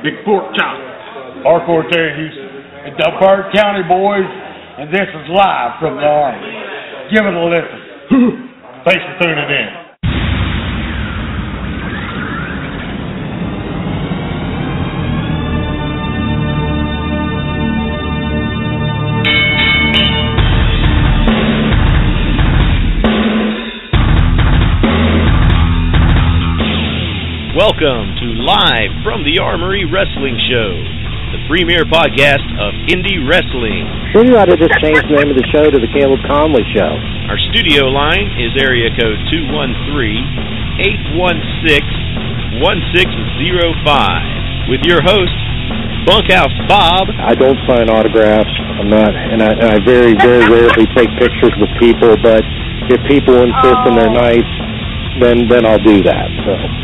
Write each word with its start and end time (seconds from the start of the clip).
Big 0.00 0.24
Pork 0.24 0.54
Chop. 0.56 0.76
Hardcore 1.44 1.84
Terry 1.92 2.16
Houston. 2.16 2.48
And 2.88 2.96
the 2.96 3.10
Bird 3.20 3.52
County 3.54 3.84
boys, 3.86 4.26
and 4.78 4.88
this 4.88 5.06
is 5.06 5.28
live 5.28 5.78
from 5.78 5.96
the 5.96 6.02
Armory. 6.02 6.56
Give 7.12 7.24
it 7.26 7.34
a 7.34 7.44
listen. 7.44 7.80
Thanks 8.84 9.04
for 9.04 9.22
tuning 9.22 9.50
in. 9.50 9.82
Welcome 27.54 28.16
to 28.16 28.21
Live 28.52 28.92
from 29.00 29.24
the 29.24 29.40
Armory 29.40 29.88
Wrestling 29.88 30.36
Show, 30.36 30.76
the 31.32 31.40
premier 31.48 31.88
podcast 31.88 32.44
of 32.60 32.76
indie 32.84 33.16
wrestling. 33.24 33.88
Maybe 34.12 34.28
you 34.28 34.36
ought 34.36 34.52
to 34.52 34.60
just 34.60 34.76
change 34.76 35.00
the 35.08 35.16
name 35.16 35.32
of 35.32 35.40
the 35.40 35.48
show 35.48 35.72
to 35.72 35.80
the 35.80 35.88
Caleb 35.88 36.20
Conley 36.28 36.60
Show. 36.76 37.00
Our 37.32 37.40
studio 37.48 37.88
line 37.88 38.28
is 38.36 38.52
area 38.60 38.92
code 38.92 39.16
213-816-1605 42.60 44.68
with 44.68 44.84
your 44.84 45.00
host, 45.00 45.32
Bunkhouse 46.04 46.52
Bob. 46.68 47.08
I 47.08 47.32
don't 47.32 47.56
sign 47.64 47.88
autographs. 47.88 48.52
I'm 48.76 48.92
not, 48.92 49.16
and 49.16 49.40
I, 49.40 49.64
and 49.64 49.64
I 49.64 49.80
very, 49.80 50.12
very 50.20 50.44
rarely 50.44 50.84
take 50.92 51.08
pictures 51.16 51.56
with 51.56 51.72
people. 51.80 52.20
But 52.20 52.44
if 52.92 53.00
people 53.08 53.32
insist 53.32 53.80
and 53.88 53.96
they're 53.96 54.12
oh. 54.12 54.28
nice, 54.28 54.50
then 55.24 55.48
then 55.48 55.64
I'll 55.64 55.80
do 55.80 56.04
that. 56.04 56.28
So. 56.44 56.81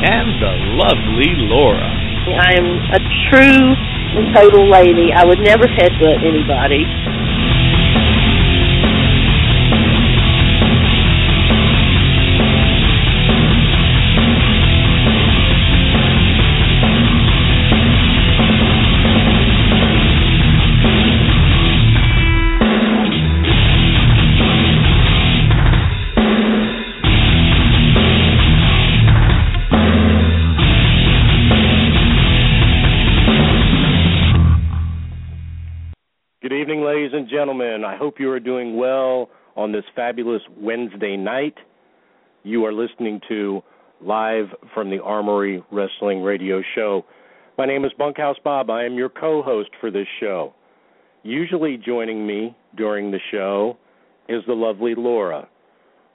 And 0.00 0.28
the 0.38 0.54
lovely 0.78 1.34
Laura. 1.50 1.90
I 2.30 2.54
am 2.54 2.68
a 2.94 3.00
true 3.30 3.66
and 4.16 4.34
total 4.34 4.70
lady. 4.70 5.10
I 5.14 5.24
would 5.24 5.40
never 5.40 5.66
headbutt 5.66 6.22
anybody. 6.22 6.86
Gentlemen. 37.40 37.84
I 37.86 37.96
hope 37.96 38.20
you 38.20 38.30
are 38.30 38.38
doing 38.38 38.76
well 38.76 39.30
on 39.56 39.72
this 39.72 39.84
fabulous 39.96 40.42
Wednesday 40.58 41.16
night. 41.16 41.54
You 42.42 42.66
are 42.66 42.72
listening 42.72 43.18
to 43.30 43.62
Live 44.02 44.48
from 44.74 44.90
the 44.90 45.02
Armory 45.02 45.64
Wrestling 45.72 46.20
Radio 46.20 46.60
Show. 46.74 47.02
My 47.56 47.64
name 47.64 47.86
is 47.86 47.92
Bunkhouse 47.96 48.36
Bob. 48.44 48.68
I 48.68 48.84
am 48.84 48.92
your 48.92 49.08
co 49.08 49.42
host 49.42 49.70
for 49.80 49.90
this 49.90 50.06
show. 50.20 50.52
Usually 51.22 51.78
joining 51.78 52.26
me 52.26 52.54
during 52.76 53.10
the 53.10 53.20
show 53.30 53.78
is 54.28 54.42
the 54.46 54.52
lovely 54.52 54.94
Laura. 54.94 55.48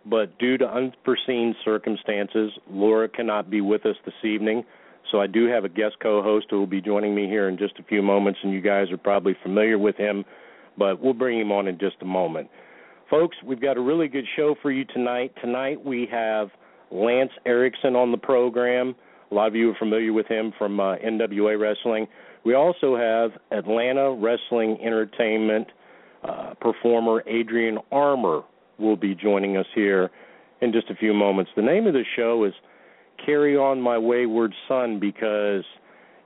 But 0.05 0.37
due 0.37 0.59
to 0.59 0.65
unforeseen 0.65 1.55
circumstances, 1.65 2.51
Laura 2.69 3.09
cannot 3.09 3.49
be 3.49 3.61
with 3.61 3.83
us 3.87 3.95
this 4.05 4.13
evening. 4.23 4.63
So 5.11 5.21
I 5.21 5.25
do 5.25 5.47
have 5.47 5.65
a 5.65 5.69
guest 5.69 5.95
co-host 6.03 6.45
who 6.51 6.59
will 6.59 6.67
be 6.67 6.81
joining 6.81 7.15
me 7.15 7.25
here 7.25 7.49
in 7.49 7.57
just 7.57 7.79
a 7.79 7.83
few 7.83 8.03
moments, 8.03 8.41
and 8.43 8.53
you 8.53 8.61
guys 8.61 8.91
are 8.91 8.97
probably 8.97 9.35
familiar 9.41 9.79
with 9.79 9.95
him, 9.95 10.23
but 10.77 11.01
we'll 11.01 11.13
bring 11.13 11.39
him 11.39 11.51
on 11.51 11.67
in 11.67 11.77
just 11.79 11.97
a 12.01 12.05
moment. 12.05 12.49
Folks, 13.09 13.37
we've 13.45 13.61
got 13.61 13.77
a 13.77 13.81
really 13.81 14.07
good 14.07 14.25
show 14.35 14.55
for 14.61 14.71
you 14.71 14.83
tonight. 14.85 15.31
Tonight 15.41 15.83
we 15.83 16.07
have 16.11 16.49
Lance 16.91 17.31
Erickson 17.45 17.95
on 17.95 18.11
the 18.11 18.17
program. 18.17 18.95
A 19.31 19.33
lot 19.33 19.47
of 19.47 19.55
you 19.55 19.71
are 19.71 19.75
familiar 19.77 20.13
with 20.13 20.27
him 20.27 20.53
from 20.57 20.79
uh, 20.79 20.95
NWA 20.97 21.59
Wrestling. 21.59 22.07
We 22.45 22.53
also 22.53 22.95
have 22.95 23.31
Atlanta 23.51 24.11
Wrestling 24.13 24.77
Entertainment 24.83 25.67
uh, 26.23 26.53
performer 26.59 27.23
Adrian 27.27 27.77
Armour 27.91 28.43
will 28.79 28.95
be 28.95 29.15
joining 29.15 29.57
us 29.57 29.65
here 29.75 30.09
in 30.61 30.71
just 30.71 30.89
a 30.89 30.95
few 30.95 31.13
moments. 31.13 31.51
The 31.55 31.61
name 31.61 31.87
of 31.87 31.93
the 31.93 32.03
show 32.15 32.43
is 32.45 32.53
carry 33.23 33.55
on 33.55 33.81
my 33.81 33.97
wayward 33.97 34.53
son 34.67 34.99
because 34.99 35.63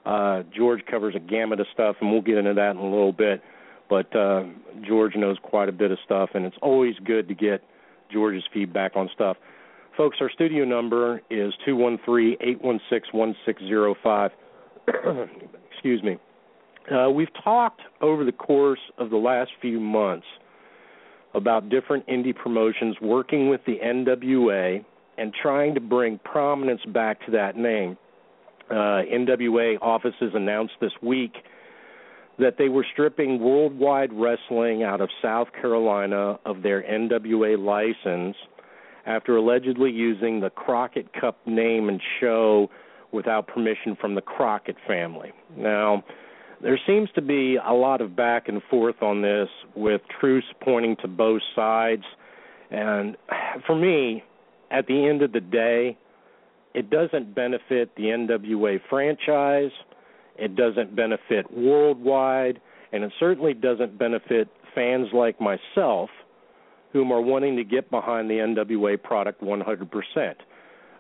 uh, 0.05 0.43
George 0.55 0.81
covers 0.89 1.15
a 1.15 1.19
gamut 1.19 1.59
of 1.59 1.67
stuff, 1.73 1.97
and 2.01 2.11
we'll 2.11 2.21
get 2.21 2.37
into 2.37 2.53
that 2.53 2.71
in 2.71 2.77
a 2.77 2.83
little 2.83 3.13
bit. 3.13 3.41
But 3.89 4.15
uh, 4.15 4.43
George 4.87 5.15
knows 5.15 5.37
quite 5.43 5.69
a 5.69 5.73
bit 5.73 5.91
of 5.91 5.97
stuff, 6.05 6.31
and 6.33 6.45
it's 6.45 6.55
always 6.61 6.95
good 7.03 7.27
to 7.27 7.35
get 7.35 7.63
George's 8.11 8.43
feedback 8.53 8.95
on 8.95 9.09
stuff. 9.13 9.37
Folks, 9.97 10.17
our 10.21 10.29
studio 10.29 10.65
number 10.65 11.21
is 11.29 11.53
two 11.65 11.75
one 11.75 11.99
three 12.03 12.37
eight 12.41 12.63
one 12.63 12.79
six 12.89 13.09
one 13.11 13.35
six 13.45 13.61
zero 13.61 13.95
five. 14.03 14.31
Excuse 15.71 16.01
me. 16.01 16.17
Uh, 16.91 17.09
we've 17.09 17.33
talked 17.43 17.81
over 18.01 18.25
the 18.25 18.31
course 18.31 18.79
of 18.97 19.09
the 19.09 19.17
last 19.17 19.51
few 19.61 19.79
months 19.79 20.25
about 21.33 21.69
different 21.69 22.05
indie 22.07 22.35
promotions 22.35 22.95
working 23.01 23.49
with 23.49 23.61
the 23.65 23.77
NWA 23.83 24.83
and 25.17 25.33
trying 25.33 25.75
to 25.75 25.81
bring 25.81 26.19
prominence 26.19 26.81
back 26.87 27.23
to 27.25 27.31
that 27.31 27.55
name. 27.55 27.97
Uh, 28.69 29.03
NWA 29.11 29.77
offices 29.81 30.31
announced 30.33 30.73
this 30.81 30.93
week 31.01 31.33
that 32.39 32.57
they 32.57 32.69
were 32.69 32.85
stripping 32.93 33.39
Worldwide 33.39 34.11
Wrestling 34.13 34.83
out 34.83 35.01
of 35.01 35.09
South 35.21 35.47
Carolina 35.53 36.39
of 36.45 36.63
their 36.63 36.81
NWA 36.81 37.57
license 37.57 38.35
after 39.05 39.37
allegedly 39.37 39.91
using 39.91 40.39
the 40.39 40.49
Crockett 40.49 41.13
Cup 41.13 41.37
name 41.45 41.89
and 41.89 42.01
show 42.19 42.69
without 43.11 43.47
permission 43.47 43.95
from 43.99 44.15
the 44.15 44.21
Crockett 44.21 44.77
family. 44.87 45.31
Now, 45.55 46.03
there 46.61 46.79
seems 46.87 47.09
to 47.15 47.21
be 47.21 47.57
a 47.57 47.73
lot 47.73 48.01
of 48.01 48.15
back 48.15 48.47
and 48.47 48.61
forth 48.69 49.03
on 49.03 49.21
this 49.21 49.49
with 49.75 50.01
truths 50.19 50.47
pointing 50.61 50.95
to 51.01 51.07
both 51.07 51.41
sides. 51.55 52.03
And 52.71 53.17
for 53.67 53.75
me, 53.75 54.23
at 54.73 54.87
the 54.87 55.07
end 55.07 55.21
of 55.21 55.31
the 55.31 55.39
day, 55.39 55.97
it 56.73 56.89
doesn't 56.89 57.35
benefit 57.35 57.95
the 57.95 58.03
NWA 58.03 58.79
franchise, 58.89 59.71
it 60.35 60.55
doesn't 60.55 60.95
benefit 60.95 61.45
worldwide, 61.55 62.59
and 62.91 63.03
it 63.03 63.11
certainly 63.19 63.53
doesn't 63.53 63.97
benefit 63.97 64.47
fans 64.73 65.07
like 65.13 65.39
myself 65.39 66.09
whom 66.91 67.11
are 67.11 67.21
wanting 67.21 67.55
to 67.55 67.63
get 67.63 67.89
behind 67.91 68.29
the 68.29 68.35
NWA 68.35 69.01
product 69.01 69.41
100%. 69.41 70.33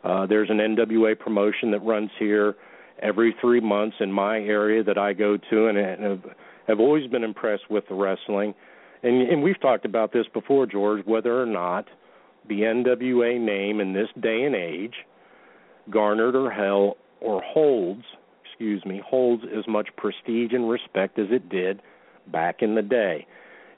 Uh, 0.03 0.25
there's 0.25 0.49
an 0.49 0.57
NWA 0.57 1.17
promotion 1.17 1.71
that 1.71 1.79
runs 1.79 2.09
here 2.19 2.55
every 3.01 3.35
three 3.41 3.59
months 3.59 3.95
in 3.99 4.11
my 4.11 4.37
area 4.37 4.83
that 4.83 4.97
I 4.97 5.13
go 5.13 5.37
to, 5.37 5.67
and, 5.67 5.77
have, 5.77 6.23
have 6.67 6.79
always 6.79 7.09
been 7.09 7.23
impressed 7.23 7.69
with 7.69 7.87
the 7.89 7.95
wrestling. 7.95 8.53
And, 9.01 9.29
and 9.29 9.43
we've 9.43 9.59
talked 9.61 9.85
about 9.85 10.13
this 10.13 10.25
before, 10.33 10.65
George, 10.65 11.05
whether 11.05 11.41
or 11.41 11.45
not 11.45 11.87
the 12.47 12.61
NWA 12.61 13.39
name 13.39 13.79
in 13.79 13.93
this 13.93 14.09
day 14.19 14.43
and 14.43 14.55
age 14.55 14.95
garnered 15.89 16.35
or 16.35 16.51
held 16.51 16.97
or 17.21 17.41
holds, 17.41 18.03
excuse 18.45 18.83
me, 18.85 19.01
holds 19.05 19.43
as 19.57 19.67
much 19.67 19.89
prestige 19.97 20.51
and 20.53 20.69
respect 20.69 21.19
as 21.19 21.27
it 21.29 21.49
did 21.49 21.81
back 22.31 22.61
in 22.61 22.75
the 22.75 22.81
day. 22.81 23.25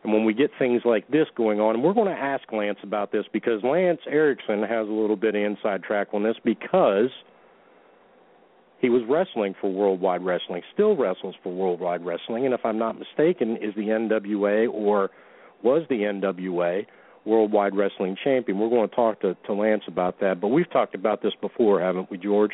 And 0.04 0.14
when 0.14 0.24
we 0.24 0.34
get 0.34 0.52
things 0.60 0.84
like 0.86 1.08
this 1.10 1.28
going 1.36 1.60
on, 1.60 1.76
and 1.76 1.84
we're 1.84 1.94
going 1.94 2.14
to 2.14 2.22
ask 2.22 2.52
Lance 2.52 2.78
about 2.84 3.12
this 3.12 3.26
because 3.34 3.64
Lance 3.64 4.02
Erickson 4.08 4.62
has 4.62 4.88
a 4.88 4.92
little 4.92 5.16
bit 5.16 5.36
of 5.36 5.42
inside 5.42 5.84
track 5.84 6.10
on 6.14 6.24
this 6.24 6.38
because– 6.44 7.10
he 8.86 8.90
was 8.90 9.02
wrestling 9.10 9.56
for 9.60 9.72
Worldwide 9.72 10.24
Wrestling, 10.24 10.62
still 10.74 10.96
wrestles 10.96 11.36
for 11.42 11.52
Worldwide 11.52 12.06
Wrestling, 12.06 12.46
and 12.46 12.54
if 12.54 12.62
I'm 12.64 12.78
not 12.78 13.00
mistaken, 13.00 13.58
is 13.58 13.74
the 13.76 13.88
NWA 13.88 14.72
or 14.72 15.10
was 15.64 15.84
the 15.90 16.02
NWA 16.02 16.86
Worldwide 17.26 17.76
Wrestling 17.76 18.16
Champion. 18.24 18.60
We're 18.60 18.70
going 18.70 18.90
to 18.90 18.96
talk 18.96 19.22
to, 19.22 19.36
to 19.46 19.54
Lance 19.54 19.84
about 19.88 20.20
that, 20.20 20.40
but 20.40 20.50
we've 20.50 20.70
talked 20.72 20.96
about 20.96 21.22
this 21.22 21.34
before, 21.42 21.82
haven't 21.82 22.10
we, 22.12 22.18
George? 22.18 22.52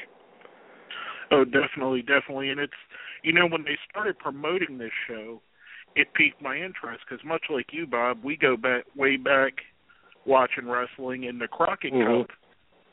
Oh, 1.32 1.46
definitely, 1.46 2.02
definitely, 2.02 2.50
and 2.50 2.60
it's 2.60 2.74
you 3.24 3.32
know 3.32 3.48
when 3.48 3.64
they 3.64 3.78
started 3.90 4.20
promoting 4.20 4.78
this 4.78 4.92
show, 5.08 5.42
it 5.96 6.14
piqued 6.14 6.42
my 6.42 6.56
interest 6.56 7.04
because 7.08 7.24
much 7.26 7.44
like 7.50 7.68
you, 7.72 7.88
Bob, 7.88 8.20
we 8.24 8.36
go 8.36 8.58
back 8.58 8.84
way 8.96 9.18
back 9.18 9.54
watching 10.26 10.68
wrestling, 10.68 11.28
and 11.28 11.40
the 11.40 11.48
Crockett 11.48 11.94
mm-hmm. 11.94 12.22
Cup 12.22 12.32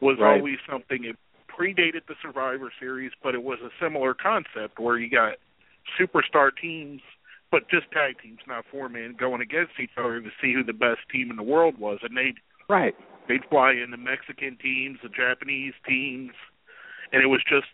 was 0.00 0.18
right. 0.20 0.36
always 0.36 0.58
something. 0.70 1.04
It 1.04 1.16
predated 1.48 2.06
the 2.06 2.14
Survivor 2.22 2.72
Series, 2.78 3.12
but 3.22 3.34
it 3.34 3.42
was 3.42 3.58
a 3.64 3.70
similar 3.82 4.14
concept 4.14 4.78
where 4.78 4.98
you 4.98 5.10
got 5.10 5.34
superstar 6.00 6.50
teams, 6.60 7.00
but 7.50 7.68
just 7.70 7.90
tag 7.92 8.16
teams, 8.22 8.40
not 8.46 8.64
four 8.70 8.88
men, 8.88 9.16
going 9.18 9.40
against 9.40 9.72
each 9.80 9.96
other 9.96 10.20
to 10.20 10.28
see 10.40 10.52
who 10.52 10.62
the 10.62 10.72
best 10.72 11.00
team 11.10 11.30
in 11.30 11.36
the 11.36 11.42
world 11.42 11.78
was, 11.78 11.98
and 12.02 12.16
they'd 12.16 12.36
right. 12.68 12.94
they'd 13.28 13.44
fly 13.48 13.72
in 13.72 13.90
the 13.90 13.96
Mexican 13.96 14.58
teams, 14.62 14.98
the 15.02 15.08
Japanese 15.08 15.74
teams, 15.86 16.32
and 17.12 17.22
it 17.22 17.26
was 17.26 17.40
just 17.48 17.66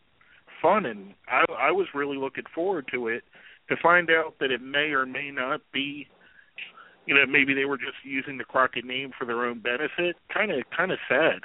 fun, 0.62 0.86
and 0.86 1.14
I 1.28 1.44
I 1.52 1.70
was 1.72 1.86
really 1.94 2.16
looking 2.16 2.44
forward 2.54 2.88
to 2.92 3.08
it. 3.08 3.24
To 3.70 3.76
find 3.82 4.10
out 4.10 4.34
that 4.40 4.50
it 4.50 4.60
may 4.60 4.92
or 4.92 5.06
may 5.06 5.30
not 5.30 5.62
be 5.72 6.06
you 7.06 7.14
know 7.14 7.24
maybe 7.26 7.54
they 7.54 7.64
were 7.64 7.78
just 7.78 7.96
using 8.04 8.38
the 8.38 8.44
Crockett 8.44 8.84
name 8.84 9.10
for 9.18 9.24
their 9.24 9.44
own 9.44 9.60
benefit. 9.60 10.16
Kind 10.32 10.50
of 10.50 10.62
kind 10.76 10.92
of 10.92 10.98
sad. 11.08 11.40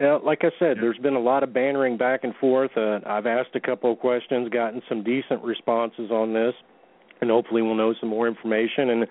Yeah, 0.00 0.18
like 0.24 0.40
I 0.42 0.50
said, 0.58 0.78
there's 0.80 0.98
been 0.98 1.14
a 1.14 1.20
lot 1.20 1.44
of 1.44 1.52
bantering 1.52 1.96
back 1.96 2.24
and 2.24 2.34
forth. 2.36 2.72
Uh, 2.76 2.98
I've 3.06 3.26
asked 3.26 3.54
a 3.54 3.60
couple 3.60 3.92
of 3.92 4.00
questions, 4.00 4.48
gotten 4.48 4.82
some 4.88 5.04
decent 5.04 5.44
responses 5.44 6.10
on 6.10 6.32
this, 6.32 6.54
and 7.22 7.30
hopefully 7.30 7.62
we'll 7.62 7.76
know 7.76 7.94
some 7.98 8.10
more 8.10 8.28
information. 8.28 8.90
And 8.90 9.06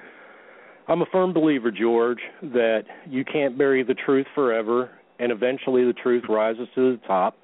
I'm 0.87 1.01
a 1.01 1.05
firm 1.11 1.33
believer, 1.33 1.71
George, 1.71 2.19
that 2.43 2.83
you 3.09 3.25
can't 3.25 3.57
bury 3.57 3.83
the 3.83 3.95
truth 3.95 4.27
forever, 4.35 4.91
and 5.19 5.31
eventually 5.31 5.85
the 5.85 5.93
truth 5.93 6.25
rises 6.29 6.67
to 6.75 6.91
the 6.91 7.07
top. 7.07 7.37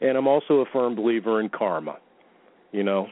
And 0.00 0.18
I'm 0.18 0.26
also 0.26 0.54
a 0.60 0.64
firm 0.72 0.96
believer 0.96 1.40
in 1.40 1.48
karma. 1.48 1.96
You 2.72 2.82
know, 2.82 3.06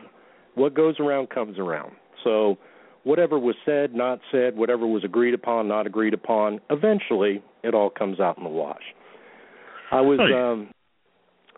what 0.54 0.74
goes 0.74 0.96
around 0.98 1.30
comes 1.30 1.58
around. 1.58 1.92
So, 2.24 2.58
whatever 3.04 3.38
was 3.38 3.54
said, 3.64 3.94
not 3.94 4.20
said, 4.32 4.56
whatever 4.56 4.86
was 4.86 5.04
agreed 5.04 5.34
upon, 5.34 5.68
not 5.68 5.86
agreed 5.86 6.14
upon, 6.14 6.60
eventually 6.70 7.42
it 7.62 7.74
all 7.74 7.90
comes 7.90 8.20
out 8.20 8.38
in 8.38 8.44
the 8.44 8.50
wash. 8.50 8.82
I 9.92 10.00
was 10.00 10.18
um 10.20 10.70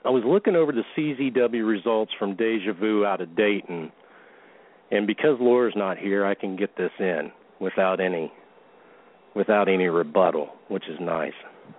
I 0.05 0.11
was 0.11 0.23
looking 0.27 0.57
over 0.57 0.73
the 0.73 0.85
CZW 0.97 1.67
results 1.67 2.13
from 2.19 2.37
Deja 2.37 2.73
Vu 2.73 3.05
out 3.05 3.21
of 3.21 3.37
Dayton, 3.37 3.93
and 4.91 5.07
because 5.07 5.39
Laura's 5.41 5.75
not 5.77 5.99
here, 5.99 6.25
I 6.25 6.35
can 6.35 6.57
get 6.57 6.77
this 6.77 6.91
in 6.99 7.33
without 7.61 8.01
any 8.01 8.33
without 9.35 9.69
any 9.69 9.87
rebuttal, 9.87 10.51
which 10.69 10.89
is 10.89 10.99
nice. 11.01 11.33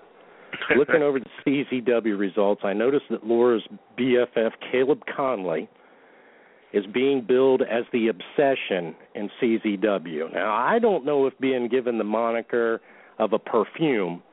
looking 0.77 1.01
over 1.01 1.19
the 1.19 1.65
CZW 1.71 2.17
results, 2.17 2.61
I 2.63 2.73
noticed 2.73 3.05
that 3.09 3.25
Laura's 3.25 3.63
BFF 3.99 4.51
Caleb 4.71 5.01
Conley 5.13 5.69
is 6.73 6.85
being 6.93 7.25
billed 7.27 7.61
as 7.61 7.83
the 7.91 8.07
obsession 8.07 8.95
in 9.13 9.29
CZW. 9.41 10.33
Now, 10.33 10.53
I 10.53 10.79
don't 10.79 11.05
know 11.05 11.27
if 11.27 11.37
being 11.39 11.67
given 11.67 11.97
the 11.97 12.03
moniker 12.03 12.79
of 13.19 13.33
a 13.33 13.39
perfume 13.39 14.23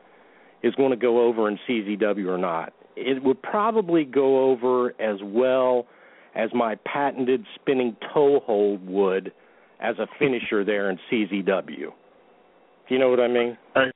is 0.62 0.74
going 0.76 0.90
to 0.90 0.96
go 0.96 1.26
over 1.26 1.48
in 1.48 1.58
CZW 1.68 2.26
or 2.26 2.38
not. 2.38 2.72
It 2.96 3.22
would 3.22 3.42
probably 3.42 4.04
go 4.04 4.50
over 4.50 4.90
as 5.00 5.18
well 5.22 5.86
as 6.34 6.50
my 6.54 6.76
patented 6.84 7.44
spinning 7.54 7.96
toe 8.12 8.40
hold 8.44 8.86
would 8.86 9.32
as 9.80 9.96
a 9.98 10.06
finisher 10.18 10.64
there 10.64 10.90
in 10.90 10.98
CZW. 11.10 11.64
Do 11.66 12.94
you 12.94 12.98
know 12.98 13.10
what 13.10 13.20
I 13.20 13.28
mean? 13.28 13.56
I 13.74 13.90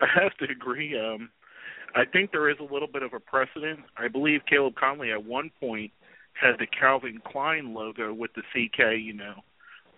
I 0.00 0.06
have 0.22 0.36
to 0.38 0.46
agree. 0.50 0.98
Um 0.98 1.30
I 1.94 2.04
think 2.04 2.30
there 2.30 2.50
is 2.50 2.58
a 2.60 2.72
little 2.72 2.88
bit 2.88 3.02
of 3.02 3.14
a 3.14 3.20
precedent. 3.20 3.80
I 3.96 4.08
believe 4.08 4.40
Caleb 4.48 4.74
Conley 4.78 5.12
at 5.12 5.24
one 5.24 5.50
point 5.58 5.92
had 6.34 6.56
the 6.58 6.66
Calvin 6.66 7.20
Klein 7.26 7.72
logo 7.72 8.12
with 8.12 8.30
the 8.34 8.42
CK, 8.52 8.98
you 9.00 9.14
know, 9.14 9.34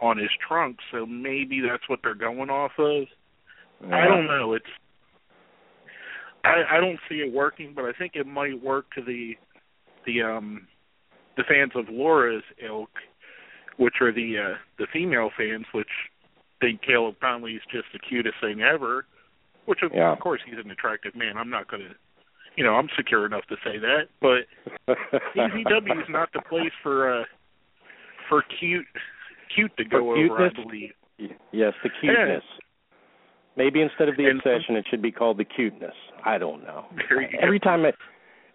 on 0.01 0.17
his 0.17 0.31
trunk, 0.47 0.77
so 0.93 1.05
maybe 1.05 1.61
that's 1.61 1.89
what 1.89 1.99
they're 2.05 2.15
going 2.15 2.51
off 2.51 2.71
of. 2.79 3.07
Yeah. 3.83 3.97
I 3.97 4.05
don't 4.07 4.27
know. 4.27 4.53
It's 4.53 4.65
I, 6.45 6.77
I 6.77 6.81
don't 6.81 6.99
see 7.09 7.17
it 7.17 7.33
working, 7.33 7.73
but 7.75 7.85
I 7.85 7.93
think 7.93 8.13
it 8.15 8.27
might 8.27 8.63
work 8.63 8.87
to 8.95 9.03
the 9.03 9.33
the 10.07 10.23
um 10.23 10.69
the 11.39 11.45
fans 11.49 11.73
of 11.75 11.87
Laura's 11.89 12.43
ilk, 12.63 12.91
which 13.79 13.95
are 14.03 14.13
the 14.13 14.37
uh 14.39 14.57
the 14.79 14.87
female 14.93 15.31
fans, 15.39 15.65
which 15.73 15.89
think 16.61 16.83
Caleb 16.83 17.15
Conley 17.21 17.53
is 17.53 17.63
just 17.73 17.87
the 17.95 17.99
cutest 17.99 18.35
thing 18.43 18.61
ever. 18.61 19.07
Which 19.65 19.81
of, 19.83 19.93
yeah. 19.95 20.13
of 20.13 20.19
course 20.19 20.41
he's 20.45 20.59
an 20.63 20.71
attractive 20.71 21.15
man. 21.15 21.39
I'm 21.39 21.51
not 21.51 21.71
gonna 21.71 21.95
you 22.57 22.65
know, 22.65 22.75
I'm 22.75 22.89
secure 22.97 23.25
enough 23.25 23.45
to 23.51 23.57
say 23.65 23.79
that. 23.79 24.09
But 24.21 24.51
CZW 25.37 26.03
is 26.03 26.09
not 26.11 26.29
the 26.35 26.43
place 26.43 26.73
for 26.83 27.21
uh 27.21 27.25
for 28.29 28.43
cute 28.59 28.87
cute 29.55 29.75
to 29.79 29.85
go 29.85 30.11
over, 30.13 30.47
I 30.47 30.51
believe. 30.63 30.91
Yes, 31.53 31.73
the 31.83 31.91
cuteness. 32.01 32.43
Yeah. 32.45 32.65
Maybe 33.57 33.81
instead 33.81 34.09
of 34.09 34.17
the 34.17 34.27
And- 34.27 34.39
obsession, 34.39 34.77
it 34.77 34.87
should 34.89 35.03
be 35.03 35.11
called 35.11 35.39
the 35.39 35.45
cuteness. 35.45 35.95
I 36.25 36.39
don't 36.39 36.63
know. 36.63 36.85
Go. 37.09 37.17
Every 37.41 37.59
time, 37.59 37.85
I, 37.85 37.93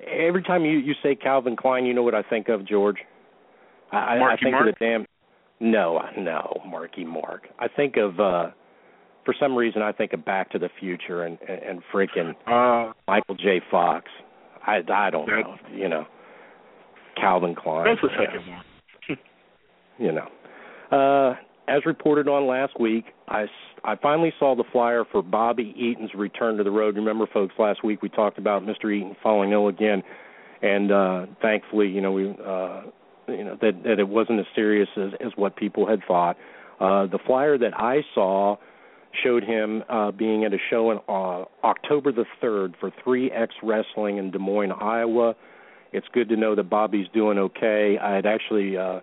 every 0.07 0.43
time 0.43 0.65
you 0.65 0.77
you 0.77 0.93
say 1.03 1.15
Calvin 1.15 1.55
Klein, 1.55 1.85
you 1.85 1.93
know 1.93 2.03
what 2.03 2.15
I 2.15 2.23
think 2.23 2.49
of, 2.49 2.65
George. 2.67 2.97
I, 3.91 3.97
I- 3.97 4.01
I 4.15 4.19
Marky 4.19 4.43
think 4.45 4.51
Mark? 4.53 4.67
of 4.69 4.75
the 4.79 4.85
damn. 4.85 5.05
No, 5.59 6.01
no, 6.17 6.61
Marky 6.67 7.05
Mark. 7.05 7.47
I 7.59 7.67
think 7.67 7.95
of 7.97 8.19
uh 8.19 8.51
for 9.25 9.33
some 9.39 9.55
reason 9.55 9.81
I 9.81 9.91
think 9.93 10.11
of 10.13 10.25
Back 10.25 10.49
to 10.51 10.59
the 10.59 10.69
Future 10.79 11.23
and 11.23 11.37
and, 11.47 11.59
and 11.61 11.81
freaking 11.93 12.33
Uh, 12.47 12.93
Michael 13.07 13.35
J. 13.35 13.61
Fox. 13.71 14.05
I 14.65 14.79
I 14.93 15.09
don't 15.09 15.27
know, 15.27 15.55
you 15.73 15.87
know, 15.89 16.05
Calvin 17.19 17.55
Klein. 17.55 17.85
that's 17.85 18.01
the 18.01 18.09
second 18.17 18.47
one. 18.47 18.63
you 19.99 20.11
know. 20.11 20.27
Uh, 20.91 21.35
as 21.67 21.85
reported 21.85 22.27
on 22.27 22.47
last 22.47 22.79
week, 22.79 23.05
I 23.27 23.45
finally 24.01 24.33
saw 24.39 24.55
the 24.55 24.63
flyer 24.71 25.05
for 25.09 25.21
Bobby 25.21 25.73
Eaton's 25.77 26.13
return 26.13 26.57
to 26.57 26.63
the 26.63 26.71
road. 26.71 26.95
Remember, 26.95 27.27
folks, 27.31 27.53
last 27.57 27.83
week 27.83 28.01
we 28.01 28.09
talked 28.09 28.37
about 28.37 28.63
Mr. 28.63 28.93
Eaton 28.93 29.15
falling 29.21 29.51
ill 29.51 29.67
again, 29.67 30.03
and 30.61 30.91
uh, 30.91 31.25
thankfully, 31.41 31.87
you 31.87 32.01
know, 32.01 32.11
we 32.11 32.29
uh, 32.29 32.81
you 33.27 33.43
know 33.43 33.57
that 33.61 33.83
that 33.83 33.99
it 33.99 34.07
wasn't 34.07 34.39
as 34.39 34.45
serious 34.55 34.89
as, 34.97 35.11
as 35.25 35.31
what 35.35 35.55
people 35.55 35.87
had 35.87 36.01
thought. 36.07 36.37
Uh, 36.79 37.05
the 37.07 37.19
flyer 37.25 37.57
that 37.57 37.73
I 37.77 38.01
saw 38.13 38.57
showed 39.23 39.43
him 39.43 39.83
uh, 39.89 40.11
being 40.11 40.43
at 40.43 40.53
a 40.53 40.57
show 40.69 40.91
in 40.91 40.99
uh, 41.07 41.45
October 41.65 42.11
the 42.11 42.25
third 42.41 42.75
for 42.79 42.91
3X 43.05 43.49
Wrestling 43.61 44.17
in 44.17 44.31
Des 44.31 44.39
Moines, 44.39 44.71
Iowa. 44.71 45.35
It's 45.91 46.07
good 46.11 46.29
to 46.29 46.35
know 46.35 46.55
that 46.55 46.69
Bobby's 46.69 47.07
doing 47.13 47.37
okay. 47.37 47.97
I 48.01 48.15
had 48.15 48.25
actually. 48.25 48.77
Uh, 48.77 48.99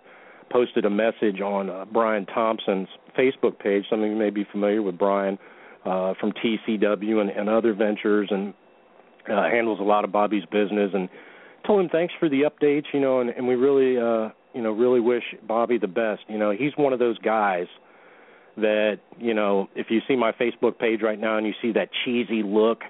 posted 0.51 0.85
a 0.85 0.91
message 0.91 1.41
on 1.41 1.71
uh, 1.71 1.85
Brian 1.93 2.27
Thompson's 2.27 2.89
Facebook 3.19 3.59
page. 3.59 3.85
Some 3.89 4.03
of 4.03 4.11
you 4.11 4.17
may 4.17 4.31
be 4.31 4.45
familiar 4.51 4.83
with 4.83 4.99
Brian 4.99 5.39
uh, 5.85 6.15
from 6.21 6.33
TCW 6.33 7.21
and, 7.21 7.31
and 7.31 7.49
other 7.49 7.75
ventures, 7.75 8.29
and 8.31 8.53
uh, 9.31 9.45
handles 9.51 9.81
a 9.81 9.85
lot 9.85 10.05
of 10.05 10.13
Bobby's 10.13 10.45
business. 10.47 10.91
And 10.93 11.09
told 11.67 11.81
him 11.81 11.89
thanks 11.89 12.15
for 12.19 12.29
the 12.29 12.43
updates, 12.43 12.87
you 12.93 13.01
know, 13.01 13.21
and, 13.21 13.31
and 13.31 13.47
we 13.47 13.55
really, 13.55 13.97
uh, 13.97 14.31
you 14.55 14.63
know, 14.63 14.73
really 14.73 15.01
wish 15.01 15.23
Bobby 15.47 15.79
the 15.79 15.89
best. 15.89 16.23
You 16.29 16.39
know, 16.39 16.51
he's 16.51 16.73
one 16.77 16.93
of 16.93 16.99
those 16.99 17.19
guys 17.19 17.67
that, 18.57 18.99
you 19.19 19.35
know, 19.35 19.69
if 19.75 19.87
you 19.91 20.01
see 20.09 20.17
my 20.17 20.33
Facebook 20.33 20.79
page 20.79 21.01
right 21.03 21.19
now 21.19 21.39
and 21.39 21.47
you 21.47 21.53
see 21.63 21.73
that 21.73 21.89
cheesy 22.05 22.43
look 22.43 22.81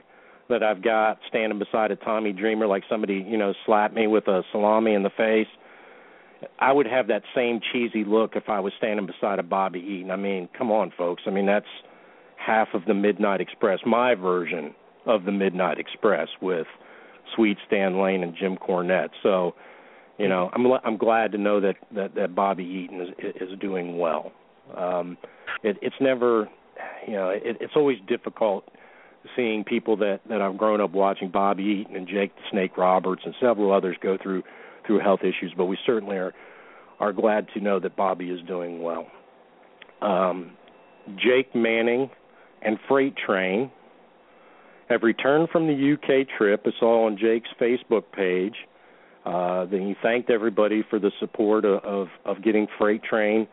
that 0.48 0.62
I've 0.62 0.82
got 0.82 1.18
standing 1.28 1.58
beside 1.58 1.90
a 1.90 1.96
Tommy 1.96 2.32
Dreamer, 2.32 2.66
like 2.66 2.82
somebody, 2.88 3.24
you 3.28 3.36
know, 3.36 3.54
slapped 3.66 3.94
me 3.94 4.06
with 4.06 4.26
a 4.26 4.42
salami 4.50 4.94
in 4.94 5.02
the 5.02 5.10
face. 5.10 5.46
I 6.58 6.72
would 6.72 6.86
have 6.86 7.08
that 7.08 7.22
same 7.34 7.60
cheesy 7.72 8.04
look 8.04 8.36
if 8.36 8.48
I 8.48 8.60
was 8.60 8.72
standing 8.78 9.06
beside 9.06 9.38
a 9.38 9.42
Bobby 9.42 9.80
Eaton. 9.80 10.10
I 10.10 10.16
mean, 10.16 10.48
come 10.56 10.70
on, 10.70 10.92
folks. 10.96 11.22
I 11.26 11.30
mean, 11.30 11.46
that's 11.46 11.66
half 12.36 12.68
of 12.74 12.84
the 12.86 12.94
Midnight 12.94 13.40
Express, 13.40 13.80
my 13.84 14.14
version 14.14 14.74
of 15.06 15.24
the 15.24 15.32
Midnight 15.32 15.78
Express 15.78 16.28
with 16.40 16.66
Sweet 17.34 17.58
Stan 17.66 18.00
Lane 18.00 18.22
and 18.22 18.34
Jim 18.38 18.56
Cornette. 18.56 19.10
So, 19.22 19.54
you 20.18 20.28
know, 20.28 20.50
I'm 20.52 20.66
I'm 20.84 20.96
glad 20.96 21.32
to 21.32 21.38
know 21.38 21.60
that 21.60 21.76
that, 21.94 22.14
that 22.14 22.34
Bobby 22.34 22.64
Eaton 22.64 23.00
is 23.00 23.32
is 23.40 23.58
doing 23.58 23.98
well. 23.98 24.32
Um, 24.76 25.16
it, 25.62 25.76
it's 25.82 25.96
never, 26.00 26.48
you 27.06 27.14
know, 27.14 27.30
it, 27.30 27.56
it's 27.60 27.74
always 27.76 27.98
difficult 28.06 28.68
seeing 29.36 29.64
people 29.64 29.96
that 29.98 30.20
that 30.28 30.40
I've 30.40 30.56
grown 30.56 30.80
up 30.80 30.92
watching 30.92 31.30
Bobby 31.30 31.64
Eaton 31.64 31.96
and 31.96 32.08
Jake 32.08 32.34
the 32.36 32.42
Snake 32.50 32.76
Roberts 32.76 33.22
and 33.24 33.34
several 33.40 33.72
others 33.72 33.96
go 34.02 34.16
through 34.20 34.42
through 34.90 34.98
health 34.98 35.20
issues, 35.20 35.54
but 35.56 35.66
we 35.66 35.78
certainly 35.86 36.16
are 36.16 36.34
are 36.98 37.12
glad 37.12 37.46
to 37.54 37.60
know 37.60 37.78
that 37.80 37.96
Bobby 37.96 38.28
is 38.28 38.40
doing 38.46 38.82
well. 38.82 39.06
Um, 40.02 40.50
Jake 41.16 41.54
Manning 41.54 42.10
and 42.60 42.76
Freight 42.88 43.14
Train 43.16 43.70
have 44.90 45.02
returned 45.02 45.48
from 45.48 45.66
the 45.66 45.94
UK 45.94 46.26
trip. 46.36 46.62
It's 46.66 46.76
all 46.82 47.06
on 47.06 47.16
Jake's 47.16 47.48
Facebook 47.58 48.02
page. 48.12 48.54
Uh, 49.24 49.64
then 49.66 49.86
he 49.86 49.94
thanked 50.02 50.28
everybody 50.28 50.84
for 50.90 50.98
the 50.98 51.10
support 51.20 51.64
of, 51.64 51.82
of, 51.84 52.08
of 52.26 52.42
getting 52.42 52.66
Freight 52.78 53.02
Train 53.02 53.46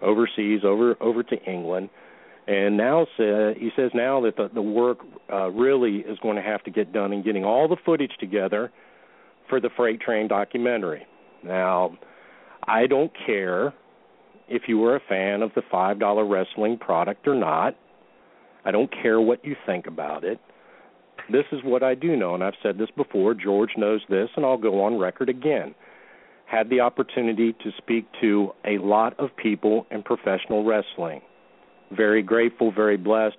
overseas, 0.00 0.60
over 0.62 0.96
over 1.00 1.22
to 1.22 1.42
England. 1.44 1.88
And 2.46 2.76
now 2.76 3.06
say, 3.16 3.54
he 3.58 3.70
says 3.74 3.90
now 3.94 4.20
that 4.20 4.36
the, 4.36 4.50
the 4.52 4.62
work 4.62 4.98
uh, 5.32 5.48
really 5.48 5.98
is 5.98 6.18
going 6.18 6.36
to 6.36 6.42
have 6.42 6.62
to 6.64 6.70
get 6.70 6.92
done 6.92 7.12
in 7.12 7.22
getting 7.22 7.44
all 7.44 7.68
the 7.68 7.76
footage 7.84 8.12
together 8.20 8.70
for 9.52 9.60
the 9.60 9.68
Freight 9.76 10.00
Train 10.00 10.28
documentary. 10.28 11.06
Now, 11.44 11.98
I 12.66 12.86
don't 12.86 13.12
care 13.26 13.74
if 14.48 14.62
you 14.66 14.78
were 14.78 14.96
a 14.96 15.00
fan 15.10 15.42
of 15.42 15.50
the 15.54 15.60
$5 15.70 16.30
wrestling 16.30 16.78
product 16.78 17.28
or 17.28 17.34
not. 17.34 17.76
I 18.64 18.70
don't 18.70 18.90
care 18.90 19.20
what 19.20 19.44
you 19.44 19.54
think 19.66 19.86
about 19.86 20.24
it. 20.24 20.40
This 21.30 21.44
is 21.52 21.60
what 21.64 21.82
I 21.82 21.94
do 21.94 22.16
know, 22.16 22.34
and 22.34 22.42
I've 22.42 22.54
said 22.62 22.78
this 22.78 22.88
before. 22.96 23.34
George 23.34 23.72
knows 23.76 24.00
this, 24.08 24.30
and 24.36 24.46
I'll 24.46 24.56
go 24.56 24.82
on 24.84 24.98
record 24.98 25.28
again. 25.28 25.74
Had 26.46 26.70
the 26.70 26.80
opportunity 26.80 27.52
to 27.52 27.72
speak 27.76 28.06
to 28.22 28.52
a 28.64 28.78
lot 28.78 29.20
of 29.20 29.36
people 29.36 29.86
in 29.90 30.02
professional 30.02 30.64
wrestling. 30.64 31.20
Very 31.94 32.22
grateful, 32.22 32.72
very 32.72 32.96
blessed, 32.96 33.36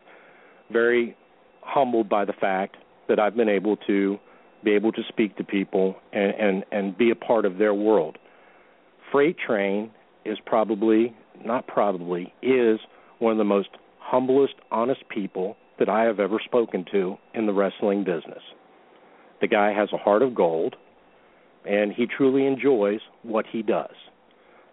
very 0.72 1.18
humbled 1.62 2.08
by 2.08 2.24
the 2.24 2.34
fact 2.34 2.78
that 3.10 3.20
I've 3.20 3.36
been 3.36 3.50
able 3.50 3.78
to 3.88 4.20
be 4.64 4.72
able 4.72 4.92
to 4.92 5.02
speak 5.10 5.36
to 5.38 5.44
people 5.44 5.96
and, 6.12 6.34
and, 6.34 6.64
and 6.72 6.98
be 6.98 7.12
a 7.12 7.16
part 7.16 7.46
of 7.46 7.58
their 7.58 7.74
world. 7.74 8.18
Freight 9.12 9.38
Train 9.38 9.92
is 10.26 10.38
probably, 10.46 11.16
not 11.44 11.68
probably, 11.68 12.34
is 12.42 12.80
one 13.20 13.32
of 13.32 13.38
the 13.38 13.44
most 13.44 13.70
humblest, 14.00 14.56
honest 14.72 15.02
people 15.10 15.58
that 15.80 15.90
I 15.90 16.04
have 16.04 16.20
ever 16.20 16.40
spoken 16.44 16.86
to 16.92 17.18
in 17.34 17.46
the 17.46 17.54
wrestling 17.54 18.04
business. 18.04 18.42
The 19.42 19.48
guy 19.48 19.74
has 19.74 19.90
a 19.94 19.98
heart 19.98 20.22
of 20.22 20.36
gold, 20.36 20.76
and 21.66 21.92
he 21.92 22.06
truly 22.06 22.46
enjoys 22.46 23.00
what 23.24 23.46
he 23.52 23.62
does, 23.62 23.96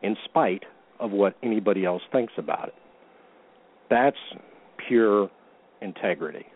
in 0.03 0.17
spite 0.25 0.65
of 0.99 1.11
what 1.11 1.37
anybody 1.43 1.85
else 1.85 2.03
thinks 2.13 2.33
about 2.37 2.69
it. 2.69 2.75
That's 3.89 4.17
pure 4.89 5.31
integrity. 5.81 6.47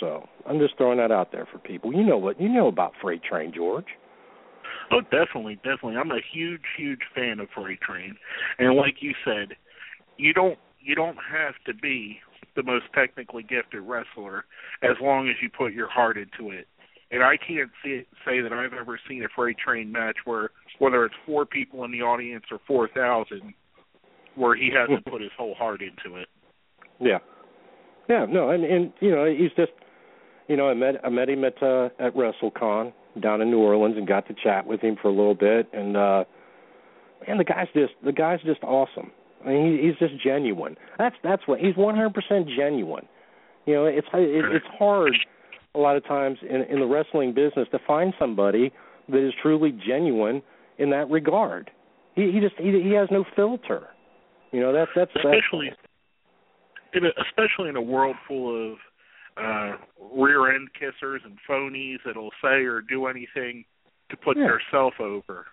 So 0.00 0.28
I'm 0.48 0.58
just 0.58 0.76
throwing 0.76 0.98
that 0.98 1.10
out 1.10 1.32
there 1.32 1.46
for 1.50 1.58
people. 1.58 1.92
You 1.92 2.04
know 2.04 2.18
what 2.18 2.40
you 2.40 2.48
know 2.48 2.68
about 2.68 2.92
Freight 3.00 3.22
Train, 3.22 3.52
George. 3.54 3.86
Oh, 4.92 5.00
definitely, 5.00 5.56
definitely. 5.56 5.96
I'm 5.96 6.10
a 6.10 6.20
huge, 6.32 6.62
huge 6.76 7.00
fan 7.14 7.40
of 7.40 7.48
Freight 7.54 7.80
Train, 7.80 8.16
and 8.58 8.76
like 8.76 8.96
you 9.00 9.12
said, 9.24 9.56
you 10.16 10.32
don't 10.32 10.58
you 10.80 10.94
don't 10.94 11.18
have 11.30 11.54
to 11.66 11.74
be 11.74 12.18
the 12.54 12.62
most 12.62 12.84
technically 12.94 13.42
gifted 13.42 13.82
wrestler 13.82 14.44
as 14.82 14.96
long 15.00 15.28
as 15.28 15.34
you 15.42 15.50
put 15.50 15.72
your 15.72 15.88
heart 15.88 16.16
into 16.16 16.50
it. 16.50 16.66
And 17.10 17.22
I 17.22 17.36
can't 17.36 17.70
see, 17.84 18.02
say 18.24 18.40
that 18.40 18.52
I've 18.52 18.72
ever 18.72 18.98
seen 19.08 19.22
a 19.24 19.28
Freight 19.34 19.58
Train 19.58 19.92
match 19.92 20.16
where 20.24 20.50
whether 20.78 21.04
it's 21.04 21.14
four 21.24 21.46
people 21.46 21.84
in 21.84 21.92
the 21.92 22.02
audience 22.02 22.44
or 22.50 22.58
four 22.66 22.88
thousand, 22.88 23.54
where 24.34 24.56
he 24.56 24.70
hasn't 24.74 25.04
put 25.10 25.20
his 25.20 25.30
whole 25.36 25.54
heart 25.54 25.82
into 25.82 26.16
it. 26.16 26.28
Yeah, 27.00 27.18
yeah, 28.08 28.26
no, 28.28 28.50
and 28.50 28.64
and 28.64 28.92
you 29.00 29.10
know 29.10 29.24
he's 29.26 29.52
just, 29.56 29.72
you 30.48 30.56
know, 30.56 30.68
I 30.68 30.74
met 30.74 30.94
I 31.04 31.08
met 31.08 31.28
him 31.28 31.44
at 31.44 31.60
uh, 31.62 31.88
at 31.98 32.14
WrestleCon 32.14 32.92
down 33.20 33.40
in 33.40 33.50
New 33.50 33.58
Orleans 33.58 33.96
and 33.96 34.06
got 34.06 34.26
to 34.28 34.34
chat 34.34 34.66
with 34.66 34.80
him 34.80 34.96
for 35.00 35.08
a 35.08 35.12
little 35.12 35.34
bit, 35.34 35.68
and 35.72 35.96
uh, 35.96 36.24
and 37.26 37.40
the 37.40 37.44
guy's 37.44 37.68
just 37.74 37.94
the 38.04 38.12
guy's 38.12 38.40
just 38.42 38.62
awesome. 38.62 39.10
I 39.44 39.50
mean, 39.50 39.78
he, 39.78 39.86
he's 39.86 39.98
just 39.98 40.22
genuine. 40.22 40.76
That's 40.98 41.16
that's 41.22 41.42
what 41.46 41.60
he's 41.60 41.74
100% 41.74 42.12
genuine. 42.56 43.06
You 43.66 43.74
know, 43.74 43.84
it's 43.86 44.06
it, 44.14 44.44
it's 44.54 44.66
hard 44.78 45.14
a 45.74 45.78
lot 45.78 45.96
of 45.96 46.04
times 46.04 46.38
in 46.48 46.62
in 46.62 46.80
the 46.80 46.86
wrestling 46.86 47.34
business 47.34 47.68
to 47.72 47.78
find 47.86 48.14
somebody 48.18 48.72
that 49.08 49.26
is 49.26 49.32
truly 49.42 49.72
genuine 49.86 50.42
in 50.78 50.90
that 50.90 51.10
regard. 51.10 51.70
He 52.14 52.30
he 52.32 52.40
just 52.40 52.54
he 52.58 52.82
he 52.82 52.92
has 52.94 53.08
no 53.10 53.24
filter. 53.34 53.88
You 54.52 54.60
know, 54.60 54.72
that's 54.72 54.90
that's 54.94 55.10
especially 55.16 55.68
a, 56.94 57.08
especially 57.28 57.68
in 57.68 57.76
a 57.76 57.82
world 57.82 58.16
full 58.28 58.72
of 58.72 58.78
uh 59.36 59.76
rear 60.14 60.54
end 60.54 60.68
kissers 60.80 61.24
and 61.24 61.36
phonies 61.48 61.98
that'll 62.04 62.30
say 62.42 62.64
or 62.64 62.80
do 62.80 63.06
anything 63.06 63.64
to 64.10 64.16
put 64.16 64.36
Yeah. 64.36 64.44
their 64.44 64.62
self 64.70 64.94
over. 65.00 65.46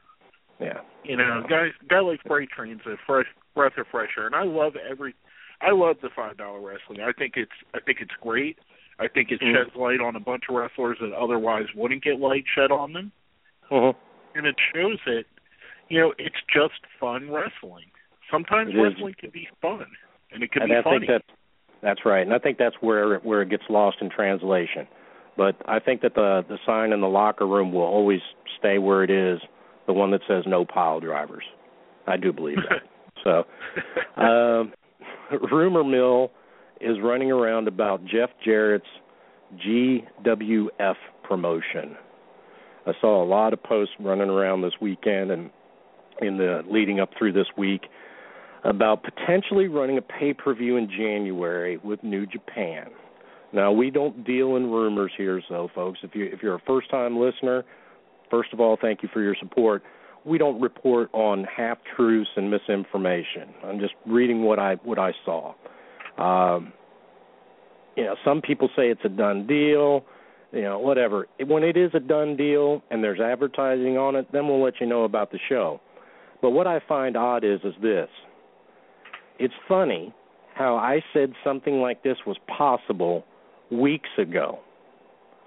yeah. 0.59 0.81
You 1.03 1.17
know, 1.17 1.43
guys, 1.49 1.71
guy 1.89 1.99
like 1.99 2.21
Freight 2.25 2.49
Train's 2.51 2.85
a 2.85 2.95
fresh 3.05 3.25
breath 3.55 3.77
of 3.77 3.87
fresh 3.91 4.11
air, 4.17 4.25
and 4.27 4.35
I 4.35 4.43
love 4.43 4.73
every. 4.89 5.13
I 5.61 5.71
love 5.71 5.97
the 6.01 6.09
five 6.15 6.37
dollar 6.37 6.59
wrestling. 6.61 7.01
I 7.01 7.11
think 7.11 7.33
it's 7.35 7.51
I 7.73 7.79
think 7.79 7.99
it's 8.01 8.13
great. 8.21 8.57
I 8.99 9.07
think 9.07 9.31
it 9.31 9.41
Mhm. 9.41 9.53
sheds 9.53 9.75
light 9.75 9.99
on 9.99 10.15
a 10.15 10.19
bunch 10.19 10.43
of 10.47 10.55
wrestlers 10.55 10.97
that 10.99 11.11
otherwise 11.13 11.65
wouldn't 11.73 12.03
get 12.03 12.19
light 12.19 12.45
shed 12.53 12.71
on 12.71 12.93
them, 12.93 13.11
Uh-huh. 13.71 13.93
and 14.35 14.45
it 14.45 14.55
shows 14.73 14.99
that 15.05 15.25
you 15.89 15.99
know 15.99 16.13
it's 16.17 16.41
just 16.53 16.85
fun 16.99 17.29
wrestling. 17.31 17.89
Sometimes 18.31 18.69
It 18.69 18.77
is. 18.77 18.83
wrestling 18.83 19.15
can 19.15 19.31
be 19.31 19.49
fun, 19.61 19.85
and 20.31 20.43
it 20.43 20.51
can 20.51 20.61
and 20.63 20.69
be 20.69 20.75
I 20.77 20.81
funny. 20.83 20.99
think 21.07 21.09
that's 21.09 21.39
that's 21.83 22.01
right, 22.05 22.21
and 22.21 22.33
I 22.33 22.39
think 22.39 22.57
that's 22.57 22.75
where 22.81 23.19
where 23.19 23.41
it 23.41 23.49
gets 23.49 23.63
lost 23.69 23.97
in 24.01 24.09
translation. 24.09 24.87
But 25.35 25.55
I 25.67 25.79
think 25.79 26.01
that 26.01 26.15
the 26.15 26.45
the 26.47 26.57
sign 26.65 26.93
in 26.93 27.01
the 27.01 27.07
locker 27.07 27.47
room 27.47 27.73
will 27.73 27.81
always 27.81 28.21
stay 28.59 28.77
where 28.77 29.03
it 29.03 29.11
is, 29.11 29.39
the 29.87 29.93
one 29.93 30.11
that 30.11 30.21
says 30.27 30.43
no 30.47 30.65
pile 30.65 30.99
drivers. 30.99 31.43
I 32.07 32.17
do 32.17 32.31
believe 32.31 32.57
that. 32.69 32.83
so, 33.23 34.21
um, 34.21 34.73
rumor 35.51 35.83
mill 35.83 36.31
is 36.81 36.97
running 37.01 37.31
around 37.31 37.67
about 37.67 38.03
Jeff 38.05 38.29
Jarrett's 38.45 38.85
GWF 39.65 40.95
promotion. 41.23 41.97
I 42.85 42.91
saw 42.99 43.23
a 43.23 43.25
lot 43.25 43.53
of 43.53 43.63
posts 43.63 43.93
running 43.99 44.29
around 44.29 44.61
this 44.61 44.73
weekend 44.81 45.31
and 45.31 45.49
in 46.21 46.37
the 46.37 46.61
leading 46.69 46.99
up 46.99 47.09
through 47.17 47.33
this 47.33 47.47
week 47.57 47.83
about 48.63 49.03
potentially 49.03 49.67
running 49.67 49.97
a 49.97 50.01
pay 50.01 50.33
per 50.33 50.53
view 50.53 50.77
in 50.77 50.89
January 50.89 51.77
with 51.77 52.01
New 52.03 52.25
Japan. 52.25 52.87
Now 53.51 53.71
we 53.71 53.91
don't 53.91 54.25
deal 54.25 54.55
in 54.55 54.71
rumors 54.71 55.11
here, 55.17 55.41
so 55.47 55.69
folks, 55.75 55.99
if 56.03 56.15
you 56.15 56.25
if 56.25 56.41
you're 56.41 56.55
a 56.55 56.61
first 56.65 56.89
time 56.89 57.17
listener, 57.19 57.63
first 58.31 58.53
of 58.53 58.59
all, 58.59 58.77
thank 58.81 59.03
you 59.03 59.09
for 59.13 59.21
your 59.21 59.35
support. 59.39 59.83
We 60.25 60.37
don't 60.37 60.59
report 60.61 61.09
on 61.13 61.43
half 61.43 61.77
truths 61.95 62.29
and 62.35 62.49
misinformation. 62.49 63.53
I'm 63.63 63.79
just 63.79 63.93
reading 64.05 64.43
what 64.43 64.59
I 64.59 64.75
what 64.83 64.97
I 64.97 65.11
saw. 65.25 65.53
Um, 66.17 66.73
you 67.95 68.05
know, 68.05 68.15
some 68.25 68.41
people 68.41 68.69
say 68.75 68.89
it's 68.89 69.01
a 69.03 69.09
done 69.09 69.45
deal. 69.45 70.05
You 70.51 70.61
know, 70.61 70.79
whatever. 70.79 71.27
When 71.45 71.63
it 71.63 71.75
is 71.75 71.91
a 71.95 71.99
done 71.99 72.37
deal 72.37 72.83
and 72.91 73.03
there's 73.03 73.19
advertising 73.19 73.97
on 73.97 74.15
it, 74.15 74.31
then 74.31 74.47
we'll 74.47 74.63
let 74.63 74.75
you 74.79 74.85
know 74.85 75.03
about 75.03 75.31
the 75.31 75.39
show. 75.49 75.81
But 76.43 76.51
what 76.51 76.67
I 76.67 76.79
find 76.87 77.17
odd 77.17 77.43
is 77.43 77.59
is 77.63 77.73
this. 77.81 78.09
It's 79.43 79.53
funny 79.67 80.15
how 80.55 80.77
I 80.77 81.03
said 81.11 81.33
something 81.43 81.81
like 81.81 82.01
this 82.01 82.15
was 82.25 82.37
possible 82.47 83.25
weeks 83.69 84.07
ago, 84.17 84.59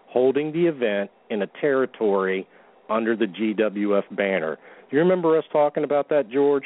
holding 0.07 0.53
the 0.53 0.67
event 0.67 1.11
in 1.31 1.41
a 1.41 1.47
territory 1.63 2.47
under 2.91 3.17
the 3.17 3.25
GWF 3.25 4.15
banner. 4.15 4.59
Do 4.91 4.97
you 4.97 5.03
remember 5.03 5.39
us 5.39 5.45
talking 5.51 5.83
about 5.83 6.11
that, 6.11 6.31
George? 6.31 6.65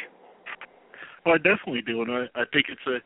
Well, 1.24 1.36
I 1.36 1.38
definitely 1.38 1.82
do, 1.86 2.02
and 2.02 2.10
I, 2.10 2.24
I 2.34 2.42
think 2.52 2.66
it's 2.68 2.84
a 2.88 2.96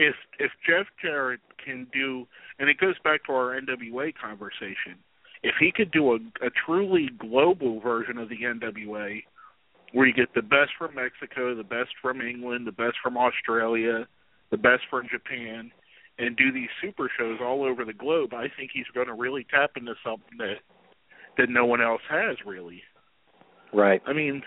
if 0.00 0.14
if 0.38 0.52
Jeff 0.64 0.86
Jarrett 1.02 1.40
can 1.64 1.88
do, 1.92 2.24
and 2.60 2.68
it 2.68 2.78
goes 2.78 2.94
back 3.02 3.24
to 3.24 3.32
our 3.32 3.60
NWA 3.60 4.12
conversation, 4.14 4.94
if 5.42 5.56
he 5.58 5.72
could 5.74 5.90
do 5.90 6.12
a, 6.12 6.18
a 6.40 6.50
truly 6.64 7.10
global 7.18 7.80
version 7.80 8.16
of 8.16 8.28
the 8.28 8.36
NWA, 8.42 9.24
where 9.96 10.06
you 10.06 10.12
get 10.12 10.34
the 10.34 10.42
best 10.42 10.72
from 10.76 10.94
Mexico, 10.94 11.54
the 11.54 11.64
best 11.64 11.88
from 12.02 12.20
England, 12.20 12.66
the 12.66 12.72
best 12.72 12.96
from 13.02 13.16
Australia, 13.16 14.06
the 14.50 14.58
best 14.58 14.82
from 14.90 15.06
Japan, 15.10 15.72
and 16.18 16.36
do 16.36 16.52
these 16.52 16.68
super 16.82 17.10
shows 17.18 17.38
all 17.42 17.64
over 17.64 17.82
the 17.82 17.94
globe, 17.94 18.34
I 18.34 18.48
think 18.58 18.72
he's 18.74 18.84
going 18.92 19.06
to 19.06 19.14
really 19.14 19.46
tap 19.50 19.70
into 19.74 19.94
something 20.04 20.36
that 20.36 20.56
that 21.38 21.48
no 21.48 21.64
one 21.64 21.80
else 21.80 22.02
has 22.10 22.36
really. 22.44 22.82
Right. 23.72 24.02
I 24.06 24.12
mean, 24.12 24.42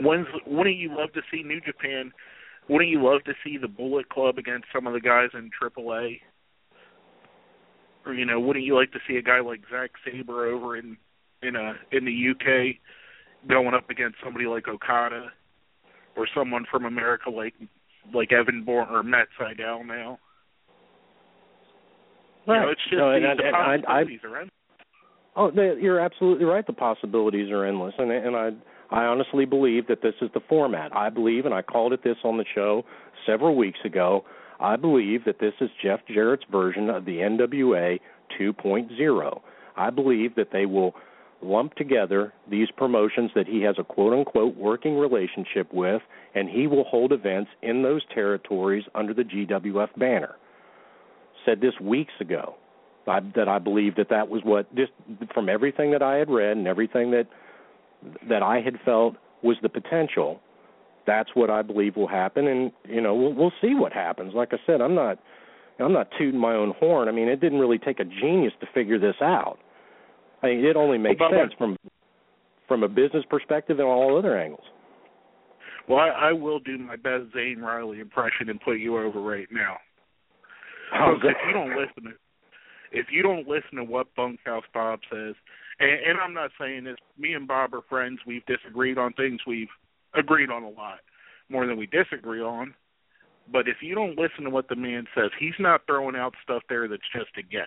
when's 0.00 0.26
wouldn't 0.44 0.76
you 0.76 0.88
love 0.88 1.12
to 1.12 1.22
see 1.30 1.44
New 1.44 1.60
Japan? 1.60 2.10
Wouldn't 2.68 2.90
you 2.90 3.04
love 3.04 3.22
to 3.26 3.32
see 3.44 3.58
the 3.58 3.68
Bullet 3.68 4.08
Club 4.08 4.38
against 4.38 4.66
some 4.74 4.88
of 4.88 4.92
the 4.92 5.00
guys 5.00 5.28
in 5.34 5.52
AAA? 5.62 6.18
Or 8.04 8.12
you 8.12 8.24
know, 8.24 8.40
wouldn't 8.40 8.64
you 8.64 8.74
like 8.74 8.90
to 8.90 8.98
see 9.06 9.18
a 9.18 9.22
guy 9.22 9.38
like 9.38 9.60
Zack 9.70 9.90
Sabre 10.04 10.46
over 10.46 10.76
in 10.76 10.96
in 11.42 11.54
a 11.54 11.74
in 11.92 12.04
the 12.04 12.30
UK 12.32 12.80
going 13.48 13.74
up 13.74 13.88
against 13.90 14.16
somebody 14.22 14.46
like 14.46 14.68
Okada 14.68 15.30
or 16.16 16.26
someone 16.34 16.64
from 16.70 16.84
America 16.84 17.30
like 17.30 17.54
like 18.14 18.32
Evan 18.32 18.64
Bourne 18.64 18.88
or 18.90 19.02
Matt 19.02 19.28
Sydal 19.38 19.86
now. 19.86 20.18
Right. 22.46 22.56
You 22.56 22.60
know, 22.60 22.70
it's 22.70 22.80
just 22.84 22.96
no, 22.96 23.10
the, 23.10 23.16
and, 23.16 23.38
the 23.38 23.44
and, 23.44 23.74
and 23.74 23.84
possibilities 23.84 24.20
I, 24.24 24.26
are 24.26 24.36
endless. 24.36 24.50
Oh, 25.36 25.50
they, 25.50 25.80
you're 25.80 26.00
absolutely 26.00 26.44
right. 26.44 26.66
The 26.66 26.72
possibilities 26.72 27.50
are 27.50 27.64
endless, 27.64 27.94
and 27.98 28.10
and 28.10 28.36
I 28.36 28.50
I 28.90 29.04
honestly 29.04 29.44
believe 29.44 29.86
that 29.86 30.02
this 30.02 30.14
is 30.20 30.30
the 30.34 30.40
format. 30.48 30.94
I 30.94 31.10
believe, 31.10 31.46
and 31.46 31.54
I 31.54 31.62
called 31.62 31.92
it 31.92 32.02
this 32.02 32.16
on 32.24 32.38
the 32.38 32.44
show 32.54 32.84
several 33.26 33.56
weeks 33.56 33.78
ago. 33.84 34.24
I 34.58 34.76
believe 34.76 35.24
that 35.24 35.38
this 35.38 35.54
is 35.60 35.70
Jeff 35.82 36.00
Jarrett's 36.12 36.44
version 36.50 36.90
of 36.90 37.04
the 37.04 37.18
NWA 37.18 37.98
2.0. 38.38 39.40
I 39.76 39.90
believe 39.90 40.34
that 40.34 40.48
they 40.52 40.66
will 40.66 40.94
lump 41.42 41.74
together 41.74 42.32
these 42.50 42.68
promotions 42.76 43.30
that 43.34 43.46
he 43.46 43.62
has 43.62 43.76
a 43.78 43.84
quote 43.84 44.12
unquote 44.12 44.56
working 44.56 44.98
relationship 44.98 45.72
with, 45.72 46.02
and 46.34 46.48
he 46.48 46.66
will 46.66 46.84
hold 46.84 47.12
events 47.12 47.50
in 47.62 47.82
those 47.82 48.02
territories 48.14 48.84
under 48.94 49.14
the 49.14 49.22
GWF 49.22 49.98
banner. 49.98 50.36
Said 51.44 51.60
this 51.60 51.74
weeks 51.80 52.12
ago. 52.20 52.54
I, 53.06 53.20
that 53.34 53.48
I 53.48 53.58
believe 53.58 53.96
that 53.96 54.08
that 54.10 54.28
was 54.28 54.42
what 54.44 54.72
just 54.76 54.92
from 55.34 55.48
everything 55.48 55.90
that 55.90 56.02
I 56.02 56.16
had 56.16 56.30
read 56.30 56.56
and 56.56 56.68
everything 56.68 57.10
that 57.10 57.26
that 58.28 58.42
I 58.42 58.60
had 58.60 58.78
felt 58.84 59.16
was 59.42 59.56
the 59.62 59.68
potential. 59.68 60.40
That's 61.06 61.30
what 61.34 61.50
I 61.50 61.62
believe 61.62 61.96
will 61.96 62.06
happen, 62.06 62.46
and 62.46 62.70
you 62.88 63.00
know 63.00 63.14
we'll 63.14 63.32
we'll 63.32 63.52
see 63.60 63.74
what 63.74 63.92
happens. 63.92 64.34
Like 64.34 64.52
I 64.52 64.58
said, 64.64 64.80
I'm 64.80 64.94
not 64.94 65.18
I'm 65.80 65.92
not 65.92 66.08
tooting 66.18 66.38
my 66.38 66.54
own 66.54 66.74
horn. 66.78 67.08
I 67.08 67.12
mean, 67.12 67.28
it 67.28 67.40
didn't 67.40 67.58
really 67.58 67.78
take 67.78 68.00
a 68.00 68.04
genius 68.04 68.52
to 68.60 68.66
figure 68.72 68.98
this 68.98 69.16
out. 69.20 69.58
I 70.42 70.46
mean, 70.46 70.64
it 70.64 70.76
only 70.76 70.98
makes 70.98 71.20
Well, 71.20 71.30
sense 71.30 71.52
from 71.58 71.76
from 72.68 72.82
a 72.84 72.88
business 72.88 73.24
perspective 73.28 73.78
and 73.78 73.88
all 73.88 74.16
other 74.16 74.38
angles. 74.38 74.64
Well, 75.88 75.98
I, 75.98 76.28
I 76.28 76.32
will 76.32 76.60
do 76.60 76.78
my 76.78 76.96
best 76.96 77.32
Zane 77.34 77.58
Riley 77.60 77.98
impression 77.98 78.48
and 78.48 78.60
put 78.60 78.78
you 78.78 78.96
over 78.96 79.20
right 79.20 79.48
now. 79.50 79.76
Oh, 80.94 81.14
Folks, 81.14 81.26
if 81.30 81.36
you 81.46 81.52
don't 81.52 81.70
listen 81.70 82.04
to 82.04 82.10
if 82.92 83.06
you 83.10 83.22
don't 83.22 83.46
listen 83.46 83.76
to 83.76 83.84
what 83.84 84.14
Bunkhouse 84.16 84.64
Bob 84.74 85.00
says, 85.10 85.34
and, 85.78 85.90
and 85.90 86.18
I'm 86.22 86.34
not 86.34 86.50
saying 86.60 86.84
this, 86.84 86.96
me 87.18 87.34
and 87.34 87.46
Bob 87.46 87.74
are 87.74 87.82
friends. 87.88 88.18
We've 88.26 88.44
disagreed 88.46 88.98
on 88.98 89.12
things. 89.14 89.40
We've 89.46 89.68
agreed 90.14 90.50
on 90.50 90.64
a 90.64 90.68
lot 90.68 90.98
more 91.48 91.66
than 91.66 91.76
we 91.76 91.86
disagree 91.86 92.40
on. 92.40 92.74
But 93.52 93.68
if 93.68 93.76
you 93.80 93.94
don't 93.94 94.18
listen 94.18 94.44
to 94.44 94.50
what 94.50 94.68
the 94.68 94.76
man 94.76 95.04
says, 95.14 95.30
he's 95.38 95.58
not 95.58 95.82
throwing 95.86 96.16
out 96.16 96.34
stuff 96.42 96.62
there 96.68 96.86
that's 96.88 97.02
just 97.12 97.30
a 97.38 97.42
guess. 97.42 97.66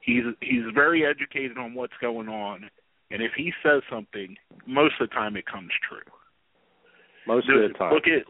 He's 0.00 0.24
he's 0.40 0.64
very 0.74 1.04
educated 1.04 1.58
on 1.58 1.74
what's 1.74 1.92
going 2.00 2.28
on, 2.28 2.70
and 3.10 3.22
if 3.22 3.32
he 3.36 3.52
says 3.62 3.82
something, 3.90 4.36
most 4.66 4.94
of 5.00 5.08
the 5.08 5.14
time 5.14 5.36
it 5.36 5.44
comes 5.46 5.70
true. 5.88 6.00
Most 7.26 7.48
of 7.50 7.60
the 7.60 7.76
time. 7.78 7.92
Look 7.92 8.06
at 8.06 8.24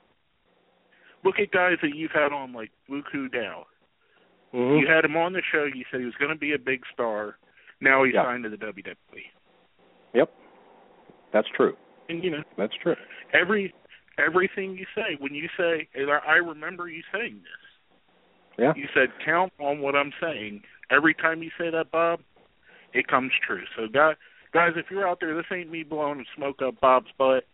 look 1.24 1.38
at 1.38 1.52
guys 1.52 1.76
that 1.82 1.94
you've 1.94 2.10
had 2.12 2.32
on 2.32 2.52
like 2.52 2.70
Buku 2.90 3.30
Dow. 3.32 3.66
Mhm. 4.52 4.80
You 4.80 4.86
had 4.88 5.04
him 5.04 5.16
on 5.16 5.32
the 5.32 5.42
show. 5.52 5.64
You 5.64 5.84
said 5.90 6.00
he 6.00 6.06
was 6.06 6.14
going 6.16 6.32
to 6.32 6.38
be 6.38 6.54
a 6.54 6.58
big 6.58 6.82
star. 6.92 7.38
Now 7.80 8.02
he's 8.04 8.14
Yeah. 8.14 8.24
signed 8.24 8.42
to 8.44 8.50
the 8.50 8.56
WWE. 8.56 9.30
Yep. 10.12 10.32
That's 11.32 11.48
true. 11.54 11.76
And 12.08 12.24
you 12.24 12.30
know 12.30 12.42
That's 12.56 12.74
true. 12.82 12.96
every 13.32 13.72
everything 14.18 14.76
you 14.76 14.86
say 14.94 15.14
when 15.20 15.34
you 15.34 15.48
say, 15.56 15.88
and 15.94 16.10
I 16.10 16.18
I 16.18 16.34
remember 16.36 16.88
you 16.88 17.02
saying 17.12 17.40
this. 17.42 17.69
Yeah. 18.60 18.74
You 18.76 18.88
said 18.92 19.08
count 19.24 19.54
on 19.58 19.80
what 19.80 19.96
I'm 19.96 20.12
saying. 20.20 20.62
Every 20.90 21.14
time 21.14 21.42
you 21.42 21.50
say 21.58 21.70
that, 21.70 21.90
Bob, 21.90 22.20
it 22.92 23.08
comes 23.08 23.32
true. 23.46 23.62
So 23.74 23.86
guys, 23.88 24.16
guys, 24.52 24.72
if 24.76 24.86
you're 24.90 25.08
out 25.08 25.18
there, 25.18 25.34
this 25.34 25.46
ain't 25.50 25.70
me 25.70 25.82
blowing 25.82 26.22
smoke 26.36 26.60
up 26.62 26.78
Bob's 26.78 27.10
butt. 27.16 27.44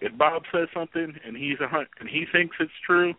If 0.00 0.16
Bob 0.16 0.44
says 0.50 0.68
something 0.72 1.14
and 1.26 1.36
he's 1.36 1.60
a 1.60 1.68
hunt 1.68 1.88
and 2.00 2.08
he 2.08 2.24
thinks 2.32 2.56
it's 2.58 2.72
true, 2.86 3.12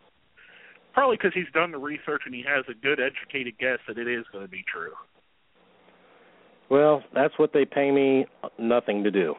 probably 0.94 1.18
because 1.18 1.34
he's 1.36 1.52
done 1.54 1.72
the 1.72 1.78
research 1.78 2.24
and 2.26 2.34
he 2.34 2.44
has 2.48 2.66
a 2.68 2.74
good 2.74 3.00
educated 3.00 3.60
guess 3.60 3.78
that 3.88 4.00
it 4.00 4.08
is 4.08 4.26
going 4.32 4.44
to 4.44 4.50
be 4.50 4.64
true. 4.72 4.94
Well, 6.72 7.04
that's 7.14 7.38
what 7.38 7.54
they 7.54 7.66
pay 7.66 7.92
me 7.92 8.26
nothing 8.58 9.04
to 9.04 9.12
do. 9.12 9.36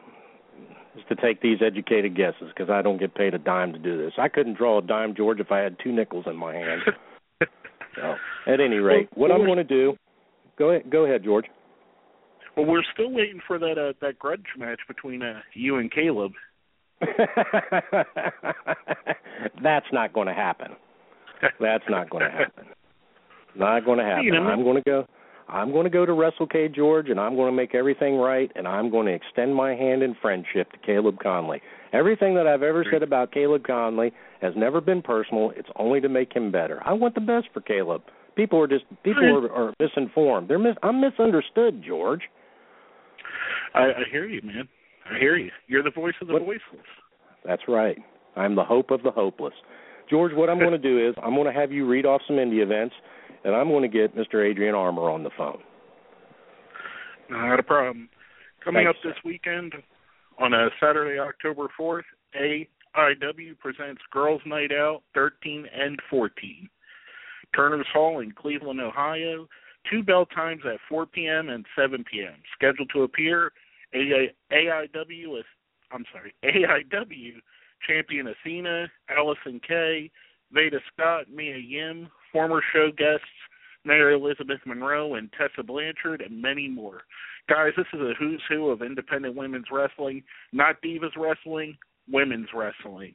Is 0.95 1.03
to 1.09 1.15
take 1.15 1.41
these 1.41 1.59
educated 1.65 2.15
guesses 2.15 2.49
because 2.55 2.69
I 2.69 2.81
don't 2.81 2.99
get 2.99 3.15
paid 3.15 3.33
a 3.33 3.39
dime 3.39 3.73
to 3.73 3.79
do 3.79 3.97
this. 3.97 4.13
I 4.17 4.29
couldn't 4.29 4.57
draw 4.57 4.77
a 4.77 4.81
dime, 4.81 5.15
George, 5.15 5.39
if 5.39 5.51
I 5.51 5.59
had 5.59 5.77
two 5.83 5.91
nickels 5.91 6.25
in 6.27 6.37
my 6.37 6.53
hand. 6.53 6.81
so, 7.95 8.15
at 8.47 8.59
any 8.59 8.77
rate, 8.77 9.09
Well, 9.15 9.29
what 9.29 9.31
I'm 9.31 9.45
going 9.45 9.57
to 9.57 9.63
do. 9.63 9.95
Go 10.57 10.71
ahead, 10.71 10.89
go 10.91 11.05
ahead, 11.05 11.23
George. 11.23 11.45
Well, 12.55 12.65
we're 12.65 12.83
still 12.93 13.11
waiting 13.11 13.41
for 13.47 13.57
that 13.59 13.77
uh, 13.77 13.93
that 14.01 14.19
grudge 14.19 14.45
match 14.57 14.79
between 14.87 15.21
uh, 15.23 15.41
you 15.53 15.77
and 15.77 15.91
Caleb. 15.91 16.33
That's 19.63 19.85
not 19.91 20.13
going 20.13 20.27
to 20.27 20.33
happen. 20.33 20.75
That's 21.59 21.83
not 21.89 22.09
going 22.09 22.25
to 22.25 22.31
happen. 22.31 22.65
Not 23.55 23.85
going 23.85 23.97
to 23.97 24.05
happen. 24.05 24.25
You 24.25 24.33
know, 24.33 24.43
I'm 24.43 24.63
going 24.63 24.75
to 24.77 24.83
go. 24.83 25.05
I'm 25.47 25.71
going 25.71 25.83
to 25.83 25.89
go 25.89 26.05
to 26.05 26.11
WrestleCade 26.13 26.73
George, 26.75 27.09
and 27.09 27.19
I'm 27.19 27.35
going 27.35 27.51
to 27.51 27.55
make 27.55 27.75
everything 27.75 28.15
right, 28.15 28.49
and 28.55 28.65
I'm 28.67 28.89
going 28.89 29.07
to 29.07 29.13
extend 29.13 29.53
my 29.53 29.75
hand 29.75 30.01
in 30.01 30.15
friendship 30.21 30.71
to 30.71 30.77
Caleb 30.85 31.17
Conley. 31.21 31.61
Everything 31.93 32.35
that 32.35 32.47
I've 32.47 32.63
ever 32.63 32.85
said 32.91 33.03
about 33.03 33.31
Caleb 33.31 33.63
Conley 33.65 34.11
has 34.41 34.53
never 34.55 34.79
been 34.79 35.01
personal. 35.01 35.51
It's 35.55 35.69
only 35.75 35.99
to 36.01 36.09
make 36.09 36.33
him 36.33 36.51
better. 36.51 36.81
I 36.85 36.93
want 36.93 37.15
the 37.15 37.21
best 37.21 37.47
for 37.53 37.61
Caleb. 37.61 38.01
People 38.35 38.61
are 38.61 38.67
just 38.67 38.85
people 39.03 39.23
are, 39.23 39.51
are 39.51 39.73
misinformed. 39.79 40.49
They're 40.49 40.57
mis- 40.59 40.77
I'm 40.83 41.01
misunderstood, 41.01 41.83
George. 41.85 42.21
I, 43.73 43.79
I 43.79 44.03
hear 44.09 44.25
you, 44.25 44.41
man. 44.43 44.67
I 45.13 45.19
hear 45.19 45.35
you. 45.35 45.51
You're 45.67 45.83
the 45.83 45.91
voice 45.91 46.13
of 46.21 46.27
the 46.27 46.33
What- 46.33 46.43
voiceless. 46.43 46.87
That's 47.45 47.63
right. 47.67 47.97
I'm 48.35 48.55
the 48.55 48.63
hope 48.63 48.91
of 48.91 49.03
the 49.03 49.11
hopeless. 49.11 49.53
George, 50.09 50.33
what 50.33 50.49
I'm 50.49 50.59
going 50.59 50.71
to 50.71 50.77
do 50.77 51.09
is 51.09 51.15
I'm 51.21 51.35
going 51.35 51.51
to 51.51 51.59
have 51.59 51.71
you 51.71 51.87
read 51.87 52.05
off 52.05 52.21
some 52.27 52.37
indie 52.37 52.61
events, 52.63 52.95
and 53.43 53.55
I'm 53.55 53.67
going 53.67 53.81
to 53.81 53.87
get 53.89 54.15
Mr. 54.15 54.47
Adrian 54.49 54.75
Armour 54.75 55.09
on 55.09 55.23
the 55.23 55.31
phone. 55.37 55.59
Not 57.29 57.59
a 57.59 57.63
problem. 57.63 58.09
Coming 58.63 58.85
Thanks, 58.85 58.99
up 58.99 59.03
this 59.03 59.23
weekend 59.25 59.73
on 60.41 60.53
a 60.53 60.69
Saturday, 60.79 61.19
October 61.19 61.67
4th, 61.79 62.01
AIW 62.35 63.59
presents 63.59 64.01
Girls 64.11 64.41
Night 64.45 64.71
Out 64.71 65.03
13 65.13 65.67
and 65.73 65.99
14. 66.09 66.67
Turner's 67.55 67.85
Hall 67.93 68.19
in 68.21 68.31
Cleveland, 68.31 68.81
Ohio. 68.81 69.47
Two 69.89 70.03
bell 70.03 70.25
times 70.25 70.61
at 70.65 70.79
4 70.89 71.05
p.m. 71.05 71.49
and 71.49 71.65
7 71.75 72.03
p.m. 72.11 72.33
Scheduled 72.55 72.89
to 72.93 73.03
appear, 73.03 73.51
AIW 73.95 75.43
I'm 75.91 76.05
sorry, 76.13 76.33
AIW 76.43 77.33
champion 77.87 78.27
Athena, 78.27 78.87
Allison 79.09 79.59
Kay, 79.67 80.09
Veda 80.51 80.79
Scott, 80.93 81.25
Mia 81.33 81.57
Yim, 81.57 82.07
former 82.31 82.61
show 82.73 82.89
guests 82.95 83.25
Mary 83.83 84.15
Elizabeth 84.15 84.59
Monroe 84.65 85.15
and 85.15 85.29
Tessa 85.33 85.63
Blanchard, 85.63 86.21
and 86.21 86.41
many 86.41 86.67
more. 86.67 87.01
Guys, 87.49 87.73
this 87.75 87.87
is 87.93 87.99
a 87.99 88.13
who's 88.19 88.41
who 88.47 88.69
of 88.69 88.81
independent 88.81 89.35
women's 89.35 89.65
wrestling, 89.71 90.23
not 90.53 90.81
divas 90.81 91.17
wrestling, 91.17 91.77
women's 92.09 92.47
wrestling. 92.53 93.13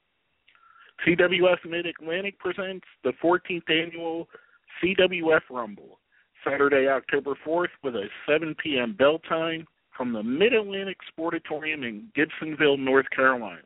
CWF 1.08 1.66
Mid 1.68 1.88
Atlantic 1.88 2.38
presents 2.40 2.86
the 3.04 3.14
14th 3.24 3.70
annual 3.70 4.28
CWF 4.84 5.42
Rumble, 5.50 6.00
Saturday, 6.44 6.88
October 6.88 7.36
4th, 7.46 7.70
with 7.84 7.96
a 7.96 8.08
7 8.28 8.56
p.m. 8.62 8.94
bell 8.94 9.20
time 9.20 9.66
from 10.02 10.14
the 10.14 10.24
Mid 10.24 10.52
Atlantic 10.52 10.98
Sportatorium 11.16 11.88
in 11.88 12.12
Gibsonville, 12.18 12.80
North 12.80 13.06
Carolina. 13.16 13.62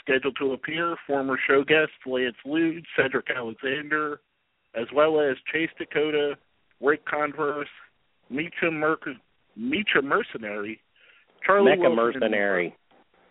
Scheduled 0.00 0.36
to 0.40 0.52
appear, 0.52 0.96
former 1.06 1.38
show 1.48 1.62
guests 1.62 1.94
Lance 2.04 2.34
Lude, 2.44 2.84
Cedric 2.96 3.28
Alexander, 3.30 4.18
as 4.74 4.86
well 4.92 5.20
as 5.20 5.36
Chase 5.52 5.70
Dakota, 5.78 6.34
Rick 6.80 7.06
Converse, 7.06 7.68
Micha, 8.32 8.72
Merc- 8.72 9.06
Micha 9.56 10.02
Mercenary, 10.02 10.80
Charlie 11.46 11.76
Mecca 11.76 11.82
Wilson, 11.82 11.96
Mercenary. 12.20 12.74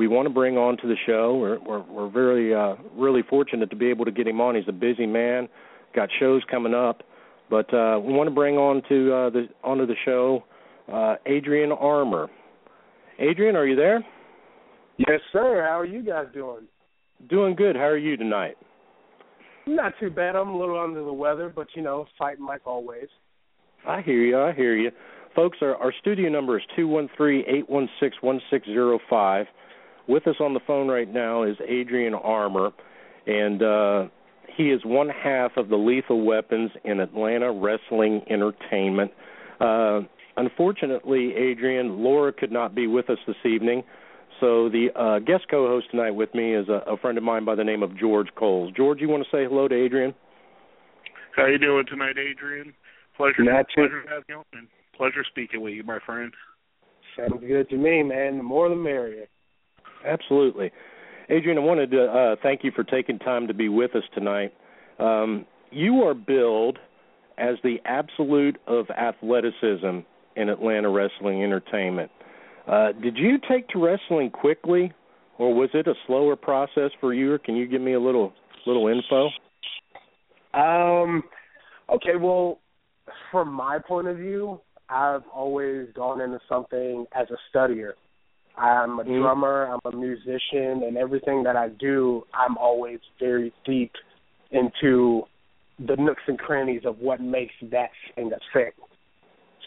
we 0.00 0.08
want 0.08 0.24
to 0.24 0.32
bring 0.32 0.56
on 0.56 0.78
to 0.78 0.86
the 0.88 0.96
show. 1.04 1.36
We're 1.36 1.58
we're, 1.60 1.82
we're 1.82 2.08
very 2.08 2.54
uh, 2.54 2.76
really 2.96 3.20
fortunate 3.28 3.68
to 3.68 3.76
be 3.76 3.90
able 3.90 4.06
to 4.06 4.10
get 4.10 4.26
him 4.26 4.40
on. 4.40 4.54
He's 4.54 4.64
a 4.66 4.72
busy 4.72 5.04
man, 5.04 5.46
got 5.94 6.08
shows 6.18 6.40
coming 6.50 6.72
up, 6.72 7.02
but 7.50 7.66
uh, 7.74 8.00
we 8.02 8.10
want 8.14 8.26
to 8.26 8.34
bring 8.34 8.56
on 8.56 8.80
to 8.88 9.12
uh, 9.12 9.28
the 9.28 9.48
onto 9.62 9.84
the 9.84 9.96
show 10.06 10.42
uh, 10.90 11.16
Adrian 11.26 11.70
Armour. 11.70 12.30
Adrian, 13.18 13.56
are 13.56 13.66
you 13.66 13.76
there? 13.76 14.02
Yes, 14.96 15.20
sir. 15.34 15.66
How 15.68 15.78
are 15.78 15.84
you 15.84 16.02
guys 16.02 16.28
doing? 16.32 16.66
Doing 17.28 17.54
good. 17.54 17.76
How 17.76 17.82
are 17.82 17.98
you 17.98 18.16
tonight? 18.16 18.56
Not 19.66 19.92
too 20.00 20.08
bad. 20.08 20.34
I'm 20.34 20.48
a 20.48 20.58
little 20.58 20.80
under 20.80 21.04
the 21.04 21.12
weather, 21.12 21.52
but 21.54 21.66
you 21.74 21.82
know, 21.82 22.06
fighting 22.18 22.46
like 22.46 22.62
always. 22.64 23.08
I 23.86 24.00
hear 24.00 24.24
you. 24.24 24.40
I 24.40 24.54
hear 24.54 24.74
you. 24.74 24.92
Folks, 25.36 25.58
our, 25.60 25.76
our 25.76 25.92
studio 26.00 26.30
number 26.30 26.56
is 26.56 26.64
two 26.74 26.88
one 26.88 27.10
three 27.18 27.44
eight 27.46 27.68
one 27.68 27.86
six 28.00 28.16
one 28.22 28.40
six 28.50 28.64
zero 28.64 28.98
five. 29.10 29.44
With 30.08 30.26
us 30.26 30.36
on 30.40 30.54
the 30.54 30.60
phone 30.66 30.88
right 30.88 31.12
now 31.12 31.42
is 31.44 31.56
Adrian 31.66 32.14
Armour, 32.14 32.70
and 33.26 33.62
uh, 33.62 34.04
he 34.56 34.70
is 34.70 34.80
one 34.84 35.08
half 35.08 35.52
of 35.56 35.68
the 35.68 35.76
Lethal 35.76 36.24
Weapons 36.24 36.70
in 36.84 37.00
Atlanta 37.00 37.52
Wrestling 37.52 38.22
Entertainment. 38.28 39.12
Uh, 39.60 40.00
unfortunately, 40.36 41.34
Adrian, 41.36 42.02
Laura 42.02 42.32
could 42.32 42.50
not 42.50 42.74
be 42.74 42.86
with 42.86 43.08
us 43.10 43.18
this 43.26 43.36
evening, 43.44 43.82
so 44.40 44.68
the 44.68 44.88
uh, 44.96 45.18
guest 45.20 45.44
co-host 45.50 45.86
tonight 45.90 46.12
with 46.12 46.34
me 46.34 46.54
is 46.54 46.68
a, 46.68 46.82
a 46.92 46.96
friend 46.96 47.18
of 47.18 47.24
mine 47.24 47.44
by 47.44 47.54
the 47.54 47.64
name 47.64 47.82
of 47.82 47.96
George 47.96 48.28
Coles. 48.36 48.72
George, 48.76 49.00
you 49.00 49.08
want 49.08 49.22
to 49.22 49.28
say 49.30 49.44
hello 49.44 49.68
to 49.68 49.74
Adrian? 49.74 50.14
How 51.36 51.46
you 51.46 51.58
doing 51.58 51.84
tonight, 51.88 52.16
Adrian? 52.18 52.72
Pleasure, 53.16 53.44
Not 53.44 53.66
too- 53.74 53.82
pleasure 53.82 54.02
having 54.08 54.24
you 54.28 54.36
on. 54.36 54.44
and 54.54 54.68
Pleasure 54.96 55.24
speaking 55.30 55.60
with 55.62 55.72
you, 55.74 55.82
my 55.84 55.98
friend. 56.04 56.32
Sounds 57.16 57.42
good 57.46 57.68
to 57.70 57.76
me, 57.76 58.02
man. 58.02 58.36
The 58.38 58.42
more 58.42 58.68
the 58.68 58.74
merrier. 58.76 59.26
Absolutely. 60.06 60.70
Adrian, 61.28 61.58
I 61.58 61.60
wanted 61.60 61.90
to 61.92 62.04
uh, 62.04 62.36
thank 62.42 62.64
you 62.64 62.72
for 62.74 62.84
taking 62.84 63.18
time 63.18 63.46
to 63.46 63.54
be 63.54 63.68
with 63.68 63.94
us 63.94 64.02
tonight. 64.14 64.52
Um, 64.98 65.46
you 65.70 66.02
are 66.02 66.14
billed 66.14 66.78
as 67.38 67.56
the 67.62 67.76
absolute 67.84 68.58
of 68.66 68.86
athleticism 68.90 70.00
in 70.36 70.48
Atlanta 70.48 70.90
Wrestling 70.90 71.42
Entertainment. 71.42 72.10
Uh, 72.66 72.92
did 72.92 73.16
you 73.16 73.38
take 73.50 73.68
to 73.68 73.78
wrestling 73.78 74.30
quickly, 74.30 74.92
or 75.38 75.54
was 75.54 75.70
it 75.72 75.86
a 75.86 75.94
slower 76.06 76.36
process 76.36 76.90
for 77.00 77.14
you? 77.14 77.32
Or 77.32 77.38
can 77.38 77.56
you 77.56 77.66
give 77.66 77.80
me 77.80 77.94
a 77.94 78.00
little 78.00 78.32
little 78.66 78.88
info? 78.88 79.28
Um, 80.52 81.22
okay, 81.88 82.16
well, 82.20 82.60
from 83.30 83.52
my 83.52 83.78
point 83.78 84.08
of 84.08 84.16
view, 84.16 84.60
I've 84.88 85.22
always 85.32 85.88
gone 85.94 86.20
into 86.20 86.40
something 86.48 87.06
as 87.14 87.28
a 87.30 87.56
studier. 87.56 87.92
I'm 88.56 89.00
a 89.00 89.04
Mhm. 89.04 89.20
drummer, 89.20 89.66
I'm 89.66 89.80
a 89.92 89.96
musician, 89.96 90.82
and 90.82 90.96
everything 90.96 91.42
that 91.44 91.56
I 91.56 91.68
do, 91.68 92.26
I'm 92.34 92.56
always 92.58 93.00
very 93.18 93.52
deep 93.64 93.92
into 94.50 95.26
the 95.78 95.96
nooks 95.96 96.22
and 96.26 96.38
crannies 96.38 96.84
of 96.84 96.98
what 97.00 97.20
makes 97.20 97.54
that 97.62 97.90
thing 98.14 98.32
a 98.32 98.38
thing. 98.52 98.72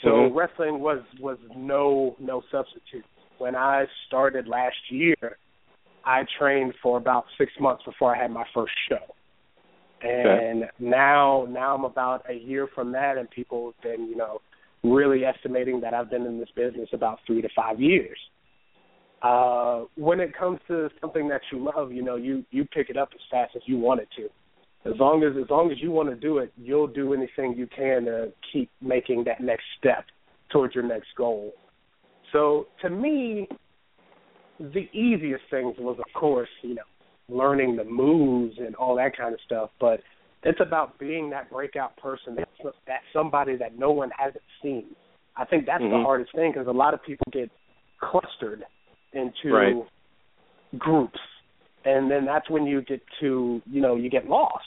So 0.03 0.09
Mhm. 0.09 0.35
wrestling 0.35 0.79
was 0.79 1.01
was 1.19 1.37
no 1.55 2.15
no 2.19 2.41
substitute. 2.51 3.05
When 3.37 3.55
I 3.55 3.87
started 4.07 4.47
last 4.47 4.91
year, 4.91 5.37
I 6.05 6.25
trained 6.37 6.75
for 6.81 6.97
about 6.97 7.25
six 7.37 7.51
months 7.59 7.83
before 7.83 8.15
I 8.15 8.21
had 8.21 8.31
my 8.31 8.45
first 8.53 8.73
show. 8.89 9.15
And 10.01 10.69
now 10.79 11.47
now 11.49 11.73
I'm 11.73 11.85
about 11.85 12.29
a 12.29 12.33
year 12.33 12.67
from 12.67 12.91
that 12.91 13.17
and 13.17 13.29
people 13.29 13.71
have 13.71 13.81
been, 13.81 14.07
you 14.07 14.17
know, 14.17 14.41
really 14.83 15.23
estimating 15.23 15.79
that 15.81 15.93
I've 15.93 16.09
been 16.09 16.25
in 16.25 16.39
this 16.39 16.49
business 16.55 16.89
about 16.91 17.19
three 17.25 17.41
to 17.41 17.49
five 17.55 17.79
years. 17.79 18.17
Uh 19.23 19.85
when 19.95 20.19
it 20.19 20.37
comes 20.37 20.59
to 20.67 20.89
something 20.99 21.29
that 21.29 21.41
you 21.51 21.63
love, 21.63 21.91
you 21.93 22.03
know, 22.03 22.15
you 22.17 22.43
you 22.51 22.65
pick 22.65 22.89
it 22.89 22.97
up 22.97 23.09
as 23.13 23.21
fast 23.31 23.55
as 23.55 23.61
you 23.65 23.77
want 23.77 24.01
it 24.01 24.09
to. 24.17 24.25
As 24.89 24.99
long 24.99 25.23
as 25.23 25.31
as 25.41 25.49
long 25.49 25.71
as 25.71 25.77
you 25.81 25.91
want 25.91 26.09
to 26.09 26.15
do 26.15 26.39
it, 26.39 26.51
you'll 26.57 26.87
do 26.87 27.13
anything 27.13 27.55
you 27.57 27.67
can 27.67 28.03
to 28.05 28.33
keep 28.51 28.69
making 28.81 29.23
that 29.23 29.39
next 29.41 29.63
step 29.79 30.03
towards 30.51 30.75
your 30.75 30.83
next 30.83 31.07
goal. 31.17 31.53
So 32.33 32.67
to 32.81 32.89
me, 32.89 33.47
the 34.59 34.89
easiest 34.91 35.43
things 35.49 35.75
was 35.79 35.97
of 35.99 36.19
course, 36.19 36.49
you 36.61 36.75
know, 36.75 36.81
learning 37.29 37.77
the 37.77 37.85
moves 37.85 38.55
and 38.59 38.75
all 38.75 38.95
that 38.97 39.15
kind 39.15 39.33
of 39.33 39.39
stuff, 39.45 39.69
but 39.79 40.01
it's 40.43 40.59
about 40.59 40.99
being 40.99 41.29
that 41.29 41.49
breakout 41.49 41.95
person 41.95 42.35
that's 42.35 42.75
that's 42.85 43.03
somebody 43.13 43.55
that 43.55 43.79
no 43.79 43.91
one 43.91 44.11
hasn't 44.17 44.43
seen. 44.61 44.87
I 45.37 45.45
think 45.45 45.65
that's 45.65 45.81
the 45.81 45.87
Mhm. 45.87 46.03
hardest 46.03 46.33
thing 46.33 46.51
because 46.51 46.67
a 46.67 46.71
lot 46.71 46.93
of 46.93 47.01
people 47.03 47.25
get 47.31 47.49
clustered 47.99 48.65
into 49.13 49.53
Right. 49.53 49.75
groups, 50.77 51.19
and 51.85 52.09
then 52.09 52.25
that's 52.25 52.49
when 52.49 52.65
you 52.65 52.81
get 52.81 53.01
to 53.19 53.61
you 53.69 53.81
know 53.81 53.95
you 53.95 54.09
get 54.09 54.27
lost. 54.27 54.65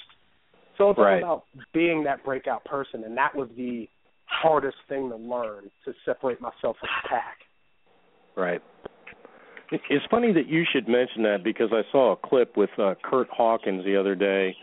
So 0.79 0.91
it's 0.91 0.99
Right. 0.99 1.23
all 1.23 1.45
about 1.45 1.45
being 1.73 2.05
that 2.05 2.23
breakout 2.25 2.65
person, 2.65 3.05
and 3.05 3.17
that 3.17 3.35
was 3.35 3.49
the 3.57 3.89
hardest 4.27 4.77
thing 4.89 5.09
to 5.11 5.17
learn 5.17 5.71
to 5.85 5.95
separate 6.05 6.41
myself 6.41 6.77
from 6.79 6.89
the 7.03 7.09
pack. 7.09 7.39
Right. 8.35 8.63
It's 9.71 10.05
funny 10.07 10.33
that 10.33 10.47
you 10.47 10.65
should 10.65 10.87
mention 10.87 11.23
that 11.25 11.43
because 11.43 11.73
I 11.73 11.83
saw 11.91 12.13
a 12.13 12.17
clip 12.17 12.57
with 12.57 12.71
uh, 12.79 12.95
Kurt 13.03 13.29
Hawkins 13.31 13.85
the 13.85 13.97
other 13.97 14.15
day, 14.15 14.57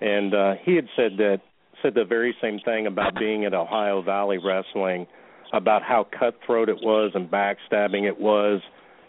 and 0.00 0.34
uh, 0.34 0.54
he 0.64 0.74
had 0.74 0.88
said 0.96 1.18
that 1.18 1.40
said 1.82 1.94
the 1.94 2.04
very 2.04 2.34
same 2.42 2.58
thing 2.60 2.86
about 2.86 3.14
being 3.18 3.44
at 3.44 3.54
Ohio 3.54 4.02
Valley 4.02 4.38
Wrestling, 4.38 5.06
about 5.52 5.82
how 5.82 6.06
cutthroat 6.18 6.68
it 6.68 6.78
was 6.82 7.12
and 7.14 7.30
backstabbing 7.30 8.06
it 8.06 8.18
was, 8.18 8.60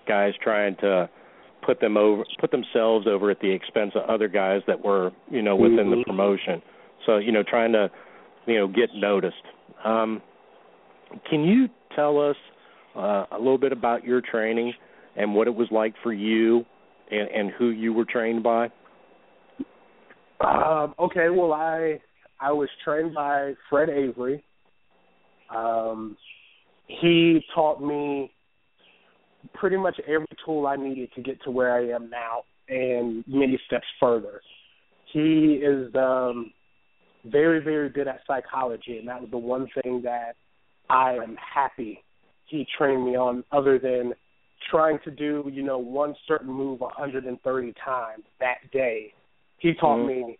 guys 0.07 0.33
trying 0.41 0.75
to 0.77 1.09
put 1.65 1.79
them 1.79 1.97
over 1.97 2.23
put 2.39 2.51
themselves 2.51 3.07
over 3.07 3.29
at 3.29 3.39
the 3.39 3.51
expense 3.51 3.91
of 3.95 4.09
other 4.09 4.27
guys 4.27 4.61
that 4.67 4.83
were 4.83 5.11
you 5.29 5.41
know 5.41 5.55
within 5.55 5.77
mm-hmm. 5.77 5.99
the 5.99 6.03
promotion. 6.05 6.61
So 7.05 7.17
you 7.17 7.31
know 7.31 7.43
trying 7.47 7.71
to 7.73 7.89
you 8.47 8.55
know 8.55 8.67
get 8.67 8.89
noticed. 8.95 9.35
Um, 9.85 10.21
can 11.29 11.43
you 11.43 11.67
tell 11.95 12.19
us 12.19 12.35
uh, 12.95 13.25
a 13.31 13.37
little 13.37 13.57
bit 13.57 13.71
about 13.71 14.03
your 14.03 14.21
training 14.21 14.73
and 15.15 15.35
what 15.35 15.47
it 15.47 15.55
was 15.55 15.67
like 15.71 15.93
for 16.03 16.13
you 16.13 16.65
and, 17.09 17.29
and 17.29 17.51
who 17.57 17.69
you 17.69 17.93
were 17.93 18.05
trained 18.05 18.43
by? 18.43 18.69
Um, 20.39 20.95
okay, 20.99 21.29
well 21.29 21.53
I 21.53 21.99
I 22.39 22.51
was 22.51 22.69
trained 22.83 23.13
by 23.13 23.53
Fred 23.69 23.89
Avery. 23.89 24.43
Um, 25.55 26.17
he 26.87 27.41
taught 27.53 27.81
me 27.81 28.31
pretty 29.53 29.77
much 29.77 29.99
every 30.07 30.27
tool 30.45 30.67
I 30.67 30.75
needed 30.75 31.11
to 31.15 31.21
get 31.21 31.41
to 31.43 31.51
where 31.51 31.73
I 31.73 31.89
am 31.89 32.09
now 32.09 32.43
and 32.69 33.23
many 33.27 33.59
steps 33.67 33.85
further. 33.99 34.41
He 35.11 35.61
is 35.63 35.93
um 35.95 36.51
very, 37.25 37.63
very 37.63 37.89
good 37.89 38.07
at 38.07 38.21
psychology 38.25 38.97
and 38.97 39.07
that 39.07 39.21
was 39.21 39.29
the 39.29 39.37
one 39.37 39.67
thing 39.83 40.01
that 40.03 40.33
I 40.89 41.13
am 41.13 41.35
happy 41.35 42.03
he 42.47 42.67
trained 42.77 43.05
me 43.05 43.15
on 43.15 43.43
other 43.51 43.79
than 43.79 44.13
trying 44.69 44.99
to 45.05 45.11
do, 45.11 45.49
you 45.51 45.63
know, 45.63 45.77
one 45.77 46.13
certain 46.27 46.51
move 46.51 46.81
130 46.81 47.73
times 47.83 48.23
that 48.39 48.57
day. 48.71 49.13
He 49.59 49.73
taught 49.73 49.99
mm-hmm. 49.99 50.27
me 50.27 50.37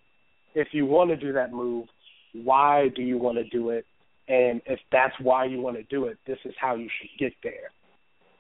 if 0.54 0.68
you 0.72 0.86
want 0.86 1.10
to 1.10 1.16
do 1.16 1.34
that 1.34 1.52
move, 1.54 1.88
why 2.34 2.90
do 2.96 3.02
you 3.02 3.18
want 3.18 3.38
to 3.38 3.44
do 3.46 3.70
it? 3.70 3.86
And 4.28 4.62
if 4.66 4.80
that's 4.92 5.14
why 5.22 5.46
you 5.46 5.62
want 5.62 5.78
to 5.78 5.84
do 5.84 6.06
it, 6.06 6.18
this 6.28 6.38
is 6.46 6.54
how 6.60 6.76
you 6.76 6.90
should 7.00 7.10
get 7.20 7.34
there. 7.44 7.72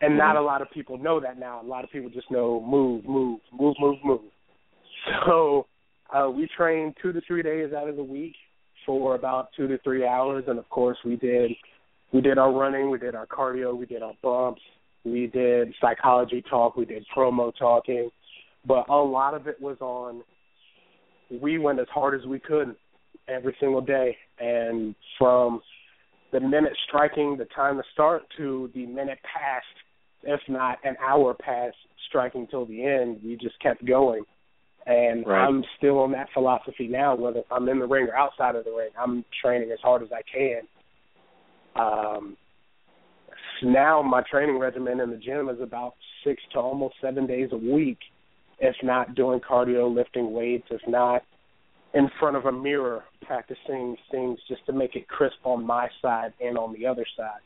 And 0.02 0.12
mm-hmm. 0.12 0.18
not 0.18 0.36
a 0.36 0.42
lot 0.42 0.62
of 0.62 0.72
people 0.72 0.98
know 0.98 1.20
that 1.20 1.40
now. 1.40 1.62
A 1.62 1.66
lot 1.66 1.84
of 1.84 1.92
people 1.92 2.10
just 2.10 2.30
know 2.32 2.62
move, 2.62 3.06
move, 3.06 3.40
move, 3.58 3.76
move, 3.80 3.98
move. 4.04 4.22
So 5.26 5.66
uh, 6.14 6.30
we 6.30 6.48
trained 6.56 6.96
two 7.02 7.12
to 7.12 7.22
three 7.26 7.42
days 7.42 7.74
out 7.74 7.90
of 7.90 7.96
the 7.96 8.04
week 8.04 8.36
for 8.86 9.16
about 9.16 9.50
two 9.58 9.68
to 9.68 9.80
three 9.80 10.06
hours, 10.06 10.44
and 10.48 10.60
of 10.60 10.70
course 10.70 10.98
we 11.04 11.16
did 11.16 11.52
we 12.14 12.22
did 12.22 12.38
our 12.38 12.52
running, 12.52 12.92
we 12.92 13.00
did 13.00 13.16
our 13.16 13.26
cardio, 13.26 13.76
we 13.76 13.86
did 13.86 14.04
our 14.04 14.14
bumps, 14.22 14.62
we 15.06 15.28
did 15.28 15.74
psychology 15.80 16.44
talk, 16.50 16.76
we 16.76 16.86
did 16.86 17.06
promo 17.16 17.52
talking, 17.58 18.10
but 18.68 18.88
a 18.90 18.96
lot 18.96 19.34
of 19.34 19.48
it 19.48 19.60
was 19.62 19.78
on 19.80 20.22
we 21.42 21.58
went 21.58 21.80
as 21.80 21.88
hard 21.94 22.20
as 22.20 22.28
we 22.28 22.40
could 22.40 22.76
every 23.28 23.56
single 23.60 23.82
day, 23.82 24.16
and 24.40 24.94
from 25.18 25.62
the 26.32 26.40
minute 26.40 26.74
striking 26.88 27.38
the 27.38 27.46
time 27.56 27.78
to 27.78 27.84
start 27.94 28.24
to 28.38 28.70
the 28.74 28.86
minute 28.86 29.20
past, 29.24 29.66
if 30.24 30.40
not 30.48 30.78
an 30.84 30.96
hour 31.06 31.34
past 31.34 31.76
striking 32.08 32.48
till 32.48 32.66
the 32.66 32.84
end, 32.84 33.20
we 33.24 33.36
just 33.38 33.60
kept 33.62 33.86
going. 33.86 34.24
And 34.86 35.26
right. 35.28 35.46
I'm 35.46 35.64
still 35.78 36.00
on 36.00 36.12
that 36.14 36.28
philosophy 36.34 36.88
now, 36.88 37.16
whether 37.16 37.44
I'm 37.52 37.70
in 37.70 37.80
the 37.80 37.86
ring 37.86 38.08
or 38.08 38.16
outside 38.16 38.56
of 38.56 38.66
the 38.66 38.72
ring. 38.72 38.90
I'm 39.00 39.24
training 39.42 39.72
as 39.72 39.80
hard 39.82 40.02
as 40.02 40.10
I 40.12 40.22
can. 40.32 40.62
Um, 41.76 42.38
now 43.64 44.02
my 44.02 44.24
training 44.30 44.58
regimen 44.58 45.00
in 45.00 45.12
the 45.12 45.18
gym 45.18 45.50
is 45.50 45.62
about 45.62 45.94
six 46.24 46.42
to 46.54 46.60
almost 46.60 46.96
seven 47.00 47.28
days 47.28 47.50
a 47.52 47.58
week, 47.58 48.00
if 48.60 48.76
not 48.84 49.16
doing 49.16 49.40
cardio, 49.40 49.94
lifting 49.94 50.34
weights, 50.34 50.68
if 50.72 50.82
not 50.88 51.22
in 51.94 52.10
front 52.20 52.38
of 52.38 52.46
a 52.46 52.52
mirror 52.52 53.04
practicing 53.26 53.96
things 54.10 54.40
just 54.48 54.66
to 54.66 54.74
make 54.74 54.96
it 54.96 55.08
crisp 55.08 55.38
on 55.44 55.66
my 55.66 55.88
side 56.02 56.34
and 56.40 56.58
on 56.58 56.74
the 56.74 56.86
other 56.86 57.06
side. 57.18 57.42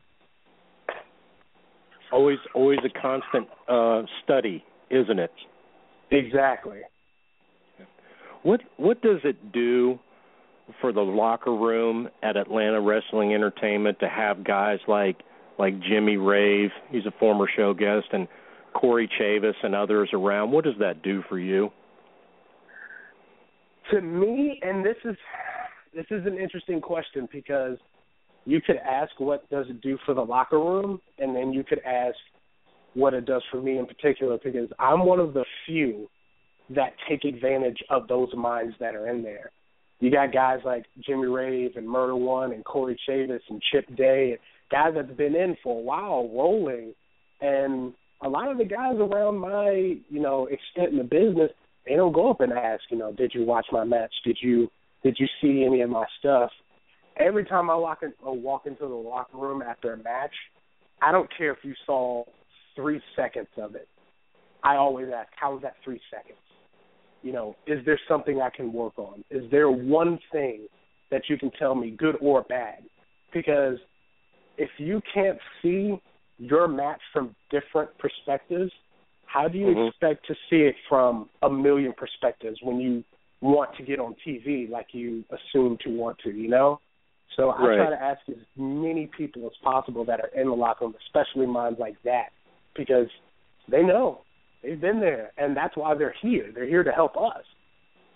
Always, 2.15 2.39
always 2.53 2.79
a 2.85 3.01
constant 3.01 3.45
uh, 3.67 4.03
study, 4.23 4.63
isn't 4.89 5.19
it? 5.19 5.31
Exactly. 6.11 6.79
What 8.43 8.61
What 8.77 9.01
does 9.01 9.19
it 9.25 9.51
do 9.51 9.99
for 10.79 10.93
the 10.93 11.01
locker 11.01 11.53
room 11.53 12.07
at 12.23 12.37
Atlanta 12.37 12.79
Wrestling 12.79 13.33
Entertainment 13.33 13.99
to 13.99 14.07
have 14.07 14.45
guys 14.45 14.79
like 14.87 15.17
like 15.59 15.73
Jimmy 15.81 16.15
Rave, 16.15 16.69
he's 16.89 17.05
a 17.05 17.13
former 17.19 17.47
show 17.53 17.73
guest, 17.73 18.07
and 18.13 18.29
Corey 18.73 19.09
Chavis 19.19 19.55
and 19.61 19.75
others 19.75 20.09
around? 20.13 20.51
What 20.51 20.63
does 20.63 20.75
that 20.79 21.01
do 21.01 21.21
for 21.27 21.37
you? 21.37 21.69
To 23.91 23.99
me, 23.99 24.61
and 24.63 24.85
this 24.85 24.97
is 25.03 25.17
this 25.93 26.05
is 26.11 26.25
an 26.25 26.37
interesting 26.37 26.79
question 26.79 27.27
because 27.29 27.77
you 28.45 28.61
could 28.61 28.77
ask 28.77 29.11
what 29.19 29.49
does 29.49 29.65
it 29.69 29.81
do 29.81 29.97
for 30.05 30.13
the 30.13 30.21
locker 30.21 30.59
room, 30.59 30.99
and 31.17 31.35
then 31.35 31.53
you 31.53 31.63
could 31.63 31.79
ask 31.79 32.15
what 32.93 33.13
it 33.13 33.25
does 33.25 33.43
for 33.51 33.61
me 33.61 33.77
in 33.77 33.85
particular 33.85 34.37
because 34.43 34.69
I'm 34.79 35.05
one 35.05 35.19
of 35.19 35.33
the 35.33 35.45
few 35.65 36.07
that 36.69 36.93
take 37.09 37.25
advantage 37.25 37.77
of 37.89 38.07
those 38.07 38.29
minds 38.35 38.75
that 38.79 38.95
are 38.95 39.09
in 39.09 39.21
there. 39.21 39.51
You 39.99 40.11
got 40.11 40.33
guys 40.33 40.59
like 40.65 40.85
Jimmy 41.05 41.27
Rave 41.27 41.71
and 41.75 41.87
Murder 41.87 42.15
One 42.15 42.51
and 42.51 42.63
Corey 42.63 42.99
Chavis 43.07 43.39
and 43.49 43.61
Chip 43.71 43.95
Day, 43.95 44.37
guys 44.71 44.93
that's 44.95 45.15
been 45.17 45.35
in 45.35 45.57
for 45.63 45.77
a 45.77 45.81
while, 45.81 46.29
rolling, 46.29 46.93
and 47.41 47.93
a 48.21 48.29
lot 48.29 48.49
of 48.49 48.57
the 48.57 48.65
guys 48.65 48.95
around 48.97 49.37
my 49.37 49.71
you 50.09 50.21
know 50.21 50.47
extent 50.47 50.91
in 50.91 50.97
the 50.97 51.03
business 51.03 51.51
they 51.85 51.95
don't 51.95 52.13
go 52.13 52.31
up 52.31 52.41
and 52.41 52.51
ask, 52.51 52.81
you 52.89 52.97
know, 52.97 53.11
did 53.11 53.31
you 53.33 53.45
watch 53.45 53.67
my 53.71 53.83
match? 53.83 54.13
Did 54.23 54.37
you 54.41 54.69
did 55.03 55.17
you 55.19 55.27
see 55.41 55.63
any 55.65 55.81
of 55.81 55.89
my 55.89 56.05
stuff? 56.19 56.49
Every 57.17 57.45
time 57.45 57.69
I 57.69 57.75
walk 57.75 57.99
in, 58.03 58.13
or 58.23 58.37
walk 58.37 58.65
into 58.65 58.87
the 58.87 58.93
locker 58.93 59.37
room 59.37 59.61
after 59.61 59.93
a 59.93 59.97
match, 59.97 60.33
I 61.01 61.11
don't 61.11 61.29
care 61.37 61.51
if 61.51 61.59
you 61.63 61.73
saw 61.85 62.23
three 62.75 63.01
seconds 63.15 63.47
of 63.57 63.75
it. 63.75 63.87
I 64.63 64.75
always 64.75 65.07
ask, 65.15 65.29
how 65.39 65.53
was 65.53 65.61
that 65.61 65.75
three 65.83 66.01
seconds? 66.11 66.39
You 67.21 67.31
know, 67.31 67.55
is 67.67 67.83
there 67.85 67.99
something 68.07 68.41
I 68.41 68.49
can 68.49 68.73
work 68.73 68.97
on? 68.97 69.23
Is 69.31 69.49
there 69.51 69.69
one 69.69 70.19
thing 70.31 70.67
that 71.11 71.23
you 71.29 71.37
can 71.37 71.51
tell 71.51 71.75
me, 71.75 71.91
good 71.91 72.15
or 72.21 72.43
bad? 72.43 72.83
Because 73.33 73.77
if 74.57 74.69
you 74.77 75.01
can't 75.13 75.37
see 75.61 75.95
your 76.37 76.67
match 76.67 77.01
from 77.13 77.35
different 77.49 77.89
perspectives, 77.97 78.71
how 79.25 79.47
do 79.47 79.57
you 79.57 79.67
mm-hmm. 79.67 79.87
expect 79.87 80.25
to 80.27 80.33
see 80.49 80.57
it 80.57 80.75
from 80.87 81.29
a 81.41 81.49
million 81.49 81.93
perspectives 81.93 82.57
when 82.61 82.79
you 82.79 83.03
want 83.41 83.75
to 83.77 83.83
get 83.83 83.99
on 83.99 84.15
TV 84.25 84.69
like 84.69 84.87
you 84.91 85.23
assume 85.29 85.77
to 85.83 85.89
want 85.89 86.17
to, 86.23 86.29
you 86.31 86.49
know? 86.49 86.79
So 87.35 87.49
I 87.49 87.61
right. 87.61 87.75
try 87.77 87.89
to 87.89 88.01
ask 88.01 88.21
as 88.29 88.43
many 88.55 89.09
people 89.17 89.45
as 89.45 89.51
possible 89.63 90.05
that 90.05 90.19
are 90.21 90.29
in 90.39 90.47
the 90.47 90.53
locker 90.53 90.85
room, 90.85 90.95
especially 91.07 91.45
minds 91.45 91.79
like 91.79 91.95
that, 92.03 92.29
because 92.75 93.07
they 93.69 93.83
know. 93.83 94.21
They've 94.63 94.79
been 94.79 94.99
there 94.99 95.31
and 95.37 95.55
that's 95.55 95.75
why 95.77 95.95
they're 95.95 96.15
here. 96.21 96.51
They're 96.53 96.67
here 96.67 96.83
to 96.83 96.91
help 96.91 97.15
us. 97.17 97.43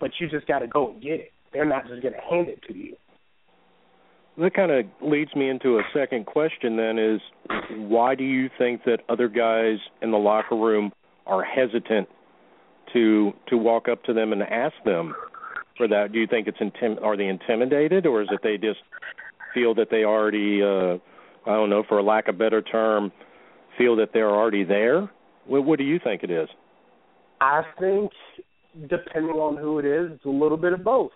But 0.00 0.10
you 0.18 0.28
just 0.28 0.46
gotta 0.46 0.66
go 0.66 0.90
and 0.90 1.02
get 1.02 1.20
it. 1.20 1.32
They're 1.52 1.66
not 1.66 1.86
just 1.86 2.02
gonna 2.02 2.20
hand 2.28 2.48
it 2.48 2.62
to 2.68 2.76
you. 2.76 2.96
That 4.38 4.54
kind 4.54 4.70
of 4.70 4.86
leads 5.02 5.34
me 5.36 5.48
into 5.50 5.78
a 5.78 5.82
second 5.92 6.24
question 6.26 6.76
then 6.76 6.98
is 6.98 7.20
why 7.76 8.14
do 8.14 8.24
you 8.24 8.48
think 8.58 8.84
that 8.84 9.00
other 9.08 9.28
guys 9.28 9.78
in 10.00 10.10
the 10.10 10.18
locker 10.18 10.56
room 10.56 10.92
are 11.26 11.44
hesitant 11.44 12.08
to 12.92 13.32
to 13.48 13.56
walk 13.56 13.88
up 13.88 14.02
to 14.04 14.12
them 14.12 14.32
and 14.32 14.42
ask 14.42 14.74
them 14.84 15.14
for 15.80 15.88
that? 15.88 16.12
Do 16.12 16.18
you 16.18 16.26
think 16.26 16.46
it's 16.46 16.58
intim- 16.58 17.02
are 17.02 17.16
they 17.16 17.26
intimidated, 17.26 18.04
or 18.04 18.20
is 18.20 18.28
it 18.30 18.40
they 18.42 18.58
just 18.58 18.80
feel 19.54 19.74
that 19.76 19.88
they 19.90 20.04
already 20.04 20.62
uh, 20.62 20.98
I 21.46 21.54
don't 21.54 21.70
know, 21.70 21.82
for 21.88 21.98
a 21.98 22.02
lack 22.02 22.28
of 22.28 22.38
better 22.38 22.60
term, 22.60 23.10
feel 23.78 23.96
that 23.96 24.10
they're 24.12 24.30
already 24.30 24.64
there? 24.64 25.10
What, 25.46 25.64
what 25.64 25.78
do 25.78 25.84
you 25.84 25.98
think 26.02 26.22
it 26.22 26.30
is? 26.30 26.48
I 27.40 27.62
think 27.78 28.10
depending 28.88 29.36
on 29.36 29.56
who 29.56 29.78
it 29.78 29.84
is, 29.84 30.12
it's 30.12 30.24
a 30.24 30.28
little 30.28 30.58
bit 30.58 30.72
of 30.72 30.84
both. 30.84 31.12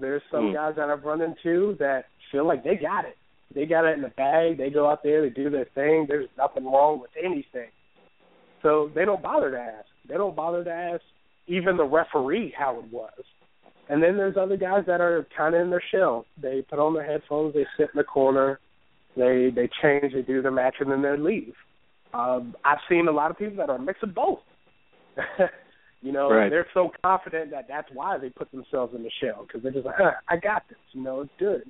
There's 0.00 0.22
some 0.30 0.46
mm. 0.46 0.54
guys 0.54 0.74
that 0.76 0.90
I've 0.90 1.04
run 1.04 1.22
into 1.22 1.76
that 1.78 2.06
feel 2.30 2.46
like 2.46 2.64
they 2.64 2.76
got 2.76 3.04
it. 3.04 3.16
They 3.54 3.64
got 3.64 3.84
it 3.86 3.94
in 3.94 4.02
the 4.02 4.08
bag. 4.08 4.58
They 4.58 4.70
go 4.70 4.90
out 4.90 5.02
there, 5.02 5.22
they 5.22 5.30
do 5.30 5.50
their 5.50 5.66
thing. 5.74 6.06
There's 6.08 6.28
nothing 6.36 6.64
wrong 6.64 7.00
with 7.00 7.10
anything. 7.22 7.70
So 8.62 8.90
they 8.94 9.04
don't 9.04 9.22
bother 9.22 9.50
to 9.52 9.58
ask. 9.58 9.86
They 10.08 10.14
don't 10.14 10.36
bother 10.36 10.64
to 10.64 10.70
ask 10.70 11.02
even 11.46 11.76
the 11.76 11.84
referee 11.84 12.52
how 12.58 12.78
it 12.80 12.92
was. 12.92 13.22
And 13.88 14.02
then 14.02 14.16
there's 14.16 14.36
other 14.36 14.56
guys 14.56 14.84
that 14.86 15.00
are 15.00 15.26
kind 15.36 15.54
of 15.54 15.62
in 15.62 15.70
their 15.70 15.82
shell. 15.90 16.26
They 16.40 16.62
put 16.62 16.78
on 16.78 16.94
their 16.94 17.06
headphones, 17.06 17.54
they 17.54 17.66
sit 17.76 17.88
in 17.94 17.96
the 17.96 18.04
corner, 18.04 18.60
they 19.16 19.50
they 19.54 19.68
change, 19.82 20.12
they 20.12 20.22
do 20.22 20.42
their 20.42 20.50
match, 20.50 20.76
and 20.80 20.90
then 20.90 21.02
they 21.02 21.16
leave. 21.16 21.54
Um, 22.12 22.54
I've 22.64 22.78
seen 22.88 23.08
a 23.08 23.12
lot 23.12 23.30
of 23.30 23.38
people 23.38 23.56
that 23.56 23.70
are 23.70 23.76
a 23.76 23.80
mix 23.80 23.98
of 24.02 24.14
both. 24.14 24.40
you 26.02 26.12
know, 26.12 26.30
right. 26.30 26.48
they're 26.48 26.66
so 26.74 26.90
confident 27.02 27.50
that 27.50 27.66
that's 27.68 27.88
why 27.92 28.18
they 28.18 28.30
put 28.30 28.50
themselves 28.50 28.94
in 28.94 29.02
the 29.02 29.10
shell 29.22 29.46
because 29.46 29.62
they're 29.62 29.72
just 29.72 29.86
like, 29.86 29.96
huh, 29.98 30.12
I 30.28 30.36
got 30.36 30.62
this. 30.68 30.78
You 30.92 31.02
know, 31.02 31.22
it's 31.22 31.32
good. 31.38 31.62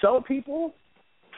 Some 0.00 0.22
people 0.24 0.74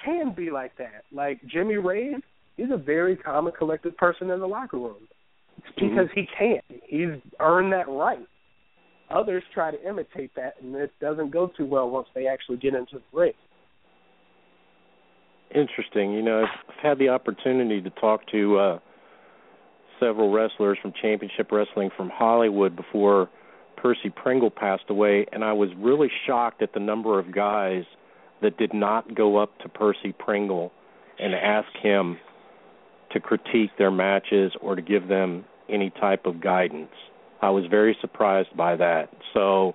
can 0.04 0.34
be 0.34 0.50
like 0.50 0.76
that. 0.78 1.04
Like 1.12 1.40
Jimmy 1.46 1.76
Rave, 1.76 2.20
he's 2.56 2.70
a 2.72 2.76
very 2.76 3.16
calm 3.16 3.46
and 3.46 3.56
collected 3.56 3.96
person 3.96 4.30
in 4.30 4.40
the 4.40 4.48
locker 4.48 4.78
room. 4.78 5.08
It's 5.58 5.66
mm-hmm. 5.78 5.90
because 5.90 6.08
he 6.14 6.26
can. 6.38 6.60
He's 6.86 7.32
earned 7.40 7.72
that 7.72 7.88
right. 7.88 8.26
Others 9.14 9.44
try 9.54 9.70
to 9.70 9.88
imitate 9.88 10.32
that, 10.34 10.54
and 10.60 10.74
it 10.74 10.90
doesn't 11.00 11.30
go 11.30 11.50
too 11.56 11.64
well 11.64 11.88
once 11.88 12.08
they 12.14 12.26
actually 12.26 12.56
get 12.56 12.74
into 12.74 12.94
the 12.96 13.18
ring. 13.18 13.32
Interesting. 15.54 16.12
You 16.12 16.22
know, 16.22 16.42
I've, 16.42 16.74
had 16.82 16.98
the 16.98 17.08
opportunity 17.10 17.80
to 17.80 17.90
talk 17.90 18.26
to 18.32 18.58
uh, 18.58 18.78
several 20.00 20.32
wrestlers 20.32 20.78
from 20.82 20.92
Championship 21.00 21.50
Wrestling 21.52 21.90
from 21.96 22.10
Hollywood 22.10 22.74
before 22.74 23.30
Percy 23.76 24.10
Pringle 24.10 24.50
passed 24.50 24.84
away, 24.88 25.26
and 25.32 25.44
I 25.44 25.52
was 25.52 25.70
really 25.78 26.10
shocked 26.26 26.60
at 26.60 26.74
the 26.74 26.80
number 26.80 27.18
of 27.18 27.32
guys 27.32 27.84
that 28.42 28.58
did 28.58 28.74
not 28.74 29.14
go 29.14 29.36
up 29.36 29.56
to 29.60 29.68
Percy 29.68 30.12
Pringle 30.18 30.72
and 31.20 31.34
ask 31.34 31.68
him 31.80 32.18
to 33.12 33.20
critique 33.20 33.70
their 33.78 33.92
matches 33.92 34.52
or 34.60 34.74
to 34.74 34.82
give 34.82 35.06
them 35.06 35.44
any 35.68 35.90
type 35.90 36.26
of 36.26 36.40
guidance. 36.40 36.90
I 37.44 37.50
was 37.50 37.64
very 37.68 37.94
surprised 38.00 38.56
by 38.56 38.74
that. 38.76 39.10
So 39.34 39.74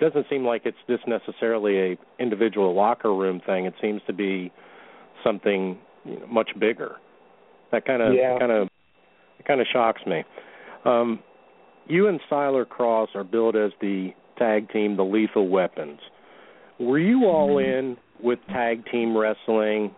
it 0.00 0.04
doesn't 0.04 0.26
seem 0.28 0.44
like 0.44 0.62
it's 0.64 0.76
just 0.88 1.06
necessarily 1.06 1.92
a 1.92 1.98
individual 2.18 2.74
locker 2.74 3.14
room 3.14 3.40
thing. 3.46 3.66
It 3.66 3.74
seems 3.80 4.02
to 4.08 4.12
be 4.12 4.50
something 5.22 5.78
you 6.04 6.18
know, 6.18 6.26
much 6.26 6.50
bigger. 6.58 6.96
That 7.70 7.84
kind 7.86 8.02
of 8.02 8.14
Yeah. 8.14 8.36
kind 8.38 8.50
of 8.50 8.68
kind 9.46 9.60
of 9.60 9.66
shocks 9.72 10.04
me. 10.06 10.24
Um, 10.84 11.20
you 11.86 12.08
and 12.08 12.18
Siler 12.28 12.68
Cross 12.68 13.10
are 13.14 13.24
billed 13.24 13.54
as 13.54 13.70
the 13.80 14.12
tag 14.36 14.72
team, 14.72 14.96
the 14.96 15.04
Lethal 15.04 15.48
Weapons. 15.48 16.00
Were 16.80 16.98
you 16.98 17.26
all 17.26 17.58
in 17.58 17.96
with 18.20 18.40
tag 18.48 18.86
team 18.90 19.16
wrestling, 19.16 19.94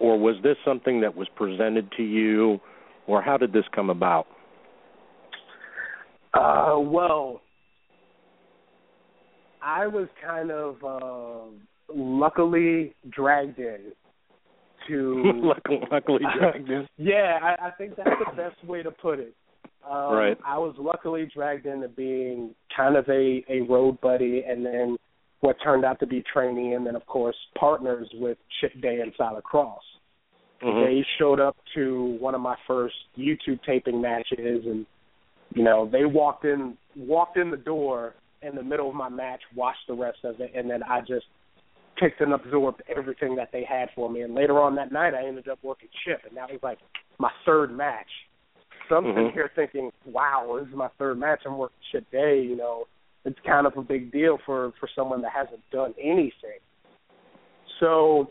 or 0.00 0.18
was 0.18 0.36
this 0.42 0.56
something 0.64 1.02
that 1.02 1.14
was 1.14 1.28
presented 1.36 1.92
to 1.98 2.02
you, 2.02 2.60
or 3.06 3.22
how 3.22 3.36
did 3.36 3.52
this 3.52 3.64
come 3.72 3.90
about? 3.90 4.26
Uh, 6.34 6.76
well, 6.78 7.40
I 9.62 9.86
was 9.86 10.08
kind 10.24 10.50
of 10.50 10.76
uh, 10.84 11.46
luckily 11.94 12.94
dragged 13.10 13.58
in 13.58 13.92
to. 14.88 15.22
luckily, 15.90 16.20
dragged 16.38 16.68
in. 16.68 16.86
yeah, 16.96 17.38
I, 17.42 17.68
I 17.68 17.70
think 17.72 17.96
that's 17.96 18.10
the 18.30 18.36
best 18.36 18.62
way 18.66 18.82
to 18.82 18.90
put 18.90 19.18
it. 19.18 19.34
Um, 19.88 20.12
Right. 20.14 20.38
I 20.44 20.58
was 20.58 20.74
luckily 20.78 21.28
dragged 21.34 21.66
into 21.66 21.88
being 21.88 22.54
kind 22.76 22.96
of 22.96 23.08
a 23.08 23.44
a 23.48 23.60
road 23.62 24.00
buddy, 24.00 24.44
and 24.46 24.64
then 24.64 24.96
what 25.40 25.56
turned 25.62 25.84
out 25.84 25.98
to 26.00 26.06
be 26.06 26.22
trainee, 26.32 26.74
and 26.74 26.86
then 26.86 26.94
of 26.96 27.06
course 27.06 27.36
partners 27.58 28.08
with 28.14 28.38
Chip 28.60 28.72
Day 28.82 29.00
and 29.00 29.12
Siler 29.14 29.42
Cross. 29.42 29.82
Mhm. 30.62 30.84
They 30.84 31.06
showed 31.18 31.40
up 31.40 31.56
to 31.74 32.16
one 32.20 32.34
of 32.34 32.40
my 32.40 32.56
first 32.66 32.96
YouTube 33.16 33.62
taping 33.64 34.00
matches, 34.00 34.66
and 34.66 34.84
you 35.58 35.64
know 35.64 35.88
they 35.90 36.04
walked 36.04 36.44
in 36.44 36.76
walked 36.96 37.36
in 37.36 37.50
the 37.50 37.56
door 37.56 38.14
in 38.42 38.54
the 38.54 38.62
middle 38.62 38.88
of 38.88 38.94
my 38.94 39.08
match, 39.08 39.40
watched 39.56 39.86
the 39.88 39.94
rest 39.94 40.18
of 40.22 40.40
it, 40.40 40.52
and 40.54 40.70
then 40.70 40.84
I 40.84 41.00
just 41.00 41.26
picked 41.98 42.20
and 42.20 42.32
absorbed 42.32 42.80
everything 42.96 43.34
that 43.34 43.50
they 43.52 43.64
had 43.68 43.88
for 43.96 44.08
me. 44.08 44.22
And 44.22 44.36
later 44.36 44.60
on 44.60 44.76
that 44.76 44.92
night, 44.92 45.14
I 45.14 45.26
ended 45.26 45.48
up 45.48 45.58
working 45.64 45.88
Chip, 46.04 46.20
and 46.28 46.36
that 46.36 46.48
was 46.48 46.60
like 46.62 46.78
my 47.18 47.30
third 47.44 47.76
match. 47.76 48.06
So 48.88 48.98
I'm 48.98 49.04
sitting 49.06 49.30
Mhm. 49.30 49.32
here 49.32 49.50
thinking, 49.56 49.92
wow, 50.04 50.56
this 50.60 50.68
is 50.68 50.74
my 50.74 50.86
third 50.96 51.18
match. 51.18 51.40
I'm 51.44 51.58
working 51.58 51.76
Chip 51.90 52.08
Day. 52.12 52.40
You 52.40 52.54
know, 52.54 52.86
it's 53.24 53.40
kind 53.40 53.66
of 53.66 53.76
a 53.76 53.82
big 53.82 54.12
deal 54.12 54.38
for 54.46 54.70
for 54.78 54.88
someone 54.94 55.22
that 55.22 55.32
hasn't 55.32 55.68
done 55.72 55.92
anything. 55.98 56.60
So 57.80 58.30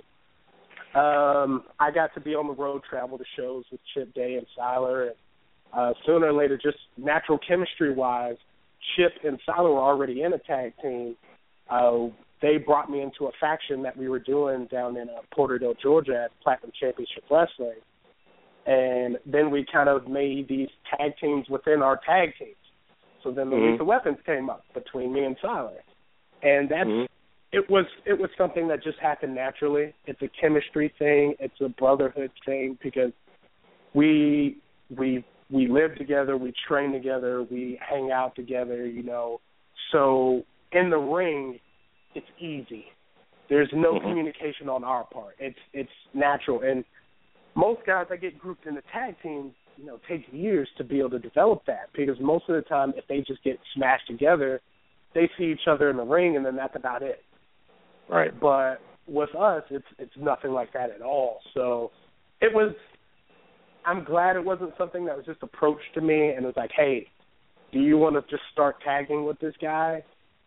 um 0.96 1.66
I 1.78 1.92
got 1.92 2.13
to 2.13 2.22
be 2.22 2.36
on 2.36 2.48
the 2.48 2.54
road, 2.54 2.84
travel 2.90 3.18
to 3.18 3.26
shows 3.36 3.66
with 3.70 3.82
Chip 3.94 4.13
Day 4.13 4.36
and 4.36 4.48
Siler, 4.58 5.08
and 5.08 5.16
uh, 5.73 5.93
sooner 6.06 6.27
or 6.27 6.34
later, 6.34 6.58
just 6.58 6.77
natural 6.97 7.39
chemistry 7.47 7.93
wise, 7.93 8.38
Chip 8.95 9.13
and 9.23 9.39
Siler 9.47 9.73
were 9.73 9.80
already 9.80 10.21
in 10.21 10.34
a 10.34 10.39
tag 10.39 10.73
team. 10.82 11.15
Uh, 11.69 12.08
they 12.41 12.58
brought 12.58 12.89
me 12.89 13.01
into 13.01 13.25
a 13.25 13.32
faction 13.39 13.82
that 13.84 13.97
we 13.97 14.08
were 14.08 14.19
doing 14.19 14.67
down 14.71 14.95
in 14.97 15.10
uh, 15.10 15.21
Porterdale, 15.36 15.75
Georgia, 15.82 16.25
at 16.25 16.32
Platinum 16.41 16.71
Championship 16.80 17.23
Wrestling, 17.30 17.82
and 18.65 19.17
then 19.25 19.49
we 19.49 19.65
kind 19.71 19.89
of 19.89 20.08
made 20.08 20.47
these 20.47 20.69
tag 20.89 21.13
teams 21.19 21.47
within 21.49 21.82
our 21.82 21.99
tag 22.06 22.34
teams. 22.38 22.56
So 23.23 23.32
then 23.32 23.49
the 23.49 23.56
Mhm. 23.56 23.71
Lethal 23.71 23.88
Weapons 23.88 24.19
came 24.25 24.49
up 24.49 24.63
between 24.73 25.12
me 25.12 25.23
and 25.23 25.38
Siler, 25.39 25.82
and 26.43 26.69
that's 26.69 26.89
Mhm. 26.89 27.08
it 27.51 27.69
was 27.69 27.86
it 28.06 28.17
was 28.17 28.30
something 28.38 28.67
that 28.67 28.84
just 28.84 28.99
happened 28.99 29.34
naturally. 29.36 29.93
It's 30.06 30.21
a 30.21 30.27
chemistry 30.27 30.89
thing. 30.99 31.36
It's 31.39 31.60
a 31.60 31.69
brotherhood 31.69 32.32
thing 32.45 32.77
because 32.82 33.12
we 33.93 34.58
we 34.95 35.23
we 35.50 35.68
live 35.68 35.96
together, 35.98 36.38
we 36.38 36.54
train 36.68 36.92
together, 36.92 37.44
we 37.44 37.80
hang 37.88 38.12
out 38.12 38.36
together. 38.36 38.86
You 38.86 39.04
know, 39.04 39.40
so 39.92 40.44
in 40.72 40.90
the 40.90 40.98
ring, 40.98 41.60
it's 42.16 42.28
easy. 42.40 42.92
There's 43.50 43.72
no 43.74 43.94
Mhm. 43.94 44.02
communication 44.02 44.68
on 44.70 44.84
our 44.84 45.06
part. 45.06 45.36
It's 45.40 45.60
it's 45.74 45.92
natural, 46.14 46.62
and 46.62 46.84
most 47.56 47.86
guys 47.86 48.08
that 48.10 48.22
get 48.22 48.38
grouped 48.38 48.66
in 48.66 48.76
the 48.76 48.84
tag 48.94 49.20
team, 49.22 49.56
you 49.78 49.86
know, 49.86 50.00
take 50.08 50.32
years 50.32 50.70
to 50.78 50.84
be 50.84 51.00
able 51.00 51.12
to 51.12 51.20
develop 51.20 51.66
that 51.66 51.90
because 51.94 52.20
most 52.20 52.48
of 52.50 52.56
the 52.56 52.62
time, 52.62 52.94
if 52.98 53.08
they 53.08 53.22
just 53.22 53.42
get 53.44 53.60
smashed 53.74 54.08
together, 54.08 54.62
they 55.14 55.30
see 55.38 55.46
each 55.46 55.68
other 55.68 55.90
in 55.90 55.98
the 55.98 56.04
ring, 56.04 56.36
and 56.36 56.46
then 56.46 56.56
that's 56.56 56.76
about 56.76 57.02
it 57.02 57.24
Right. 58.10 58.38
but 58.40 58.82
with 59.08 59.34
us 59.36 59.64
it's 59.70 59.88
it's 59.98 60.16
nothing 60.18 60.52
like 60.52 60.72
that 60.74 60.90
at 60.90 61.02
all 61.02 61.40
so 61.54 61.92
it 62.42 62.54
was 62.54 62.74
i'm 63.88 64.04
glad 64.04 64.36
it 64.36 64.43
wasn't 64.43 64.71
something 64.78 65.06
that 65.06 65.17
was 65.17 65.26
just 65.26 65.41
approached 65.41 65.91
to 65.95 66.02
me 66.02 66.30
and 66.30 66.45
was 66.45 66.54
like 66.56 66.71
hey 66.76 67.08
do 67.73 67.80
you 67.80 67.97
want 67.97 68.15
to 68.15 68.21
just 68.30 68.43
start 68.54 68.76
tagging 68.84 69.26
with 69.26 69.39
this 69.39 69.54
guy 69.60 70.04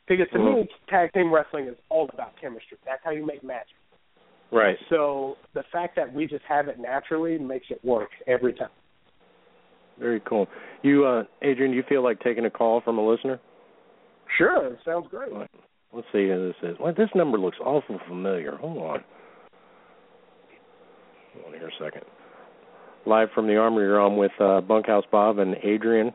because 0.07 0.26
to 0.33 0.38
me 0.38 0.68
tag 0.88 1.12
team 1.12 1.33
wrestling 1.33 1.66
is 1.66 1.74
all 1.88 2.09
about 2.12 2.33
chemistry 2.40 2.76
that's 2.87 3.00
how 3.03 3.11
you 3.11 3.26
make 3.26 3.42
matches 3.42 3.74
Right. 4.53 4.76
so 4.88 5.37
the 5.55 5.62
fact 5.72 5.94
that 5.96 6.12
we 6.12 6.26
just 6.26 6.44
have 6.48 6.66
it 6.68 6.79
naturally 6.81 7.38
makes 7.38 7.66
it 7.70 7.85
work 7.85 8.11
every 8.26 8.53
time 8.53 8.70
Very 9.98 10.20
cool. 10.29 10.48
You, 10.83 11.05
uh, 11.05 11.24
Adrian, 11.42 11.70
do 11.72 11.76
you 11.76 11.85
feel 11.88 12.03
like 12.03 12.18
taking 12.20 12.46
a 12.46 12.50
call 12.50 12.81
from 12.81 12.98
a 12.98 13.07
listener? 13.07 13.38
sure 14.38 14.76
sounds 14.85 15.07
great 15.11 15.33
Right. 15.33 15.50
Let's 15.92 16.07
see 16.12 16.26
who 16.29 16.46
this 16.48 16.70
is. 16.70 16.76
Well, 16.81 16.94
this 16.96 17.09
number 17.14 17.37
looks 17.38 17.59
awful 17.64 17.98
familiar. 18.09 18.57
Hold 18.57 18.79
on. 18.79 19.05
Hold 21.35 21.46
on 21.46 21.53
here 21.53 21.68
a 21.68 21.85
second. 21.85 22.03
Live 23.07 23.29
from 23.35 23.47
the 23.47 23.57
Armory, 23.57 23.87
you're 23.87 24.01
with 24.17 24.33
uh, 24.41 24.61
Bunkhouse 24.61 25.05
Bob 25.11 25.39
and 25.39 25.57
Adrian. 25.63 26.13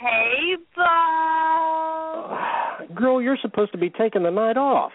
Hey, 0.00 0.56
Bob. 0.74 2.38
Girl, 2.94 3.22
you're 3.22 3.38
supposed 3.40 3.72
to 3.72 3.78
be 3.78 3.90
taking 3.90 4.22
the 4.24 4.30
night 4.30 4.56
off. 4.56 4.92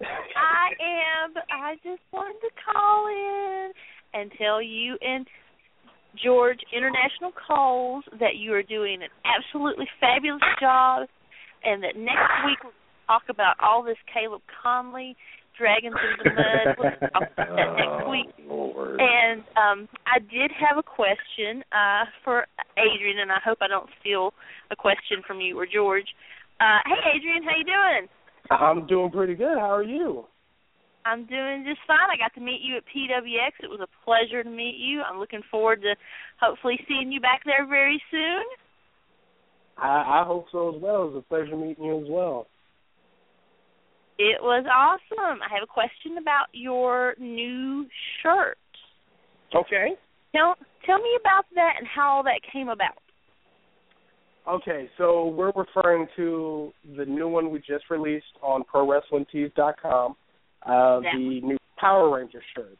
I 0.00 0.70
am. 1.24 1.32
but 1.34 1.44
I 1.50 1.74
just 1.76 2.02
wanted 2.12 2.40
to 2.40 2.50
call 2.66 3.06
in 3.06 3.72
and 4.14 4.30
tell 4.38 4.60
you 4.60 4.96
and 5.00 5.26
George 6.22 6.58
International 6.76 7.32
Calls 7.32 8.04
that 8.20 8.36
you 8.36 8.52
are 8.52 8.62
doing 8.62 9.02
an 9.02 9.08
absolutely 9.24 9.86
fabulous 9.98 10.42
job, 10.60 11.08
and 11.64 11.82
that 11.82 11.96
next 11.96 12.32
week 12.44 12.58
we'll 12.62 12.72
talk 13.06 13.22
about 13.30 13.56
all 13.62 13.82
this 13.82 13.96
Caleb 14.12 14.42
Konley 14.64 15.14
dragons 15.56 15.94
in 15.94 16.14
the 16.24 16.30
mud. 16.34 16.76
We'll 16.78 16.90
talk 17.10 17.28
about 17.32 17.56
that 17.56 17.76
next 17.76 18.10
week. 18.10 18.28
Oh, 18.50 18.72
Lord. 18.74 19.00
And 19.00 19.40
um 19.56 19.88
I 20.06 20.18
did 20.18 20.50
have 20.58 20.78
a 20.78 20.82
question 20.82 21.62
uh 21.72 22.04
for 22.24 22.46
Adrian 22.76 23.18
and 23.20 23.32
I 23.32 23.38
hope 23.44 23.58
I 23.60 23.68
don't 23.68 23.88
steal 24.00 24.32
a 24.70 24.76
question 24.76 25.22
from 25.26 25.40
you 25.40 25.58
or 25.58 25.66
George. 25.66 26.06
Uh 26.60 26.80
hey 26.86 27.16
Adrian, 27.16 27.42
how 27.44 27.56
you 27.56 27.64
doing? 27.64 28.08
i'm 28.50 28.86
doing 28.86 29.10
pretty 29.10 29.34
good 29.34 29.56
how 29.56 29.70
are 29.72 29.84
you 29.84 30.24
I'm 31.04 31.26
doing 31.26 31.64
just 31.66 31.80
fine. 31.86 31.98
I 32.12 32.16
got 32.16 32.32
to 32.34 32.40
meet 32.40 32.60
you 32.62 32.76
at 32.76 32.84
PWX. 32.86 33.58
It 33.64 33.70
was 33.70 33.80
a 33.82 34.04
pleasure 34.04 34.42
to 34.44 34.48
meet 34.50 34.76
you. 34.78 35.02
I'm 35.02 35.18
looking 35.18 35.42
forward 35.50 35.82
to 35.82 35.94
hopefully 36.40 36.78
seeing 36.86 37.10
you 37.10 37.20
back 37.20 37.42
there 37.44 37.66
very 37.66 38.00
soon. 38.10 38.44
i 39.78 40.20
i 40.20 40.24
hope 40.26 40.46
so 40.52 40.74
as 40.74 40.80
well 40.80 41.02
it 41.04 41.12
was 41.12 41.24
a 41.24 41.28
pleasure 41.28 41.56
meeting 41.56 41.84
you 41.84 41.98
as 42.00 42.08
well 42.08 42.46
It 44.18 44.42
was 44.42 44.64
awesome. 44.72 45.40
I 45.42 45.52
have 45.54 45.62
a 45.62 45.66
question 45.66 46.18
about 46.20 46.46
your 46.52 47.14
new 47.18 47.86
shirt. 48.22 48.58
okay 49.54 49.96
Tell 50.34 50.56
tell 50.86 50.98
me 50.98 51.10
about 51.20 51.44
that 51.54 51.74
and 51.78 51.86
how 51.86 52.08
all 52.10 52.22
that 52.22 52.40
came 52.52 52.68
about. 52.68 52.98
Okay, 54.48 54.90
so 54.98 55.28
we're 55.28 55.52
referring 55.54 56.08
to 56.16 56.72
the 56.96 57.04
new 57.04 57.28
one 57.28 57.50
we 57.50 57.60
just 57.60 57.84
released 57.90 58.24
on 58.42 58.64
ProWrestlingTees.com, 58.64 60.16
uh, 60.66 61.00
the 61.00 61.40
new 61.44 61.56
Power 61.78 62.16
Ranger 62.16 62.42
shirt. 62.56 62.78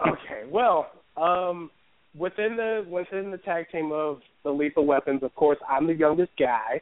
Okay, 0.00 0.50
well, 0.50 0.90
um, 1.16 1.70
within 2.16 2.56
the 2.56 2.84
within 2.90 3.30
the 3.30 3.38
tag 3.38 3.66
team 3.70 3.92
of 3.92 4.20
the 4.42 4.50
Lethal 4.50 4.84
Weapons, 4.84 5.22
of 5.22 5.34
course, 5.36 5.58
I'm 5.68 5.86
the 5.86 5.94
youngest 5.94 6.32
guy. 6.38 6.80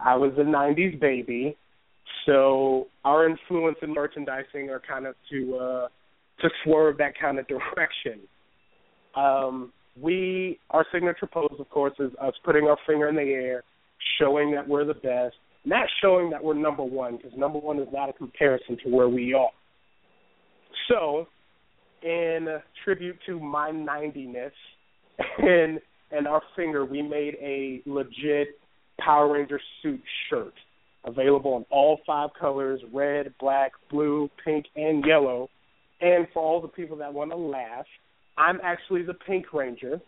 I 0.00 0.16
was 0.16 0.32
a 0.36 0.42
'90s 0.42 1.00
baby, 1.00 1.56
so 2.26 2.86
our 3.04 3.28
influence 3.28 3.76
in 3.82 3.92
merchandising 3.92 4.70
are 4.70 4.80
kind 4.86 5.06
of 5.06 5.14
to 5.30 5.56
uh, 5.56 5.88
to 6.40 6.48
swerve 6.64 6.98
that 6.98 7.12
kind 7.20 7.38
of 7.38 7.46
direction. 7.48 8.20
Um, 9.14 9.72
we 10.00 10.58
our 10.70 10.84
signature 10.92 11.28
pose, 11.32 11.56
of 11.58 11.68
course, 11.70 11.94
is 11.98 12.10
us 12.20 12.34
putting 12.44 12.64
our 12.64 12.78
finger 12.86 13.08
in 13.08 13.14
the 13.14 13.22
air, 13.22 13.62
showing 14.18 14.52
that 14.52 14.66
we're 14.66 14.84
the 14.84 14.94
best, 14.94 15.36
not 15.64 15.88
showing 16.02 16.30
that 16.30 16.42
we're 16.42 16.54
number 16.54 16.82
one, 16.82 17.16
because 17.16 17.32
number 17.36 17.58
one 17.58 17.78
is 17.78 17.88
not 17.92 18.08
a 18.08 18.12
comparison 18.12 18.76
to 18.84 18.90
where 18.90 19.08
we 19.08 19.34
are. 19.34 19.50
So, 20.88 21.28
in 22.02 22.48
tribute 22.84 23.16
to 23.26 23.38
my 23.38 23.70
90ness 23.70 24.50
and 25.38 25.80
and 26.10 26.26
our 26.26 26.42
finger, 26.56 26.84
we 26.84 27.02
made 27.02 27.34
a 27.40 27.82
legit 27.86 28.58
Power 28.98 29.32
Ranger 29.32 29.60
suit 29.82 30.00
shirt 30.28 30.54
available 31.04 31.56
in 31.56 31.64
all 31.70 32.00
five 32.06 32.30
colors: 32.38 32.80
red, 32.92 33.34
black, 33.40 33.72
blue, 33.90 34.28
pink, 34.44 34.66
and 34.76 35.04
yellow. 35.06 35.48
And 36.00 36.26
for 36.34 36.42
all 36.42 36.60
the 36.60 36.68
people 36.68 36.96
that 36.98 37.12
want 37.12 37.30
to 37.30 37.36
laugh, 37.36 37.86
I'm 38.36 38.60
actually 38.62 39.02
the 39.02 39.14
Pink 39.14 39.52
Ranger, 39.52 40.00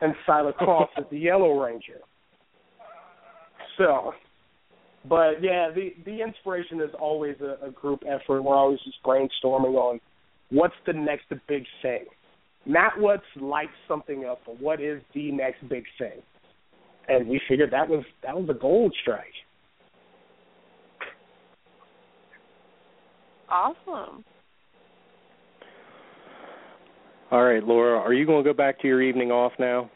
and 0.00 0.14
Silent 0.26 0.56
Cross 0.58 0.88
is 0.98 1.04
the 1.10 1.18
Yellow 1.18 1.60
Ranger. 1.60 2.00
So, 3.78 4.12
but 5.08 5.42
yeah, 5.42 5.70
the 5.74 5.94
the 6.04 6.22
inspiration 6.22 6.80
is 6.80 6.90
always 6.98 7.36
a, 7.40 7.66
a 7.66 7.70
group 7.70 8.02
effort. 8.06 8.42
We're 8.42 8.54
always 8.56 8.80
just 8.84 9.02
brainstorming 9.04 9.74
on 9.74 10.00
what's 10.50 10.74
the 10.86 10.92
next 10.92 11.26
big 11.48 11.64
thing, 11.82 12.04
not 12.66 12.98
what's 12.98 13.22
lights 13.36 13.70
something 13.88 14.24
up, 14.24 14.40
but 14.44 14.60
what 14.60 14.80
is 14.80 15.00
the 15.14 15.30
next 15.32 15.66
big 15.68 15.84
thing. 15.98 16.20
And 17.08 17.26
we 17.26 17.40
figured 17.48 17.72
that 17.72 17.88
was 17.88 18.04
that 18.22 18.36
was 18.36 18.48
a 18.50 18.58
gold 18.58 18.94
strike. 19.00 19.24
Awesome. 23.50 24.24
All 27.30 27.44
right, 27.44 27.62
Laura, 27.62 27.98
are 27.98 28.12
you 28.12 28.26
going 28.26 28.42
to 28.42 28.48
go 28.48 28.56
back 28.56 28.80
to 28.80 28.88
your 28.88 29.02
evening 29.02 29.30
off 29.30 29.52
now? 29.58 29.90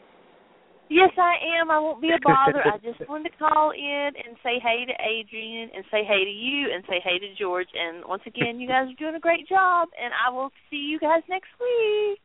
Yes, 0.89 1.09
I 1.17 1.59
am. 1.59 1.71
I 1.71 1.79
won't 1.79 2.01
be 2.01 2.09
a 2.09 2.21
bother. 2.21 2.61
I 2.63 2.77
just 2.83 3.09
wanted 3.09 3.31
to 3.31 3.37
call 3.37 3.71
in 3.71 4.09
and 4.15 4.37
say 4.43 4.61
hey 4.61 4.85
to 4.85 4.93
Adrian 5.03 5.69
and 5.75 5.83
say 5.91 6.03
hey 6.07 6.23
to 6.23 6.29
you 6.29 6.67
and 6.73 6.83
say 6.87 7.01
hey 7.03 7.17
to 7.19 7.35
George. 7.39 7.67
And 7.73 8.05
once 8.07 8.21
again, 8.27 8.59
you 8.59 8.67
guys 8.67 8.87
are 8.87 8.99
doing 8.99 9.15
a 9.15 9.19
great 9.19 9.47
job. 9.49 9.89
And 10.01 10.13
I 10.13 10.31
will 10.31 10.51
see 10.69 10.77
you 10.77 10.99
guys 10.99 11.23
next 11.27 11.49
week. 11.59 12.19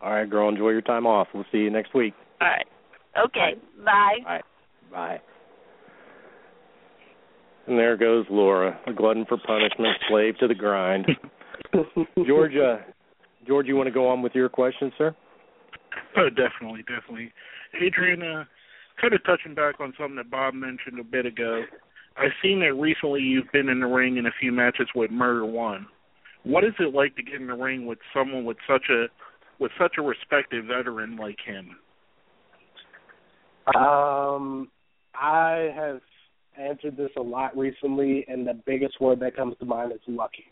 All 0.00 0.12
right, 0.12 0.28
girl. 0.28 0.48
Enjoy 0.48 0.70
your 0.70 0.80
time 0.80 1.06
off. 1.06 1.28
We'll 1.34 1.44
see 1.52 1.58
you 1.58 1.70
next 1.70 1.94
week. 1.94 2.14
All 2.40 2.48
right. 2.48 2.66
Okay. 3.26 3.60
Bye. 3.84 4.18
Bye. 4.24 4.40
Bye. 4.90 5.20
And 7.68 7.78
there 7.78 7.98
goes 7.98 8.24
Laura, 8.30 8.80
a 8.86 8.94
glutton 8.94 9.26
for 9.28 9.36
punishment, 9.36 9.98
slave 10.08 10.38
to 10.38 10.48
the 10.48 10.54
grind. 10.54 11.06
Georgia, 12.26 12.84
George, 13.46 13.66
you 13.66 13.76
want 13.76 13.88
to 13.88 13.92
go 13.92 14.08
on 14.08 14.22
with 14.22 14.34
your 14.34 14.48
question, 14.48 14.90
sir? 14.96 15.14
Oh, 16.16 16.30
definitely, 16.30 16.82
definitely. 16.82 17.30
Adrian, 17.74 18.22
uh, 18.22 18.44
kind 18.98 19.12
of 19.12 19.22
touching 19.24 19.54
back 19.54 19.80
on 19.80 19.92
something 19.98 20.16
that 20.16 20.30
Bob 20.30 20.54
mentioned 20.54 20.98
a 20.98 21.04
bit 21.04 21.26
ago. 21.26 21.62
I've 22.16 22.32
seen 22.42 22.60
that 22.60 22.72
recently 22.72 23.20
you've 23.20 23.52
been 23.52 23.68
in 23.68 23.80
the 23.80 23.86
ring 23.86 24.16
in 24.16 24.24
a 24.24 24.32
few 24.40 24.50
matches 24.50 24.88
with 24.94 25.10
Murder 25.10 25.44
One. 25.44 25.86
What 26.44 26.64
is 26.64 26.72
it 26.80 26.94
like 26.94 27.16
to 27.16 27.22
get 27.22 27.34
in 27.34 27.46
the 27.46 27.54
ring 27.54 27.84
with 27.84 27.98
someone 28.14 28.46
with 28.46 28.56
such 28.66 28.84
a 28.90 29.06
with 29.58 29.72
such 29.78 29.96
a 29.98 30.02
respected 30.02 30.66
veteran 30.66 31.16
like 31.16 31.36
him? 31.44 31.76
Um, 33.76 34.70
I 35.14 35.70
have 35.76 36.00
answered 36.58 36.96
this 36.96 37.10
a 37.16 37.22
lot 37.22 37.56
recently, 37.56 38.24
and 38.28 38.46
the 38.46 38.60
biggest 38.66 39.00
word 39.00 39.20
that 39.20 39.36
comes 39.36 39.56
to 39.58 39.64
mind 39.64 39.92
is 39.92 40.00
lucky. 40.06 40.44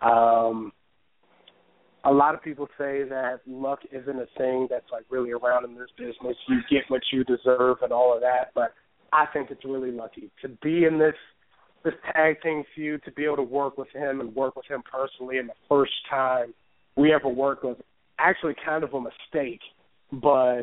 Um, 0.00 0.72
a 2.04 2.12
lot 2.12 2.34
of 2.34 2.42
people 2.42 2.66
say 2.78 3.02
that 3.08 3.40
luck 3.46 3.80
isn't 3.90 4.16
a 4.16 4.26
thing 4.36 4.68
that's 4.70 4.90
like 4.92 5.04
really 5.10 5.32
around 5.32 5.64
in 5.64 5.74
this 5.74 5.88
business. 5.96 6.36
You 6.48 6.60
get 6.70 6.84
what 6.88 7.02
you 7.12 7.24
deserve 7.24 7.78
and 7.82 7.92
all 7.92 8.14
of 8.14 8.20
that, 8.20 8.52
but 8.54 8.72
I 9.12 9.26
think 9.32 9.50
it's 9.50 9.64
really 9.64 9.90
lucky 9.90 10.30
to 10.42 10.48
be 10.62 10.84
in 10.84 10.98
this 10.98 11.14
this 11.84 11.94
tag 12.12 12.40
team 12.42 12.64
feud, 12.74 13.02
to 13.04 13.12
be 13.12 13.24
able 13.24 13.36
to 13.36 13.42
work 13.42 13.78
with 13.78 13.88
him 13.94 14.20
and 14.20 14.34
work 14.34 14.56
with 14.56 14.66
him 14.66 14.82
personally. 14.90 15.38
And 15.38 15.48
the 15.48 15.54
first 15.68 15.92
time 16.10 16.52
we 16.96 17.12
ever 17.12 17.28
worked 17.28 17.64
was 17.64 17.76
actually 18.18 18.54
kind 18.64 18.82
of 18.82 18.92
a 18.94 19.00
mistake, 19.00 19.60
but 20.12 20.62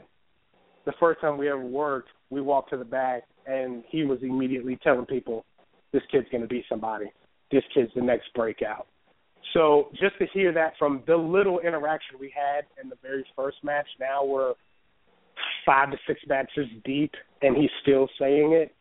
the 0.85 0.93
first 0.99 1.21
time 1.21 1.37
we 1.37 1.49
ever 1.49 1.65
worked, 1.65 2.09
we 2.29 2.41
walked 2.41 2.69
to 2.71 2.77
the 2.77 2.85
back 2.85 3.23
and 3.45 3.83
he 3.89 4.03
was 4.03 4.19
immediately 4.21 4.77
telling 4.83 5.05
people, 5.05 5.45
"This 5.91 6.03
kid's 6.11 6.27
going 6.29 6.41
to 6.41 6.47
be 6.47 6.65
somebody. 6.67 7.11
This 7.51 7.63
kid's 7.73 7.93
the 7.93 8.01
next 8.01 8.33
breakout." 8.33 8.87
So 9.53 9.89
just 9.91 10.17
to 10.19 10.25
hear 10.33 10.51
that 10.53 10.73
from 10.77 11.03
the 11.07 11.15
little 11.15 11.59
interaction 11.59 12.17
we 12.19 12.33
had 12.35 12.65
in 12.81 12.89
the 12.89 12.97
very 13.01 13.25
first 13.35 13.57
match, 13.63 13.87
now 13.99 14.25
we're 14.25 14.53
five 15.65 15.91
to 15.91 15.97
six 16.07 16.19
matches 16.27 16.67
deep, 16.83 17.11
and 17.41 17.55
he's 17.55 17.69
still 17.81 18.07
saying 18.19 18.53
it. 18.53 18.73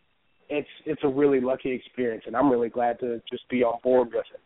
It's 0.48 0.68
it's 0.84 1.02
a 1.04 1.08
really 1.08 1.40
lucky 1.40 1.72
experience, 1.72 2.24
and 2.26 2.36
I'm 2.36 2.50
really 2.50 2.68
glad 2.68 2.98
to 3.00 3.20
just 3.30 3.48
be 3.48 3.62
on 3.62 3.78
board 3.82 4.08
with 4.08 4.26
it. 4.32 4.40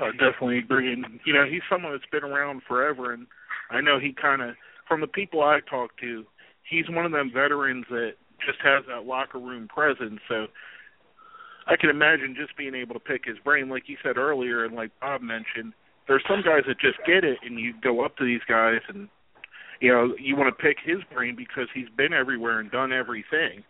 I 0.00 0.10
definitely 0.12 0.58
agree, 0.58 0.92
and 0.92 1.20
you 1.24 1.32
know 1.32 1.44
he's 1.48 1.62
someone 1.70 1.92
that's 1.92 2.04
been 2.10 2.28
around 2.28 2.62
forever, 2.66 3.12
and 3.12 3.26
I 3.70 3.80
know 3.80 3.98
he 4.00 4.12
kind 4.12 4.42
of, 4.42 4.56
from 4.88 5.00
the 5.00 5.06
people 5.06 5.42
I 5.42 5.60
talk 5.70 5.96
to, 5.98 6.24
he's 6.68 6.88
one 6.88 7.06
of 7.06 7.12
them 7.12 7.30
veterans 7.32 7.86
that 7.90 8.12
just 8.44 8.58
has 8.62 8.84
that 8.88 9.06
locker 9.06 9.38
room 9.38 9.68
presence. 9.68 10.20
So 10.28 10.46
I 11.66 11.76
can 11.76 11.90
imagine 11.90 12.36
just 12.38 12.56
being 12.56 12.74
able 12.74 12.94
to 12.94 13.00
pick 13.00 13.24
his 13.24 13.38
brain, 13.38 13.68
like 13.68 13.84
you 13.86 13.96
said 14.02 14.16
earlier, 14.16 14.64
and 14.64 14.74
like 14.74 14.90
Bob 15.00 15.22
mentioned. 15.22 15.72
There's 16.06 16.24
some 16.28 16.42
guys 16.44 16.64
that 16.68 16.78
just 16.80 16.98
get 17.06 17.24
it, 17.24 17.38
and 17.42 17.58
you 17.58 17.72
go 17.82 18.04
up 18.04 18.16
to 18.18 18.24
these 18.24 18.42
guys, 18.46 18.80
and 18.88 19.08
you 19.80 19.90
know 19.90 20.14
you 20.18 20.36
want 20.36 20.54
to 20.54 20.62
pick 20.62 20.76
his 20.84 20.98
brain 21.12 21.34
because 21.36 21.68
he's 21.74 21.88
been 21.96 22.12
everywhere 22.12 22.60
and 22.60 22.70
done 22.70 22.92
everything. 22.92 23.64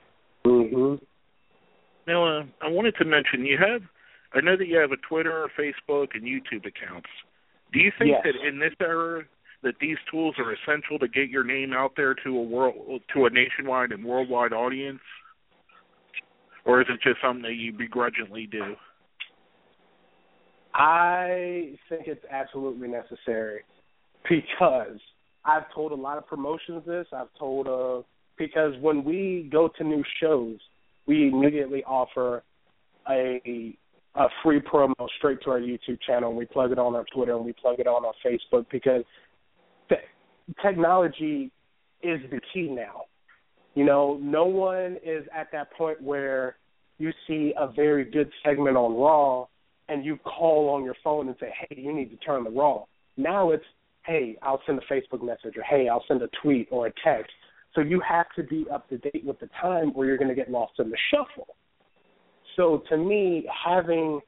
Mm-hmm. 0.45 1.05
Now, 2.07 2.41
uh, 2.41 2.43
I 2.61 2.69
wanted 2.69 2.97
to 2.97 3.05
mention 3.05 3.47
you 3.47 3.57
have. 3.59 3.83
I 4.35 4.41
know 4.41 4.57
that 4.57 4.67
you 4.67 4.77
have 4.79 4.91
a 4.91 4.97
Twitter, 5.09 5.49
Facebook, 5.57 6.09
and 6.15 6.25
YouTube 6.25 6.67
accounts. 6.67 7.09
Do 7.73 7.79
you 7.79 7.93
think 7.99 8.11
Yes. 8.11 8.25
that 8.25 8.47
in 8.47 8.59
this 8.59 8.75
era 8.81 9.25
that 9.65 9.75
these 9.81 9.97
tools 10.11 10.35
are 10.39 10.53
essential 10.53 10.99
to 10.99 11.09
get 11.09 11.29
your 11.29 11.45
name 11.45 11.73
out 11.73 11.93
there 11.97 12.15
to 12.15 12.37
a 12.37 12.43
world, 12.43 13.03
to 13.15 13.27
a 13.27 13.31
nationwide 13.31 13.93
and 13.93 14.05
worldwide 14.05 14.53
audience, 14.53 15.01
or 16.65 16.81
is 16.81 16.87
it 16.89 17.01
just 17.03 17.21
something 17.23 17.43
that 17.43 17.55
you 17.55 17.73
begrudgingly 17.73 18.47
do? 18.47 18.77
I 20.75 21.75
think 21.89 22.07
it's 22.07 22.25
absolutely 22.31 22.89
necessary 22.89 23.61
because 24.29 24.99
I've 25.45 25.73
told 25.75 25.93
a 25.93 25.97
lot 25.97 26.19
of 26.19 26.27
promotions 26.27 26.83
this. 26.87 27.07
I've 27.13 27.33
told 27.39 27.69
uh 27.69 28.03
because 28.37 28.73
when 28.81 29.05
we 29.05 29.49
go 29.53 29.69
to 29.79 29.85
new 29.85 30.03
shows, 30.21 30.59
we 31.07 31.29
immediately 31.29 31.85
offer 31.85 32.43
a 33.09 33.77
a 34.17 34.27
free 34.43 34.61
promo 34.61 34.95
straight 35.19 35.41
to 35.43 35.51
our 35.51 35.61
YouTube 35.61 35.99
channel. 36.07 36.31
And 36.31 36.39
we 36.39 36.47
plug 36.47 36.73
it 36.73 36.79
on 36.79 36.95
our 36.95 37.05
Twitter 37.13 37.37
and 37.37 37.45
we 37.45 37.53
plug 37.53 37.81
it 37.81 37.87
on 37.87 38.05
our 38.05 38.15
Facebook 38.25 38.67
because 38.71 39.05
technology 40.63 41.51
is 42.03 42.21
the 42.31 42.41
key 42.53 42.69
now. 42.69 43.03
You 43.75 43.85
know, 43.85 44.19
no 44.23 44.45
one 44.45 44.99
is 45.05 45.27
at 45.35 45.51
that 45.53 45.73
point 45.73 46.01
where 46.01 46.57
you 46.99 47.11
see 47.27 47.53
a 47.59 47.67
very 47.67 48.05
good 48.05 48.31
segment 48.45 48.77
on 48.77 48.95
Raw 48.95 49.47
and 49.89 50.05
you 50.05 50.17
call 50.19 50.71
on 50.71 50.85
your 50.85 50.95
phone 51.03 51.29
and 51.29 51.37
say, 51.39 51.53
"Hey, 51.59 51.77
you 51.81 51.93
need 51.93 52.11
to 52.11 52.17
turn 52.19 52.45
the 52.45 52.51
Raw." 52.51 52.85
Now 53.17 53.51
it's, 53.51 53.65
"Hey, 54.07 54.37
I'll 54.43 54.63
send 54.65 54.79
a 54.79 54.83
Facebook 54.83 55.23
message," 55.23 55.57
or 55.57 55.63
"Hey, 55.63 55.89
I'll 55.89 56.05
send 56.05 56.23
a 56.23 56.29
tweet 56.43 56.69
or 56.71 56.87
a 56.87 56.93
text." 57.03 57.33
So 57.75 57.81
you 57.81 58.01
have 58.01 58.33
to 58.37 58.45
be 58.45 58.69
up 58.71 58.89
to 58.89 58.99
date 58.99 59.25
with 59.25 59.41
the 59.41 59.49
time, 59.61 59.93
or 59.95 60.07
you're 60.07 60.17
going 60.17 60.29
to 60.29 60.35
get 60.35 60.51
lost 60.51 60.79
in 60.79 60.91
the 60.91 60.97
shuffle. 61.11 61.57
So 62.57 62.79
to 62.89 62.97
me, 62.97 63.49
having 63.49 64.21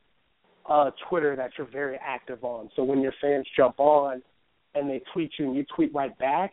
a 0.69 0.93
Twitter 1.09 1.37
that 1.37 1.57
you're 1.57 1.69
very 1.69 1.97
active 1.99 2.45
on, 2.45 2.69
so 2.75 2.83
when 2.83 3.01
your 3.01 3.13
fans 3.21 3.47
jump 3.57 3.79
on 3.79 4.23
and 4.77 4.89
they 4.89 5.01
tweet 5.13 5.33
you 5.39 5.47
and 5.47 5.57
you 5.57 5.65
tweet 5.75 5.95
right 5.95 6.17
back, 6.19 6.53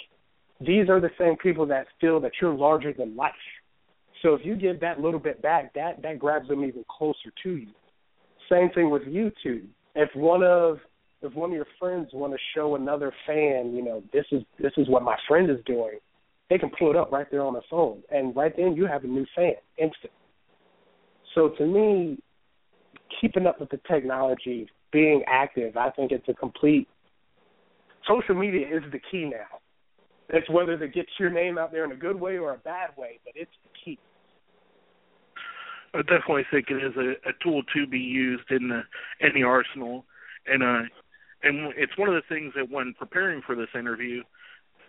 these 0.60 0.90
are 0.90 1.00
the 1.00 1.12
same 1.20 1.36
people 1.38 1.66
that 1.68 1.88
feel 2.00 2.20
that 2.22 2.32
you're 2.42 2.54
larger 2.54 2.94
than 2.94 3.16
life. 3.16 3.34
So 4.22 4.34
if 4.34 4.42
you 4.46 4.56
give 4.56 4.80
that 4.80 5.00
little 5.02 5.20
bit 5.20 5.42
back, 5.42 5.74
that 5.74 6.02
that 6.02 6.18
grabs 6.18 6.48
them 6.48 6.64
even 6.64 6.86
closer 6.90 7.32
to 7.44 7.58
you. 7.58 7.68
Same 8.50 8.70
thing 8.70 8.90
with 8.90 9.04
YouTube. 9.04 9.68
If 9.96 10.10
one 10.16 10.44
of 10.44 10.78
if 11.22 11.34
one 11.34 11.52
of 11.52 11.56
your 11.56 11.68
friends 11.80 12.10
want 12.14 12.34
to 12.34 12.40
show 12.56 12.76
another 12.76 13.14
fan, 13.28 13.74
you 13.76 13.84
know, 13.84 14.04
this 14.14 14.26
is 14.32 14.44
this 14.60 14.72
is 14.78 14.88
what 14.90 15.04
my 15.04 15.18
friend 15.28 15.50
is 15.50 15.58
doing, 15.66 16.00
they 16.50 16.58
can 16.58 16.72
pull 16.78 16.90
it 16.90 16.96
up 16.96 17.12
right 17.12 17.28
there 17.32 17.44
on 17.44 17.54
their 17.54 17.64
phone, 17.70 18.02
and 18.10 18.36
right 18.36 18.54
then 18.56 18.76
you 18.76 18.86
have 18.86 19.04
a 19.04 19.08
new 19.08 19.26
fan 19.36 19.54
instant. 19.78 20.14
So 21.36 21.50
to 21.58 21.66
me, 21.66 22.20
keeping 23.20 23.48
up 23.48 23.60
with 23.60 23.70
the 23.70 23.80
technology, 23.88 24.70
being 24.92 25.24
active, 25.28 25.76
I 25.76 25.90
think 25.90 26.12
it's 26.12 26.28
a 26.30 26.34
complete. 26.34 26.88
Social 28.08 28.36
media 28.36 28.68
is 28.68 28.84
the 28.92 29.00
key 29.00 29.26
now. 29.26 29.60
It's 30.30 30.50
whether 30.50 30.74
it 30.74 30.94
gets 30.94 31.10
your 31.20 31.30
name 31.30 31.58
out 31.58 31.72
there 31.72 31.86
in 31.86 31.92
a 31.92 31.96
good 31.96 32.20
way 32.20 32.38
or 32.38 32.54
a 32.54 32.58
bad 32.58 32.90
way, 32.98 33.20
but 33.24 33.34
it's 33.36 33.52
the 33.64 33.70
key. 33.84 34.00
I 35.94 36.02
definitely 36.02 36.46
think 36.50 36.68
it 36.70 36.84
is 36.84 36.96
a, 36.98 37.30
a 37.30 37.34
tool 37.44 37.62
to 37.76 37.86
be 37.86 38.00
used 38.00 38.50
in 38.50 38.70
the 38.70 38.82
in 39.20 39.34
the 39.36 39.44
arsenal, 39.44 40.06
and 40.48 40.64
uh, 40.64 40.90
and 41.44 41.74
it's 41.78 41.98
one 41.98 42.10
of 42.10 42.16
the 42.16 42.28
things 42.28 42.54
that 42.56 42.72
when 42.72 42.96
preparing 42.98 43.42
for 43.46 43.56
this 43.56 43.68
interview, 43.78 44.24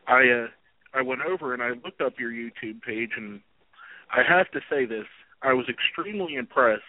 I 0.06 0.22
uh, 0.44 0.46
I 0.94 1.02
went 1.02 1.20
over 1.20 1.52
and 1.52 1.62
I 1.62 1.70
looked 1.84 2.00
up 2.00 2.14
your 2.18 2.30
YouTube 2.30 2.80
page, 2.82 3.10
and 3.16 3.40
I 4.10 4.22
have 4.26 4.50
to 4.52 4.60
say 4.70 4.86
this: 4.86 5.06
I 5.42 5.52
was 5.52 5.66
extremely 5.68 6.36
impressed 6.36 6.82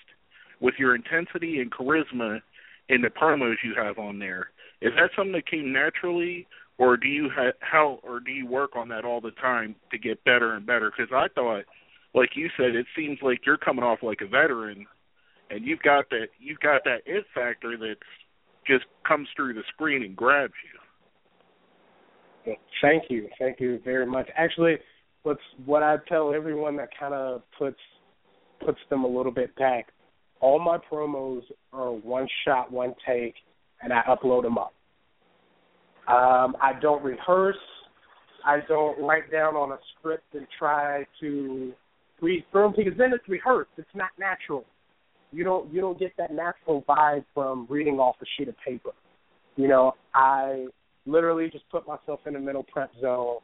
with 0.62 0.76
your 0.80 0.96
intensity 0.96 1.60
and 1.60 1.72
charisma 1.72 2.40
in 2.88 3.02
the 3.02 3.10
promos 3.10 3.56
you 3.64 3.74
have 3.76 3.98
on 3.98 4.20
there. 4.20 4.52
Is 4.86 4.92
that 4.98 5.10
something 5.16 5.34
that 5.34 5.50
came 5.50 5.74
naturally, 5.74 6.46
or 6.78 6.96
do 6.96 7.08
you 7.08 7.28
ha- 7.34 7.58
how 7.60 8.00
or 8.04 8.20
do 8.20 8.32
you 8.32 8.46
work 8.46 8.76
on 8.76 8.88
that 8.90 9.04
all 9.04 9.20
the 9.20 9.32
time 9.32 9.76
to 9.90 9.98
get 9.98 10.24
better 10.26 10.54
and 10.54 10.64
better? 10.64 10.92
Because 10.96 11.12
I 11.12 11.28
thought, 11.34 11.64
like 12.14 12.30
you 12.36 12.50
said, 12.56 12.76
it 12.76 12.86
seems 12.96 13.18
like 13.24 13.48
you're 13.48 13.58
coming 13.58 13.84
off 13.84 14.00
like 14.04 14.20
a 14.22 14.28
veteran, 14.28 14.86
and 15.50 15.66
you've 15.66 15.82
got 15.82 16.08
that 16.12 16.28
you've 16.40 16.60
got 16.60 16.84
that 16.84 17.00
it 17.08 17.26
factor 17.34 17.76
that 17.78 17.96
just 18.68 18.86
comes 19.08 19.28
through 19.36 19.56
the 19.56 19.64
screen 19.74 20.04
and 20.04 20.16
grabs 20.16 20.54
you. 22.46 22.56
Thank 22.80 23.06
you, 23.10 23.28
thank 23.40 23.60
you 23.60 23.80
very 23.84 24.06
much. 24.06 24.30
Actually, 24.38 24.76
what's 25.24 25.42
what 25.66 25.82
I 25.82 25.96
tell 26.08 26.32
everyone 26.32 26.76
that 26.78 26.90
kind 27.00 27.16
of 27.16 27.42
puts 27.58 27.80
puts 28.64 28.80
them 28.92 29.04
a 29.04 29.08
little 29.08 29.32
bit 29.32 29.56
back. 29.56 29.88
All 30.42 30.60
my 30.60 30.78
promos 30.78 31.42
are 31.74 31.92
one 31.92 32.28
shot, 32.46 32.72
one 32.72 32.94
take, 33.08 33.34
and 33.82 33.92
I 33.92 34.04
upload 34.08 34.44
them 34.44 34.60
up. 34.60 34.75
Um, 36.08 36.56
I 36.62 36.74
don't 36.82 37.04
rehearse. 37.04 37.56
I 38.46 38.60
don't 38.68 39.02
write 39.02 39.32
down 39.32 39.56
on 39.56 39.72
a 39.72 39.80
script 39.98 40.36
and 40.36 40.46
try 40.60 41.06
to 41.20 41.74
read 42.22 42.46
through 42.52 42.64
them 42.64 42.74
because 42.78 42.98
then 42.98 43.12
it's 43.14 43.28
rehearsed. 43.28 43.72
It's 43.78 43.88
not 43.96 44.10
natural. 44.20 44.66
You 45.32 45.44
don't 45.44 45.74
you 45.74 45.82
don't 45.82 46.00
get 46.00 46.14
that 46.18 46.32
natural 46.32 46.84
vibe 46.88 47.26
from 47.34 47.66
reading 47.70 47.96
off 47.96 48.16
a 48.22 48.26
sheet 48.38 48.48
of 48.48 48.56
paper. 48.66 48.92
You 49.56 49.68
know, 49.68 49.94
I 50.14 50.68
literally 51.06 51.50
just 51.50 51.68
put 51.70 51.88
myself 51.88 52.20
in 52.26 52.36
a 52.36 52.40
mental 52.40 52.64
prep 52.64 52.92
zone. 53.02 53.38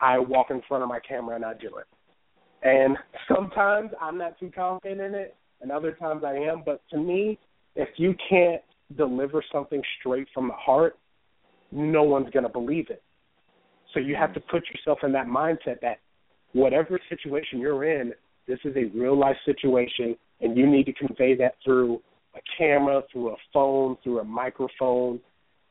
I 0.00 0.18
walk 0.18 0.46
in 0.50 0.62
front 0.68 0.82
of 0.82 0.88
my 0.88 1.00
camera 1.00 1.34
and 1.34 1.44
I 1.44 1.54
do 1.54 1.76
it. 1.78 1.86
And 2.62 2.96
sometimes 3.34 3.90
I'm 4.00 4.18
not 4.18 4.38
too 4.38 4.50
confident 4.54 5.00
in 5.00 5.14
it, 5.14 5.34
and 5.60 5.72
other 5.72 5.92
times 5.92 6.22
I 6.24 6.34
am. 6.34 6.62
But 6.64 6.80
to 6.90 6.98
me, 6.98 7.38
if 7.76 7.88
you 7.96 8.14
can't 8.28 8.62
deliver 8.96 9.42
something 9.52 9.82
straight 10.00 10.28
from 10.32 10.48
the 10.48 10.54
heart, 10.54 10.96
no 11.72 12.02
one's 12.02 12.30
going 12.30 12.44
to 12.44 12.48
believe 12.48 12.90
it. 12.90 13.02
So 13.94 14.00
you 14.00 14.16
have 14.16 14.34
to 14.34 14.40
put 14.40 14.62
yourself 14.68 14.98
in 15.02 15.12
that 15.12 15.26
mindset 15.26 15.80
that 15.82 15.98
whatever 16.52 16.98
situation 17.08 17.58
you're 17.58 17.84
in, 17.84 18.12
this 18.46 18.58
is 18.64 18.74
a 18.76 18.84
real 18.96 19.18
life 19.18 19.36
situation, 19.44 20.16
and 20.40 20.56
you 20.56 20.66
need 20.66 20.86
to 20.86 20.92
convey 20.92 21.34
that 21.36 21.54
through 21.64 22.00
a 22.34 22.40
camera, 22.56 23.02
through 23.12 23.30
a 23.30 23.36
phone, 23.52 23.96
through 24.02 24.20
a 24.20 24.24
microphone. 24.24 25.20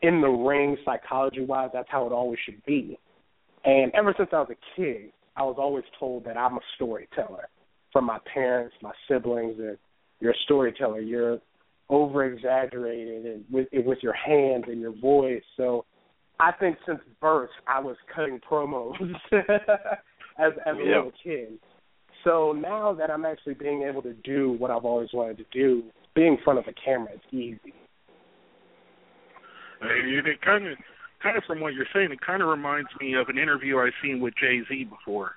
In 0.01 0.21
the 0.21 0.27
ring, 0.27 0.77
psychology 0.85 1.43
wise, 1.43 1.69
that's 1.73 1.89
how 1.89 2.05
it 2.05 2.11
always 2.11 2.39
should 2.45 2.63
be. 2.65 2.99
And 3.65 3.91
ever 3.95 4.13
since 4.17 4.29
I 4.31 4.39
was 4.39 4.49
a 4.51 4.79
kid, 4.79 5.11
I 5.35 5.43
was 5.43 5.55
always 5.57 5.83
told 5.99 6.25
that 6.25 6.37
I'm 6.37 6.57
a 6.57 6.61
storyteller 6.75 7.47
from 7.91 8.05
my 8.05 8.19
parents, 8.31 8.75
my 8.81 8.91
siblings, 9.07 9.57
that 9.57 9.77
you're 10.19 10.31
a 10.31 10.43
storyteller. 10.45 10.99
You're 10.99 11.39
over 11.89 12.25
exaggerated 12.25 13.25
and 13.25 13.45
with 13.51 13.67
with 13.85 13.99
your 14.01 14.13
hands 14.13 14.65
and 14.67 14.81
your 14.81 14.95
voice. 14.99 15.43
So 15.55 15.85
I 16.39 16.51
think 16.51 16.77
since 16.85 16.99
birth 17.21 17.49
I 17.67 17.79
was 17.79 17.95
cutting 18.13 18.39
promos 18.49 18.93
as 19.31 20.53
as 20.65 20.75
a 20.75 20.83
little 20.83 21.11
kid. 21.23 21.59
So 22.23 22.51
now 22.51 22.93
that 22.93 23.09
I'm 23.09 23.25
actually 23.25 23.53
being 23.53 23.83
able 23.83 24.01
to 24.01 24.13
do 24.13 24.55
what 24.59 24.71
I've 24.71 24.85
always 24.85 25.09
wanted 25.13 25.38
to 25.38 25.45
do, 25.53 25.83
being 26.15 26.33
in 26.33 26.39
front 26.43 26.59
of 26.59 26.65
a 26.67 26.73
camera 26.73 27.13
is 27.13 27.21
easy. 27.31 27.73
And 29.79 30.27
it 30.27 30.41
kind 30.41 30.67
of, 30.67 30.77
kind 31.21 31.38
of 31.38 31.43
from 31.45 31.59
what 31.59 31.73
you're 31.73 31.85
saying, 31.93 32.11
it 32.11 32.19
kind 32.19 32.41
of 32.41 32.49
reminds 32.49 32.89
me 32.99 33.13
of 33.13 33.29
an 33.29 33.38
interview 33.38 33.77
I've 33.77 33.93
seen 34.01 34.19
with 34.19 34.33
Jay 34.39 34.61
Z 34.67 34.85
before, 34.85 35.33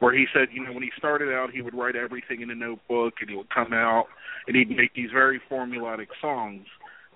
where 0.00 0.14
he 0.14 0.26
said, 0.34 0.48
you 0.52 0.64
know, 0.64 0.72
when 0.72 0.82
he 0.82 0.90
started 0.98 1.32
out, 1.32 1.50
he 1.52 1.62
would 1.62 1.74
write 1.74 1.96
everything 1.96 2.40
in 2.40 2.50
a 2.50 2.54
notebook, 2.54 3.14
and 3.20 3.30
he 3.30 3.36
would 3.36 3.50
come 3.50 3.72
out 3.72 4.06
and 4.46 4.56
he'd 4.56 4.70
make 4.70 4.94
these 4.94 5.10
very 5.12 5.40
formulaic 5.50 6.08
songs. 6.20 6.66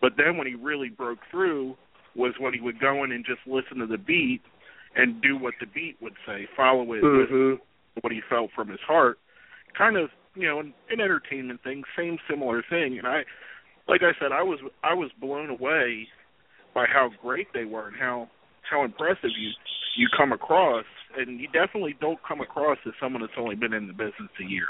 But 0.01 0.13
then 0.17 0.37
when 0.37 0.47
he 0.47 0.55
really 0.55 0.89
broke 0.89 1.19
through 1.31 1.77
was 2.15 2.35
when 2.39 2.55
he 2.55 2.61
would 2.61 2.81
go 2.81 3.05
in 3.05 3.13
and 3.13 3.25
just 3.25 3.41
listen 3.47 3.79
to 3.79 3.87
the 3.87 3.99
beat 3.99 4.41
and 4.97 5.21
do 5.21 5.37
what 5.37 5.55
the 5.61 5.67
beat 5.67 5.97
would 6.01 6.15
say, 6.27 6.49
follow 6.57 6.93
it 6.95 7.03
mm-hmm. 7.03 7.51
with 7.53 7.61
what 8.01 8.13
he 8.13 8.21
felt 8.29 8.51
from 8.55 8.69
his 8.69 8.81
heart. 8.87 9.19
Kind 9.77 9.97
of, 9.97 10.11
you 10.35 10.49
know, 10.49 10.61
an, 10.61 10.73
an 10.91 11.01
entertainment 11.01 11.63
thing, 11.63 11.85
same 11.97 12.19
similar 12.29 12.63
thing. 12.69 12.99
And 12.99 13.07
I, 13.07 13.23
like 13.87 14.01
I 14.03 14.13
said, 14.21 14.33
I 14.33 14.43
was 14.43 14.59
I 14.83 14.95
was 14.95 15.11
blown 15.21 15.51
away 15.51 16.09
by 16.75 16.87
how 16.93 17.11
great 17.23 17.49
they 17.53 17.65
were 17.65 17.89
and 17.89 17.97
how 17.97 18.29
how 18.69 18.85
impressive 18.85 19.31
you 19.39 19.51
you 19.97 20.09
come 20.17 20.33
across. 20.33 20.85
And 21.17 21.41
you 21.41 21.47
definitely 21.49 21.97
don't 22.01 22.19
come 22.27 22.41
across 22.41 22.79
as 22.87 22.93
someone 23.01 23.23
that's 23.23 23.33
only 23.39 23.55
been 23.55 23.73
in 23.73 23.87
the 23.87 23.93
business 23.93 24.31
a 24.41 24.45
year. 24.45 24.67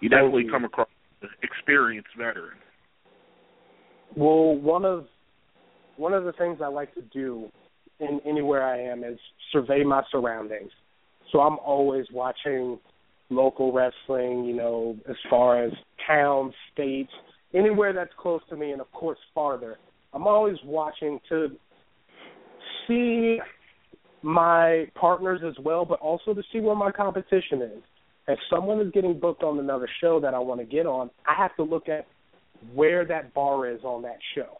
You 0.00 0.08
definitely 0.08 0.46
come 0.50 0.64
across 0.64 0.88
an 1.22 1.28
experienced 1.42 2.10
veteran. 2.16 2.58
Well, 4.16 4.56
one 4.56 4.84
of 4.84 5.06
one 5.96 6.12
of 6.12 6.24
the 6.24 6.32
things 6.32 6.58
I 6.62 6.68
like 6.68 6.94
to 6.94 7.02
do 7.02 7.48
in 8.00 8.20
anywhere 8.26 8.64
I 8.64 8.80
am 8.80 9.04
is 9.04 9.18
survey 9.52 9.84
my 9.84 10.02
surroundings. 10.10 10.70
So 11.30 11.40
I'm 11.40 11.58
always 11.58 12.06
watching 12.12 12.78
local 13.30 13.72
wrestling, 13.72 14.44
you 14.44 14.54
know, 14.54 14.96
as 15.08 15.16
far 15.30 15.62
as 15.64 15.72
towns, 16.06 16.52
states, 16.72 17.12
anywhere 17.54 17.92
that's 17.92 18.12
close 18.18 18.40
to 18.50 18.56
me, 18.56 18.72
and 18.72 18.80
of 18.80 18.90
course 18.92 19.18
farther. 19.34 19.78
I'm 20.12 20.26
always 20.26 20.56
watching 20.64 21.20
to 21.28 21.48
see 22.86 23.38
my 24.22 24.86
partners 24.94 25.40
as 25.46 25.54
well, 25.64 25.84
but 25.84 26.00
also 26.00 26.34
to 26.34 26.42
see 26.52 26.60
where 26.60 26.76
my 26.76 26.90
competition 26.90 27.62
is. 27.62 27.82
If 28.28 28.38
someone 28.48 28.80
is 28.80 28.92
getting 28.92 29.18
booked 29.18 29.42
on 29.42 29.58
another 29.58 29.88
show 30.00 30.20
that 30.20 30.32
I 30.32 30.38
want 30.38 30.60
to 30.60 30.66
get 30.66 30.86
on, 30.86 31.10
I 31.26 31.34
have 31.36 31.54
to 31.56 31.64
look 31.64 31.88
at 31.88 32.06
where 32.74 33.04
that 33.04 33.34
bar 33.34 33.68
is 33.68 33.80
on 33.82 34.02
that 34.02 34.18
show. 34.34 34.58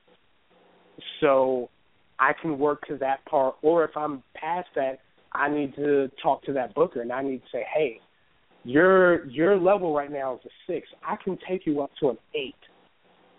So 1.20 1.70
I 2.18 2.32
can 2.40 2.58
work 2.58 2.86
to 2.88 2.96
that 2.98 3.24
part, 3.26 3.54
or 3.62 3.84
if 3.84 3.96
I'm 3.96 4.22
past 4.34 4.68
that, 4.74 4.98
I 5.32 5.48
need 5.48 5.74
to 5.76 6.10
talk 6.22 6.42
to 6.44 6.52
that 6.54 6.74
booker 6.74 7.00
and 7.00 7.12
I 7.12 7.22
need 7.22 7.38
to 7.38 7.48
say, 7.52 7.64
hey, 7.74 8.00
your 8.64 9.26
your 9.26 9.58
level 9.58 9.94
right 9.94 10.10
now 10.10 10.34
is 10.34 10.40
a 10.44 10.72
six. 10.72 10.86
I 11.06 11.16
can 11.22 11.38
take 11.48 11.66
you 11.66 11.80
up 11.82 11.90
to 12.00 12.10
an 12.10 12.18
eight. 12.34 12.54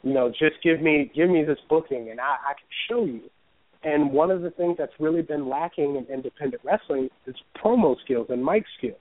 You 0.02 0.14
know, 0.14 0.30
just 0.30 0.56
give 0.64 0.82
me 0.82 1.12
give 1.16 1.30
me 1.30 1.46
this 1.46 1.60
booking 1.70 2.10
and 2.10 2.20
I, 2.20 2.36
I 2.50 2.54
can 2.54 2.68
show 2.90 3.06
you. 3.06 3.30
And 3.84 4.12
one 4.12 4.32
of 4.32 4.42
the 4.42 4.52
things 4.52 4.78
that's 4.78 4.94
really 5.00 5.22
been 5.22 5.50
lacking 5.50 5.96
in 5.98 6.06
independent 6.14 6.62
wrestling 6.64 7.10
is 7.28 7.36
promo 7.64 7.96
skills 8.04 8.28
and 8.30 8.44
mic 8.44 8.64
skills. 8.78 8.98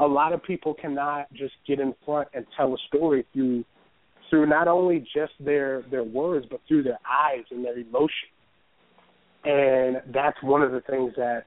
A 0.00 0.06
lot 0.06 0.32
of 0.32 0.42
people 0.42 0.74
cannot 0.74 1.32
just 1.32 1.54
get 1.66 1.78
in 1.78 1.94
front 2.04 2.28
and 2.34 2.44
tell 2.56 2.74
a 2.74 2.78
story 2.88 3.24
through 3.32 3.64
through 4.28 4.46
not 4.46 4.68
only 4.68 5.00
just 5.14 5.32
their 5.40 5.82
their 5.90 6.04
words 6.04 6.46
but 6.50 6.60
through 6.68 6.82
their 6.82 6.98
eyes 7.08 7.44
and 7.50 7.64
their 7.64 7.78
emotion. 7.78 8.28
And 9.44 10.02
that's 10.12 10.36
one 10.42 10.62
of 10.62 10.72
the 10.72 10.80
things 10.82 11.12
that 11.16 11.44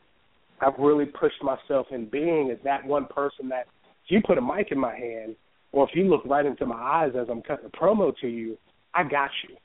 I've 0.61 0.78
really 0.80 1.05
pushed 1.05 1.43
myself 1.43 1.88
in 1.91 2.09
being 2.09 2.49
is 2.49 2.57
that 2.63 2.86
one 2.86 3.05
person 3.07 3.49
that 3.49 3.67
if 4.05 4.11
you 4.11 4.22
put 4.26 4.38
a 4.38 4.41
mic 4.41 4.72
in 4.72 4.80
my 4.80 4.95
hand 4.95 5.36
or 5.72 5.88
if 5.88 5.95
you 5.95 6.05
look 6.05 6.24
right 6.26 6.45
into 6.45 6.65
my 6.65 6.76
eyes 6.76 7.11
as 7.19 7.28
I'm 7.30 7.41
cutting 7.41 7.65
a 7.65 7.78
promo 7.78 8.13
to 8.22 8.28
you, 8.28 8.57
I 8.93 9.03
got 9.03 9.30
you. 9.47 9.55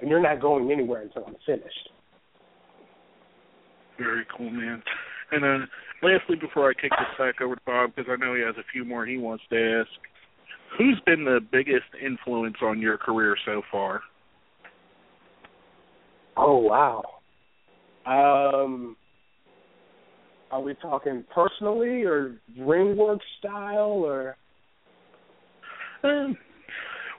And 0.00 0.08
you're 0.08 0.22
not 0.22 0.40
going 0.40 0.70
anywhere 0.70 1.02
until 1.02 1.24
I'm 1.24 1.36
finished. 1.44 1.90
Very 3.98 4.24
cool, 4.36 4.50
man. 4.50 4.82
And 5.32 5.42
then 5.42 5.68
lastly, 6.02 6.36
before 6.40 6.70
I 6.70 6.74
kick 6.74 6.90
this 6.90 7.18
back 7.18 7.40
over 7.40 7.56
to 7.56 7.60
Bob, 7.66 7.90
because 7.94 8.10
I 8.10 8.16
know 8.16 8.34
he 8.34 8.42
has 8.42 8.54
a 8.56 8.66
few 8.72 8.84
more 8.84 9.04
he 9.04 9.18
wants 9.18 9.44
to 9.50 9.80
ask, 9.80 9.90
who's 10.78 11.00
been 11.04 11.24
the 11.24 11.40
biggest 11.50 11.86
influence 12.04 12.56
on 12.62 12.80
your 12.80 12.96
career 12.96 13.36
so 13.44 13.62
far? 13.70 14.00
Oh 16.36 16.58
wow. 16.58 17.02
Um 18.06 18.96
are 20.50 20.62
we 20.62 20.74
talking 20.74 21.24
personally 21.34 22.04
or 22.04 22.36
ring 22.58 22.96
work 22.96 23.20
style 23.38 24.02
or 24.04 24.36
um 26.04 26.36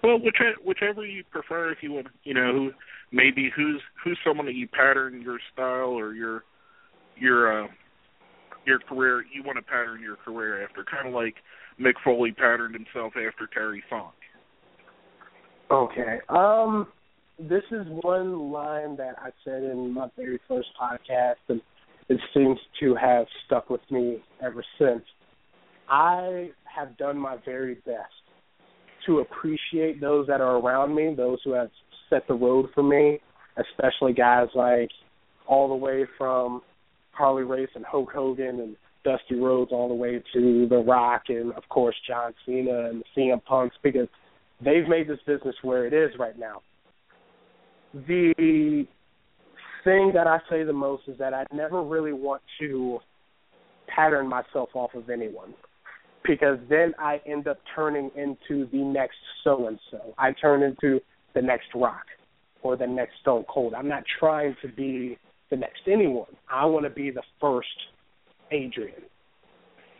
well 0.01 0.17
whichever 0.17 0.55
whichever 0.65 1.05
you 1.05 1.23
prefer 1.29 1.71
if 1.71 1.77
you 1.81 1.91
want 1.91 2.07
you 2.23 2.33
know 2.33 2.51
who 2.51 2.71
maybe 3.11 3.51
who's 3.55 3.81
who's 4.03 4.17
someone 4.25 4.47
that 4.47 4.55
you 4.55 4.67
pattern 4.67 5.21
your 5.21 5.37
style 5.53 5.89
or 5.89 6.13
your 6.13 6.43
your 7.19 7.63
uh 7.63 7.67
your 8.65 8.79
career 8.79 9.23
you 9.33 9.43
want 9.43 9.57
to 9.57 9.61
pattern 9.61 10.01
your 10.01 10.17
career 10.17 10.63
after 10.63 10.83
kind 10.83 11.07
of 11.07 11.13
like 11.13 11.35
Mick 11.79 11.93
Foley 12.03 12.31
patterned 12.31 12.75
himself 12.75 13.13
after 13.15 13.47
Terry 13.53 13.83
Funk. 13.89 14.13
Okay. 15.71 16.19
Um 16.29 16.87
this 17.39 17.63
is 17.71 17.85
one 17.87 18.51
line 18.51 18.97
that 18.97 19.15
I 19.17 19.29
said 19.45 19.63
in 19.63 19.93
my 19.93 20.07
very 20.17 20.39
first 20.47 20.67
podcast 20.81 21.35
and 21.47 21.61
it 22.09 22.19
seems 22.33 22.57
to 22.79 22.95
have 22.95 23.25
stuck 23.45 23.69
with 23.69 23.81
me 23.91 24.17
ever 24.41 24.63
since. 24.79 25.03
I 25.89 26.49
have 26.63 26.97
done 26.97 27.17
my 27.17 27.37
very 27.45 27.75
best 27.75 28.13
to 29.05 29.19
appreciate 29.19 30.01
those 30.01 30.27
that 30.27 30.41
are 30.41 30.57
around 30.57 30.95
me, 30.95 31.13
those 31.15 31.39
who 31.43 31.53
have 31.53 31.69
set 32.09 32.27
the 32.27 32.33
road 32.33 32.67
for 32.73 32.83
me, 32.83 33.19
especially 33.57 34.13
guys 34.13 34.47
like 34.55 34.89
all 35.47 35.67
the 35.67 35.75
way 35.75 36.05
from 36.17 36.61
Harley 37.19 37.43
Race 37.43 37.69
and 37.75 37.85
Hulk 37.85 38.09
Hogan 38.11 38.61
and 38.61 38.75
Dusty 39.03 39.35
Rhodes 39.35 39.71
all 39.73 39.89
the 39.89 39.93
way 39.93 40.23
to 40.33 40.67
The 40.69 40.77
Rock 40.77 41.23
and 41.27 41.51
of 41.53 41.67
course 41.67 41.95
John 42.07 42.33
Cena 42.45 42.89
and 42.89 43.03
CM 43.15 43.43
Punks 43.43 43.75
because 43.83 44.07
they've 44.63 44.87
made 44.87 45.07
this 45.07 45.19
business 45.27 45.55
where 45.61 45.85
it 45.85 45.93
is 45.93 46.17
right 46.17 46.39
now. 46.39 46.61
The 47.93 48.85
thing 49.83 50.11
that 50.13 50.27
I 50.27 50.39
say 50.49 50.63
the 50.63 50.73
most 50.73 51.03
is 51.07 51.17
that 51.19 51.33
I 51.33 51.45
never 51.53 51.83
really 51.83 52.13
want 52.13 52.41
to 52.61 52.99
pattern 53.93 54.27
myself 54.27 54.69
off 54.73 54.93
of 54.93 55.09
anyone 55.09 55.53
because 56.25 56.57
then 56.69 56.93
I 56.99 57.19
end 57.25 57.47
up 57.47 57.57
turning 57.75 58.11
into 58.15 58.69
the 58.71 58.77
next 58.77 59.17
so 59.43 59.67
and 59.67 59.79
so. 59.91 60.13
I 60.17 60.31
turn 60.33 60.63
into 60.63 61.01
the 61.35 61.41
next 61.41 61.67
Rock 61.75 62.05
or 62.61 62.77
the 62.77 62.87
next 62.87 63.13
Stone 63.21 63.45
Cold. 63.49 63.73
I'm 63.73 63.89
not 63.89 64.03
trying 64.19 64.55
to 64.61 64.67
be 64.69 65.17
the 65.49 65.57
next 65.57 65.81
anyone. 65.87 66.35
I 66.49 66.65
want 66.65 66.85
to 66.85 66.89
be 66.89 67.11
the 67.11 67.23
first 67.39 67.67
Adrian. 68.51 69.01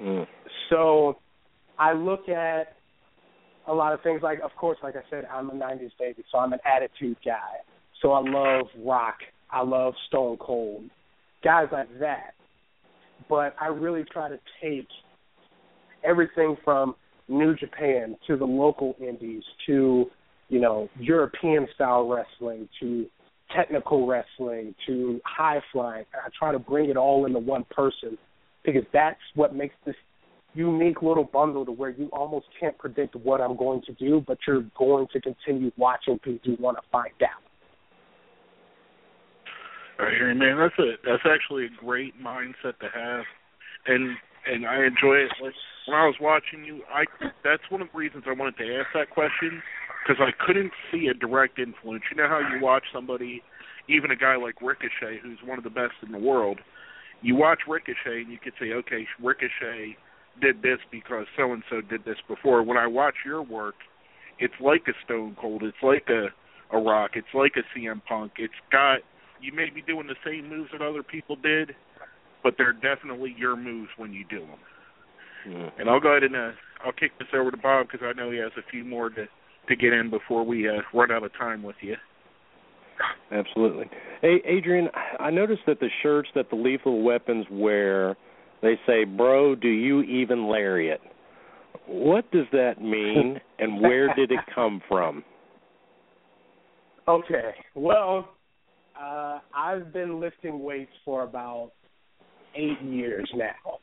Mm. 0.02 0.28
So 0.70 1.18
I 1.78 1.94
look 1.94 2.30
at 2.30 2.76
a 3.68 3.74
lot 3.74 3.94
of 3.94 4.02
things 4.02 4.22
like 4.24 4.40
of 4.44 4.52
course 4.56 4.78
like 4.82 4.96
I 4.96 5.02
said 5.10 5.28
I'm 5.32 5.50
a 5.50 5.54
90s 5.54 5.92
baby 6.00 6.24
so 6.32 6.40
I'm 6.40 6.54
an 6.54 6.60
attitude 6.66 7.18
guy. 7.24 7.58
So 8.02 8.14
I 8.14 8.22
love 8.22 8.68
rock, 8.84 9.18
I 9.52 9.62
love 9.62 9.94
Stone 10.08 10.38
Cold, 10.38 10.84
guys 11.44 11.68
like 11.72 11.88
that. 12.00 12.34
But 13.28 13.56
I 13.60 13.68
really 13.68 14.06
try 14.12 14.30
to 14.30 14.40
take 14.62 14.88
everything 16.04 16.56
from 16.64 16.96
New 17.28 17.56
Japan 17.56 18.16
to 18.28 18.38
the 18.38 18.46
local 18.46 18.96
indies 19.00 19.44
to 19.68 20.06
you 20.48 20.60
know 20.60 20.90
European 21.00 21.68
style 21.76 22.08
wrestling 22.08 22.68
to 22.80 23.06
technical 23.56 24.08
wrestling 24.08 24.76
to 24.88 25.20
high 25.26 25.62
flying. 25.72 26.06
I 26.14 26.30
try 26.38 26.52
to 26.52 26.60
bring 26.60 26.90
it 26.90 26.98
all 26.98 27.26
into 27.26 27.40
one 27.40 27.66
person 27.70 28.18
because 28.64 28.84
that's 28.94 29.20
what 29.36 29.56
makes 29.56 29.76
this 29.86 29.96
unique 30.54 31.02
little 31.02 31.24
bundle 31.24 31.66
to 31.66 31.72
where 31.72 31.92
you 31.92 32.10
almost 32.12 32.48
can't 32.60 32.78
predict 32.78 33.16
what 33.16 33.42
I'm 33.42 33.56
going 33.56 33.82
to 33.84 33.94
do, 33.94 34.24
but 34.26 34.38
you're 34.48 34.64
going 34.78 35.08
to 35.14 35.22
continue 35.22 35.72
watching 35.78 36.20
because 36.24 36.40
you 36.44 36.58
want 36.60 36.78
to 36.78 36.84
find 36.92 37.14
out. 37.22 37.42
You, 40.00 40.34
man. 40.34 40.58
That's 40.58 40.80
a 40.80 40.94
that's 41.06 41.24
actually 41.26 41.66
a 41.66 41.70
great 41.78 42.14
mindset 42.24 42.80
to 42.80 42.88
have, 42.94 43.26
and 43.86 44.16
and 44.48 44.66
I 44.66 44.86
enjoy 44.86 45.16
it. 45.16 45.32
Like 45.44 45.54
when 45.86 45.98
I 45.98 46.06
was 46.06 46.16
watching 46.20 46.64
you, 46.64 46.82
I 46.94 47.06
that's 47.44 47.64
one 47.70 47.82
of 47.82 47.90
the 47.92 47.98
reasons 47.98 48.24
I 48.28 48.34
wanted 48.34 48.58
to 48.58 48.78
ask 48.78 48.88
that 48.94 49.10
question 49.10 49.62
because 50.04 50.22
I 50.22 50.32
couldn't 50.46 50.72
see 50.92 51.08
a 51.08 51.14
direct 51.14 51.60
influence. 51.60 52.04
You 52.12 52.18
know 52.18 52.28
how 52.28 52.40
you 52.40 52.64
watch 52.64 52.84
somebody, 52.94 53.42
even 53.88 54.12
a 54.12 54.16
guy 54.16 54.36
like 54.36 54.62
Ricochet, 54.62 55.20
who's 55.22 55.40
one 55.44 55.58
of 55.58 55.64
the 55.64 55.70
best 55.70 55.94
in 56.06 56.12
the 56.12 56.20
world. 56.20 56.60
You 57.22 57.36
watch 57.36 57.60
Ricochet 57.68 58.22
and 58.22 58.32
you 58.32 58.40
could 58.42 58.54
say, 58.60 58.72
okay, 58.72 59.06
Ricochet 59.22 59.98
did 60.42 60.62
this 60.62 60.80
because 60.92 61.26
so 61.38 61.52
and 61.52 61.64
so 61.70 61.82
did 61.82 62.06
this 62.06 62.18
before. 62.28 62.64
When 62.64 62.78
I 62.78 62.88
watch 62.88 63.16
your 63.26 63.42
work, 63.42 63.76
it's 64.40 64.54
like 64.62 64.84
a 64.88 64.94
Stone 65.04 65.36
Cold, 65.40 65.64
it's 65.64 65.84
like 65.84 66.08
a 66.10 66.28
a 66.72 66.78
Rock, 66.80 67.12
it's 67.16 67.34
like 67.34 67.54
a 67.58 67.66
CM 67.78 68.02
Punk. 68.08 68.34
It's 68.38 68.54
got 68.72 69.00
you 69.42 69.54
may 69.54 69.70
be 69.70 69.82
doing 69.82 70.08
the 70.08 70.16
same 70.26 70.50
moves 70.50 70.70
that 70.72 70.82
other 70.82 71.04
people 71.04 71.36
did, 71.36 71.76
but 72.44 72.56
they're 72.58 72.74
definitely 72.74 73.36
your 73.38 73.56
moves 73.56 73.90
when 73.98 74.14
you 74.14 74.26
do 74.30 74.40
them. 74.40 74.60
And 75.46 75.90
I'll 75.90 76.00
go 76.00 76.10
ahead 76.12 76.24
and 76.24 76.36
uh, 76.36 76.52
I'll 76.86 76.92
kick 76.92 77.12
this 77.20 77.28
over 77.34 77.52
to 77.52 77.58
Bob 77.58 77.88
because 77.92 78.06
I 78.08 78.14
know 78.14 78.32
he 78.32 78.38
has 78.38 78.52
a 78.58 78.70
few 78.70 78.84
more 78.84 79.10
to 79.10 79.26
to 79.68 79.76
get 79.76 79.94
in 79.94 80.10
before 80.10 80.44
we 80.44 80.68
uh, 80.68 80.82
run 80.94 81.12
out 81.12 81.24
of 81.24 81.32
time 81.38 81.62
with 81.62 81.76
you. 81.82 81.96
Absolutely. 83.32 83.86
Hey, 84.22 84.42
Adrian, 84.46 84.90
I 85.20 85.30
noticed 85.30 85.62
that 85.68 85.80
the 85.80 85.90
shirts 86.02 86.30
that 86.36 86.50
the 86.50 86.56
Lethal 86.56 87.04
Weapons 87.04 87.46
wear, 87.52 88.18
they 88.62 88.80
say, 88.88 89.04
"Bro, 89.04 89.56
do 89.56 89.68
you 89.68 90.02
even 90.02 90.48
lariat?" 90.48 91.02
What 91.86 92.30
does 92.32 92.46
that 92.52 92.82
mean, 92.82 93.40
and 93.60 93.82
where 93.82 94.14
did 94.16 94.32
it 94.32 94.40
come 94.54 94.82
from? 94.88 95.24
Okay. 97.08 97.52
Well, 97.76 98.30
uh, 99.00 99.40
I've 99.56 99.94
been 99.94 100.20
lifting 100.20 100.62
weights 100.62 100.92
for 101.06 101.24
about 101.24 101.72
eight 102.56 102.82
years 102.82 103.30
now, 103.36 103.80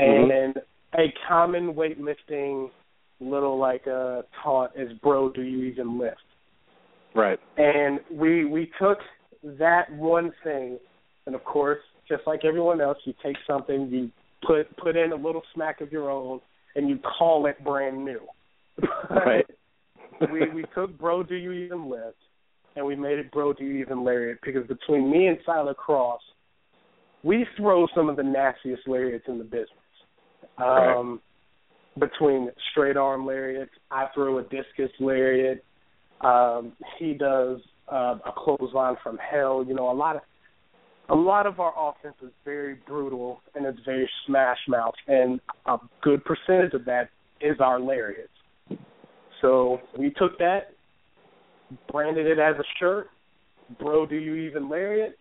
Mhm. 0.00 0.30
and 0.30 0.62
a 0.96 1.12
common 1.28 1.74
weightlifting 1.74 2.70
little 3.20 3.58
like 3.58 3.86
uh 3.86 4.22
taunt 4.42 4.72
is, 4.76 4.92
"Bro, 5.02 5.30
do 5.30 5.42
you 5.42 5.64
even 5.64 5.98
lift?" 5.98 6.16
Right. 7.14 7.38
And 7.56 8.00
we 8.10 8.44
we 8.44 8.70
took 8.80 8.98
that 9.42 9.92
one 9.92 10.32
thing, 10.42 10.78
and 11.26 11.34
of 11.34 11.44
course, 11.44 11.80
just 12.08 12.22
like 12.26 12.44
everyone 12.44 12.80
else, 12.80 12.98
you 13.04 13.14
take 13.22 13.36
something, 13.46 13.88
you 13.88 14.10
put 14.46 14.76
put 14.76 14.96
in 14.96 15.12
a 15.12 15.16
little 15.16 15.42
smack 15.54 15.80
of 15.80 15.92
your 15.92 16.10
own, 16.10 16.40
and 16.74 16.88
you 16.88 16.98
call 16.98 17.46
it 17.46 17.62
brand 17.64 18.04
new. 18.04 18.20
Right. 19.10 19.46
we 20.32 20.48
we 20.50 20.64
took 20.74 20.96
Bro 20.98 21.24
Do 21.24 21.34
You 21.34 21.52
Even 21.52 21.88
Lift 21.88 22.16
and 22.76 22.84
we 22.84 22.96
made 22.96 23.18
it 23.18 23.30
Bro 23.30 23.54
Do 23.54 23.64
You 23.64 23.80
Even 23.80 24.04
Lariat 24.04 24.38
because 24.44 24.66
between 24.66 25.10
me 25.10 25.26
and 25.28 25.38
Siler 25.46 25.76
Cross, 25.76 26.20
we 27.22 27.46
throw 27.56 27.86
some 27.94 28.08
of 28.08 28.16
the 28.16 28.22
nastiest 28.22 28.86
lariats 28.86 29.24
in 29.28 29.38
the 29.38 29.44
business. 29.44 29.68
Um 30.58 31.20
between 31.98 32.50
straight 32.72 32.96
arm 32.96 33.24
lariats, 33.24 33.70
I 33.90 34.06
throw 34.14 34.38
a 34.38 34.42
discus 34.42 34.90
lariat, 34.98 35.64
um, 36.20 36.72
he 36.98 37.14
does 37.14 37.60
uh, 37.90 38.16
a 38.26 38.32
clothesline 38.36 38.96
from 39.02 39.18
hell, 39.18 39.64
you 39.66 39.74
know, 39.74 39.90
a 39.90 39.94
lot 39.94 40.16
of 40.16 40.22
a 41.10 41.14
lot 41.14 41.46
of 41.46 41.60
our 41.60 41.74
offense 41.76 42.14
is 42.22 42.30
very 42.46 42.76
brutal 42.86 43.42
and 43.54 43.66
it's 43.66 43.78
very 43.84 44.08
smash 44.26 44.56
mouth 44.66 44.94
and 45.06 45.38
a 45.66 45.76
good 46.00 46.24
percentage 46.24 46.72
of 46.72 46.86
that 46.86 47.10
is 47.42 47.58
our 47.60 47.78
lariats. 47.78 48.30
So 49.42 49.80
we 49.98 50.14
took 50.16 50.38
that, 50.38 50.70
branded 51.92 52.26
it 52.26 52.38
as 52.38 52.56
a 52.56 52.64
shirt, 52.80 53.08
bro 53.78 54.06
do 54.06 54.16
you 54.16 54.34
even 54.34 54.70
lariat? 54.70 55.18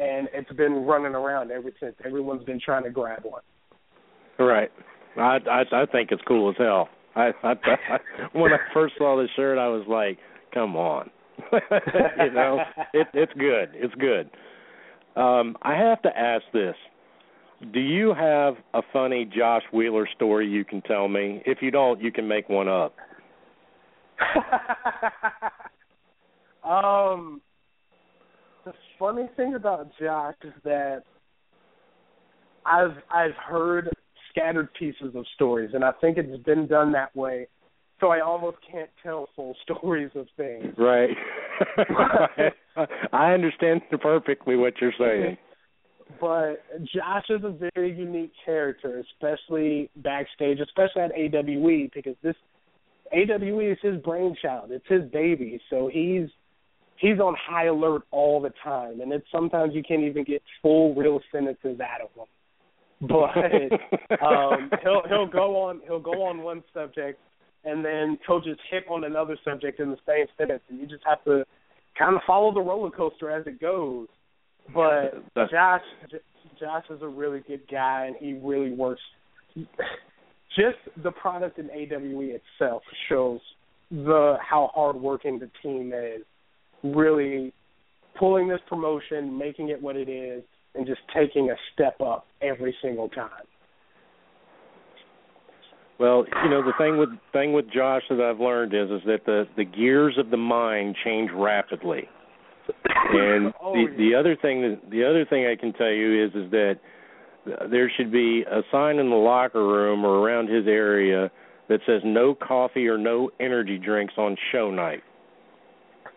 And 0.00 0.28
it's 0.32 0.50
been 0.52 0.86
running 0.86 1.14
around 1.14 1.50
ever 1.50 1.72
since. 1.78 1.94
Everyone's 2.06 2.44
been 2.44 2.60
trying 2.64 2.84
to 2.84 2.90
grab 2.90 3.22
one. 3.24 3.42
Right. 4.38 4.70
I 5.16 5.38
I, 5.50 5.82
I 5.82 5.86
think 5.86 6.10
it's 6.12 6.22
cool 6.26 6.50
as 6.50 6.56
hell. 6.58 6.88
I, 7.16 7.30
I, 7.42 7.52
I 7.52 7.98
when 8.32 8.52
I 8.52 8.58
first 8.72 8.94
saw 8.98 9.16
the 9.16 9.26
shirt, 9.34 9.58
I 9.58 9.68
was 9.68 9.84
like, 9.88 10.18
"Come 10.54 10.76
on," 10.76 11.10
you 11.52 12.32
know. 12.32 12.60
It, 12.94 13.08
it's 13.12 13.32
good. 13.32 13.70
It's 13.74 13.94
good. 13.94 14.30
Um, 15.20 15.56
I 15.62 15.74
have 15.74 16.00
to 16.02 16.16
ask 16.16 16.44
this: 16.52 16.76
Do 17.72 17.80
you 17.80 18.14
have 18.14 18.54
a 18.74 18.82
funny 18.92 19.24
Josh 19.24 19.64
Wheeler 19.72 20.08
story 20.14 20.48
you 20.48 20.64
can 20.64 20.80
tell 20.82 21.08
me? 21.08 21.42
If 21.44 21.58
you 21.60 21.72
don't, 21.72 22.00
you 22.00 22.12
can 22.12 22.28
make 22.28 22.48
one 22.48 22.68
up. 22.68 22.94
um, 26.64 27.40
the 28.64 28.72
funny 28.98 29.28
thing 29.36 29.54
about 29.54 29.90
Josh 30.00 30.36
is 30.44 30.52
that 30.62 31.02
I've 32.64 32.96
I've 33.10 33.34
heard 33.34 33.90
scattered 34.38 34.68
pieces 34.78 35.14
of 35.14 35.24
stories, 35.34 35.70
and 35.74 35.84
I 35.84 35.92
think 36.00 36.18
it's 36.18 36.42
been 36.44 36.66
done 36.66 36.92
that 36.92 37.14
way. 37.16 37.48
So 38.00 38.08
I 38.08 38.20
almost 38.20 38.58
can't 38.70 38.90
tell 39.02 39.28
full 39.34 39.56
stories 39.62 40.10
of 40.14 40.26
things. 40.36 40.74
Right. 40.78 41.10
I 43.12 43.32
understand 43.32 43.82
perfectly 44.00 44.56
what 44.56 44.74
you're 44.80 44.92
saying. 44.98 45.36
But 46.20 46.64
Josh 46.94 47.24
is 47.28 47.44
a 47.44 47.54
very 47.74 47.94
unique 47.94 48.32
character, 48.44 49.02
especially 49.12 49.90
backstage, 49.96 50.58
especially 50.60 51.02
at 51.02 51.12
AWE, 51.12 51.90
because 51.94 52.14
this 52.22 52.36
AWE 53.12 53.72
is 53.72 53.78
his 53.82 54.00
brainchild. 54.02 54.70
It's 54.70 54.86
his 54.88 55.02
baby, 55.10 55.60
so 55.68 55.90
he's 55.92 56.28
he's 56.96 57.18
on 57.20 57.36
high 57.38 57.66
alert 57.66 58.02
all 58.10 58.40
the 58.40 58.52
time, 58.64 59.00
and 59.00 59.12
it's 59.12 59.26
sometimes 59.30 59.74
you 59.74 59.82
can't 59.82 60.02
even 60.02 60.24
get 60.24 60.42
full 60.62 60.94
real 60.94 61.20
sentences 61.30 61.78
out 61.80 62.00
of 62.00 62.08
him. 62.16 62.26
But 63.08 64.20
um, 64.20 64.70
he'll 64.82 65.02
he'll 65.08 65.26
go 65.26 65.56
on 65.56 65.80
he'll 65.86 66.00
go 66.00 66.24
on 66.24 66.42
one 66.42 66.64
subject, 66.74 67.20
and 67.64 67.84
then 67.84 68.18
he'll 68.26 68.40
just 68.40 68.60
hit 68.70 68.84
on 68.90 69.04
another 69.04 69.38
subject 69.44 69.78
in 69.78 69.90
the 69.90 69.98
same 70.06 70.26
sentence, 70.36 70.62
and 70.68 70.80
you 70.80 70.86
just 70.86 71.04
have 71.06 71.22
to 71.24 71.44
kind 71.96 72.16
of 72.16 72.22
follow 72.26 72.52
the 72.52 72.60
roller 72.60 72.90
coaster 72.90 73.30
as 73.30 73.46
it 73.46 73.60
goes. 73.60 74.08
But 74.74 75.22
That's- 75.34 75.50
Josh 75.50 75.82
Josh 76.58 76.84
is 76.90 77.02
a 77.02 77.08
really 77.08 77.40
good 77.46 77.62
guy, 77.70 78.06
and 78.06 78.16
he 78.16 78.32
really 78.32 78.72
works. 78.72 79.00
Just 80.56 80.78
the 81.02 81.12
product 81.12 81.58
in 81.58 81.70
AWE 81.70 82.40
itself 82.40 82.82
shows 83.08 83.40
the 83.90 84.36
how 84.40 84.70
hardworking 84.74 85.38
the 85.38 85.50
team 85.62 85.92
is. 85.94 86.22
Really 86.82 87.52
pulling 88.18 88.48
this 88.48 88.60
promotion, 88.68 89.38
making 89.38 89.68
it 89.68 89.80
what 89.80 89.96
it 89.96 90.08
is, 90.08 90.42
and 90.74 90.86
just 90.86 91.00
taking 91.14 91.50
a 91.50 91.56
step 91.72 92.00
up 92.00 92.26
every 92.42 92.74
single 92.82 93.08
time. 93.08 93.46
Well, 95.98 96.24
you 96.44 96.50
know 96.50 96.62
the 96.62 96.72
thing 96.78 96.96
with 96.96 97.08
thing 97.32 97.52
with 97.52 97.66
Josh 97.72 98.02
that 98.08 98.20
I've 98.20 98.38
learned 98.40 98.72
is 98.72 98.88
is 98.90 99.04
that 99.06 99.26
the 99.26 99.48
the 99.56 99.64
gears 99.64 100.16
of 100.16 100.30
the 100.30 100.36
mind 100.36 100.94
change 101.04 101.30
rapidly. 101.34 102.08
And 103.12 103.52
Oh, 103.62 103.72
the 103.72 103.86
the 103.96 104.14
other 104.14 104.36
thing 104.40 104.62
that 104.62 104.90
the 104.90 105.04
other 105.04 105.24
thing 105.24 105.46
I 105.46 105.56
can 105.56 105.72
tell 105.72 105.90
you 105.90 106.24
is 106.24 106.30
is 106.34 106.50
that 106.52 106.78
there 107.70 107.90
should 107.96 108.12
be 108.12 108.44
a 108.48 108.60
sign 108.70 108.98
in 108.98 109.10
the 109.10 109.16
locker 109.16 109.66
room 109.66 110.04
or 110.04 110.20
around 110.20 110.48
his 110.48 110.66
area 110.66 111.30
that 111.68 111.80
says 111.86 112.02
no 112.04 112.34
coffee 112.34 112.86
or 112.86 112.96
no 112.96 113.30
energy 113.40 113.78
drinks 113.78 114.14
on 114.16 114.36
show 114.52 114.70
night. 114.70 115.02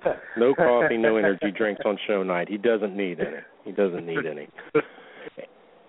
no 0.37 0.53
coffee, 0.53 0.97
no 0.97 1.17
energy 1.17 1.51
drinks 1.55 1.81
on 1.85 1.97
show 2.07 2.23
night. 2.23 2.49
He 2.49 2.57
doesn't 2.57 2.95
need 2.95 3.19
any. 3.19 3.37
He 3.63 3.71
doesn't 3.71 4.05
need 4.05 4.25
any. 4.25 4.47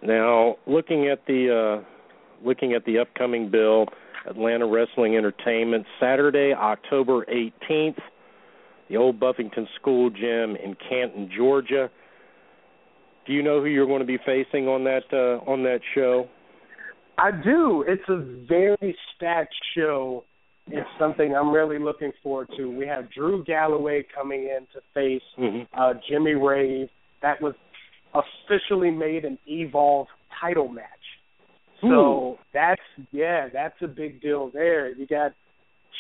Now, 0.02 0.56
looking 0.66 1.08
at 1.08 1.24
the 1.26 1.80
uh 1.80 1.84
looking 2.44 2.72
at 2.72 2.84
the 2.84 2.98
upcoming 2.98 3.50
bill, 3.50 3.86
Atlanta 4.28 4.66
Wrestling 4.66 5.16
Entertainment, 5.16 5.86
Saturday, 6.00 6.52
October 6.52 7.24
18th, 7.26 7.98
the 8.88 8.96
old 8.96 9.20
Buffington 9.20 9.68
School 9.80 10.10
Gym 10.10 10.56
in 10.56 10.76
Canton, 10.88 11.30
Georgia. 11.34 11.88
Do 13.26 13.32
you 13.32 13.42
know 13.42 13.60
who 13.60 13.66
you're 13.66 13.86
going 13.86 14.00
to 14.00 14.06
be 14.06 14.18
facing 14.26 14.66
on 14.66 14.82
that 14.84 15.04
uh, 15.12 15.48
on 15.48 15.62
that 15.62 15.80
show? 15.94 16.28
I 17.18 17.30
do. 17.30 17.84
It's 17.86 18.02
a 18.08 18.16
very 18.48 18.96
stacked 19.14 19.54
show. 19.76 20.24
It's 20.66 20.88
something 20.98 21.34
I'm 21.34 21.52
really 21.52 21.78
looking 21.78 22.12
forward 22.22 22.48
to. 22.56 22.66
We 22.66 22.86
have 22.86 23.10
Drew 23.12 23.44
Galloway 23.44 24.04
coming 24.14 24.42
in 24.42 24.66
to 24.72 24.80
face 24.94 25.22
mm-hmm. 25.38 25.62
uh, 25.80 25.94
Jimmy 26.08 26.34
Rave. 26.34 26.88
That 27.22 27.40
was 27.40 27.54
officially 28.14 28.90
made 28.90 29.24
an 29.24 29.38
Evolve 29.46 30.08
title 30.40 30.68
match. 30.68 30.86
So 31.80 31.88
Ooh. 31.88 32.38
that's 32.52 32.80
yeah, 33.10 33.48
that's 33.52 33.74
a 33.82 33.88
big 33.88 34.20
deal 34.20 34.50
there. 34.52 34.94
You 34.94 35.06
got 35.06 35.32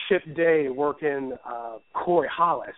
Chip 0.08 0.22
Day 0.36 0.68
working 0.68 1.32
uh 1.44 1.78
Corey 1.92 2.28
Hollis, 2.34 2.70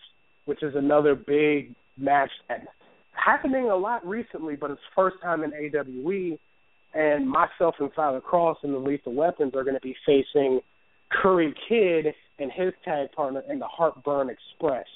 which 0.46 0.62
is 0.62 0.74
another 0.74 1.14
big 1.14 1.74
match 1.98 2.30
that's 2.48 2.66
happening 3.12 3.70
a 3.70 3.76
lot 3.76 4.06
recently, 4.06 4.56
but 4.56 4.70
it's 4.70 4.80
first 4.94 5.16
time 5.22 5.42
in 5.42 5.52
AWE. 5.52 6.38
And 6.94 7.28
myself 7.28 7.74
and 7.80 7.90
Tyler 7.94 8.20
Cross 8.20 8.58
and 8.62 8.72
the 8.72 8.78
Lethal 8.78 9.14
Weapons 9.14 9.52
are 9.56 9.64
going 9.64 9.74
to 9.74 9.80
be 9.80 9.96
facing 10.06 10.60
Curry 11.10 11.52
Kid 11.68 12.14
and 12.38 12.52
his 12.52 12.72
tag 12.84 13.10
partner 13.12 13.42
in 13.50 13.58
the 13.58 13.66
Heartburn 13.66 14.30
Express. 14.30 14.86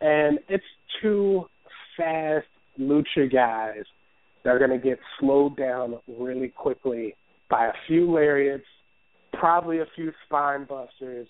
And 0.00 0.38
it's 0.48 0.64
two 1.00 1.46
fast 1.96 2.46
lucha 2.78 3.32
guys 3.32 3.84
that 4.44 4.50
are 4.50 4.58
going 4.58 4.70
to 4.70 4.78
get 4.78 4.98
slowed 5.18 5.56
down 5.56 5.96
really 6.18 6.48
quickly 6.48 7.14
by 7.48 7.66
a 7.66 7.72
few 7.86 8.10
lariats, 8.10 8.64
probably 9.32 9.78
a 9.80 9.86
few 9.94 10.12
spine 10.26 10.64
busters, 10.64 11.28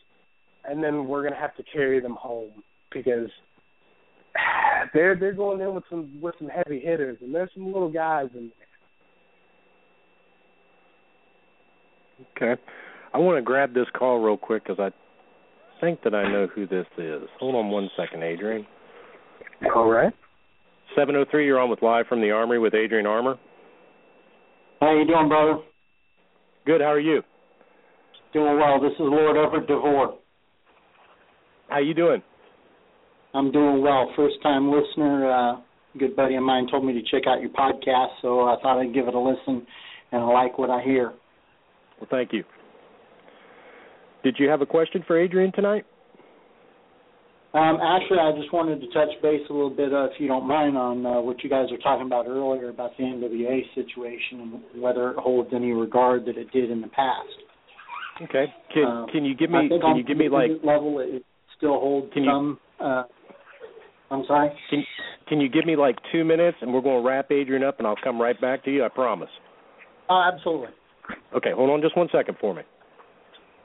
and 0.64 0.82
then 0.82 1.06
we're 1.06 1.22
going 1.22 1.34
to 1.34 1.40
have 1.40 1.54
to 1.56 1.64
carry 1.72 2.00
them 2.00 2.16
home 2.18 2.62
because 2.92 3.28
they're 4.94 5.16
they're 5.16 5.32
going 5.32 5.60
in 5.60 5.74
with 5.74 5.84
some 5.90 6.20
with 6.20 6.34
some 6.38 6.48
heavy 6.48 6.80
hitters, 6.80 7.18
and 7.20 7.34
there's 7.34 7.50
some 7.54 7.66
little 7.66 7.90
guys 7.90 8.28
in 8.34 8.50
there. 12.38 12.54
Okay, 12.54 12.62
I 13.12 13.18
want 13.18 13.36
to 13.36 13.42
grab 13.42 13.74
this 13.74 13.86
call 13.96 14.20
real 14.20 14.36
quick 14.36 14.64
because 14.64 14.78
I 14.78 14.90
think 15.80 16.02
that 16.04 16.14
I 16.14 16.30
know 16.30 16.46
who 16.46 16.66
this 16.66 16.86
is. 16.96 17.22
Hold 17.40 17.56
on 17.56 17.70
one 17.70 17.90
second, 17.96 18.22
Adrian. 18.22 18.66
All 19.74 19.90
right. 19.90 20.12
Seven 20.96 21.16
oh 21.16 21.24
three. 21.30 21.46
You're 21.46 21.60
on 21.60 21.70
with 21.70 21.82
live 21.82 22.06
from 22.06 22.20
the 22.20 22.30
Armory 22.30 22.58
with 22.58 22.74
Adrian 22.74 23.06
Armour. 23.06 23.38
How 24.80 24.96
you 24.96 25.06
doing, 25.06 25.28
brother? 25.28 25.58
Good. 26.66 26.80
How 26.80 26.88
are 26.88 27.00
you? 27.00 27.22
Doing 28.32 28.58
well. 28.58 28.80
This 28.80 28.92
is 28.92 29.00
Lord 29.00 29.36
Everett 29.36 29.66
DeVore. 29.66 30.18
How 31.68 31.78
you 31.78 31.94
doing? 31.94 32.22
I'm 33.34 33.50
doing 33.52 33.82
well. 33.82 34.12
First 34.16 34.36
time 34.42 34.70
listener. 34.70 35.30
Uh, 35.30 35.60
good 35.98 36.14
buddy 36.16 36.34
of 36.34 36.42
mine 36.42 36.66
told 36.70 36.84
me 36.84 36.92
to 36.92 37.02
check 37.10 37.26
out 37.26 37.40
your 37.40 37.50
podcast, 37.50 38.08
so 38.20 38.40
I 38.40 38.56
thought 38.62 38.80
I'd 38.80 38.92
give 38.92 39.08
it 39.08 39.14
a 39.14 39.18
listen, 39.18 39.66
and 40.12 40.22
I 40.22 40.26
like 40.26 40.58
what 40.58 40.70
I 40.70 40.82
hear. 40.82 41.12
Well, 42.00 42.08
thank 42.10 42.32
you. 42.32 42.44
Did 44.22 44.36
you 44.38 44.48
have 44.48 44.60
a 44.60 44.66
question 44.66 45.04
for 45.06 45.18
Adrian 45.18 45.52
tonight? 45.52 45.84
Um, 47.54 47.78
actually, 47.82 48.18
I 48.18 48.32
just 48.32 48.50
wanted 48.52 48.80
to 48.80 48.86
touch 48.88 49.10
base 49.20 49.42
a 49.50 49.52
little 49.52 49.68
bit, 49.68 49.92
uh, 49.92 50.06
if 50.06 50.12
you 50.18 50.26
don't 50.26 50.48
mind, 50.48 50.76
on 50.76 51.04
uh, 51.04 51.20
what 51.20 51.44
you 51.44 51.50
guys 51.50 51.66
were 51.70 51.76
talking 51.78 52.06
about 52.06 52.26
earlier 52.26 52.70
about 52.70 52.96
the 52.96 53.04
NWA 53.04 53.60
situation 53.74 54.40
and 54.72 54.82
whether 54.82 55.10
it 55.10 55.16
holds 55.18 55.50
any 55.54 55.72
regard 55.72 56.24
that 56.24 56.38
it 56.38 56.50
did 56.50 56.70
in 56.70 56.80
the 56.80 56.88
past. 56.88 57.28
Okay. 58.22 58.46
Can 58.72 58.84
Uh, 58.84 59.06
can 59.12 59.24
you 59.24 59.34
give 59.34 59.50
me 59.50 59.68
can 59.68 59.82
on 59.82 59.96
you 59.96 60.02
give 60.04 60.16
me 60.16 60.28
like 60.30 60.50
level 60.62 60.98
it 61.00 61.24
still 61.56 61.78
holds 61.78 62.12
Can 62.14 62.24
you- 62.24 62.30
some. 62.30 62.58
Uh, 62.80 63.04
I'm 64.10 64.24
sorry. 64.26 64.50
can 64.70 64.84
can 65.28 65.40
you 65.40 65.48
give 65.48 65.64
me 65.66 65.76
like 65.76 65.96
two 66.10 66.24
minutes 66.24 66.56
and 66.60 66.72
we're 66.72 66.80
going 66.82 67.02
to 67.02 67.08
wrap 67.08 67.30
Adrian 67.30 67.64
up 67.64 67.78
and 67.78 67.86
I'll 67.86 67.96
come 68.02 68.20
right 68.20 68.38
back 68.40 68.64
to 68.64 68.70
you. 68.70 68.84
I 68.84 68.88
promise. 68.88 69.30
Oh, 70.08 70.30
absolutely. 70.32 70.68
Okay. 71.34 71.52
Hold 71.52 71.70
on 71.70 71.80
just 71.82 71.96
one 71.96 72.08
second 72.12 72.36
for 72.40 72.54
me. 72.54 72.62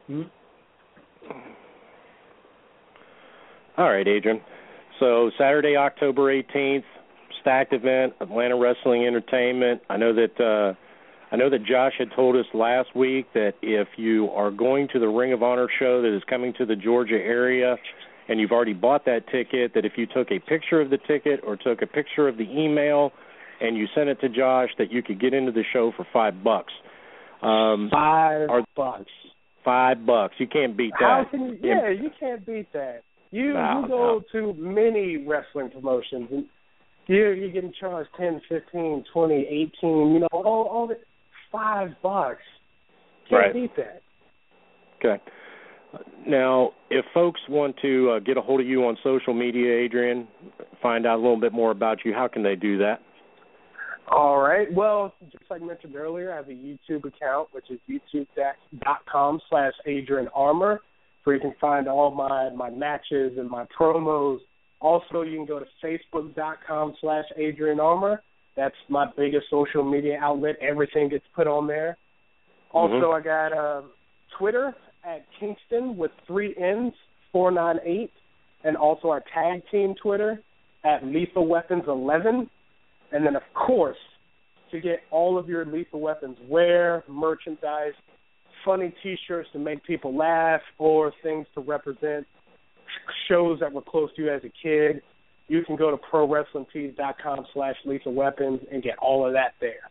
Hmm? 0.07 0.21
All 3.77 3.89
right, 3.89 4.07
Adrian. 4.07 4.41
So 4.99 5.29
Saturday, 5.37 5.75
October 5.77 6.33
18th, 6.33 6.83
stacked 7.41 7.73
event, 7.73 8.13
Atlanta 8.19 8.57
Wrestling 8.57 9.05
Entertainment. 9.05 9.81
I 9.89 9.97
know 9.97 10.13
that 10.13 10.39
uh, 10.43 10.73
I 11.31 11.35
know 11.35 11.49
that 11.49 11.63
Josh 11.65 11.93
had 11.99 12.09
told 12.15 12.35
us 12.35 12.45
last 12.53 12.95
week 12.95 13.27
that 13.33 13.53
if 13.61 13.87
you 13.97 14.29
are 14.29 14.49
going 14.49 14.87
to 14.93 14.99
the 14.99 15.07
Ring 15.07 15.33
of 15.33 15.43
Honor 15.43 15.67
show 15.79 16.01
that 16.01 16.15
is 16.15 16.23
coming 16.29 16.53
to 16.57 16.65
the 16.65 16.75
Georgia 16.75 17.15
area 17.15 17.75
and 18.29 18.39
you've 18.39 18.51
already 18.51 18.73
bought 18.73 19.05
that 19.05 19.27
ticket, 19.31 19.73
that 19.75 19.85
if 19.85 19.93
you 19.97 20.05
took 20.07 20.31
a 20.31 20.39
picture 20.39 20.81
of 20.81 20.89
the 20.89 20.97
ticket 21.07 21.41
or 21.45 21.55
took 21.55 21.81
a 21.81 21.87
picture 21.87 22.27
of 22.27 22.37
the 22.37 22.43
email 22.49 23.11
and 23.61 23.77
you 23.77 23.87
sent 23.95 24.09
it 24.09 24.19
to 24.21 24.29
Josh, 24.29 24.69
that 24.77 24.91
you 24.91 25.03
could 25.03 25.19
get 25.19 25.33
into 25.33 25.51
the 25.51 25.63
show 25.73 25.91
for 25.95 26.05
five 26.11 26.43
bucks. 26.43 26.73
Um, 27.41 27.89
Five 27.91 28.49
bucks. 28.75 29.11
five 29.63 30.05
bucks. 30.05 30.33
You 30.39 30.47
can't 30.47 30.75
beat 30.75 30.93
that. 30.99 31.29
can 31.29 31.41
you? 31.41 31.57
Yeah, 31.61 31.89
you 31.89 32.09
can't 32.19 32.43
beat 32.45 32.71
that. 32.73 33.03
You 33.31 33.53
No, 33.53 33.81
you 33.81 33.87
go 33.87 34.23
to 34.31 34.53
many 34.53 35.17
wrestling 35.17 35.69
promotions 35.69 36.27
and 36.31 36.45
you're 37.07 37.33
you're 37.33 37.51
getting 37.51 37.73
charged 37.79 38.09
ten, 38.17 38.41
fifteen, 38.49 39.03
twenty, 39.13 39.45
eighteen. 39.49 40.13
You 40.13 40.19
know 40.19 40.27
all 40.31 40.67
all 40.71 40.87
the 40.87 40.97
five 41.51 41.89
bucks. 42.01 42.41
Can't 43.29 43.41
Right. 43.41 43.53
beat 43.53 43.75
that. 43.75 44.01
Okay. 44.97 45.21
Now, 46.25 46.71
if 46.89 47.05
folks 47.13 47.39
want 47.49 47.75
to 47.81 48.11
uh, 48.11 48.19
get 48.19 48.37
a 48.37 48.41
hold 48.41 48.59
of 48.59 48.67
you 48.67 48.85
on 48.85 48.97
social 49.03 49.33
media, 49.33 49.73
Adrian, 49.73 50.27
find 50.81 51.05
out 51.05 51.15
a 51.15 51.21
little 51.21 51.39
bit 51.39 51.53
more 51.53 51.71
about 51.71 51.99
you, 52.03 52.13
how 52.13 52.27
can 52.27 52.43
they 52.43 52.55
do 52.55 52.77
that? 52.79 53.01
All 54.09 54.39
right. 54.39 54.71
Well, 54.73 55.13
just 55.31 55.43
like 55.49 55.61
mentioned 55.61 55.95
earlier, 55.95 56.33
I 56.33 56.37
have 56.37 56.49
a 56.49 56.51
YouTube 56.51 57.05
account, 57.05 57.49
which 57.51 57.65
is 57.69 57.79
youtube.com 57.89 59.39
slash 59.49 59.73
Adrian 59.85 60.29
Armour, 60.33 60.81
where 61.27 61.35
you 61.35 61.41
can 61.41 61.53
find 61.59 61.89
all 61.89 62.09
my, 62.09 62.49
my 62.51 62.69
matches 62.69 63.33
and 63.37 63.49
my 63.49 63.65
promos. 63.77 64.37
Also, 64.79 65.23
you 65.23 65.35
can 65.35 65.45
go 65.45 65.59
to 65.59 65.65
facebook.com 65.83 66.95
slash 67.01 67.25
Adrian 67.35 67.81
Armour. 67.81 68.23
That's 68.55 68.75
my 68.87 69.07
biggest 69.17 69.47
social 69.51 69.83
media 69.83 70.19
outlet. 70.21 70.55
Everything 70.61 71.09
gets 71.09 71.25
put 71.35 71.45
on 71.45 71.67
there. 71.67 71.97
Also, 72.71 73.11
I 73.11 73.19
got 73.19 73.47
uh, 73.51 73.81
Twitter 74.39 74.73
at 75.03 75.25
Kingston 75.37 75.97
with 75.97 76.11
three 76.25 76.55
N's, 76.57 76.93
498, 77.33 78.09
and 78.63 78.77
also 78.77 79.09
our 79.09 79.21
tag 79.33 79.63
team 79.69 79.95
Twitter 80.01 80.41
at 80.85 81.05
Lethal 81.05 81.45
Weapons 81.45 81.83
11. 81.89 82.49
And 83.11 83.25
then, 83.25 83.35
of 83.35 83.43
course, 83.53 83.97
to 84.71 84.79
get 84.79 84.99
all 85.11 85.37
of 85.37 85.49
your 85.49 85.65
Lethal 85.65 85.99
Weapons 85.99 86.37
wear, 86.47 87.03
merchandise, 87.09 87.93
funny 88.67 88.93
T-shirts 89.01 89.47
to 89.53 89.59
make 89.59 89.83
people 89.83 90.15
laugh, 90.15 90.61
or 90.77 91.13
things 91.23 91.47
to 91.55 91.61
represent 91.61 92.27
shows 93.29 93.59
that 93.61 93.71
were 93.71 93.81
close 93.81 94.09
to 94.17 94.23
you 94.23 94.29
as 94.29 94.41
a 94.43 94.51
kid, 94.61 95.01
you 95.47 95.63
can 95.63 95.77
go 95.77 95.89
to 95.89 95.97
prowrestlingtees.com 95.97 97.45
slash 97.53 97.75
lethal 97.85 98.13
weapons 98.13 98.59
and 98.71 98.83
get 98.83 98.97
all 98.99 99.25
of 99.25 99.31
that 99.33 99.53
there. 99.61 99.89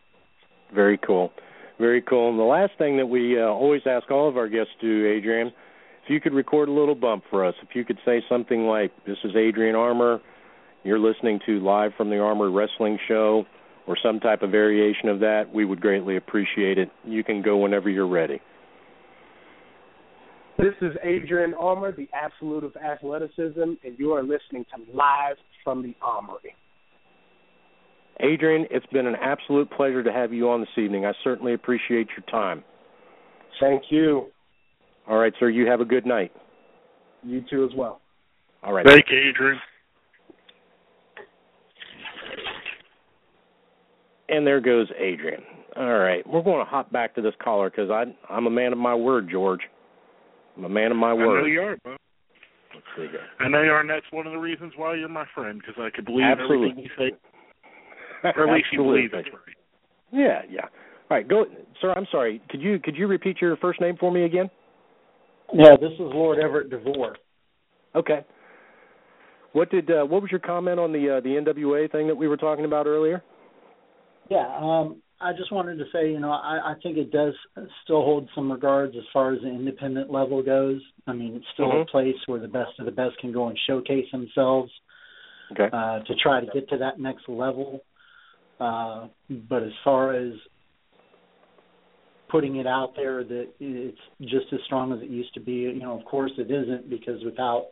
Very 0.73 0.99
cool. 0.99 1.31
Very 1.79 2.01
cool. 2.01 2.29
And 2.29 2.39
the 2.39 2.43
last 2.43 2.73
thing 2.77 2.97
that 2.97 3.07
we 3.07 3.41
uh, 3.41 3.45
always 3.45 3.81
ask 3.85 4.09
all 4.11 4.29
of 4.29 4.37
our 4.37 4.47
guests 4.47 4.73
to 4.81 4.87
do, 4.87 5.07
Adrian, 5.07 5.47
if 5.47 6.09
you 6.09 6.21
could 6.21 6.33
record 6.33 6.69
a 6.69 6.71
little 6.71 6.95
bump 6.95 7.23
for 7.29 7.43
us, 7.43 7.55
if 7.61 7.75
you 7.75 7.83
could 7.83 7.97
say 8.05 8.21
something 8.29 8.65
like, 8.65 8.91
This 9.05 9.17
is 9.23 9.31
Adrian 9.35 9.75
Armour, 9.75 10.21
you're 10.83 10.99
listening 10.99 11.39
to 11.45 11.59
Live 11.59 11.91
from 11.97 12.09
the 12.09 12.19
Armour 12.19 12.51
Wrestling 12.51 12.99
Show, 13.07 13.45
or 13.87 13.97
some 14.01 14.19
type 14.19 14.41
of 14.41 14.51
variation 14.51 15.09
of 15.09 15.19
that, 15.21 15.45
we 15.53 15.65
would 15.65 15.81
greatly 15.81 16.17
appreciate 16.17 16.77
it. 16.77 16.89
You 17.05 17.23
can 17.23 17.41
go 17.41 17.57
whenever 17.57 17.89
you're 17.89 18.07
ready. 18.07 18.41
This 20.57 20.73
is 20.81 20.97
Adrian 21.03 21.53
Armour, 21.53 21.91
the 21.91 22.09
absolute 22.13 22.63
of 22.63 22.75
athleticism, 22.75 23.61
and 23.61 23.99
you 23.99 24.13
are 24.13 24.23
listening 24.23 24.65
to 24.75 24.91
Live 24.91 25.37
from 25.63 25.83
the 25.83 25.95
Armory. 26.01 26.55
Adrian, 28.21 28.65
it's 28.71 28.85
been 28.87 29.05
an 29.05 29.15
absolute 29.21 29.69
pleasure 29.69 30.01
to 30.01 30.11
have 30.11 30.33
you 30.33 30.49
on 30.49 30.61
this 30.61 30.69
evening. 30.75 31.05
I 31.05 31.13
certainly 31.23 31.53
appreciate 31.53 32.07
your 32.17 32.25
time. 32.31 32.63
Thank 33.59 33.83
you. 33.91 34.27
All 35.07 35.17
right, 35.19 35.31
sir, 35.39 35.49
you 35.49 35.67
have 35.67 35.79
a 35.79 35.85
good 35.85 36.07
night. 36.07 36.31
You 37.23 37.43
too 37.47 37.63
as 37.63 37.77
well. 37.77 38.01
All 38.63 38.73
right. 38.73 38.85
Thank 38.85 39.05
you, 39.11 39.29
Adrian. 39.29 39.59
And 44.29 44.45
there 44.45 44.59
goes 44.59 44.87
Adrian. 44.99 45.43
All 45.75 45.99
right, 45.99 46.25
we're 46.27 46.41
going 46.41 46.65
to 46.65 46.69
hop 46.69 46.91
back 46.91 47.13
to 47.15 47.21
this 47.21 47.35
caller 47.43 47.69
because 47.69 47.91
I'm 48.27 48.47
a 48.47 48.49
man 48.49 48.73
of 48.73 48.79
my 48.79 48.95
word, 48.95 49.29
George. 49.31 49.61
I'm 50.57 50.65
a 50.65 50.69
man 50.69 50.91
of 50.91 50.97
my 50.97 51.13
word. 51.13 51.39
I 51.39 51.41
know 51.41 51.47
you 51.47 51.61
are, 51.61 51.77
bud. 51.83 51.97
There 52.95 53.05
you 53.05 53.11
go. 53.11 53.17
And 53.39 53.89
that's 53.89 54.05
one 54.11 54.25
of 54.25 54.33
the 54.33 54.39
reasons 54.39 54.73
why 54.75 54.95
you're 54.95 55.07
my 55.07 55.25
friend 55.35 55.59
because 55.59 55.81
I 55.81 55.95
could 55.95 56.05
believe 56.05 56.25
Absolutely. 56.25 56.71
everything 56.71 56.83
you 56.83 56.89
say, 56.97 57.17
or 58.35 58.49
at 58.49 58.53
least 58.53 58.67
you 58.71 58.79
believe 58.79 59.11
it's 59.13 59.29
right. 59.29 59.55
Yeah, 60.11 60.41
yeah. 60.49 60.65
All 61.09 61.17
right, 61.17 61.27
go, 61.27 61.45
sir. 61.81 61.93
I'm 61.93 62.07
sorry. 62.11 62.41
Could 62.49 62.61
you 62.61 62.79
could 62.79 62.95
you 62.95 63.07
repeat 63.07 63.37
your 63.39 63.55
first 63.57 63.79
name 63.79 63.95
for 63.99 64.11
me 64.11 64.23
again? 64.23 64.49
Yeah, 65.53 65.75
this 65.79 65.91
is 65.93 65.99
Lord 65.99 66.39
Everett 66.39 66.69
DeVore. 66.69 67.15
Okay. 67.95 68.25
What 69.53 69.71
did 69.71 69.89
uh, 69.89 70.03
what 70.05 70.21
was 70.21 70.31
your 70.31 70.39
comment 70.39 70.79
on 70.79 70.91
the 70.91 71.17
uh, 71.17 71.21
the 71.21 71.29
NWA 71.29 71.91
thing 71.91 72.07
that 72.07 72.15
we 72.15 72.27
were 72.27 72.37
talking 72.37 72.65
about 72.65 72.85
earlier? 72.85 73.23
Yeah, 74.29 74.57
um, 74.59 75.01
I 75.19 75.33
just 75.33 75.51
wanted 75.51 75.77
to 75.79 75.85
say, 75.91 76.11
you 76.11 76.19
know, 76.19 76.31
I, 76.31 76.59
I 76.71 76.75
think 76.83 76.97
it 76.97 77.11
does 77.11 77.33
still 77.83 78.03
hold 78.03 78.29
some 78.35 78.51
regards 78.51 78.95
as 78.95 79.03
far 79.11 79.33
as 79.33 79.41
the 79.41 79.47
independent 79.47 80.11
level 80.11 80.43
goes. 80.43 80.81
I 81.07 81.13
mean, 81.13 81.35
it's 81.35 81.45
still 81.53 81.71
Mhm. 81.71 81.81
a 81.81 81.85
place 81.85 82.15
where 82.27 82.39
the 82.39 82.47
best 82.47 82.77
of 82.79 82.85
the 82.85 82.91
best 82.91 83.17
can 83.17 83.31
go 83.31 83.47
and 83.47 83.57
showcase 83.65 84.09
themselves 84.11 84.71
Okay. 85.51 85.69
uh, 85.71 85.99
to 86.01 86.15
try 86.15 86.39
to 86.39 86.47
get 86.47 86.69
to 86.69 86.77
that 86.77 86.99
next 86.99 87.27
level. 87.27 87.83
Uh, 88.59 89.07
but 89.29 89.63
as 89.63 89.73
far 89.83 90.13
as 90.13 90.33
putting 92.29 92.57
it 92.57 92.67
out 92.67 92.95
there 92.95 93.23
that 93.23 93.47
it's 93.59 94.01
just 94.21 94.51
as 94.51 94.61
strong 94.65 94.91
as 94.91 95.01
it 95.01 95.09
used 95.09 95.33
to 95.33 95.39
be, 95.39 95.53
you 95.53 95.79
know, 95.79 95.97
of 95.97 96.05
course 96.05 96.31
it 96.37 96.51
isn't 96.51 96.89
because 96.89 97.23
without 97.23 97.67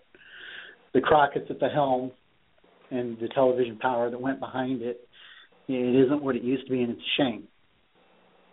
the 0.93 1.02
Crockett's 1.02 1.52
at 1.52 1.60
the 1.60 1.70
helm 1.70 2.12
and 2.89 3.20
the 3.20 3.28
television 3.30 3.78
power 3.78 4.10
that 4.10 4.20
went 4.20 4.39
behind 4.39 4.82
it, 4.82 5.05
it 5.68 6.05
isn't 6.05 6.24
what 6.24 6.36
it 6.36 6.43
used 6.43 6.66
to 6.68 6.72
be, 6.72 6.82
and 6.82 6.91
it's 6.91 7.01
a 7.01 7.22
shame. 7.22 7.47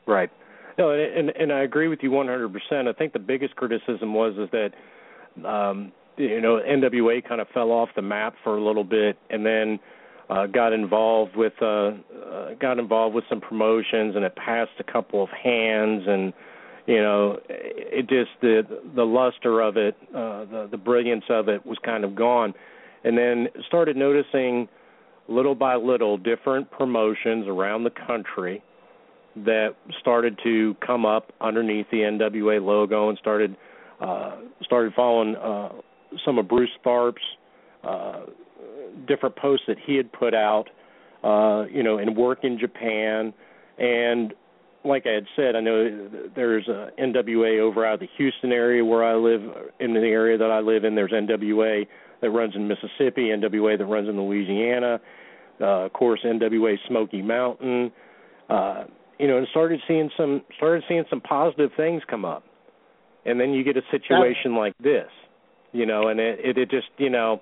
Right. 0.07 0.31
No, 0.79 0.91
and 0.91 1.29
and, 1.29 1.31
and 1.31 1.53
I 1.53 1.63
agree 1.63 1.89
with 1.89 2.01
you 2.03 2.11
100%. 2.11 2.89
I 2.89 2.93
think 2.93 3.13
the 3.13 3.19
biggest 3.19 3.57
criticism 3.57 4.15
was 4.15 4.35
is 4.39 4.49
that 4.53 5.49
um 5.49 5.93
you 6.17 6.41
know 6.41 6.61
NWA 6.67 7.27
kind 7.27 7.41
of 7.41 7.49
fell 7.55 7.71
off 7.71 7.91
the 7.97 8.03
map 8.03 8.35
for 8.45 8.57
a 8.57 8.65
little 8.65 8.85
bit 8.85 9.17
and 9.31 9.45
then 9.45 9.79
uh 10.29 10.47
got 10.47 10.73
involved 10.73 11.37
with 11.37 11.55
uh, 11.63 11.67
uh 11.67 12.55
got 12.61 12.79
involved 12.79 13.15
with 13.15 13.25
some 13.29 13.41
promotions 13.41 14.15
and 14.17 14.25
it 14.25 14.35
passed 14.37 14.73
a 14.79 14.85
couple 14.85 15.23
of 15.23 15.31
hands 15.31 16.03
and 16.07 16.33
you 16.87 17.01
know 17.01 17.39
it 17.49 18.09
just 18.09 18.31
the 18.41 18.63
the 18.95 19.05
luster 19.05 19.61
of 19.61 19.77
it 19.77 19.97
uh 20.11 20.45
the 20.45 20.69
the 20.71 20.77
brilliance 20.77 21.25
of 21.31 21.49
it 21.49 21.65
was 21.65 21.79
kind 21.85 22.05
of 22.05 22.15
gone 22.15 22.53
and 23.05 23.17
then 23.17 23.49
started 23.67 23.97
noticing 23.97 24.69
little 25.29 25.55
by 25.55 25.77
little 25.77 26.19
different 26.19 26.71
promotions 26.71 27.47
around 27.47 27.85
the 27.85 27.93
country 28.07 28.63
that 29.37 29.71
started 30.01 30.39
to 30.43 30.77
come 30.87 31.07
up 31.07 31.33
underneath 31.41 31.87
the 31.91 31.99
NWA 31.99 32.63
logo 32.63 33.09
and 33.09 33.19
started 33.19 33.57
uh 34.01 34.37
started 34.63 34.93
following 34.95 35.37
uh 35.37 35.71
some 36.25 36.39
of 36.39 36.49
Bruce 36.49 36.71
Tharp's 36.85 37.23
uh 37.85 38.21
different 39.07 39.37
posts 39.37 39.65
that 39.69 39.79
he 39.85 39.97
had 39.97 40.13
put 40.13 40.35
out 40.35 40.65
uh 41.25 41.65
you 41.73 41.83
know 41.83 41.99
and 41.99 42.17
work 42.17 42.41
in 42.43 42.59
Japan. 42.59 43.33
And 43.79 44.35
like 44.85 45.07
I 45.07 45.13
had 45.13 45.27
said 45.35 45.57
I 45.57 45.61
know 45.61 46.11
there's 46.35 46.69
a 46.69 46.91
NWA 47.01 47.61
over 47.61 47.87
out 47.87 47.95
of 47.95 48.01
the 48.01 48.09
Houston 48.19 48.53
area 48.53 48.85
where 48.85 49.05
I 49.05 49.15
live 49.15 49.43
in 49.81 49.95
the 49.95 50.01
area 50.01 50.37
that 50.37 50.51
I 50.51 50.61
live 50.61 50.85
in 50.85 50.95
there's 50.95 51.13
NWA 51.13 51.87
that 52.23 52.31
runs 52.31 52.55
in 52.57 52.67
Mississippi 52.67 53.29
NWA 53.29 53.77
that 53.77 53.85
runs 53.85 54.09
in 54.09 54.19
Louisiana 54.21 55.01
uh 55.61 55.85
of 55.85 55.93
course 55.93 56.21
NWA 56.25 56.77
Smoky 56.89 57.21
Mountain. 57.23 57.93
Uh 58.49 58.85
you 59.23 59.29
know, 59.29 59.39
and 59.39 59.47
started 59.53 59.81
seeing 59.87 60.11
some 60.17 60.43
started 60.57 60.83
seeing 60.89 61.05
some 61.09 61.21
positive 61.21 61.71
things 61.77 62.03
come 62.11 62.25
up, 62.25 62.43
and 63.25 63.39
then 63.41 63.53
you 63.53 63.63
get 63.63 63.77
a 63.77 63.83
situation 63.93 64.57
like 64.57 64.77
this, 64.79 65.09
you 65.71 65.87
know, 65.87 66.09
and 66.09 66.19
it 66.19 66.41
it, 66.43 66.59
it 66.59 66.71
just 66.71 66.89
you 66.99 67.09
know, 67.09 67.41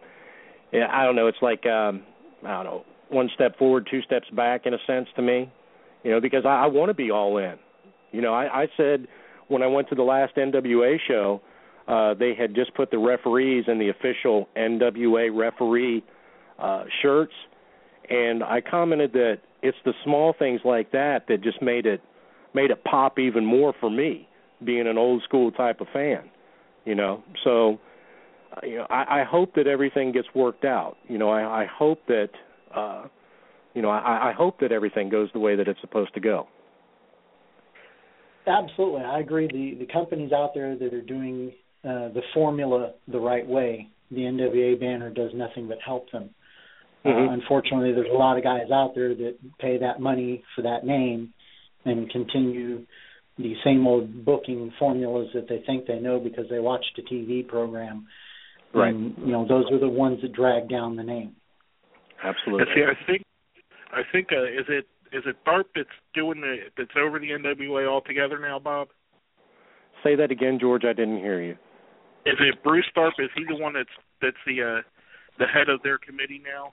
I 0.75 1.05
don't 1.05 1.17
know, 1.17 1.27
it's 1.27 1.41
like 1.41 1.65
um, 1.65 2.03
I 2.45 2.63
don't 2.63 2.65
know, 2.65 2.85
one 3.09 3.31
step 3.35 3.59
forward, 3.59 3.89
two 3.91 4.03
steps 4.03 4.27
back 4.37 4.67
in 4.67 4.75
a 4.75 4.79
sense 4.87 5.09
to 5.17 5.23
me, 5.23 5.51
you 6.05 6.11
know, 6.11 6.21
because 6.21 6.45
I, 6.45 6.65
I 6.65 6.67
want 6.67 6.91
to 6.91 6.95
be 6.95 7.11
all 7.11 7.39
in, 7.39 7.55
you 8.13 8.21
know, 8.21 8.35
I, 8.35 8.65
I 8.65 8.67
said 8.77 9.09
when 9.49 9.63
I 9.63 9.67
went 9.67 9.89
to 9.89 9.95
the 9.95 10.03
last 10.03 10.37
NWA 10.37 10.97
show, 11.09 11.41
uh, 11.91 12.15
they 12.15 12.35
had 12.35 12.55
just 12.55 12.73
put 12.75 12.91
the 12.91 12.99
referees 12.99 13.65
in 13.67 13.79
the 13.79 13.89
official 13.89 14.49
NWA 14.57 15.37
referee 15.37 16.05
uh, 16.59 16.85
shirts, 17.03 17.33
and 18.09 18.45
I 18.45 18.61
commented 18.61 19.13
that 19.15 19.39
it's 19.63 19.77
the 19.85 19.93
small 20.05 20.35
things 20.39 20.61
like 20.65 20.93
that 20.93 21.27
that 21.29 21.43
just 21.43 21.61
made 21.61 21.87
it 21.87 22.01
made 22.55 22.71
it 22.71 22.83
pop 22.85 23.19
even 23.19 23.45
more 23.45 23.75
for 23.81 23.91
me, 23.91 24.29
being 24.65 24.87
an 24.87 24.99
old 24.99 25.23
school 25.25 25.51
type 25.51 25.81
of 25.81 25.87
fan, 25.93 26.31
you 26.85 26.95
know. 26.95 27.23
So, 27.45 27.79
uh, 28.57 28.67
you 28.67 28.77
know, 28.77 28.87
I, 28.91 29.21
I 29.21 29.25
hope 29.25 29.55
that 29.55 29.67
everything 29.67 30.13
gets 30.13 30.29
worked 30.35 30.65
out. 30.65 30.97
You 31.09 31.19
know, 31.19 31.31
I, 31.31 31.63
I 31.63 31.67
hope 31.67 32.01
that, 32.09 32.31
uh, 32.75 33.05
you 33.75 33.83
know, 33.83 33.91
I, 33.91 34.31
I 34.31 34.33
hope 34.33 34.59
that 34.61 34.73
everything 34.73 35.09
goes 35.09 35.29
the 35.33 35.39
way 35.39 35.55
that 35.57 35.69
it's 35.69 35.81
supposed 35.81 36.15
to 36.15 36.21
go. 36.21 36.49
Absolutely, 38.47 39.03
I 39.03 39.21
agree. 39.21 39.47
The 39.47 39.85
the 39.85 39.93
companies 39.93 40.33
out 40.33 40.53
there 40.55 40.77
that 40.77 40.95
are 40.95 41.03
doing 41.03 41.53
uh, 41.85 42.09
the 42.09 42.23
formula 42.35 42.93
the 43.09 43.19
right 43.19 43.47
way, 43.47 43.89
the 44.11 44.21
NWA 44.21 44.79
banner 44.79 45.11
does 45.11 45.31
nothing 45.35 45.69
but 45.69 45.79
help 45.85 46.11
them. 46.11 46.31
Mhm. 47.05 47.29
Uh, 47.29 47.33
unfortunately, 47.33 47.93
there's 47.93 48.11
a 48.11 48.17
lot 48.17 48.37
of 48.37 48.45
guys 48.45 48.71
out 48.71 48.95
there 48.95 49.15
that 49.15 49.37
pay 49.59 49.79
that 49.79 50.01
money 50.01 50.43
for 50.55 50.63
that 50.63 50.85
name 50.85 51.33
and 51.85 52.11
continue 52.11 52.85
the 53.39 53.55
same 53.65 53.87
old 53.87 54.25
booking 54.25 54.71
formulas 54.79 55.29
that 55.33 55.49
they 55.49 55.59
think 55.61 55.87
they 55.87 55.99
know 55.99 56.21
because 56.21 56.49
they 56.51 56.59
watched 56.59 56.99
a 56.99 57.03
TV 57.03 57.47
program. 57.47 58.07
Right. 58.75 58.95
And, 58.95 59.17
you 59.19 59.33
know, 59.33 59.47
those 59.47 59.65
are 59.73 59.79
the 59.79 59.89
ones 59.89 60.21
that 60.23 60.33
drag 60.33 60.69
down 60.69 60.97
the 60.97 61.03
name. 61.03 61.35
Absolutely. 62.23 62.67
And 62.67 62.71
see, 62.75 62.85
I 62.85 63.07
think, 63.07 63.25
I 63.93 64.03
think, 64.13 64.29
uh, 64.33 64.45
is 64.45 64.67
it 64.69 64.87
is 65.13 65.25
it 65.27 65.37
Tharp 65.45 65.65
that's 65.75 65.89
doing 66.15 66.41
the 66.41 66.57
that's 66.77 66.91
over 66.97 67.19
the 67.19 67.31
NWA 67.31 67.89
altogether 67.89 68.39
now, 68.39 68.59
Bob? 68.59 68.89
Say 70.05 70.15
that 70.17 70.31
again, 70.31 70.59
George. 70.61 70.85
I 70.85 70.93
didn't 70.93 71.19
hear 71.19 71.41
you. 71.41 71.57
Is 72.27 72.37
it 72.41 72.63
Bruce 72.63 72.87
Tharp? 72.97 73.13
Is 73.19 73.31
he 73.37 73.45
the 73.45 73.57
one 73.57 73.73
that's 73.73 73.89
that's 74.21 74.37
the 74.47 74.63
uh, 74.63 74.83
the 75.39 75.47
head 75.47 75.69
of 75.69 75.83
their 75.83 75.99
committee 75.99 76.41
now? 76.45 76.73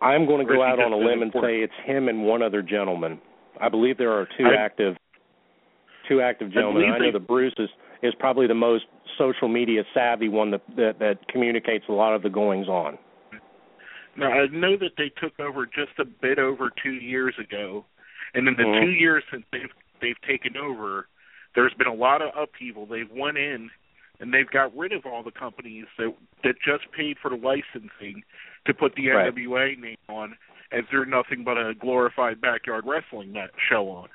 I'm 0.00 0.26
going 0.26 0.46
to 0.46 0.52
go 0.52 0.62
out 0.62 0.78
on 0.78 0.92
a 0.92 0.96
limb 0.96 1.22
and 1.22 1.32
say 1.32 1.60
it's 1.60 1.72
him 1.84 2.08
and 2.08 2.22
one 2.24 2.42
other 2.42 2.62
gentleman. 2.62 3.18
I 3.60 3.68
believe 3.70 3.96
there 3.98 4.12
are 4.12 4.28
two 4.38 4.44
I- 4.46 4.54
active 4.56 4.96
two 6.08 6.20
active 6.20 6.52
gentlemen. 6.52 6.82
believe 6.82 6.94
I, 6.94 6.98
know 6.98 7.04
they- 7.06 7.18
that 7.18 7.26
Bruce 7.26 7.54
is 7.58 7.68
is 8.02 8.14
probably 8.18 8.46
the 8.46 8.54
most 8.54 8.84
social 9.18 9.48
media 9.48 9.82
savvy 9.94 10.28
one 10.28 10.50
that, 10.50 10.62
that 10.76 10.98
that 11.00 11.26
communicates 11.28 11.84
a 11.88 11.92
lot 11.92 12.14
of 12.14 12.22
the 12.22 12.28
goings 12.28 12.68
on. 12.68 12.98
Now 14.16 14.30
I 14.30 14.46
know 14.48 14.76
that 14.76 14.92
they 14.96 15.10
took 15.20 15.38
over 15.40 15.66
just 15.66 15.98
a 15.98 16.04
bit 16.04 16.38
over 16.38 16.70
two 16.82 16.92
years 16.94 17.34
ago, 17.38 17.84
and 18.34 18.46
in 18.48 18.54
the 18.56 18.62
Mhm. 18.62 18.80
two 18.84 18.90
years 18.92 19.24
since 19.30 19.44
they've 19.52 19.72
they've 20.00 20.20
taken 20.28 20.56
over, 20.56 21.08
there's 21.54 21.72
been 21.74 21.86
a 21.86 21.94
lot 21.94 22.20
of 22.22 22.30
upheaval. 22.36 22.84
They've 22.86 23.10
went 23.10 23.38
in 23.38 23.70
and 24.20 24.32
they've 24.32 24.50
got 24.50 24.76
rid 24.76 24.92
of 24.92 25.06
all 25.06 25.22
the 25.22 25.30
companies 25.30 25.86
that 25.98 26.14
that 26.44 26.54
just 26.64 26.90
paid 26.96 27.16
for 27.20 27.30
the 27.30 27.36
licensing 27.36 28.22
to 28.66 28.74
put 28.74 28.94
the 28.94 29.08
Right. 29.10 29.32
NWA 29.32 29.78
name 29.78 29.96
on, 30.08 30.36
as 30.72 30.84
they're 30.90 31.06
nothing 31.06 31.44
but 31.44 31.56
a 31.56 31.74
glorified 31.74 32.40
backyard 32.40 32.84
wrestling 32.86 33.32
net 33.32 33.50
show 33.68 33.88
on. 33.90 34.08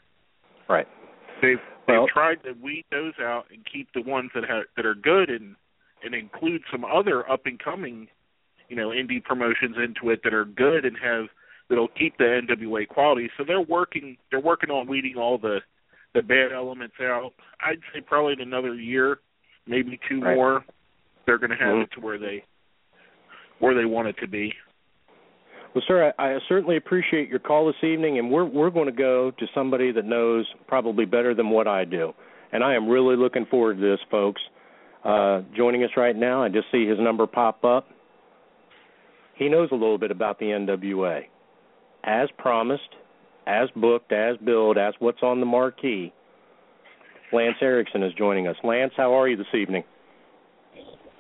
Right. 0.68 0.88
They've 1.42 1.58
they've 1.88 2.08
tried 2.08 2.44
to 2.44 2.54
weed 2.54 2.86
those 2.92 3.14
out 3.20 3.46
and 3.52 3.66
keep 3.72 3.90
the 3.94 4.02
ones 4.02 4.32
that 4.36 4.44
have 4.46 4.66
that 4.76 4.86
are 4.86 4.96
good 4.96 5.30
and 5.30 5.56
and 6.04 6.16
include 6.16 6.62
some 6.72 6.84
other 6.84 7.30
up 7.30 7.46
and 7.46 7.60
coming, 7.60 8.08
you 8.70 8.76
know, 8.76 8.90
indie 8.90 9.24
promotions 9.24 9.76
into 9.78 10.10
it 10.12 10.22
that 10.24 10.34
are 10.34 10.46
good 10.46 10.86
and 10.86 10.98
have 11.02 11.26
that'll 11.70 11.88
keep 11.88 12.18
the 12.18 12.24
NWA 12.24 12.88
quality. 12.88 13.30
So 13.38 13.44
they're 13.46 13.62
working 13.62 14.18
they're 14.30 14.40
working 14.40 14.70
on 14.70 14.88
weeding 14.88 15.16
all 15.18 15.38
the 15.38 15.60
the 16.14 16.22
bad 16.22 16.52
elements 16.54 16.96
out. 17.02 17.32
I'd 17.62 17.80
say 17.94 18.02
probably 18.02 18.34
in 18.34 18.42
another 18.42 18.76
year, 18.76 19.20
maybe 19.68 20.00
two 20.08 20.22
Right. 20.22 20.36
more, 20.36 20.66
they're 21.26 21.38
going 21.38 21.52
to 21.52 21.56
have 21.56 21.76
Mhm. 21.76 21.84
it 21.84 21.92
to 21.92 22.00
where 22.00 22.18
they 22.18 22.44
where 23.60 23.76
they 23.76 23.86
want 23.86 24.08
it 24.08 24.18
to 24.18 24.28
be. 24.28 24.52
Well, 25.74 25.84
sir, 25.88 26.12
I, 26.18 26.34
I 26.34 26.40
certainly 26.50 26.78
appreciate 26.78 27.30
your 27.30 27.40
call 27.40 27.68
this 27.68 27.84
evening, 27.84 28.18
and 28.18 28.30
we're 28.32 28.44
we're 28.46 28.72
going 28.72 28.88
to 28.88 28.92
go 28.92 29.32
to 29.32 29.48
somebody 29.54 29.92
that 29.92 30.04
knows 30.06 30.52
probably 30.68 31.06
better 31.06 31.34
than 31.34 31.50
what 31.50 31.68
I 31.68 31.86
do, 31.86 32.14
and 32.52 32.64
I 32.64 32.74
am 32.74 32.90
really 32.90 33.16
looking 33.16 33.46
forward 33.46 33.78
to 33.78 33.82
this, 33.82 34.00
folks. 34.10 34.42
Uh, 35.04 35.42
joining 35.56 35.84
us 35.84 35.92
right 35.96 36.16
now, 36.16 36.44
I 36.44 36.50
just 36.50 36.70
see 36.72 36.86
his 36.86 37.00
number 37.00 37.26
pop 37.26 37.64
up. 37.64 37.88
He 39.36 39.48
knows 39.50 39.70
a 39.72 39.76
little 39.76 39.98
bit 39.98 40.12
about 40.12 40.38
the 40.40 40.52
NWA, 40.52 41.28
as 42.04 42.30
promised, 42.38 42.96
as 43.48 43.70
booked, 43.76 44.12
as 44.12 44.38
billed, 44.38 44.78
as 44.78 44.94
what's 45.00 45.24
on 45.24 45.40
the 45.40 45.46
marquee. 45.46 46.14
Lance 47.34 47.58
Erickson 47.62 48.04
is 48.04 48.14
joining 48.18 48.48
us. 48.48 48.56
Lance, 48.64 48.94
how 48.98 49.14
are 49.14 49.28
you 49.28 49.38
this 49.38 49.54
evening? 49.54 49.84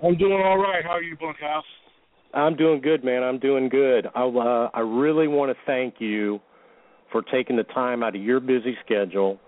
I'm 0.04 0.18
doing 0.18 0.42
all 0.44 0.58
right. 0.58 0.84
How 0.84 0.92
are 0.92 1.04
you, 1.04 1.16
Bunkhouse? 1.16 1.64
I'm 2.34 2.56
doing 2.56 2.82
good, 2.82 3.04
man. 3.04 3.24
I'm 3.24 3.40
doing 3.40 3.70
good. 3.70 4.08
I 4.16 4.24
uh, 4.24 4.70
I 4.74 4.80
really 4.80 5.28
want 5.28 5.52
to 5.52 5.58
thank 5.66 5.96
you 6.00 6.40
for 7.12 7.22
taking 7.22 7.58
the 7.58 7.64
time 7.64 8.04
out 8.04 8.16
of 8.16 8.22
your 8.22 8.40
busy 8.40 8.76
schedule 8.86 9.40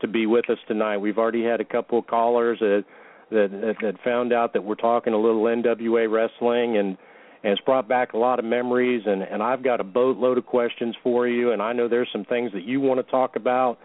to 0.00 0.08
be 0.08 0.26
with 0.26 0.48
us 0.50 0.58
tonight. 0.66 0.98
We've 0.98 1.18
already 1.18 1.44
had 1.44 1.60
a 1.60 1.64
couple 1.64 1.98
of 1.98 2.06
callers 2.06 2.58
that 2.60 2.84
that, 3.30 3.48
that 3.50 3.74
that 3.82 3.94
found 4.04 4.32
out 4.32 4.52
that 4.54 4.64
we're 4.64 4.74
talking 4.74 5.12
a 5.12 5.18
little 5.18 5.42
NWA 5.42 6.10
wrestling 6.10 6.76
and 6.76 6.96
and 7.44 7.52
it's 7.52 7.62
brought 7.62 7.88
back 7.88 8.12
a 8.12 8.18
lot 8.18 8.38
of 8.38 8.44
memories 8.44 9.02
and 9.06 9.22
and 9.22 9.42
I've 9.42 9.62
got 9.62 9.80
a 9.80 9.84
boatload 9.84 10.38
of 10.38 10.46
questions 10.46 10.96
for 11.02 11.28
you 11.28 11.52
and 11.52 11.62
I 11.62 11.72
know 11.72 11.88
there's 11.88 12.08
some 12.12 12.24
things 12.24 12.52
that 12.52 12.64
you 12.64 12.80
want 12.80 13.04
to 13.04 13.10
talk 13.10 13.36
about 13.36 13.78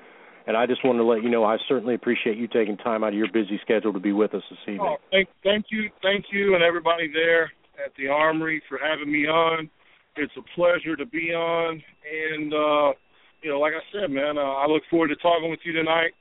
and 0.47 0.55
I 0.55 0.65
just 0.65 0.83
wanted 0.83 0.99
to 0.99 1.03
let 1.03 1.21
you 1.21 1.29
know 1.29 1.43
I 1.43 1.57
certainly 1.67 1.93
appreciate 1.93 2.37
you 2.37 2.47
taking 2.47 2.77
time 2.77 3.03
out 3.03 3.09
of 3.09 3.19
your 3.19 3.31
busy 3.31 3.59
schedule 3.61 3.93
to 3.93 3.99
be 3.99 4.13
with 4.13 4.33
us 4.33 4.41
this 4.49 4.59
evening. 4.63 4.81
Oh, 4.81 4.95
thank 5.11 5.27
thank 5.43 5.65
you 5.69 5.89
thank 6.01 6.25
you 6.31 6.55
and 6.55 6.63
everybody 6.63 7.11
there 7.13 7.51
at 7.83 7.91
the 7.97 8.07
Armory 8.07 8.63
for 8.67 8.79
having 8.81 9.11
me 9.11 9.27
on. 9.27 9.69
It's 10.15 10.33
a 10.37 10.55
pleasure 10.55 10.95
to 10.95 11.05
be 11.05 11.33
on 11.33 11.83
and 12.09 12.53
uh 12.53 12.97
you 13.43 13.51
know 13.51 13.59
like 13.59 13.73
I 13.73 13.83
said 13.91 14.09
man, 14.09 14.37
uh, 14.37 14.41
I 14.41 14.65
look 14.67 14.83
forward 14.89 15.09
to 15.09 15.15
talking 15.17 15.51
with 15.51 15.59
you 15.63 15.73
tonight. 15.73 16.15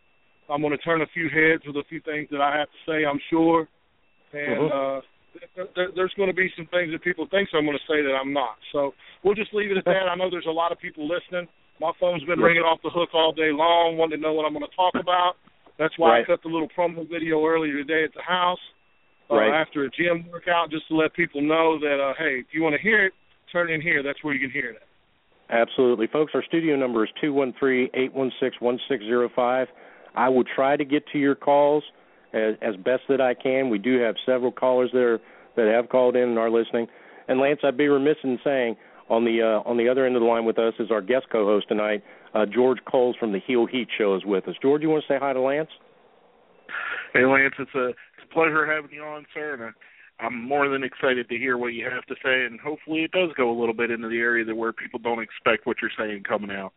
I'm 0.51 0.61
going 0.61 0.77
to 0.77 0.79
turn 0.79 1.03
a 1.03 1.07
few 1.13 1.29
heads 1.29 1.63
with 1.67 1.75
a 1.77 1.83
few 1.89 2.01
things 2.03 2.29
that 2.31 2.41
I 2.41 2.57
have 2.57 2.69
to 2.69 2.81
say, 2.87 3.05
I'm 3.07 3.21
sure. 3.31 3.69
And 4.33 4.73
uh 4.73 5.01
there, 5.55 5.89
there's 5.95 6.15
going 6.17 6.31
to 6.31 6.35
be 6.35 6.51
some 6.57 6.67
things 6.73 6.91
that 6.93 7.05
people 7.05 7.29
think 7.31 7.49
so 7.53 7.59
I'm 7.59 7.67
going 7.67 7.79
to 7.79 7.93
say 7.93 8.03
that 8.03 8.17
I'm 8.21 8.33
not. 8.33 8.57
So 8.73 8.93
we'll 9.23 9.35
just 9.35 9.55
leave 9.55 9.71
it 9.71 9.77
at 9.77 9.85
that. 9.85 10.09
I 10.11 10.17
know 10.17 10.31
there's 10.31 10.49
a 10.49 10.51
lot 10.51 10.73
of 10.73 10.79
people 10.79 11.07
listening. 11.07 11.47
My 11.81 11.93
phone's 12.01 12.25
been 12.25 12.41
ringing 12.41 12.63
off 12.63 12.81
the 12.83 12.91
hook 12.91 13.11
all 13.13 13.33
day 13.33 13.53
long, 13.53 13.97
wanting 13.97 14.19
to 14.19 14.23
know 14.23 14.33
what 14.33 14.45
I'm 14.47 14.53
going 14.53 14.65
to 14.69 14.77
talk 14.77 14.95
about. 14.99 15.35
That's 15.79 15.93
why 15.99 16.11
Right. 16.11 16.25
I 16.25 16.27
cut 16.27 16.43
the 16.43 16.49
little 16.49 16.69
promo 16.77 17.09
video 17.09 17.45
earlier 17.45 17.75
today 17.75 18.05
at 18.05 18.15
the 18.15 18.23
house 18.23 18.59
uh, 19.31 19.37
Right. 19.37 19.53
after 19.53 19.85
a 19.85 19.91
gym 19.91 20.27
workout, 20.33 20.71
just 20.71 20.89
to 20.89 20.97
let 20.97 21.13
people 21.15 21.43
know 21.43 21.79
that 21.81 22.01
uh, 22.01 22.15
hey, 22.19 22.39
if 22.41 22.47
you 22.53 22.63
want 22.63 22.75
to 22.75 22.81
hear 22.81 23.05
it, 23.07 23.13
turn 23.53 23.71
in 23.71 23.81
here. 23.81 24.03
That's 24.03 24.23
where 24.25 24.35
you 24.35 24.41
can 24.41 24.51
hear 24.51 24.71
it. 24.71 24.83
Absolutely. 25.51 26.07
Folks, 26.09 26.33
our 26.35 26.43
studio 26.43 26.77
number 26.77 27.05
is 27.05 27.11
two 27.21 27.33
one 27.33 27.53
three 27.59 27.91
eight 27.95 28.13
one 28.15 28.33
six 28.41 28.57
one 28.61 28.79
six 28.89 29.05
zero 29.05 29.29
five. 29.37 29.69
I 30.17 30.29
will 30.29 30.45
try 30.45 30.77
to 30.77 30.85
get 30.85 31.05
to 31.13 31.19
your 31.19 31.35
calls 31.35 31.85
as, 32.33 32.55
as 32.63 32.75
best 32.77 33.03
that 33.09 33.21
I 33.21 33.35
can. 33.35 33.69
We 33.71 33.79
do 33.79 34.01
have 34.01 34.17
several 34.25 34.51
callers 34.51 34.91
there 34.93 35.21
that 35.57 35.67
have 35.73 35.89
called 35.89 36.17
in 36.17 36.23
and 36.31 36.39
are 36.39 36.51
listening. 36.51 36.87
And 37.29 37.39
Lance, 37.39 37.61
I'd 37.63 37.77
be 37.77 37.89
remiss 37.89 38.17
in 38.25 38.39
saying 38.43 38.77
on 39.09 39.25
the 39.25 39.43
uh, 39.43 39.69
on 39.69 39.77
the 39.77 39.89
other 39.89 40.07
end 40.07 40.17
of 40.17 40.23
the 40.23 40.27
line 40.27 40.45
with 40.45 40.59
us 40.59 40.75
is 40.79 40.91
our 40.91 41.01
guest 41.01 41.27
co-host 41.31 41.69
tonight, 41.69 42.03
uh, 42.35 42.47
George 42.47 42.79
Coles 42.91 43.17
from 43.19 43.33
the 43.33 43.41
Heel 43.47 43.67
Heat 43.67 43.89
Show 43.97 44.17
is 44.17 44.25
with 44.25 44.49
us. 44.49 44.55
George, 44.61 44.83
you 44.83 44.91
want 44.91 45.05
to 45.07 45.13
say 45.13 45.19
hi 45.21 45.33
to 45.33 45.41
Lance? 45.41 45.71
Hey 47.13 47.25
Lance, 47.25 47.55
it's 47.59 47.75
a 47.75 47.89
it's 47.89 48.27
a 48.31 48.35
pleasure 48.35 48.67
having 48.67 48.91
you 48.91 49.03
on, 49.03 49.25
sir, 49.33 49.55
and 49.55 49.63
I, 49.63 50.25
I'm 50.25 50.49
more 50.49 50.69
than 50.69 50.83
excited 50.83 51.29
to 51.29 51.37
hear 51.37 51.57
what 51.59 51.69
you 51.69 51.89
have 51.91 52.05
to 52.07 52.15
say, 52.25 52.47
and 52.47 52.59
hopefully 52.61 53.01
it 53.01 53.13
does 53.13 53.31
go 53.37 53.51
a 53.51 53.57
little 53.59 53.75
bit 53.75 53.91
into 53.91 54.09
the 54.09 54.19
area 54.19 54.45
that 54.45 54.57
where 54.57 54.73
people 54.73 54.99
don't 54.99 55.23
expect 55.23 55.67
what 55.67 55.77
you're 55.81 55.91
saying 55.99 56.25
coming 56.25 56.51
out. 56.51 56.73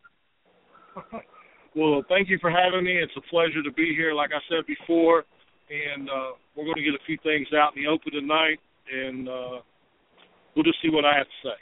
Well, 1.76 2.04
thank 2.10 2.30
you 2.30 2.40
for 2.42 2.50
having 2.50 2.84
me. 2.84 2.98
It's 2.98 3.14
a 3.16 3.22
pleasure 3.30 3.62
to 3.64 3.72
be 3.72 3.94
here, 3.96 4.14
like 4.14 4.32
I 4.34 4.42
said 4.50 4.66
before, 4.66 5.24
and 5.70 6.10
uh, 6.10 6.32
we're 6.56 6.66
going 6.66 6.78
to 6.78 6.84
get 6.84 6.96
a 6.96 7.06
few 7.06 7.18
things 7.22 7.48
out 7.54 7.76
in 7.76 7.84
the 7.84 7.90
open 7.90 8.12
tonight, 8.12 8.58
and 8.92 9.30
uh, 9.30 9.62
we'll 10.56 10.66
just 10.66 10.82
see 10.82 10.90
what 10.90 11.06
I 11.06 11.16
have 11.16 11.28
to 11.28 11.40
say. 11.44 11.60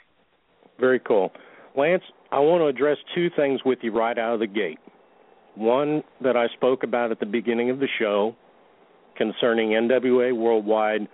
Very 0.78 1.00
cool. 1.00 1.32
Lance, 1.76 2.02
I 2.30 2.38
want 2.40 2.62
to 2.62 2.66
address 2.66 2.98
two 3.14 3.28
things 3.36 3.60
with 3.64 3.78
you 3.82 3.92
right 3.92 4.18
out 4.18 4.34
of 4.34 4.40
the 4.40 4.46
gate. 4.46 4.78
One 5.54 6.02
that 6.22 6.36
I 6.36 6.46
spoke 6.54 6.82
about 6.82 7.10
at 7.10 7.20
the 7.20 7.26
beginning 7.26 7.70
of 7.70 7.78
the 7.78 7.88
show 7.98 8.34
concerning 9.16 9.70
NWA 9.70 10.36
Worldwide 10.36 11.08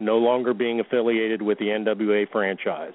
no 0.00 0.18
longer 0.18 0.52
being 0.52 0.80
affiliated 0.80 1.40
with 1.40 1.58
the 1.58 1.66
NWA 1.66 2.30
franchise. 2.30 2.94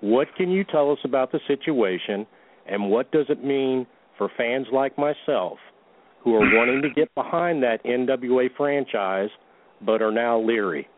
What 0.00 0.28
can 0.36 0.50
you 0.50 0.64
tell 0.64 0.90
us 0.92 0.98
about 1.04 1.32
the 1.32 1.40
situation 1.46 2.26
and 2.66 2.90
what 2.90 3.10
does 3.10 3.26
it 3.28 3.44
mean 3.44 3.86
for 4.18 4.30
fans 4.36 4.66
like 4.72 4.96
myself 4.96 5.58
who 6.22 6.34
are 6.34 6.56
wanting 6.56 6.82
to 6.82 6.90
get 6.90 7.12
behind 7.14 7.62
that 7.64 7.84
NWA 7.84 8.48
franchise 8.56 9.30
but 9.84 10.02
are 10.02 10.12
now 10.12 10.40
leery? 10.40 10.88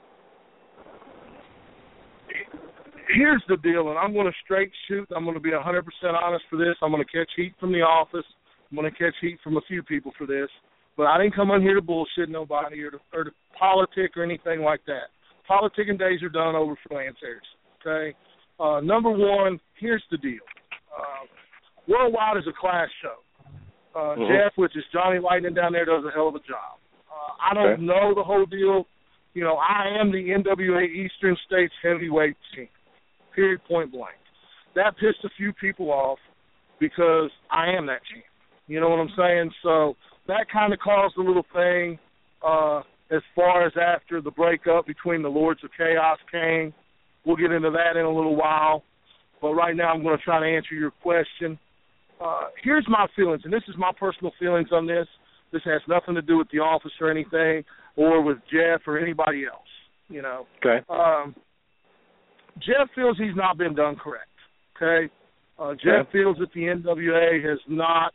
Here's 3.09 3.43
the 3.49 3.57
deal, 3.59 3.91
and 3.91 3.99
I'm 3.99 4.13
going 4.13 4.27
to 4.27 4.33
straight 4.45 4.71
shoot. 4.89 5.07
I'm 5.15 5.25
going 5.25 5.35
to 5.35 5.41
be 5.41 5.51
100% 5.51 5.83
honest 6.15 6.45
for 6.49 6.57
this. 6.57 6.75
I'm 6.83 6.91
going 6.91 7.05
to 7.05 7.11
catch 7.11 7.31
heat 7.37 7.55
from 7.61 7.73
the 7.73 7.81
office. 7.83 8.25
I'm 8.71 8.77
going 8.77 8.91
to 8.91 8.97
catch 8.99 9.15
heat 9.21 9.39
from 9.45 9.57
a 9.57 9.61
few 9.69 9.83
people 9.83 10.13
for 10.17 10.27
this. 10.27 10.49
But 10.97 11.07
I 11.07 11.19
didn't 11.19 11.35
come 11.35 11.51
on 11.51 11.61
here 11.61 11.75
to 11.75 11.83
bullshit 11.83 12.29
nobody 12.29 12.81
or 12.83 12.93
to, 12.93 12.99
or 13.13 13.25
to 13.25 13.31
politic 13.59 14.17
or 14.17 14.23
anything 14.23 14.61
like 14.63 14.81
that. 14.87 15.11
Politicking 15.51 15.99
days 15.99 16.23
are 16.23 16.29
done 16.29 16.55
over 16.55 16.75
for 16.87 16.97
Lance 16.97 17.17
Harris. 17.21 17.45
Okay. 17.85 18.17
Uh, 18.59 18.81
number 18.81 19.11
one, 19.11 19.61
here's 19.79 20.03
the 20.11 20.17
deal. 20.17 20.41
Uh, 20.97 21.27
Worldwide 21.89 22.39
is 22.39 22.45
a 22.49 22.53
class 22.59 22.89
show. 23.03 23.17
Uh, 23.95 24.15
Mhm. 24.17 24.29
Jeff, 24.29 24.57
which 24.57 24.75
is 24.77 24.85
Johnny 24.93 25.19
Lightning 25.19 25.53
down 25.55 25.73
there, 25.73 25.85
does 25.85 26.05
a 26.05 26.11
hell 26.11 26.29
of 26.29 26.35
a 26.37 26.41
job. 26.41 26.79
Uh, 27.11 27.33
I 27.41 27.55
don't 27.55 27.73
Okay. 27.75 27.83
know 27.83 28.15
the 28.15 28.25
whole 28.25 28.47
deal. 28.47 28.87
You 29.35 29.43
know, 29.45 29.57
I 29.57 29.89
am 29.89 30.11
the 30.13 30.31
NWA 30.33 30.85
Eastern 30.87 31.37
States 31.45 31.75
Heavyweight 31.83 32.37
Champ. 32.55 32.71
Period. 33.35 33.61
Point 33.69 33.93
blank. 33.93 34.17
That 34.75 34.97
pissed 34.97 35.25
a 35.25 35.29
few 35.37 35.53
people 35.53 35.91
off 35.91 36.19
because 36.81 37.31
I 37.51 37.69
am 37.71 37.87
that 37.87 38.01
champ. 38.13 38.25
You 38.67 38.81
know 38.81 38.89
what 38.89 38.99
I'm 38.99 39.11
saying? 39.17 39.51
So 39.63 39.95
that 40.27 40.47
kind 40.53 40.73
of 40.73 40.79
caused 40.79 41.17
a 41.17 41.23
little 41.23 41.45
thing 41.53 41.99
uh, 42.47 42.81
as 43.11 43.23
far 43.37 43.67
as 43.67 43.73
after 43.81 44.21
the 44.21 44.31
breakup 44.31 44.87
between 44.87 45.23
the 45.23 45.29
Lords 45.29 45.61
of 45.65 45.71
Chaos 45.77 46.19
came. 46.33 46.73
We'll 47.25 47.37
get 47.37 47.53
into 47.53 47.71
that 47.71 47.97
in 47.99 48.05
a 48.05 48.11
little 48.11 48.37
while. 48.37 48.83
But 49.41 49.55
right 49.55 49.77
now, 49.77 49.93
I'm 49.93 50.03
going 50.03 50.17
to 50.17 50.23
try 50.23 50.41
to 50.41 50.47
answer 50.47 50.75
your 50.75 50.91
question. 50.91 51.59
Uh, 52.21 52.45
here's 52.63 52.87
my 52.89 53.07
feelings, 53.15 53.43
and 53.45 53.53
this 53.53 53.63
is 53.69 53.75
my 53.77 53.93
personal 53.99 54.33
feelings 54.39 54.69
on 54.73 54.87
this. 54.87 55.07
This 55.53 55.63
has 55.65 55.83
nothing 55.89 56.15
to 56.15 56.23
do 56.23 56.39
with 56.39 56.49
the 56.53 56.59
office 56.59 56.93
or 57.01 57.11
anything, 57.11 57.65
or 57.97 58.23
with 58.23 58.39
Jeff 58.51 58.81
or 58.87 58.99
anybody 58.99 59.45
else. 59.47 59.69
You 60.09 60.23
know, 60.23 60.47
Okay. 60.65 60.85
um, 60.89 61.35
Jeff 62.59 62.89
feels 62.95 63.17
he's 63.19 63.35
not 63.37 63.59
been 63.59 63.75
done 63.75 63.97
correct. 63.97 64.29
Okay, 64.77 65.11
uh, 65.59 65.75
Jeff 65.75 66.07
Okay. 66.09 66.13
feels 66.13 66.37
that 66.39 66.53
the 66.53 66.63
NWA 66.69 67.43
has 67.49 67.59
not 67.69 68.13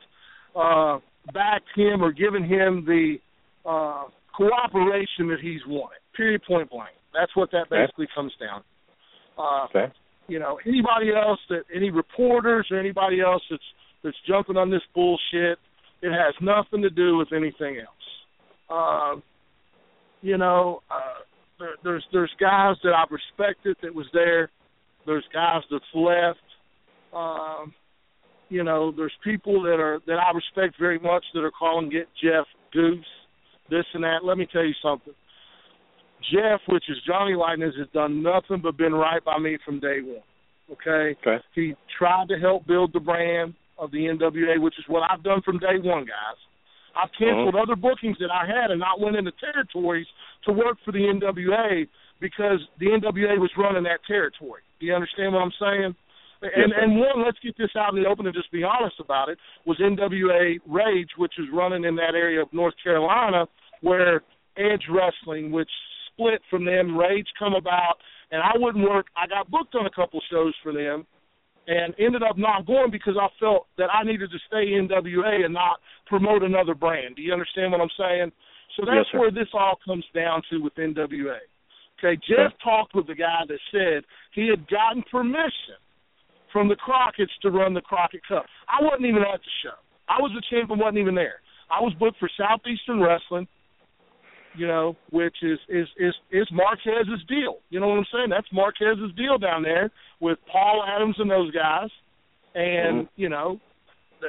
uh, 0.56 1.00
backed 1.34 1.70
him 1.76 2.02
or 2.04 2.12
given 2.12 2.44
him 2.44 2.84
the 2.86 3.18
uh, 3.66 4.06
cooperation 4.36 5.28
that 5.28 5.40
he's 5.42 5.62
wanted. 5.68 6.00
Period. 6.16 6.42
Point 6.48 6.70
blank. 6.70 6.96
That's 7.14 7.34
what 7.36 7.52
that 7.52 7.68
Okay. 7.68 7.82
basically 7.84 8.08
comes 8.16 8.34
down. 8.40 8.64
Uh, 9.38 9.66
Okay. 9.66 9.92
you 10.28 10.40
know, 10.40 10.60
anybody 10.66 11.14
else 11.14 11.40
that 11.50 11.64
any 11.74 11.92
reporters 11.92 12.68
or 12.72 12.78
anybody 12.80 13.22
else 13.22 13.44
that's 13.50 13.64
that's 14.04 14.18
jumping 14.28 14.56
on 14.58 14.70
this 14.70 14.82
bullshit, 14.96 15.60
it 16.02 16.12
has 16.12 16.34
nothing 16.42 16.82
to 16.82 16.90
do 16.90 17.18
with 17.18 17.34
anything 17.34 17.78
else. 17.80 18.06
Um, 18.70 19.24
you 20.22 20.38
know, 20.38 20.82
uh, 20.90 21.20
there, 21.60 21.76
there's 21.84 22.05
there's 22.12 22.32
guys 22.39 22.76
that 22.84 22.93
I've 22.93 23.12
respected 23.12 23.78
that 23.84 23.93
was 23.93 24.07
there. 24.14 24.49
There's 25.05 25.26
guys 25.34 25.62
that's 25.70 25.84
left. 25.93 26.39
Um, 27.14 27.74
you 28.49 28.64
know, 28.64 28.91
there's 28.95 29.14
people 29.24 29.62
that 29.64 29.80
are 29.80 29.99
that 30.07 30.18
I 30.18 30.32
respect 30.34 30.80
very 30.80 30.99
much 30.99 31.24
that 31.34 31.43
are 31.43 31.51
calling 31.51 31.89
get 31.89 32.07
Jeff 32.22 32.45
Goose, 32.74 33.05
this 33.70 33.86
and 33.93 34.03
that. 34.03 34.20
Let 34.24 34.38
me 34.38 34.47
tell 34.51 34.64
you 34.64 34.74
something. 34.82 35.14
Jeff, 36.34 36.60
which 36.68 36.84
is 36.89 36.97
Johnny 37.07 37.36
Lightning, 37.36 37.72
has 37.78 37.88
done 37.93 38.22
nothing 38.22 38.60
but 38.62 38.78
been 38.78 38.93
right 38.93 39.24
by 39.24 39.39
me 39.39 39.57
from 39.66 39.80
day 39.80 39.99
one. 40.03 40.24
Okay? 40.72 41.18
Okay. 41.22 41.43
He 41.55 41.74
tried 41.97 42.28
to 42.30 42.38
help 42.38 42.68
build 42.68 42.91
the 42.93 42.99
brand 42.99 43.53
of 43.78 43.91
the 43.91 43.99
NWA, 43.99 44.62
which 44.62 44.78
is 44.78 44.86
what 44.88 45.10
I've 45.10 45.24
done 45.24 45.41
from 45.43 45.60
day 45.60 45.80
one, 45.82 46.03
guys. 46.03 46.39
I've 46.95 47.10
canceled 47.18 47.55
other 47.55 47.76
bookings 47.76 48.18
that 48.20 48.32
I 48.32 48.45
had 48.45 48.72
and 48.72 48.80
not 48.80 48.99
went 48.99 49.16
into 49.16 49.32
territories 49.39 50.07
to 50.46 50.52
work 50.52 50.78
for 50.86 50.92
the 50.92 51.00
NWA 51.00 51.88
because 52.20 52.60
the 52.80 52.88
NWA 52.88 53.40
was 53.40 53.52
running 53.58 53.84
that 53.84 54.00
territory. 54.08 54.62
Do 54.80 54.86
you 54.86 54.94
understand 54.94 55.34
what 55.34 55.42
I'm 55.42 55.52
saying? 55.60 55.96
And 56.42 56.72
sir. 56.72 56.82
and 56.82 56.98
one, 56.98 57.26
let's 57.26 57.38
get 57.44 57.58
this 57.58 57.72
out 57.78 57.94
in 57.94 58.02
the 58.02 58.08
open 58.08 58.26
and 58.26 58.36
just 58.36 58.52
be 58.52 58.64
honest 58.64 58.96
about 59.00 59.30
it, 59.30 59.38
was 59.66 59.78
NWA 59.80 60.60
Rage, 60.68 61.10
which 61.18 61.34
is 61.38 61.46
running 61.54 61.84
in 61.84 61.96
that 61.98 62.16
area 62.16 62.42
of 62.42 62.48
North 62.54 62.76
Carolina, 62.82 63.46
where 63.82 64.22
Edge 64.58 64.84
Wrestling, 64.90 65.52
which 65.52 65.70
split 66.12 66.42
from 66.50 66.66
them, 66.66 66.98
Rage 66.98 67.28
come 67.38 67.56
about, 67.56 67.96
and 68.32 68.42
I 68.42 68.52
wouldn't 68.56 68.88
work. 68.88 69.08
I 69.18 69.28
got 69.28 69.52
booked 69.52 69.76
on 69.76 69.86
a 69.86 69.90
couple 69.90 70.22
shows 70.32 70.54
for 70.64 70.72
them, 70.72 71.06
and 71.68 71.94
ended 72.00 72.24
up 72.24 72.38
not 72.38 72.66
going 72.66 72.92
because 72.92 73.16
I 73.20 73.28
felt 73.40 73.68
that 73.78 73.90
I 73.94 74.04
needed 74.04 74.32
to 74.32 74.40
stay 74.48 74.72
NWA 74.72 75.46
and 75.46 75.54
not 75.54 75.80
promote 76.08 76.44
another 76.44 76.74
brand. 76.74 77.16
Do 77.16 77.22
you 77.22 77.34
understand 77.34 77.72
what 77.72 77.82
I'm 77.82 77.94
saying? 77.98 78.32
So 78.78 78.86
that's 78.86 79.09
sir. 79.11 79.20
where 79.20 79.32
this 79.32 79.47
all 79.53 79.78
comes 79.84 80.05
down 80.13 80.41
to 80.49 80.59
with 80.59 80.76
NWA. 80.76 81.39
Okay, 81.99 82.20
Jeff 82.28 82.53
talked 82.63 82.95
with 82.95 83.07
the 83.07 83.15
guy 83.15 83.41
that 83.47 83.59
said 83.72 84.03
he 84.34 84.47
had 84.47 84.67
gotten 84.70 85.03
permission 85.11 85.76
from 86.53 86.70
the 86.70 86.76
Crockett's 86.76 87.32
to 87.41 87.51
run 87.51 87.74
the 87.74 87.82
Crockett 87.82 88.22
Cup. 88.28 88.45
I 88.67 88.82
wasn't 88.84 89.05
even 89.05 89.22
at 89.22 89.39
the 89.39 89.51
show. 89.63 89.76
I 90.07 90.22
was 90.22 90.32
the 90.34 90.41
champ 90.49 90.72
and 90.72 90.80
wasn't 90.80 90.99
even 90.99 91.13
there. 91.13 91.41
I 91.70 91.82
was 91.82 91.93
booked 91.99 92.17
for 92.20 92.30
Southeastern 92.38 92.99
Wrestling, 93.01 93.47
you 94.55 94.65
know, 94.65 94.95
which 95.11 95.36
is 95.43 95.59
is 95.67 95.88
is 95.97 96.13
is 96.32 96.47
Marquez's 96.51 97.24
deal. 97.28 97.57
You 97.70 97.80
know 97.80 97.89
what 97.89 97.99
I'm 97.99 98.05
saying? 98.11 98.30
That's 98.30 98.47
Marquez's 98.51 99.13
deal 99.15 99.38
down 99.38 99.61
there 99.61 99.91
with 100.20 100.39
Paul 100.51 100.84
Adams 100.88 101.15
and 101.20 101.30
those 101.30 101.51
guys. 101.51 101.89
And 102.55 103.05
Mhm. 103.05 103.09
you 103.17 103.30
know, 103.30 103.59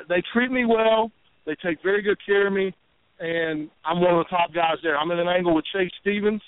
they 0.08 0.22
treat 0.32 0.50
me 0.50 0.64
well. 0.66 1.10
They 1.46 1.54
take 1.54 1.82
very 1.82 2.02
good 2.02 2.18
care 2.26 2.46
of 2.46 2.52
me. 2.52 2.74
And 3.20 3.70
I'm 3.84 4.00
one 4.00 4.14
of 4.14 4.24
the 4.24 4.30
top 4.30 4.52
guys 4.52 4.76
there. 4.82 4.96
I'm 4.96 5.10
in 5.10 5.18
an 5.18 5.28
angle 5.28 5.54
with 5.54 5.64
Chase 5.72 5.90
Stevens 6.00 6.42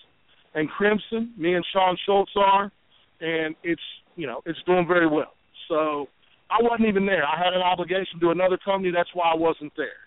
and 0.54 0.68
Crimson. 0.68 1.32
Me 1.36 1.54
and 1.54 1.64
Sean 1.72 1.96
Schultz 2.04 2.32
are, 2.36 2.72
and 3.20 3.54
it's 3.62 3.82
you 4.16 4.26
know 4.26 4.40
it's 4.46 4.58
doing 4.66 4.86
very 4.88 5.06
well. 5.06 5.34
So 5.68 6.08
I 6.50 6.62
wasn't 6.62 6.88
even 6.88 7.06
there. 7.06 7.24
I 7.24 7.36
had 7.36 7.52
an 7.54 7.62
obligation 7.62 8.18
to 8.20 8.30
another 8.30 8.58
company. 8.64 8.92
That's 8.92 9.10
why 9.14 9.30
I 9.32 9.36
wasn't 9.36 9.72
there. 9.76 10.00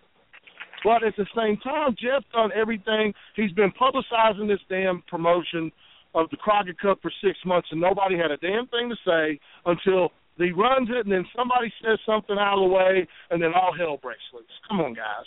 But 0.84 1.03
at 1.03 1.16
the 1.18 1.26
same 1.36 1.57
time, 1.57 1.95
Jeff 1.99 2.24
done 2.32 2.51
everything. 2.53 3.13
He's 3.36 3.51
been 3.51 3.72
publicizing 3.72 4.47
this 4.47 4.59
damn 4.70 5.01
promotion 5.07 5.72
of 6.13 6.30
the 6.30 6.38
Crockett 6.38 6.80
Cup 6.80 6.99
for 7.01 7.11
six 7.24 7.38
months, 7.45 7.68
and 7.72 7.82
nobody 7.82 8.18
had 8.18 8.32
a 8.32 8.38
damn 8.38 8.68
thing 8.68 8.89
to 8.89 8.95
say 9.05 9.39
until 9.66 10.09
he 10.38 10.51
runs 10.51 10.89
it, 10.89 11.05
and 11.05 11.11
then 11.11 11.26
somebody 11.36 11.72
says 11.84 11.97
something 12.05 12.38
out 12.39 12.61
of 12.61 12.70
the 12.70 12.74
way, 12.74 13.07
and 13.32 13.41
then 13.41 13.51
all 13.53 13.74
hell 13.76 13.97
breaks 13.97 14.22
loose. 14.34 14.45
Come 14.70 14.80
on, 14.80 14.93
guys. 14.93 15.26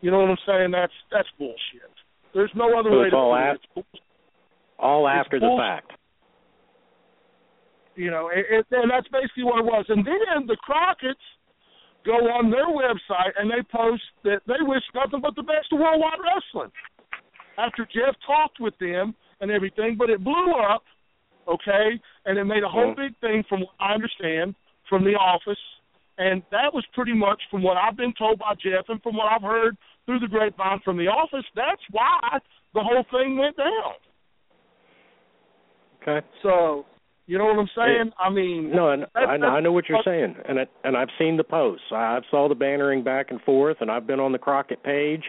You 0.00 0.10
know 0.10 0.20
what 0.20 0.30
I'm 0.30 0.44
saying? 0.46 0.70
That's 0.70 0.92
that's 1.10 1.28
bullshit. 1.38 1.94
There's 2.34 2.52
no 2.54 2.78
other 2.78 2.90
so 2.90 3.00
way 3.00 3.10
to 3.10 3.16
put 3.74 3.80
it. 3.80 3.94
It's 3.94 4.02
all 4.78 5.08
it's 5.08 5.26
after 5.26 5.40
the 5.40 5.56
fact. 5.58 5.92
You 7.96 8.12
know, 8.12 8.30
it, 8.32 8.46
it, 8.48 8.66
and 8.70 8.90
that's 8.90 9.08
basically 9.08 9.42
what 9.42 9.58
it 9.58 9.64
was. 9.64 9.84
And 9.88 10.06
then 10.06 10.46
the 10.46 10.56
Crockett's 10.62 11.18
go 12.06 12.14
on 12.30 12.50
their 12.50 12.70
website 12.70 13.34
and 13.36 13.50
they 13.50 13.62
post 13.74 14.02
that 14.22 14.40
they 14.46 14.62
wish 14.62 14.82
nothing 14.94 15.20
but 15.20 15.34
the 15.34 15.42
best 15.42 15.66
of 15.72 15.80
worldwide 15.80 16.22
wrestling. 16.22 16.70
After 17.58 17.84
Jeff 17.90 18.14
talked 18.24 18.60
with 18.60 18.74
them 18.78 19.14
and 19.40 19.50
everything, 19.50 19.96
but 19.98 20.10
it 20.10 20.22
blew 20.22 20.54
up, 20.54 20.84
okay, 21.48 21.98
and 22.24 22.38
it 22.38 22.44
made 22.44 22.62
a 22.62 22.68
whole 22.68 22.94
Mhm. 22.94 22.96
big 22.96 23.16
thing 23.18 23.42
from 23.48 23.62
what 23.62 23.74
I 23.80 23.94
understand 23.94 24.54
from 24.88 25.02
the 25.02 25.16
office. 25.16 25.58
And 26.18 26.42
that 26.50 26.74
was 26.74 26.84
pretty 26.94 27.14
much 27.14 27.40
from 27.50 27.62
what 27.62 27.76
I've 27.76 27.96
been 27.96 28.12
told 28.18 28.40
by 28.40 28.54
Jeff 28.54 28.86
and 28.88 29.00
from 29.02 29.16
what 29.16 29.26
I've 29.32 29.42
heard 29.42 29.76
through 30.04 30.18
the 30.18 30.26
grapevine 30.26 30.80
from 30.84 30.96
the 30.96 31.06
office, 31.06 31.44
that's 31.54 31.80
why 31.92 32.38
the 32.74 32.80
whole 32.82 33.04
thing 33.12 33.38
went 33.38 33.56
down. 33.56 33.94
Okay. 36.02 36.26
So, 36.42 36.86
you 37.26 37.38
know 37.38 37.44
what 37.44 37.58
I'm 37.58 37.68
saying? 37.76 38.10
I 38.18 38.30
mean, 38.30 38.70
No, 38.74 38.90
and 38.90 39.06
I, 39.14 39.36
know- 39.36 39.48
I 39.48 39.60
know 39.60 39.72
what 39.72 39.88
you're 39.88 40.02
saying, 40.04 40.34
and 40.48 40.58
it, 40.58 40.70
and 40.84 40.96
I've 40.96 41.08
seen 41.18 41.36
the 41.36 41.44
posts. 41.44 41.84
I 41.92 42.16
I've 42.16 42.24
saw 42.30 42.48
the 42.48 42.54
bannering 42.54 43.04
back 43.04 43.30
and 43.30 43.40
forth, 43.42 43.76
and 43.80 43.90
I've 43.90 44.06
been 44.06 44.18
on 44.20 44.32
the 44.32 44.38
Crockett 44.38 44.82
page, 44.82 45.22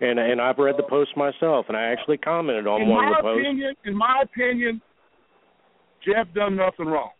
and 0.00 0.18
and 0.18 0.40
I've 0.40 0.58
read 0.58 0.76
the 0.78 0.84
post 0.84 1.16
myself, 1.16 1.66
and 1.68 1.76
I 1.76 1.84
actually 1.90 2.18
commented 2.18 2.66
on 2.66 2.82
in 2.82 2.88
one 2.88 3.08
of 3.08 3.14
the 3.16 3.22
posts. 3.22 3.40
opinion, 3.42 3.74
in 3.84 3.96
my 3.96 4.22
opinion, 4.22 4.80
Jeff 6.06 6.32
done 6.34 6.54
nothing 6.56 6.86
wrong. 6.86 7.10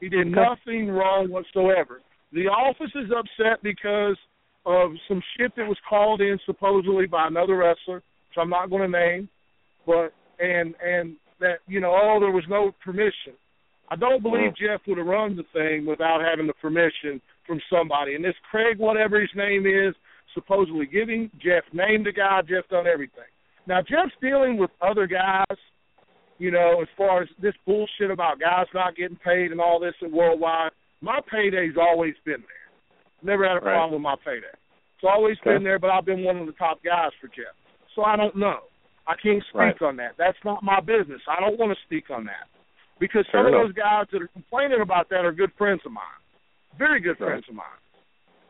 He 0.00 0.08
did 0.08 0.28
Okay. 0.28 0.30
nothing 0.30 0.88
wrong 0.90 1.28
whatsoever. 1.30 2.00
The 2.32 2.46
office 2.48 2.90
is 2.94 3.10
upset 3.10 3.62
because 3.62 4.16
of 4.64 4.92
some 5.08 5.22
shit 5.36 5.54
that 5.56 5.66
was 5.66 5.76
called 5.88 6.20
in 6.20 6.38
supposedly 6.46 7.06
by 7.06 7.26
another 7.26 7.56
wrestler, 7.56 7.96
which 7.96 8.38
I'm 8.38 8.50
not 8.50 8.70
going 8.70 8.90
to 8.90 8.98
name, 8.98 9.28
but 9.86 10.12
and 10.38 10.74
and 10.82 11.16
that 11.40 11.58
you 11.66 11.80
know, 11.80 11.92
oh, 11.92 12.18
there 12.20 12.30
was 12.30 12.44
no 12.48 12.72
permission. 12.82 13.34
I 13.90 13.96
don't 13.96 14.22
believe 14.22 14.52
mm. 14.52 14.56
Jeff 14.56 14.80
would 14.86 14.98
have 14.98 15.06
run 15.06 15.36
the 15.36 15.44
thing 15.52 15.84
without 15.84 16.20
having 16.22 16.46
the 16.46 16.54
permission 16.54 17.20
from 17.46 17.60
somebody. 17.70 18.14
And 18.14 18.24
this 18.24 18.34
Craig, 18.50 18.78
whatever 18.78 19.20
his 19.20 19.30
name 19.34 19.66
is, 19.66 19.94
supposedly 20.32 20.86
giving 20.86 21.30
Jeff 21.42 21.64
named 21.72 22.06
the 22.06 22.12
guy. 22.12 22.40
Jeff 22.48 22.68
done 22.70 22.86
everything. 22.86 23.28
Now 23.66 23.80
Jeff's 23.82 24.14
dealing 24.22 24.56
with 24.56 24.70
other 24.80 25.06
guys, 25.06 25.58
you 26.38 26.50
know, 26.50 26.80
as 26.80 26.88
far 26.96 27.22
as 27.22 27.28
this 27.40 27.54
bullshit 27.66 28.10
about 28.10 28.40
guys 28.40 28.66
not 28.72 28.96
getting 28.96 29.18
paid 29.18 29.52
and 29.52 29.60
all 29.60 29.78
this 29.78 29.94
at 30.02 30.10
worldwide. 30.10 30.70
My 31.02 31.20
payday's 31.28 31.76
always 31.76 32.14
been 32.24 32.40
there. 32.40 32.70
Never 33.22 33.44
had 33.44 33.58
a 33.58 33.60
Right. 33.60 33.74
problem 33.74 33.92
with 33.94 34.02
my 34.02 34.16
payday. 34.24 34.46
It's 34.94 35.04
always 35.04 35.38
Okay. 35.40 35.54
been 35.54 35.64
there, 35.64 35.78
but 35.78 35.90
I've 35.90 36.04
been 36.04 36.22
one 36.22 36.38
of 36.38 36.46
the 36.46 36.52
top 36.52 36.82
guys 36.82 37.12
for 37.20 37.26
Jeff. 37.28 37.54
So 37.94 38.04
I 38.04 38.16
don't 38.16 38.36
know. 38.36 38.62
I 39.06 39.16
can't 39.16 39.42
speak 39.42 39.54
Right. 39.54 39.82
on 39.82 39.96
that. 39.96 40.16
That's 40.16 40.42
not 40.44 40.62
my 40.62 40.78
business. 40.80 41.20
I 41.26 41.40
don't 41.40 41.58
want 41.58 41.76
to 41.76 41.84
speak 41.84 42.08
on 42.10 42.24
that. 42.24 42.46
Because 43.00 43.26
Fair 43.26 43.40
some 43.40 43.48
enough. 43.48 43.62
of 43.62 43.66
those 43.68 43.74
guys 43.74 44.06
that 44.10 44.22
are 44.22 44.28
complaining 44.28 44.80
about 44.80 45.08
that 45.08 45.24
are 45.24 45.32
good 45.32 45.52
friends 45.54 45.84
of 45.84 45.90
mine. 45.90 46.04
Very 46.74 47.00
good 47.00 47.18
Right. 47.20 47.30
friends 47.30 47.48
of 47.48 47.54
mine. 47.56 47.66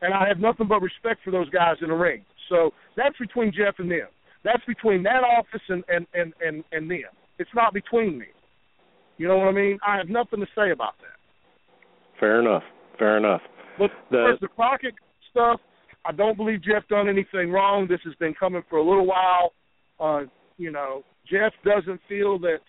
And 0.01 0.13
I 0.13 0.27
have 0.27 0.39
nothing 0.39 0.67
but 0.67 0.81
respect 0.81 1.23
for 1.23 1.31
those 1.31 1.49
guys 1.49 1.81
in 1.81 1.89
the 1.89 1.95
ring. 1.95 2.23
So 2.49 2.71
that's 2.93 3.17
between 3.17 3.51
Jeff 3.51 3.79
and 3.79 3.89
them. 3.89 4.09
That's 4.43 4.63
between 4.65 5.01
that 5.03 5.23
office 5.23 5.67
and 5.69 5.83
and 5.87 6.05
and 6.13 6.33
and, 6.41 6.63
and 6.71 6.91
them. 6.91 7.09
It's 7.39 7.53
not 7.55 7.73
between 7.73 8.19
me. 8.19 8.27
You 9.17 9.27
know 9.27 9.37
what 9.37 9.47
I 9.47 9.51
mean? 9.53 9.79
I 9.81 9.97
have 9.97 10.09
nothing 10.09 10.39
to 10.41 10.47
say 10.53 10.69
about 10.71 10.99
that. 10.99 11.15
Fair 12.19 12.39
enough. 12.39 12.63
Fair 12.97 13.17
enough. 13.17 13.41
But 13.77 13.91
The- 14.09 14.37
the 14.39 14.47
Crockett 14.47 14.95
stuff, 15.29 15.59
I 16.05 16.11
don't 16.11 16.37
believe 16.37 16.61
Jeff 16.61 16.87
done 16.87 17.07
anything 17.09 17.51
wrong. 17.51 17.87
This 17.87 18.01
has 18.03 18.13
been 18.15 18.33
coming 18.33 18.61
for 18.63 18.77
a 18.77 18.83
little 18.83 19.05
while. 19.05 19.53
Uh, 19.99 20.25
you 20.57 20.71
know, 20.71 21.03
Jeff 21.25 21.53
doesn't 21.63 22.01
feel 22.07 22.37
that 22.39 22.61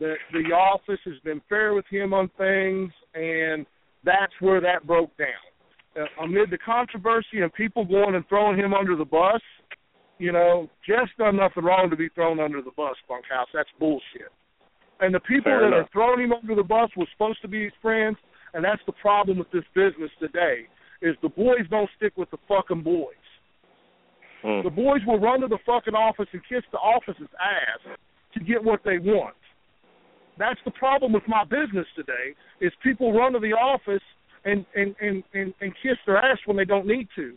that 0.00 0.18
the 0.32 0.52
office 0.52 0.98
has 1.04 1.16
been 1.20 1.40
fair 1.48 1.72
with 1.72 1.86
him 1.86 2.12
on 2.12 2.28
things, 2.30 2.92
and 3.14 3.64
that's 4.02 4.32
where 4.40 4.60
that 4.60 4.84
broke 4.84 5.16
down. 5.16 5.28
Uh, 5.96 6.06
amid 6.24 6.50
the 6.50 6.58
controversy 6.58 7.42
and 7.42 7.52
people 7.54 7.84
going 7.84 8.16
and 8.16 8.26
throwing 8.28 8.58
him 8.58 8.74
under 8.74 8.96
the 8.96 9.04
bus, 9.04 9.40
you 10.18 10.32
know, 10.32 10.68
Jeff's 10.84 11.12
done 11.16 11.36
nothing 11.36 11.62
wrong 11.62 11.90
to 11.90 11.96
be 11.96 12.08
thrown 12.08 12.40
under 12.40 12.60
the 12.60 12.72
bus, 12.72 12.96
Bunkhouse. 13.08 13.46
That's 13.54 13.70
bullshit. 13.78 14.32
And 14.98 15.14
the 15.14 15.20
people 15.20 15.44
Fair 15.52 15.60
that 15.60 15.66
enough. 15.68 15.86
are 15.86 15.90
throwing 15.92 16.20
him 16.24 16.32
under 16.32 16.56
the 16.56 16.64
bus 16.64 16.90
were 16.96 17.06
supposed 17.12 17.40
to 17.42 17.48
be 17.48 17.62
his 17.64 17.72
friends, 17.80 18.16
and 18.54 18.64
that's 18.64 18.82
the 18.86 18.92
problem 18.92 19.38
with 19.38 19.50
this 19.50 19.64
business 19.74 20.10
today. 20.18 20.66
Is 21.02 21.16
the 21.22 21.28
boys 21.28 21.68
don't 21.70 21.90
stick 21.96 22.12
with 22.16 22.30
the 22.30 22.38
fucking 22.48 22.82
boys. 22.82 23.14
Hmm. 24.42 24.62
The 24.62 24.70
boys 24.70 25.00
will 25.06 25.18
run 25.18 25.40
to 25.40 25.48
the 25.48 25.58
fucking 25.66 25.94
office 25.94 26.28
and 26.32 26.40
kiss 26.48 26.62
the 26.72 26.78
office's 26.78 27.28
ass 27.38 27.98
to 28.34 28.40
get 28.40 28.62
what 28.62 28.80
they 28.84 28.98
want. 28.98 29.36
That's 30.38 30.60
the 30.64 30.70
problem 30.70 31.12
with 31.12 31.24
my 31.28 31.44
business 31.44 31.86
today. 31.94 32.34
Is 32.60 32.72
people 32.82 33.12
run 33.12 33.32
to 33.34 33.40
the 33.40 33.52
office 33.52 34.02
and 34.44 34.64
and 34.74 34.94
and 35.00 35.22
and, 35.34 35.54
and 35.60 35.72
kiss 35.82 35.98
their 36.06 36.16
ass 36.16 36.38
when 36.46 36.56
they 36.56 36.64
don't 36.64 36.86
need 36.86 37.08
to. 37.16 37.34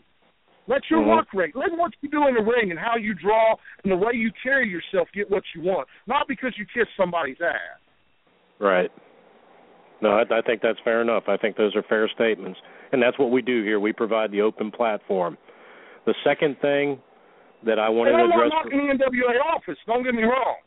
Let 0.68 0.82
your 0.90 1.02
Mhm. 1.02 1.16
work 1.16 1.34
rate, 1.34 1.56
let 1.56 1.72
what 1.72 1.94
you 2.02 2.10
do 2.10 2.28
in 2.28 2.36
the 2.36 2.42
ring 2.42 2.72
and 2.72 2.80
how 2.80 2.98
you 2.98 3.14
draw 3.14 3.56
and 3.84 3.92
the 3.92 3.96
way 3.96 4.14
you 4.14 4.32
carry 4.44 4.68
yourself 4.68 5.08
get 5.14 5.30
what 5.30 5.44
you 5.56 5.62
want. 5.62 5.88
Not 6.08 6.28
because 6.28 6.58
you 6.58 6.66
kiss 6.66 6.88
somebody's 6.98 7.40
ass. 7.42 7.80
Right. 8.60 8.92
No, 10.02 10.10
I, 10.12 10.22
I 10.30 10.42
think 10.46 10.62
that's 10.62 10.80
fair 10.84 11.02
enough. 11.02 11.24
I 11.28 11.38
think 11.38 11.58
those 11.58 11.76
are 11.76 11.84
fair 11.84 12.10
statements, 12.14 12.60
and 12.92 13.02
that's 13.02 13.18
what 13.18 13.32
we 13.32 13.42
do 13.42 13.64
here. 13.64 13.80
We 13.80 13.94
provide 13.94 14.32
the 14.32 14.42
open 14.42 14.72
platform. 14.72 15.38
The 16.06 16.14
second 16.24 16.58
thing 16.62 17.00
that 17.66 17.80
I 17.80 17.90
wanted 17.90 18.14
and 18.14 18.20
to 18.20 18.24
I'm 18.24 18.30
not 18.30 18.46
address. 18.46 18.52
knocking 18.54 18.88
the 18.88 19.04
NWA 19.04 19.42
office. 19.56 19.78
Don't 19.88 20.04
get 20.04 20.14
me 20.14 20.24
wrong. 20.24 20.58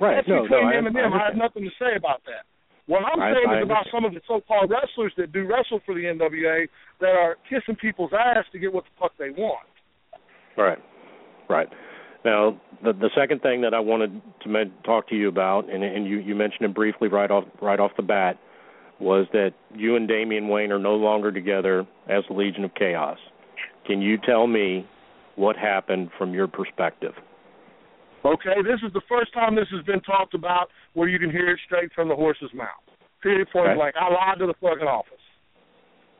right. 0.00 0.16
That's 0.16 0.28
no, 0.28 0.42
between 0.42 0.64
no, 0.64 0.72
them 0.72 0.84
I, 0.84 0.88
and 0.88 0.96
them. 0.96 1.12
I, 1.12 1.24
have 1.28 1.36
nothing 1.36 1.62
to 1.64 1.70
say 1.78 1.94
about 1.96 2.22
that. 2.24 2.48
What 2.86 3.04
I'm 3.04 3.20
I- 3.20 3.32
saying 3.32 3.48
I 3.48 3.58
is 3.60 3.64
about 3.64 3.86
some 3.92 4.04
of 4.04 4.12
the 4.14 4.20
so-called 4.26 4.70
wrestlers 4.70 5.12
that 5.18 5.32
do 5.32 5.46
wrestle 5.46 5.80
for 5.84 5.94
the 5.94 6.02
NWA 6.08 6.66
that 7.00 7.14
are 7.14 7.36
kissing 7.48 7.76
people's 7.76 8.10
ass 8.16 8.44
to 8.52 8.58
get 8.58 8.72
what 8.72 8.84
the 8.84 8.90
fuck 8.98 9.12
they 9.18 9.30
want. 9.30 9.68
Right, 10.56 10.78
right. 11.48 11.68
Now, 12.24 12.60
the 12.82 12.92
the 12.92 13.10
second 13.16 13.42
thing 13.42 13.60
that 13.62 13.74
I 13.74 13.80
wanted 13.80 14.20
to 14.42 14.48
men- 14.48 14.72
talk 14.84 15.08
to 15.08 15.14
you 15.14 15.28
about, 15.28 15.68
and, 15.70 15.82
and 15.84 16.06
you 16.06 16.18
you 16.18 16.34
mentioned 16.34 16.62
it 16.64 16.74
briefly 16.74 17.08
right 17.08 17.30
off 17.30 17.44
right 17.60 17.78
off 17.80 17.92
the 17.96 18.02
bat, 18.02 18.38
was 19.00 19.26
that 19.32 19.52
you 19.74 19.96
and 19.96 20.06
Damien 20.06 20.48
Wayne 20.48 20.70
are 20.72 20.78
no 20.78 20.94
longer 20.94 21.32
together 21.32 21.86
as 22.08 22.24
the 22.28 22.34
Legion 22.34 22.64
of 22.64 22.74
Chaos. 22.74 23.18
Can 23.86 24.00
you 24.00 24.16
tell 24.18 24.46
me 24.46 24.86
what 25.36 25.56
happened 25.56 26.10
from 26.18 26.32
your 26.34 26.46
perspective? 26.46 27.12
Okay, 28.24 28.62
this 28.62 28.78
is 28.86 28.92
the 28.92 29.00
first 29.08 29.32
time 29.34 29.56
this 29.56 29.66
has 29.74 29.84
been 29.84 30.00
talked 30.00 30.34
about 30.34 30.68
where 30.94 31.08
you 31.08 31.18
can 31.18 31.30
hear 31.30 31.50
it 31.50 31.60
straight 31.66 31.92
from 31.92 32.08
the 32.08 32.14
horse's 32.14 32.50
mouth. 32.54 32.68
Period. 33.22 33.48
Point 33.50 33.68
Okay. 33.70 33.74
blank. 33.76 33.96
I 33.96 34.08
lied 34.12 34.38
to 34.38 34.46
the 34.46 34.54
fucking 34.54 34.86
office. 34.86 35.18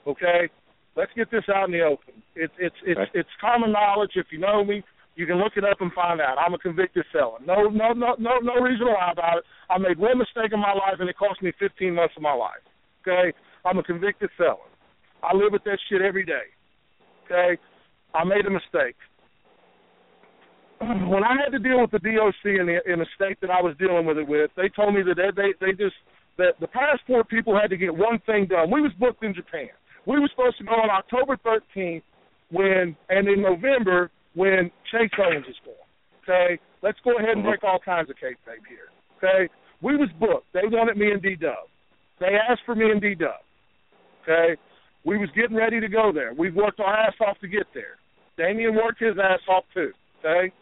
Okay, 0.07 0.49
let's 0.97 1.13
get 1.15 1.31
this 1.31 1.45
out 1.49 1.67
in 1.67 1.73
the 1.73 1.83
open. 1.83 2.15
It's 2.35 2.53
it's 2.59 2.75
it's 2.85 2.99
Okay. 2.99 3.11
it's 3.21 3.29
common 3.41 3.71
knowledge. 3.71 4.17
If 4.17 4.27
you 4.33 4.39
know 4.39 4.65
me, 4.65 4.83
you 5.15 5.27
can 5.27 5.37
look 5.37 5.53
it 5.57 5.65
up 5.65 5.81
and 5.81 5.93
find 5.93 6.21
out. 6.21 6.39
I'm 6.39 6.55
a 6.55 6.59
convicted 6.59 7.05
felon. 7.13 7.45
No 7.47 7.69
no 7.69 7.93
no 7.93 8.15
no 8.19 8.39
no 8.43 8.55
reason 8.61 8.87
to 8.87 8.93
lie 8.93 9.13
about 9.13 9.39
it. 9.39 9.45
I 9.71 9.79
made 9.79 9.99
one 9.99 10.19
mistake 10.19 10.53
in 10.53 10.61
my 10.61 10.73
life 10.73 11.01
and 11.01 11.09
it 11.09 11.17
cost 11.17 11.43
me 11.43 11.53
15 11.59 11.95
months 11.95 12.15
of 12.17 12.23
my 12.23 12.35
life. 12.35 12.63
Okay, 13.07 13.37
I'm 13.65 13.79
a 13.79 13.83
convicted 13.83 14.31
felon. 14.37 14.71
I 15.23 15.35
live 15.35 15.53
with 15.53 15.65
that 15.65 15.79
shit 15.89 16.03
every 16.03 16.25
day. 16.25 16.49
Okay, 17.27 17.61
I 18.15 18.25
made 18.25 18.47
a 18.47 18.51
mistake 18.51 18.97
when 21.09 21.23
I 21.23 21.37
had 21.39 21.51
to 21.53 21.59
deal 21.59 21.81
with 21.81 21.91
the 21.91 21.99
DOC 21.99 22.45
in 22.45 22.67
the 22.67 22.79
in 22.91 22.99
the 22.99 23.07
state 23.15 23.39
that 23.41 23.51
I 23.51 23.61
was 23.61 23.77
dealing 23.79 24.07
with 24.07 24.19
it 24.19 24.27
with, 24.27 24.51
they 24.57 24.69
told 24.69 24.95
me 24.95 25.03
that 25.03 25.17
they 25.17 25.31
they, 25.31 25.53
they 25.61 25.73
just 25.73 25.95
that 26.39 26.59
the 26.61 26.67
passport 26.67 27.29
people 27.29 27.59
had 27.59 27.71
to 27.71 27.77
get 27.77 27.95
one 27.95 28.19
thing 28.27 28.47
done. 28.47 28.71
We 28.71 28.81
was 28.81 28.93
booked 28.99 29.23
in 29.23 29.35
Japan. 29.35 29.71
We 30.07 30.19
were 30.19 30.29
supposed 30.35 30.59
to 30.59 30.65
go 30.65 30.73
on 30.73 30.91
October 30.91 31.39
13th 31.45 32.03
when 32.51 32.97
and 33.11 33.29
in 33.29 33.43
November 33.43 34.11
when 34.35 34.71
Chase 34.91 35.11
Owens 35.19 35.47
is 35.49 35.57
born. 35.65 35.77
Okay, 36.23 36.61
let's 36.83 36.99
go 37.05 37.19
ahead 37.19 37.31
and 37.31 37.41
uh-huh. 37.41 37.51
break 37.51 37.65
all 37.65 37.79
kinds 37.85 38.11
of 38.11 38.17
kayfabe 38.17 38.63
here. 38.69 38.91
Okay, 39.19 39.53
we 39.83 39.97
was 39.97 40.09
booked. 40.21 40.47
They 40.53 40.65
wanted 40.65 40.97
me 40.97 41.11
and 41.11 41.23
D 41.23 41.37
Dub. 41.37 41.67
They 42.21 42.39
asked 42.49 42.63
for 42.65 42.75
me 42.75 42.91
and 42.91 43.01
D 43.01 43.15
Dub. 43.15 43.43
Okay, 44.23 44.61
we 45.05 45.19
was 45.19 45.29
getting 45.35 45.57
ready 45.57 45.81
to 45.81 45.89
go 45.89 46.13
there. 46.15 46.33
We 46.35 46.51
worked 46.51 46.81
our 46.81 46.95
ass 46.95 47.15
off 47.27 47.39
to 47.41 47.49
get 47.49 47.67
there. 47.75 47.99
Damien 48.39 48.75
worked 48.75 49.01
his 49.01 49.17
ass 49.23 49.41
off 49.49 49.65
too. 49.75 49.91
Okay, 50.21 50.53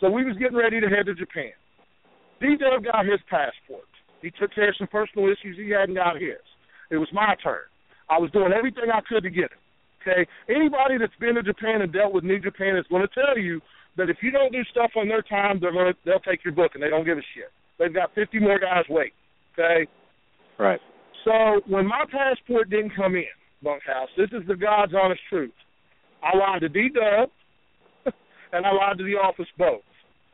so 0.00 0.10
we 0.10 0.24
was 0.24 0.36
getting 0.38 0.56
ready 0.56 0.80
to 0.80 0.88
head 0.88 1.06
to 1.06 1.14
Japan. 1.14 1.52
D 2.40 2.56
Dub 2.56 2.84
got 2.84 3.04
his 3.04 3.20
passport. 3.28 3.88
He 4.22 4.30
took 4.30 4.54
care 4.54 4.70
of 4.70 4.76
some 4.78 4.88
personal 4.88 5.28
issues. 5.28 5.58
He 5.58 5.70
hadn't 5.70 5.96
got 5.96 6.16
his. 6.16 6.40
It 6.90 6.96
was 6.96 7.08
my 7.12 7.36
turn. 7.42 7.68
I 8.08 8.18
was 8.18 8.30
doing 8.30 8.52
everything 8.52 8.84
I 8.92 9.00
could 9.06 9.22
to 9.22 9.30
get 9.30 9.52
it. 9.52 9.63
Okay, 10.06 10.28
anybody 10.48 10.98
that's 10.98 11.14
been 11.18 11.34
to 11.36 11.42
Japan 11.42 11.80
and 11.80 11.92
dealt 11.92 12.12
with 12.12 12.24
New 12.24 12.38
Japan 12.38 12.76
is 12.76 12.84
going 12.90 13.06
to 13.06 13.14
tell 13.14 13.38
you 13.38 13.60
that 13.96 14.10
if 14.10 14.18
you 14.20 14.30
don't 14.30 14.52
do 14.52 14.62
stuff 14.70 14.90
on 14.96 15.08
their 15.08 15.22
time, 15.22 15.58
they're 15.60 15.72
going 15.72 15.92
to 15.92 15.98
they'll 16.04 16.20
take 16.20 16.44
your 16.44 16.52
book 16.52 16.72
and 16.74 16.82
they 16.82 16.90
don't 16.90 17.04
give 17.04 17.16
a 17.16 17.24
shit. 17.34 17.50
They've 17.78 17.94
got 17.94 18.14
50 18.14 18.38
more 18.40 18.58
guys 18.58 18.84
waiting. 18.88 19.16
Okay. 19.54 19.88
Right. 20.58 20.80
So 21.24 21.60
when 21.66 21.86
my 21.86 22.04
passport 22.10 22.68
didn't 22.68 22.92
come 22.94 23.14
in, 23.14 23.32
bunkhouse, 23.62 24.10
this 24.16 24.28
is 24.32 24.46
the 24.46 24.56
God's 24.56 24.92
honest 24.94 25.20
truth. 25.30 25.54
I 26.22 26.36
lied 26.36 26.60
to 26.60 26.68
D 26.68 26.90
Dub 26.92 27.30
and 28.52 28.66
I 28.66 28.72
lied 28.72 28.98
to 28.98 29.04
the 29.04 29.16
office 29.16 29.48
both, 29.56 29.82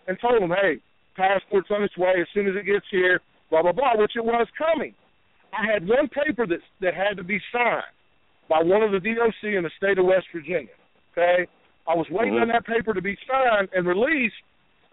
and 0.09 0.19
told 0.21 0.43
them, 0.43 0.51
hey, 0.51 0.79
passport's 1.17 1.71
on 1.71 1.85
its 1.85 1.97
way 1.97 2.15
as 2.21 2.27
soon 2.35 2.49
as 2.49 2.55
it 2.57 2.67
gets 2.67 2.87
here. 2.91 3.21
Blah 3.51 3.63
blah 3.63 3.73
blah, 3.73 3.93
which 3.97 4.13
it 4.17 4.25
was 4.25 4.49
coming. 4.59 4.95
I 5.53 5.71
had 5.71 5.87
one 5.87 6.09
paper 6.09 6.47
that 6.47 6.61
that 6.81 6.95
had 6.95 7.17
to 7.19 7.25
be 7.25 7.39
signed 7.53 7.95
by 8.51 8.59
one 8.59 8.83
of 8.83 8.91
the 8.91 8.99
DOC 8.99 9.55
in 9.55 9.63
the 9.63 9.71
state 9.79 9.97
of 9.97 10.05
West 10.05 10.27
Virginia. 10.35 10.75
Okay, 11.13 11.47
I 11.87 11.95
was 11.95 12.07
waiting 12.11 12.35
mm-hmm. 12.35 12.43
on 12.43 12.49
that 12.49 12.67
paper 12.67 12.93
to 12.93 13.01
be 13.01 13.17
signed 13.25 13.71
and 13.73 13.87
released 13.87 14.35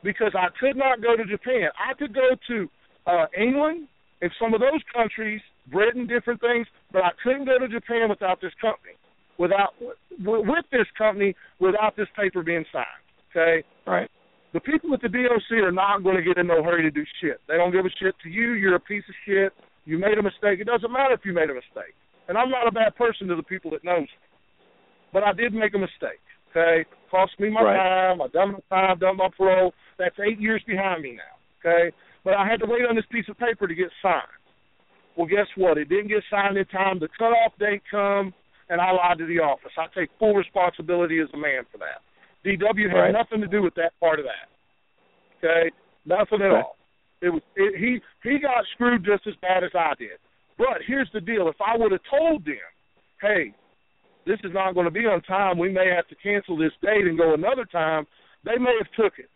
because 0.03 0.31
I 0.37 0.47
could 0.59 0.77
not 0.77 1.01
go 1.01 1.17
to 1.17 1.25
Japan. 1.25 1.69
I 1.75 1.93
could 1.97 2.13
go 2.13 2.37
to 2.47 2.69
uh, 3.07 3.25
England 3.35 3.89
and 4.21 4.31
some 4.39 4.53
of 4.53 4.61
those 4.61 4.81
countries, 4.93 5.41
Britain, 5.71 6.07
different 6.07 6.39
things, 6.39 6.67
but 6.93 7.03
I 7.03 7.11
couldn't 7.23 7.45
go 7.45 7.57
to 7.57 7.67
Japan 7.67 8.09
without 8.09 8.39
this 8.41 8.53
company, 8.61 8.93
without 9.37 9.73
with 9.81 10.65
this 10.71 10.87
company, 10.97 11.35
without 11.59 11.97
this 11.97 12.07
paper 12.15 12.43
being 12.43 12.65
signed. 12.71 13.01
Okay. 13.33 13.65
Right. 13.85 14.09
The 14.53 14.61
people 14.61 14.93
at 14.93 15.01
the 15.01 15.09
DOC 15.09 15.57
are 15.61 15.71
not 15.71 16.03
going 16.03 16.15
to 16.15 16.23
get 16.23 16.37
in 16.37 16.47
no 16.47 16.63
hurry 16.63 16.83
to 16.83 16.91
do 16.91 17.03
shit. 17.21 17.41
They 17.47 17.57
don't 17.57 17.71
give 17.71 17.85
a 17.85 17.93
shit 17.99 18.15
to 18.23 18.29
you. 18.29 18.53
You're 18.53 18.75
a 18.75 18.79
piece 18.79 19.03
of 19.09 19.15
shit. 19.25 19.53
You 19.85 19.97
made 19.97 20.17
a 20.17 20.23
mistake. 20.23 20.59
It 20.59 20.65
doesn't 20.65 20.91
matter 20.91 21.13
if 21.13 21.21
you 21.25 21.33
made 21.33 21.49
a 21.49 21.53
mistake. 21.53 21.93
And 22.27 22.37
I'm 22.37 22.49
not 22.49 22.67
a 22.67 22.71
bad 22.71 22.95
person 22.95 23.27
to 23.27 23.35
the 23.35 23.43
people 23.43 23.71
that 23.71 23.83
knows 23.83 24.01
me. 24.01 24.27
But 25.13 25.23
I 25.23 25.33
did 25.33 25.53
make 25.53 25.73
a 25.73 25.79
mistake. 25.79 26.21
Okay, 26.51 26.85
cost 27.11 27.39
me 27.39 27.49
my 27.49 27.61
right. 27.61 27.77
time. 27.77 28.21
I 28.21 28.27
done 28.27 28.53
my 28.53 28.75
time, 28.75 28.99
done 28.99 29.17
my 29.17 29.29
parole. 29.35 29.73
That's 29.97 30.15
eight 30.19 30.39
years 30.39 30.61
behind 30.67 31.03
me 31.03 31.17
now. 31.17 31.35
Okay, 31.59 31.95
but 32.23 32.33
I 32.33 32.47
had 32.47 32.59
to 32.59 32.65
wait 32.67 32.83
on 32.87 32.95
this 32.95 33.05
piece 33.11 33.25
of 33.29 33.37
paper 33.37 33.67
to 33.67 33.75
get 33.75 33.89
signed. 34.01 34.23
Well, 35.15 35.27
guess 35.27 35.47
what? 35.55 35.77
It 35.77 35.89
didn't 35.89 36.09
get 36.09 36.23
signed 36.29 36.57
in 36.57 36.65
time. 36.65 36.99
The 36.99 37.09
cutoff 37.17 37.57
date 37.59 37.81
come, 37.89 38.33
and 38.69 38.79
I 38.79 38.91
lied 38.91 39.17
to 39.17 39.25
the 39.25 39.39
office. 39.39 39.71
I 39.77 39.87
take 39.97 40.09
full 40.19 40.35
responsibility 40.35 41.19
as 41.19 41.27
a 41.33 41.37
man 41.37 41.63
for 41.71 41.79
that. 41.79 42.05
DW 42.45 42.89
had 42.89 42.95
right. 42.95 43.11
nothing 43.11 43.41
to 43.41 43.47
do 43.47 43.61
with 43.61 43.73
that 43.75 43.97
part 43.99 44.19
of 44.19 44.25
that. 44.25 44.47
Okay, 45.39 45.71
nothing 46.05 46.41
at 46.41 46.53
right. 46.53 46.63
all. 46.63 46.77
It 47.21 47.29
was 47.29 47.41
it, 47.55 47.73
he 47.79 47.99
he 48.23 48.39
got 48.39 48.63
screwed 48.73 49.03
just 49.03 49.25
as 49.27 49.33
bad 49.41 49.63
as 49.63 49.71
I 49.73 49.93
did. 49.97 50.21
But 50.57 50.81
here's 50.85 51.09
the 51.13 51.21
deal: 51.21 51.49
if 51.49 51.55
I 51.61 51.77
would 51.77 51.91
have 51.91 52.01
told 52.09 52.45
them, 52.45 52.55
hey, 53.21 53.53
this 54.25 54.39
is 54.43 54.51
not 54.53 54.73
going 54.73 54.85
to 54.85 54.91
be 54.91 55.05
on 55.05 55.21
time. 55.23 55.57
We 55.57 55.71
may 55.71 55.87
have 55.95 56.07
to 56.09 56.15
cancel 56.21 56.57
this 56.57 56.73
date 56.81 57.07
and 57.07 57.17
go 57.17 57.33
another 57.33 57.65
time. 57.65 58.05
They 58.43 58.57
may 58.57 58.75
have 58.77 58.91
took 58.95 59.19
it. 59.19 59.29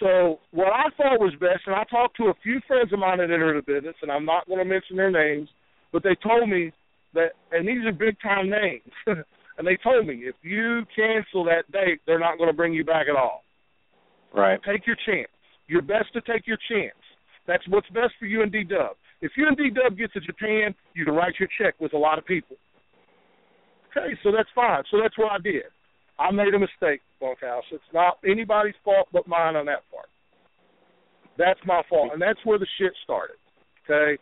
So 0.00 0.38
what 0.52 0.68
I 0.68 0.90
thought 0.96 1.18
was 1.18 1.32
best, 1.40 1.66
and 1.66 1.74
I 1.74 1.84
talked 1.84 2.16
to 2.18 2.24
a 2.24 2.34
few 2.42 2.60
friends 2.68 2.92
of 2.92 2.98
mine 2.98 3.18
that 3.18 3.24
entered 3.24 3.56
the 3.56 3.72
business, 3.72 3.96
and 4.02 4.12
I'm 4.12 4.24
not 4.24 4.46
going 4.46 4.60
to 4.60 4.64
mention 4.64 4.96
their 4.96 5.10
names, 5.10 5.48
but 5.92 6.02
they 6.02 6.14
told 6.22 6.48
me 6.48 6.72
that, 7.14 7.30
and 7.50 7.66
these 7.66 7.84
are 7.84 7.92
big 7.92 8.16
time 8.22 8.48
names, 8.48 8.92
and 9.06 9.66
they 9.66 9.76
told 9.82 10.06
me 10.06 10.22
if 10.24 10.36
you 10.42 10.82
cancel 10.94 11.44
that 11.44 11.70
date, 11.72 12.00
they're 12.06 12.20
not 12.20 12.38
going 12.38 12.50
to 12.50 12.56
bring 12.56 12.72
you 12.72 12.84
back 12.84 13.06
at 13.10 13.16
all. 13.16 13.42
Right. 14.32 14.60
Take 14.62 14.86
your 14.86 14.96
chance. 15.06 15.28
You're 15.66 15.82
best 15.82 16.12
to 16.12 16.20
take 16.20 16.46
your 16.46 16.58
chance. 16.70 16.98
That's 17.46 17.66
what's 17.68 17.88
best 17.88 18.12
for 18.18 18.26
you 18.26 18.42
and 18.42 18.52
D 18.52 18.62
Dub. 18.62 18.96
If 19.20 19.32
you 19.36 19.48
and 19.48 19.56
D 19.56 19.70
Dub 19.70 19.96
get 19.96 20.12
to 20.12 20.20
Japan, 20.20 20.74
you 20.94 21.04
can 21.04 21.14
write 21.14 21.34
your 21.38 21.48
check 21.58 21.74
with 21.80 21.92
a 21.92 21.98
lot 21.98 22.18
of 22.18 22.26
people. 22.26 22.56
Okay, 23.90 24.14
so 24.22 24.30
that's 24.30 24.48
fine. 24.54 24.82
So 24.90 24.98
that's 25.02 25.16
what 25.18 25.32
I 25.32 25.38
did. 25.38 25.64
I 26.18 26.30
made 26.30 26.54
a 26.54 26.58
mistake, 26.58 27.00
bunkhouse. 27.20 27.64
It's 27.72 27.82
not 27.94 28.18
anybody's 28.28 28.74
fault 28.84 29.08
but 29.12 29.26
mine 29.26 29.56
on 29.56 29.66
that 29.66 29.82
part. 29.90 30.08
That's 31.36 31.60
my 31.64 31.82
fault, 31.88 32.10
and 32.12 32.20
that's 32.20 32.38
where 32.44 32.58
the 32.58 32.66
shit 32.78 32.92
started. 33.04 33.36
Okay, 33.84 34.20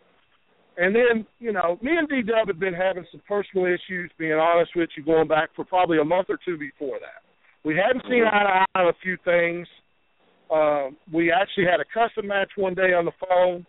and 0.78 0.94
then 0.94 1.27
you 1.40 1.52
know, 1.52 1.78
me 1.82 1.97
and 1.97 2.09
D 2.09 2.23
Dub 2.23 2.47
had 2.48 2.60
been 2.60 2.74
having 2.74 3.05
some 3.10 3.23
personal 3.28 3.66
issues. 3.66 4.10
Being 4.18 4.35
honest 4.35 4.73
with 4.77 4.90
you, 4.97 5.05
going 5.05 5.28
back 5.28 5.51
for 5.56 5.64
probably 5.64 5.98
a 5.98 6.05
month 6.05 6.28
or 6.28 6.39
two 6.44 6.56
before 6.56 6.98
that, 7.01 7.24
we 7.64 7.74
hadn't 7.77 8.05
seen 8.09 8.24
eye 8.24 8.43
to 8.43 8.48
eye 8.48 8.81
on 8.81 8.89
a 8.89 8.97
few 9.02 9.16
things. 9.24 9.66
Um, 10.51 10.97
we 11.12 11.32
actually 11.32 11.64
had 11.64 11.81
a 11.81 11.89
custom 11.93 12.28
match 12.28 12.51
one 12.56 12.74
day 12.74 12.93
on 12.93 13.05
the 13.05 13.12
phone. 13.28 13.66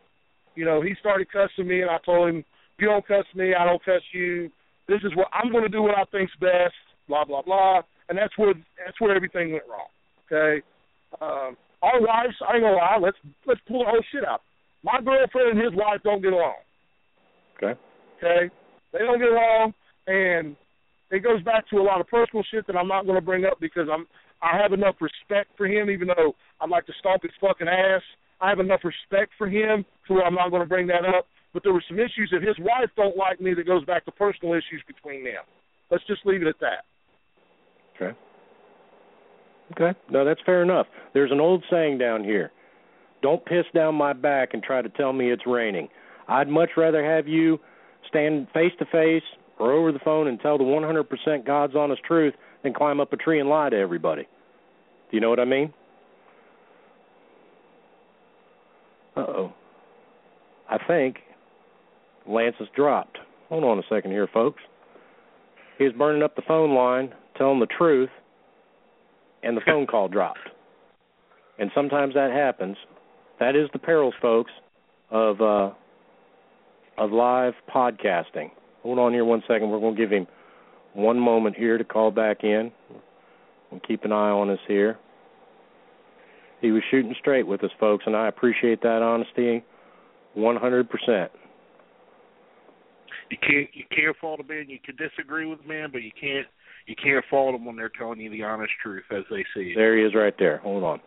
You 0.57 0.65
know, 0.65 0.81
he 0.81 0.95
started 0.99 1.27
cussing 1.31 1.67
me, 1.67 1.81
and 1.81 1.91
I 1.91 1.99
told 2.03 2.29
him, 2.29 2.39
"If 2.39 2.81
"You 2.81 2.87
don't 2.89 3.05
cuss 3.05 3.25
me, 3.35 3.53
I 3.53 3.63
don't 3.63 3.83
cuss 3.85 4.01
you." 4.11 4.49
This 4.87 5.01
is 5.03 5.15
what 5.15 5.27
I'm 5.31 5.51
going 5.51 5.63
to 5.63 5.69
do. 5.69 5.83
What 5.83 5.97
I 5.97 6.03
think's 6.05 6.35
best. 6.41 6.73
Blah 7.07 7.25
blah 7.25 7.43
blah. 7.43 7.83
And 8.09 8.17
that's 8.17 8.35
where 8.37 8.53
that's 8.83 8.99
where 8.99 9.15
everything 9.15 9.51
went 9.51 9.69
wrong. 9.69 9.91
Okay. 10.25 10.65
Um, 11.21 11.55
our 11.83 12.01
wives, 12.01 12.35
I 12.41 12.55
ain't 12.55 12.63
gonna 12.63 12.75
lie. 12.75 12.97
Let's 12.99 13.17
let's 13.45 13.61
pull 13.67 13.85
the 13.85 13.91
whole 13.91 14.03
shit 14.11 14.25
out. 14.25 14.41
My 14.83 14.99
girlfriend 14.99 15.53
and 15.53 15.61
his 15.61 15.73
wife 15.73 16.01
don't 16.03 16.21
get 16.21 16.33
along. 16.33 16.57
Okay. 17.57 17.79
Okay. 18.17 18.49
They 18.93 18.99
don't 18.99 19.19
get 19.19 19.29
along, 19.29 19.73
and 20.07 20.55
it 21.11 21.19
goes 21.19 21.43
back 21.43 21.69
to 21.69 21.77
a 21.77 21.85
lot 21.85 22.01
of 22.01 22.07
personal 22.07 22.43
shit 22.49 22.65
that 22.65 22.75
I'm 22.75 22.87
not 22.87 23.05
going 23.05 23.19
to 23.19 23.25
bring 23.25 23.45
up 23.45 23.59
because 23.59 23.87
I'm 23.91 24.07
I 24.41 24.57
have 24.57 24.73
enough 24.73 24.95
respect 25.01 25.51
for 25.55 25.67
him, 25.67 25.89
even 25.89 26.07
though 26.07 26.33
I'd 26.61 26.69
like 26.69 26.85
to 26.87 26.93
stomp 26.99 27.21
his 27.21 27.31
fucking 27.39 27.67
ass. 27.67 28.01
I 28.39 28.49
have 28.49 28.59
enough 28.59 28.81
respect 28.83 29.31
for 29.37 29.47
him 29.47 29.83
to 30.07 30.13
where 30.13 30.23
I'm 30.23 30.35
not 30.35 30.49
going 30.49 30.61
to 30.61 30.67
bring 30.67 30.87
that 30.87 31.05
up 31.05 31.25
but 31.57 31.63
there 31.63 31.73
were 31.73 31.83
some 31.87 31.97
issues 31.97 32.29
that 32.31 32.43
his 32.43 32.55
wife 32.59 32.91
don't 32.95 33.17
like 33.17 33.41
me 33.41 33.55
that 33.55 33.65
goes 33.65 33.83
back 33.85 34.05
to 34.05 34.11
personal 34.11 34.53
issues 34.53 34.83
between 34.85 35.23
them. 35.23 35.41
Let's 35.89 36.03
just 36.05 36.23
leave 36.23 36.43
it 36.43 36.47
at 36.47 36.59
that. 36.59 36.85
Okay. 37.95 38.15
Okay. 39.71 39.99
No, 40.11 40.23
that's 40.23 40.39
fair 40.45 40.61
enough. 40.61 40.85
There's 41.15 41.31
an 41.31 41.39
old 41.39 41.63
saying 41.71 41.97
down 41.97 42.23
here. 42.23 42.51
Don't 43.23 43.43
piss 43.43 43.65
down 43.73 43.95
my 43.95 44.13
back 44.13 44.49
and 44.53 44.61
try 44.61 44.83
to 44.83 44.89
tell 44.89 45.13
me 45.13 45.31
it's 45.31 45.47
raining. 45.47 45.87
I'd 46.27 46.47
much 46.47 46.69
rather 46.77 47.03
have 47.03 47.27
you 47.27 47.57
stand 48.07 48.49
face 48.53 48.73
to 48.77 48.85
face 48.85 49.23
or 49.57 49.71
over 49.71 49.91
the 49.91 49.99
phone 50.05 50.27
and 50.27 50.39
tell 50.39 50.59
the 50.59 50.63
100% 50.63 51.43
God's 51.43 51.75
honest 51.75 52.03
truth 52.03 52.35
than 52.61 52.75
climb 52.75 52.99
up 52.99 53.11
a 53.13 53.17
tree 53.17 53.39
and 53.39 53.49
lie 53.49 53.71
to 53.71 53.77
everybody. 53.77 54.27
Do 55.09 55.17
you 55.17 55.21
know 55.21 55.31
what 55.31 55.39
I 55.39 55.45
mean? 55.45 55.69
Uh 55.69 55.87
oh. 59.17 59.53
I 60.69 60.77
think 60.85 61.17
Lance 62.27 62.55
has 62.59 62.67
dropped. 62.75 63.17
Hold 63.49 63.63
on 63.63 63.79
a 63.79 63.83
second 63.89 64.11
here, 64.11 64.27
folks. 64.33 64.61
He 65.77 65.83
was 65.83 65.93
burning 65.93 66.23
up 66.23 66.35
the 66.35 66.41
phone 66.47 66.73
line, 66.73 67.13
telling 67.37 67.59
the 67.59 67.67
truth, 67.67 68.09
and 69.43 69.55
the 69.55 69.61
phone 69.65 69.87
call 69.87 70.07
dropped. 70.07 70.39
And 71.59 71.71
sometimes 71.73 72.13
that 72.15 72.31
happens. 72.31 72.77
That 73.39 73.55
is 73.55 73.69
the 73.73 73.79
perils, 73.79 74.13
folks, 74.21 74.51
of 75.11 75.41
uh, 75.41 75.71
of 76.97 77.11
live 77.11 77.53
podcasting. 77.73 78.51
Hold 78.83 78.99
on 78.99 79.13
here 79.13 79.25
one 79.25 79.43
second. 79.47 79.69
We're 79.69 79.79
going 79.79 79.95
to 79.95 80.01
give 80.01 80.11
him 80.11 80.27
one 80.93 81.19
moment 81.19 81.55
here 81.55 81.77
to 81.77 81.83
call 81.83 82.11
back 82.11 82.43
in 82.43 82.71
and 83.71 83.83
keep 83.83 84.03
an 84.03 84.11
eye 84.11 84.29
on 84.29 84.49
us 84.49 84.59
here. 84.67 84.97
He 86.61 86.71
was 86.71 86.81
shooting 86.89 87.13
straight 87.19 87.45
with 87.45 87.63
us, 87.63 87.71
folks, 87.79 88.03
and 88.07 88.15
I 88.15 88.27
appreciate 88.27 88.81
that 88.81 89.01
honesty 89.01 89.63
100% 90.37 91.29
you 93.29 93.37
can't 93.41 93.69
you 93.73 93.83
can't 93.89 94.15
fault 94.19 94.39
a 94.39 94.43
man. 94.43 94.65
You 94.67 94.79
can 94.83 94.95
disagree 94.95 95.45
with 95.45 95.59
a 95.63 95.67
man, 95.67 95.89
but 95.91 96.03
you 96.03 96.11
can't 96.19 96.47
you 96.85 96.95
can't 96.95 97.23
fault 97.29 97.53
them 97.53 97.65
when 97.65 97.75
they're 97.75 97.91
telling 97.91 98.19
you 98.19 98.29
the 98.29 98.43
honest 98.43 98.71
truth 98.81 99.03
as 99.11 99.23
they 99.29 99.43
see 99.53 99.71
it. 99.71 99.75
There 99.75 99.97
he 99.97 100.03
is, 100.03 100.15
right 100.15 100.33
there. 100.39 100.59
Hold 100.59 100.83
on. 100.83 100.99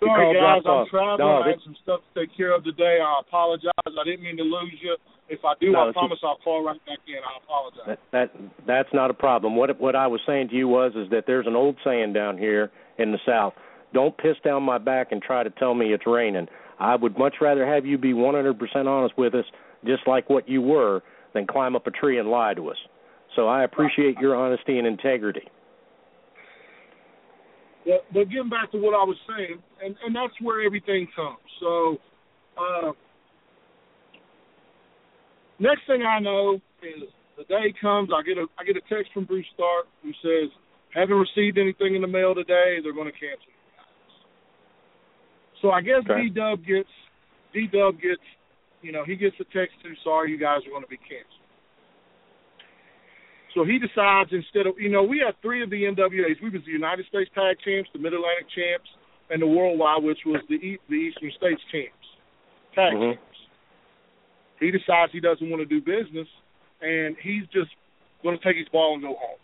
Sorry, 0.00 0.34
guys, 0.34 0.62
I'm 0.64 0.86
traveling. 0.88 1.18
No, 1.18 1.42
I 1.44 1.48
had 1.48 1.60
some 1.62 1.76
stuff 1.82 2.00
to 2.14 2.20
take 2.20 2.34
care 2.34 2.56
of 2.56 2.64
today. 2.64 3.00
I 3.04 3.20
apologize. 3.20 3.72
I 3.84 4.04
didn't 4.04 4.22
mean 4.22 4.38
to 4.38 4.42
lose 4.42 4.72
you. 4.80 4.96
If 5.28 5.40
I 5.44 5.52
do, 5.60 5.72
no, 5.72 5.90
I 5.90 5.92
promise 5.92 6.18
I'll 6.24 6.38
call 6.42 6.64
right 6.64 6.80
back 6.86 6.98
in. 7.06 7.16
I 7.16 7.44
apologize. 7.44 7.98
That, 8.12 8.30
that 8.34 8.66
that's 8.66 8.88
not 8.92 9.10
a 9.10 9.14
problem. 9.14 9.56
What 9.56 9.78
what 9.80 9.94
I 9.94 10.06
was 10.06 10.20
saying 10.26 10.48
to 10.48 10.54
you 10.54 10.68
was 10.68 10.92
is 10.96 11.10
that 11.10 11.24
there's 11.26 11.46
an 11.46 11.54
old 11.54 11.76
saying 11.84 12.12
down 12.12 12.38
here 12.38 12.70
in 12.98 13.12
the 13.12 13.18
South: 13.26 13.52
"Don't 13.92 14.16
piss 14.16 14.36
down 14.44 14.62
my 14.62 14.78
back 14.78 15.12
and 15.12 15.22
try 15.22 15.42
to 15.42 15.50
tell 15.50 15.74
me 15.74 15.92
it's 15.92 16.06
raining." 16.06 16.48
I 16.78 16.96
would 16.96 17.18
much 17.18 17.36
rather 17.42 17.66
have 17.66 17.84
you 17.84 17.98
be 17.98 18.14
100% 18.14 18.86
honest 18.86 19.18
with 19.18 19.34
us 19.34 19.44
just 19.84 20.06
like 20.06 20.28
what 20.30 20.48
you 20.48 20.62
were, 20.62 21.02
than 21.34 21.46
climb 21.46 21.76
up 21.76 21.86
a 21.86 21.90
tree 21.90 22.18
and 22.18 22.28
lie 22.28 22.54
to 22.54 22.70
us. 22.70 22.76
So 23.36 23.46
I 23.46 23.64
appreciate 23.64 24.18
your 24.18 24.34
honesty 24.34 24.78
and 24.78 24.86
integrity. 24.86 25.42
Yeah, 27.84 27.96
but 28.12 28.28
getting 28.28 28.50
back 28.50 28.70
to 28.72 28.78
what 28.78 28.94
I 28.94 29.04
was 29.04 29.16
saying, 29.28 29.62
and, 29.82 29.96
and 30.04 30.14
that's 30.14 30.34
where 30.42 30.60
everything 30.66 31.08
comes. 31.16 31.38
So, 31.60 31.96
uh, 32.58 32.92
next 35.58 35.82
thing 35.86 36.02
I 36.02 36.18
know 36.18 36.60
is 36.82 37.08
the 37.38 37.44
day 37.44 37.72
comes. 37.80 38.10
I 38.14 38.22
get 38.22 38.36
a 38.36 38.46
I 38.58 38.64
get 38.64 38.76
a 38.76 38.82
text 38.92 39.12
from 39.14 39.24
Bruce 39.24 39.46
Tharpe 39.58 39.88
who 40.02 40.12
says, 40.22 40.50
Haven't 40.94 41.16
received 41.16 41.56
anything 41.56 41.94
in 41.94 42.02
the 42.02 42.08
mail 42.08 42.34
today. 42.34 42.78
They're 42.82 42.92
going 42.92 43.10
to 43.10 43.18
cancel. 43.18 43.49
So 45.60 45.70
I 45.70 45.80
guess 45.80 46.02
Okay. 46.08 46.28
D 46.28 46.30
Dub 46.30 46.64
gets 46.64 46.88
D 47.52 47.66
Dub 47.66 48.00
gets, 48.00 48.22
you 48.82 48.92
know, 48.92 49.04
he 49.04 49.16
gets 49.16 49.36
a 49.40 49.44
text 49.44 49.76
too. 49.82 49.94
Sorry, 50.04 50.30
you 50.30 50.38
guys 50.38 50.64
are 50.66 50.70
going 50.70 50.82
to 50.84 50.88
be 50.88 50.96
canceled. 50.98 51.36
So 53.54 53.64
he 53.64 53.78
decides 53.78 54.30
instead 54.32 54.66
of, 54.66 54.78
you 54.78 54.88
know, 54.88 55.02
we 55.02 55.18
had 55.18 55.34
three 55.42 55.62
of 55.62 55.70
the 55.70 55.82
NWAs. 55.82 56.38
We 56.40 56.50
was 56.50 56.62
the 56.64 56.70
United 56.70 57.04
States 57.06 57.30
Tag 57.34 57.56
Champs, 57.64 57.90
the 57.92 57.98
Mid 57.98 58.14
Atlantic 58.14 58.46
Champs, 58.54 58.88
and 59.28 59.42
the 59.42 59.46
Worldwide, 59.46 60.04
which 60.04 60.20
was 60.24 60.40
the 60.48 60.54
e- 60.54 60.78
the 60.88 60.94
Eastern 60.94 61.32
States 61.36 61.60
Champs, 61.72 62.06
Tag 62.74 62.94
Mhm. 62.94 63.14
Champs. 63.18 63.38
He 64.60 64.70
decides 64.70 65.10
he 65.12 65.20
doesn't 65.20 65.48
want 65.50 65.60
to 65.60 65.66
do 65.66 65.80
business, 65.80 66.28
and 66.80 67.16
he's 67.18 67.46
just 67.48 67.74
going 68.22 68.38
to 68.38 68.44
take 68.44 68.56
his 68.56 68.68
ball 68.68 68.94
and 68.94 69.02
go 69.02 69.14
home. 69.14 69.38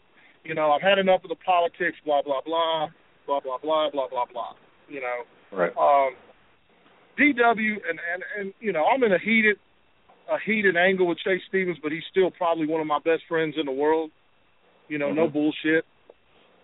You 0.44 0.54
know, 0.54 0.70
I've 0.70 0.82
had 0.82 0.98
enough 0.98 1.24
of 1.24 1.30
the 1.30 1.36
politics, 1.42 1.98
blah 2.04 2.22
blah 2.22 2.42
blah, 2.42 2.88
blah 3.26 3.40
blah 3.40 3.58
blah, 3.58 3.90
blah 3.90 4.06
blah 4.06 4.26
blah. 4.26 4.54
You 4.88 5.00
know, 5.00 5.24
Right. 5.52 5.72
um, 5.76 6.14
DW 7.18 7.80
and 7.88 7.98
and 8.12 8.22
and 8.38 8.54
you 8.60 8.72
know 8.72 8.84
I'm 8.84 9.02
in 9.02 9.12
a 9.12 9.18
heated 9.18 9.56
a 10.28 10.36
heated 10.44 10.76
angle 10.76 11.06
with 11.06 11.18
Chase 11.18 11.42
Stevens, 11.48 11.78
but 11.82 11.92
he's 11.92 12.02
still 12.10 12.30
probably 12.30 12.66
one 12.66 12.80
of 12.80 12.86
my 12.86 12.98
best 12.98 13.22
friends 13.28 13.54
in 13.58 13.64
the 13.66 13.72
world. 13.72 14.10
You 14.88 14.98
know, 14.98 15.12
no 15.12 15.28
Mhm. 15.28 15.32
bullshit. 15.32 15.84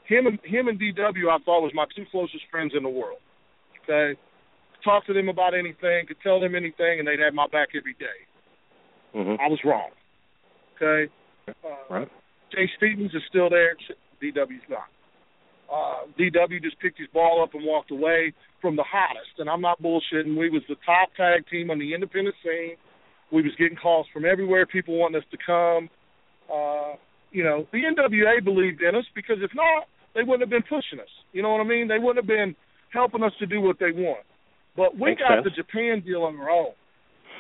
Him 0.05 0.27
and 0.27 0.39
him 0.45 0.69
and 0.69 0.79
DW 0.79 1.31
I 1.31 1.39
thought 1.39 1.63
was 1.63 1.73
my 1.75 1.87
two 1.95 2.05
closest 2.07 2.45
friends 2.51 2.75
in 2.75 2.83
the 2.83 2.89
world. 2.89 3.21
Okay, 3.83 4.19
talk 4.85 5.07
to 5.07 5.13
them 5.13 5.29
about 5.29 5.55
anything, 5.55 6.07
could 6.07 6.21
tell 6.21 6.41
them 6.41 6.55
anything, 6.55 6.99
and 6.99 7.07
they'd 7.09 7.21
have 7.21 7.35
my 7.35 7.47
back 7.47 7.69
every 7.75 7.95
day. 7.95 8.27
Mhm. 9.15 9.41
I 9.41 9.49
was 9.49 9.63
wrong. 9.65 9.91
Okay, 10.77 11.13
uh, 11.65 11.69
Right. 11.89 12.09
Chase 12.51 12.71
Stevens 12.77 13.15
is 13.15 13.25
still 13.29 13.49
there. 13.49 13.77
DW's 14.21 14.69
not. 14.69 14.89
Uh, 15.73 16.05
DW 16.19 16.62
just 16.62 16.78
picked 16.81 16.99
his 16.99 17.09
ball 17.15 17.43
up 17.43 17.55
and 17.55 17.65
walked 17.65 17.90
away 17.90 18.35
from 18.61 18.77
the 18.77 18.85
hottest. 18.85 19.39
And 19.39 19.49
I'm 19.49 19.62
not 19.62 19.81
bullshitting. 19.81 20.36
We 20.39 20.51
was 20.51 20.62
the 20.69 20.77
top 20.85 21.09
tag 21.16 21.44
team 21.51 21.70
on 21.70 21.78
the 21.78 21.94
independent 21.94 22.36
scene. 22.44 22.77
We 23.32 23.40
was 23.43 23.53
getting 23.59 23.78
calls 23.78 24.07
from 24.12 24.27
everywhere, 24.27 24.66
people 24.66 24.99
wanting 24.99 25.16
us 25.23 25.27
to 25.31 25.39
come. 25.44 25.89
Uh, 26.53 26.97
you 27.31 27.43
know, 27.43 27.66
the 27.73 27.78
NWA 27.78 28.44
believed 28.44 28.82
in 28.82 28.94
us 28.94 29.07
because 29.15 29.36
if 29.40 29.51
not, 29.55 29.85
they 30.15 30.20
wouldn't 30.23 30.43
have 30.43 30.51
been 30.51 30.62
pushing 30.69 31.01
us. 31.01 31.09
You 31.32 31.40
know 31.43 31.51
what 31.51 31.62
I 31.62 31.65
mean? 31.65 31.89
They 31.89 31.99
wouldn't 31.99 32.19
have 32.23 32.27
been 32.27 32.55
helping 32.93 33.23
us 33.23 33.32
to 33.39 33.47
do 33.47 33.62
what 33.62 33.78
they 33.81 33.90
want. 33.93 34.27
But 34.77 34.94
we 34.99 35.11
Makes 35.11 35.23
got 35.23 35.43
sense. 35.43 35.44
the 35.44 35.62
Japan 35.62 36.03
deal 36.05 36.24
on 36.24 36.36
our 36.36 36.51
own. 36.51 36.73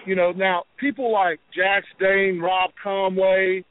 You 0.06 0.16
know, 0.16 0.32
now 0.32 0.64
people 0.80 1.12
like 1.12 1.38
Jax 1.54 1.86
Dane, 2.00 2.40
Rob 2.40 2.70
Conway, 2.82 3.64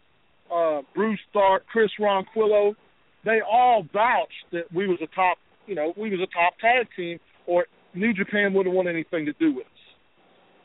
uh, 0.54 0.82
Bruce 0.94 1.20
Tharpe, 1.36 1.62
Chris 1.72 1.90
Ronquillo, 2.00 2.76
they 3.24 3.40
all 3.42 3.84
vouched 3.94 4.46
that 4.52 4.72
we 4.74 4.88
was 4.88 5.00
a 5.02 5.08
top, 5.16 5.38
you 5.68 5.76
know, 5.76 5.94
we 5.98 6.10
was 6.10 6.20
a 6.20 6.34
top 6.34 6.54
tag 6.60 6.88
team, 6.96 7.20
or 7.46 7.66
New 7.94 8.14
Japan 8.14 8.54
wouldn't 8.54 8.74
want 8.74 8.88
anything 8.88 9.26
to 9.26 9.34
do 9.34 9.54
with 9.54 9.66
us. 9.66 9.72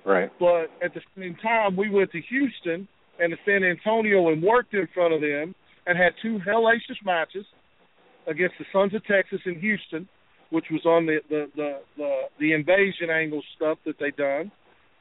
Right. 0.05 0.31
But 0.39 0.71
at 0.85 0.95
the 0.95 1.01
same 1.19 1.37
time, 1.43 1.77
we 1.77 1.91
went 1.91 2.13
to 2.13 2.21
Houston 2.21 2.87
and 3.19 3.33
to 3.33 3.37
San 3.45 3.65
Antonio 3.65 4.29
and 4.29 4.43
worked 4.43 4.75
in 4.75 4.89
front 4.95 5.13
of 5.13 5.21
them 5.21 5.55
and 5.87 5.99
had 5.99 6.13
two 6.23 6.39
hellacious 6.47 7.05
matches 7.05 7.45
against 8.27 8.55
the 8.59 8.65
Sons 8.73 8.95
of 8.95 9.05
Texas 9.05 9.41
in 9.47 9.59
Houston, 9.61 10.09
which 10.51 10.67
was 10.71 10.85
on 10.85 11.07
the 11.07 11.19
the 11.29 11.47
the 11.57 11.81
the, 11.97 12.21
the 12.39 12.53
invasion 12.53 13.11
angle 13.11 13.43
stuff 13.57 13.79
that 13.85 13.97
they 13.99 14.11
done. 14.13 14.51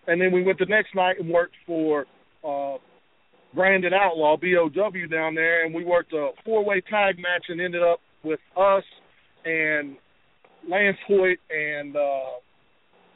And 0.08 0.22
then 0.22 0.32
we 0.32 0.44
went 0.44 0.60
the 0.60 0.66
next 0.66 0.94
night 0.96 1.20
and 1.20 1.30
worked 1.30 1.56
for 1.66 2.06
uh 2.44 2.78
Brandon 3.56 3.94
Outlaw, 3.94 4.38
BOW 4.38 5.08
down 5.10 5.36
there, 5.36 5.66
and 5.66 5.74
we 5.74 5.84
worked 5.84 6.14
a 6.14 6.32
four-way 6.44 6.82
tag 6.82 7.18
match 7.18 7.46
and 7.50 7.62
ended 7.62 7.82
up 7.82 8.00
with 8.24 8.40
us 8.58 8.84
and 9.46 9.96
Lance 10.70 10.98
Hoyt 11.08 11.38
and 11.50 11.96
uh 11.96 12.40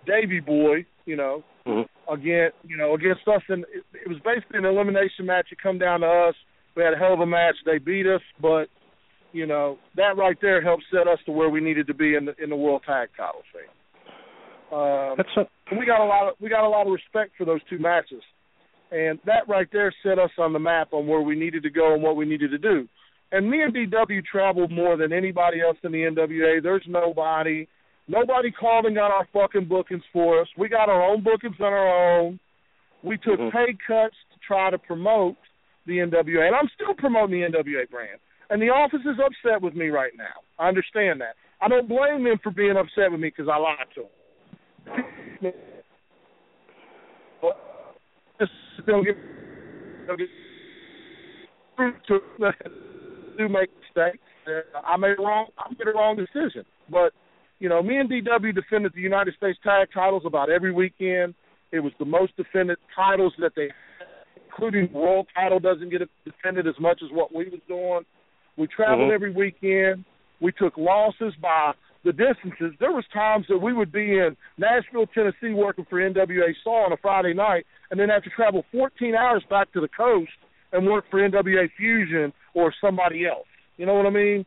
Davy 0.06 0.40
Boy, 0.40 0.86
you 1.06 1.16
know, 1.16 1.44
Mhm. 1.68 1.88
again, 2.08 2.52
you 2.64 2.78
know, 2.78 2.94
against 2.94 3.28
us, 3.28 3.42
and 3.50 3.66
it, 3.74 3.84
it 4.06 4.08
was 4.08 4.18
basically 4.20 4.60
an 4.60 4.66
elimination 4.66 5.26
match. 5.26 5.48
It 5.52 5.58
come 5.62 5.78
down 5.78 6.02
to 6.02 6.08
us. 6.08 6.36
We 6.76 6.84
had 6.84 6.94
a 6.94 6.98
hell 6.98 7.14
of 7.14 7.20
a 7.20 7.26
match. 7.26 7.56
They 7.66 7.78
beat 7.78 8.08
us, 8.08 8.22
but 8.40 8.70
you 9.34 9.46
know 9.46 9.78
that 9.96 10.18
right 10.18 10.38
there 10.42 10.62
helped 10.62 10.86
set 10.92 11.08
us 11.08 11.20
to 11.26 11.32
where 11.32 11.50
we 11.50 11.60
needed 11.60 11.88
to 11.88 11.94
be 11.94 12.16
in 12.16 12.26
the 12.26 12.36
in 12.42 12.50
the 12.50 12.56
world 12.56 12.84
tag 12.86 13.10
title 13.18 13.44
scene. 13.52 13.70
Um, 14.72 15.16
That's 15.18 15.36
a, 15.38 15.76
we 15.76 15.86
got 15.86 16.02
a 16.02 16.06
lot 16.06 16.30
of 16.30 16.36
we 16.40 16.50
got 16.50 16.64
a 16.64 16.70
lot 16.70 16.88
of 16.88 16.94
respect 16.94 17.32
for 17.38 17.46
those 17.46 17.62
two 17.70 17.80
matches, 17.80 18.24
and 18.92 19.20
that 19.26 19.48
right 19.48 19.68
there 19.72 19.94
set 20.04 20.20
us 20.20 20.32
on 20.38 20.54
the 20.54 20.60
map 20.60 20.94
on 20.94 21.08
where 21.08 21.22
we 21.22 21.36
needed 21.36 21.64
to 21.64 21.70
go 21.70 21.94
and 21.94 22.02
what 22.02 22.16
we 22.16 22.26
needed 22.26 22.52
to 22.52 22.58
do. 22.58 22.88
And 23.32 23.50
me 23.50 23.62
and 23.62 23.74
DW 23.74 24.26
traveled 24.26 24.72
more 24.72 24.98
than 24.98 25.14
anybody 25.14 25.62
else 25.62 25.78
in 25.84 25.92
the 25.92 26.00
NWA. 26.00 26.64
There's 26.64 26.84
nobody, 26.88 27.68
nobody 28.08 28.52
called 28.52 28.86
and 28.86 28.96
got 28.96 29.12
our 29.12 29.28
fucking 29.32 29.66
bookings 29.66 30.04
for 30.12 30.42
us. 30.42 30.48
We 30.58 30.68
got 30.68 30.90
our 30.90 31.04
own 31.04 31.24
bookings 31.24 31.58
on 31.60 31.72
our 31.72 32.20
own. 32.20 32.40
We 33.04 33.18
took 33.18 33.40
Mhm. 33.40 33.52
pay 33.52 33.74
cuts 33.86 34.16
to 34.34 34.40
try 34.40 34.72
to 34.72 34.78
promote 34.80 35.38
the 35.86 36.00
NWA, 36.00 36.48
and 36.48 36.56
I'm 36.56 36.70
still 36.70 36.94
promoting 36.96 37.40
the 37.40 37.46
NWA 37.46 37.86
brand. 37.86 38.20
And 38.50 38.62
the 38.62 38.70
office 38.70 39.06
is 39.06 39.20
upset 39.20 39.62
with 39.62 39.76
me 39.76 39.90
right 39.90 40.16
now. 40.18 40.42
I 40.58 40.68
understand 40.68 41.22
that. 41.22 41.36
I 41.62 41.68
don't 41.68 41.88
blame 41.88 42.24
them 42.24 42.40
for 42.40 42.52
being 42.52 42.78
upset 42.78 43.12
with 43.12 43.20
me 43.20 43.30
because 43.30 43.48
I 43.48 43.58
lied 43.58 43.88
to 43.96 44.08
them. 45.42 45.54
Just 48.40 48.52
don't 48.86 49.04
get, 49.04 49.16
don't 50.08 50.18
get 50.18 50.30
to 52.08 52.20
do 53.38 53.50
make 53.50 53.70
mistakes. 53.80 54.24
Uh, 54.48 54.80
I 54.86 54.98
made 54.98 55.20
a 55.20 55.22
wrong. 55.22 55.48
I 55.58 55.70
made 55.70 55.88
a 55.88 55.98
wrong 55.98 56.16
decision. 56.18 56.66
But 56.90 57.14
you 57.60 57.70
know, 57.70 57.82
me 57.82 57.98
and 57.98 58.10
DW 58.10 58.54
defended 58.56 58.94
the 58.96 59.02
United 59.02 59.36
States 59.36 59.60
tag 59.64 59.90
titles 59.94 60.24
about 60.26 60.50
every 60.50 60.72
weekend. 60.72 61.36
It 61.72 61.82
was 61.82 61.94
the 62.00 62.06
most 62.06 62.36
defended 62.36 62.78
titles 62.96 63.34
that 63.40 63.52
they, 63.56 63.70
including 64.46 64.90
the 64.92 64.98
world 64.98 65.28
title, 65.36 65.60
doesn't 65.60 65.90
get 65.90 66.02
defended 66.26 66.68
as 66.68 66.76
much 66.80 67.02
as 67.04 67.12
what 67.12 67.34
we 67.34 67.46
was 67.46 67.60
doing. 67.68 68.02
We 68.58 68.68
traveled 68.68 69.12
Mhm. 69.12 69.14
every 69.14 69.32
weekend. 69.32 70.04
We 70.42 70.52
took 70.52 70.78
losses 70.78 71.36
by 71.36 71.74
the 72.04 72.14
distances. 72.14 72.74
There 72.80 72.92
was 72.92 73.06
times 73.08 73.46
that 73.48 73.58
we 73.58 73.74
would 73.74 73.92
be 73.92 74.18
in 74.18 74.36
Nashville, 74.58 75.08
Tennessee, 75.08 75.54
working 75.54 75.86
for 75.86 76.00
NWA 76.00 76.54
Saw 76.64 76.86
on 76.86 76.94
a 76.94 76.98
Friday 76.98 77.34
night, 77.34 77.66
and 77.92 78.00
then 78.00 78.10
have 78.10 78.24
to 78.24 78.30
travel 78.30 78.64
14 78.72 79.16
hours 79.16 79.44
back 79.50 79.72
to 79.74 79.82
the 79.82 79.88
coast 79.88 80.32
and 80.72 80.86
work 80.86 81.06
for 81.10 81.20
NWA 81.28 81.70
Fusion 81.78 82.32
or 82.54 82.74
somebody 82.82 83.26
else. 83.26 83.48
You 83.78 83.86
know 83.86 83.94
what 83.96 84.06
I 84.06 84.12
mean? 84.12 84.46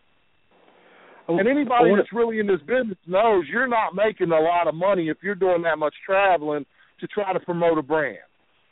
Oh, 1.29 1.39
and 1.39 1.49
anybody 1.49 1.91
wanna- 1.91 2.03
that's 2.03 2.13
really 2.13 2.39
in 2.41 2.47
this 2.47 2.61
business 2.63 2.99
knows 3.07 3.45
you're 3.49 3.67
not 3.69 3.95
making 3.95 4.31
a 4.33 4.41
lot 4.41 4.67
of 4.67 4.75
money 4.75 5.09
if 5.09 5.23
you're 5.23 5.35
doing 5.37 5.63
that 5.63 5.79
much 5.79 5.95
traveling 6.05 6.67
to 7.01 7.07
try 7.07 7.33
to 7.33 7.41
promote 7.41 7.79
a 7.79 7.83
brand. 7.83 8.19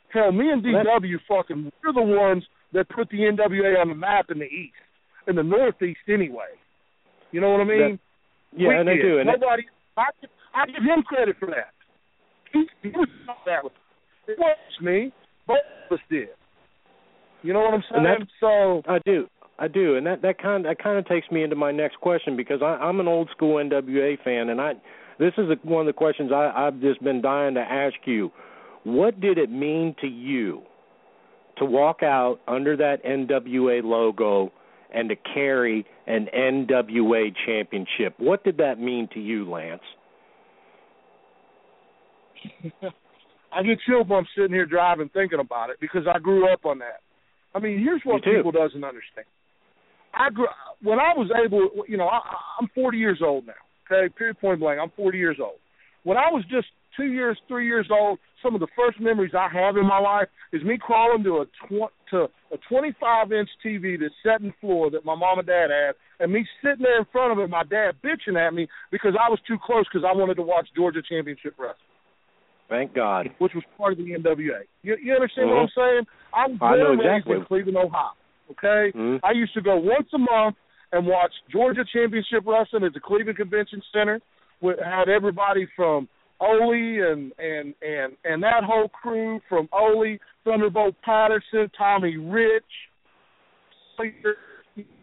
Hell, 0.09 0.31
me 0.31 0.49
and 0.51 0.61
DW 0.63 1.17
fucking 1.27 1.71
we're 1.83 1.93
the 1.93 2.01
ones 2.01 2.43
that 2.73 2.87
put 2.89 3.09
the 3.09 3.23
NWA 3.25 3.79
on 3.79 3.87
the 3.89 3.95
map 3.95 4.29
in 4.29 4.39
the 4.39 4.45
East, 4.45 4.75
in 5.27 5.35
the 5.35 5.43
Northeast 5.43 6.01
anyway. 6.09 6.51
You 7.31 7.39
know 7.39 7.49
what 7.51 7.61
I 7.61 7.63
mean? 7.65 7.99
yeah, 8.55 8.67
We 8.69 8.75
and 8.75 8.87
they 8.87 8.97
do. 8.97 9.19
And 9.19 9.29
it- 9.29 9.39
Nobody. 9.39 9.63
I, 9.97 10.05
I 10.53 10.65
give 10.67 10.83
him 10.83 11.03
credit 11.03 11.37
for 11.39 11.47
that. 11.47 11.71
He, 12.51 12.67
he 12.81 12.89
was 12.89 13.07
not 13.25 13.37
that. 13.45 13.63
Way. 14.27 14.53
Me. 14.81 15.11
Both 15.47 15.57
of 15.89 15.95
us 15.97 16.03
did. 16.09 16.29
You 17.43 17.53
know 17.53 17.59
what 17.59 17.73
I'm 17.73 17.83
And 17.91 18.05
saying? 18.05 18.19
that- 18.19 18.27
So 18.39 18.81
I 18.91 18.99
do. 19.05 19.27
I 19.59 19.67
do, 19.67 19.95
and 19.95 20.07
that 20.07 20.23
that 20.23 20.39
kind 20.41 20.65
that 20.65 20.79
kind 20.81 20.97
of 20.97 21.05
takes 21.05 21.29
me 21.29 21.43
into 21.43 21.55
my 21.55 21.71
next 21.71 21.97
question 22.01 22.35
because 22.35 22.61
I, 22.63 22.77
I'm 22.77 22.99
an 22.99 23.07
old 23.07 23.29
school 23.29 23.57
NWA 23.57 24.17
fan, 24.23 24.49
and 24.49 24.59
I 24.59 24.73
this 25.19 25.33
is 25.37 25.49
a, 25.51 25.55
one 25.67 25.81
of 25.81 25.85
the 25.85 25.93
questions 25.93 26.31
I, 26.31 26.51
I've 26.55 26.81
just 26.81 27.03
been 27.03 27.21
dying 27.21 27.53
to 27.55 27.59
ask 27.61 27.95
you. 28.05 28.31
What 28.83 29.19
did 29.19 29.37
it 29.37 29.51
mean 29.51 29.95
to 30.01 30.07
you 30.07 30.63
to 31.57 31.65
walk 31.65 32.01
out 32.01 32.39
under 32.47 32.75
that 32.77 33.03
NWA 33.05 33.83
logo 33.83 34.51
and 34.91 35.09
to 35.09 35.15
carry 35.15 35.85
an 36.07 36.27
NWA 36.35 37.31
championship? 37.45 38.15
What 38.17 38.43
did 38.43 38.57
that 38.57 38.79
mean 38.79 39.07
to 39.13 39.19
you, 39.19 39.47
Lance? 39.47 39.83
I 43.53 43.63
get 43.63 43.79
chill 43.85 44.03
bumps 44.03 44.29
sitting 44.35 44.53
here 44.53 44.65
driving 44.65 45.09
thinking 45.13 45.39
about 45.39 45.69
it 45.69 45.77
because 45.81 46.03
I 46.07 46.19
grew 46.19 46.51
up 46.51 46.65
on 46.65 46.79
that. 46.79 47.01
I 47.53 47.59
mean, 47.59 47.79
here's 47.79 48.01
what 48.05 48.23
people 48.23 48.51
doesn't 48.51 48.83
understand. 48.83 49.27
I 50.13 50.29
grew 50.29 50.47
when 50.81 50.99
I 50.99 51.13
was 51.15 51.29
able, 51.43 51.69
you 51.87 51.97
know, 51.97 52.07
I, 52.07 52.19
I'm 52.59 52.69
40 52.73 52.97
years 52.97 53.19
old 53.23 53.45
now. 53.47 53.53
Okay, 53.89 54.13
period, 54.13 54.39
point 54.39 54.59
blank. 54.59 54.79
I'm 54.81 54.91
40 54.95 55.17
years 55.17 55.37
old. 55.41 55.59
When 56.03 56.17
I 56.17 56.31
was 56.31 56.43
just 56.49 56.67
two 56.97 57.11
years, 57.11 57.37
three 57.47 57.67
years 57.67 57.87
old, 57.91 58.19
some 58.41 58.55
of 58.55 58.61
the 58.61 58.67
first 58.75 58.99
memories 58.99 59.33
I 59.37 59.47
have 59.51 59.77
in 59.77 59.85
my 59.85 59.99
life 59.99 60.27
is 60.51 60.63
me 60.63 60.77
crawling 60.79 61.23
to 61.23 61.43
a 61.43 61.45
tw- 61.45 61.93
to 62.11 62.27
a 62.51 62.57
25 62.69 63.31
inch 63.31 63.49
TV 63.65 63.99
that's 63.99 64.13
set 64.23 64.41
in 64.41 64.53
floor 64.59 64.89
that 64.91 65.05
my 65.05 65.15
mom 65.15 65.39
and 65.39 65.47
dad 65.47 65.69
had, 65.69 65.95
and 66.19 66.31
me 66.31 66.45
sitting 66.63 66.83
there 66.83 66.99
in 66.99 67.05
front 67.11 67.31
of 67.31 67.39
it, 67.39 67.49
my 67.49 67.63
dad 67.63 67.91
bitching 68.03 68.35
at 68.35 68.53
me 68.53 68.67
because 68.91 69.13
I 69.19 69.29
was 69.29 69.39
too 69.47 69.57
close 69.63 69.85
because 69.91 70.07
I 70.07 70.15
wanted 70.17 70.35
to 70.35 70.41
watch 70.41 70.67
Georgia 70.75 71.01
Championship 71.07 71.55
Wrestling 71.59 71.90
Thank 72.71 72.95
God. 72.95 73.29
which 73.39 73.53
was 73.53 73.63
part 73.77 73.91
of 73.91 73.97
the 73.99 74.05
NWA. 74.05 74.63
You, 74.81 74.95
you 75.03 75.13
understand 75.13 75.49
what 75.49 75.57
I'm 75.57 75.69
saying? 75.75 76.05
Mm-hmm. 76.33 76.63
I 76.63 76.77
know 76.77 76.95
born 76.95 76.99
exactly. 77.01 77.35
in 77.35 77.45
Cleveland, 77.45 77.77
Ohio. 77.77 78.15
Okay, 78.51 78.91
Mhm. 78.97 79.19
I 79.23 79.31
used 79.31 79.53
to 79.53 79.61
go 79.61 79.75
once 79.77 80.07
a 80.13 80.17
month 80.17 80.55
and 80.91 81.05
watched 81.05 81.39
Georgia 81.51 81.83
Championship 81.93 82.43
Wrestling 82.45 82.83
at 82.83 82.93
the 82.93 82.99
Cleveland 82.99 83.37
Convention 83.37 83.81
Center. 83.93 84.19
We 84.61 84.73
had 84.83 85.07
everybody 85.09 85.67
from 85.75 86.07
Ole 86.39 86.73
and 86.73 87.31
and 87.39 87.73
and 87.81 88.17
and 88.25 88.43
that 88.43 88.63
whole 88.63 88.89
crew 88.89 89.39
from 89.47 89.69
Ole, 89.71 90.17
Thunderbolt 90.43 90.95
Patterson, 91.03 91.69
Tommy 91.77 92.17
Rich, 92.17 92.63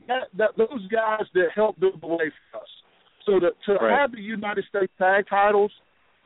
that, 0.09 0.29
that 0.37 0.51
those 0.57 0.87
guys 0.89 1.27
that 1.35 1.49
helped 1.55 1.81
build 1.81 2.01
the 2.01 2.07
way 2.07 2.33
for 2.51 2.61
us. 2.61 2.69
So 3.25 3.39
to 3.41 3.51
to 3.67 3.75
right. 3.75 3.99
have 4.01 4.13
the 4.13 4.21
United 4.21 4.65
States 4.69 4.93
tag 4.99 5.27
titles, 5.29 5.71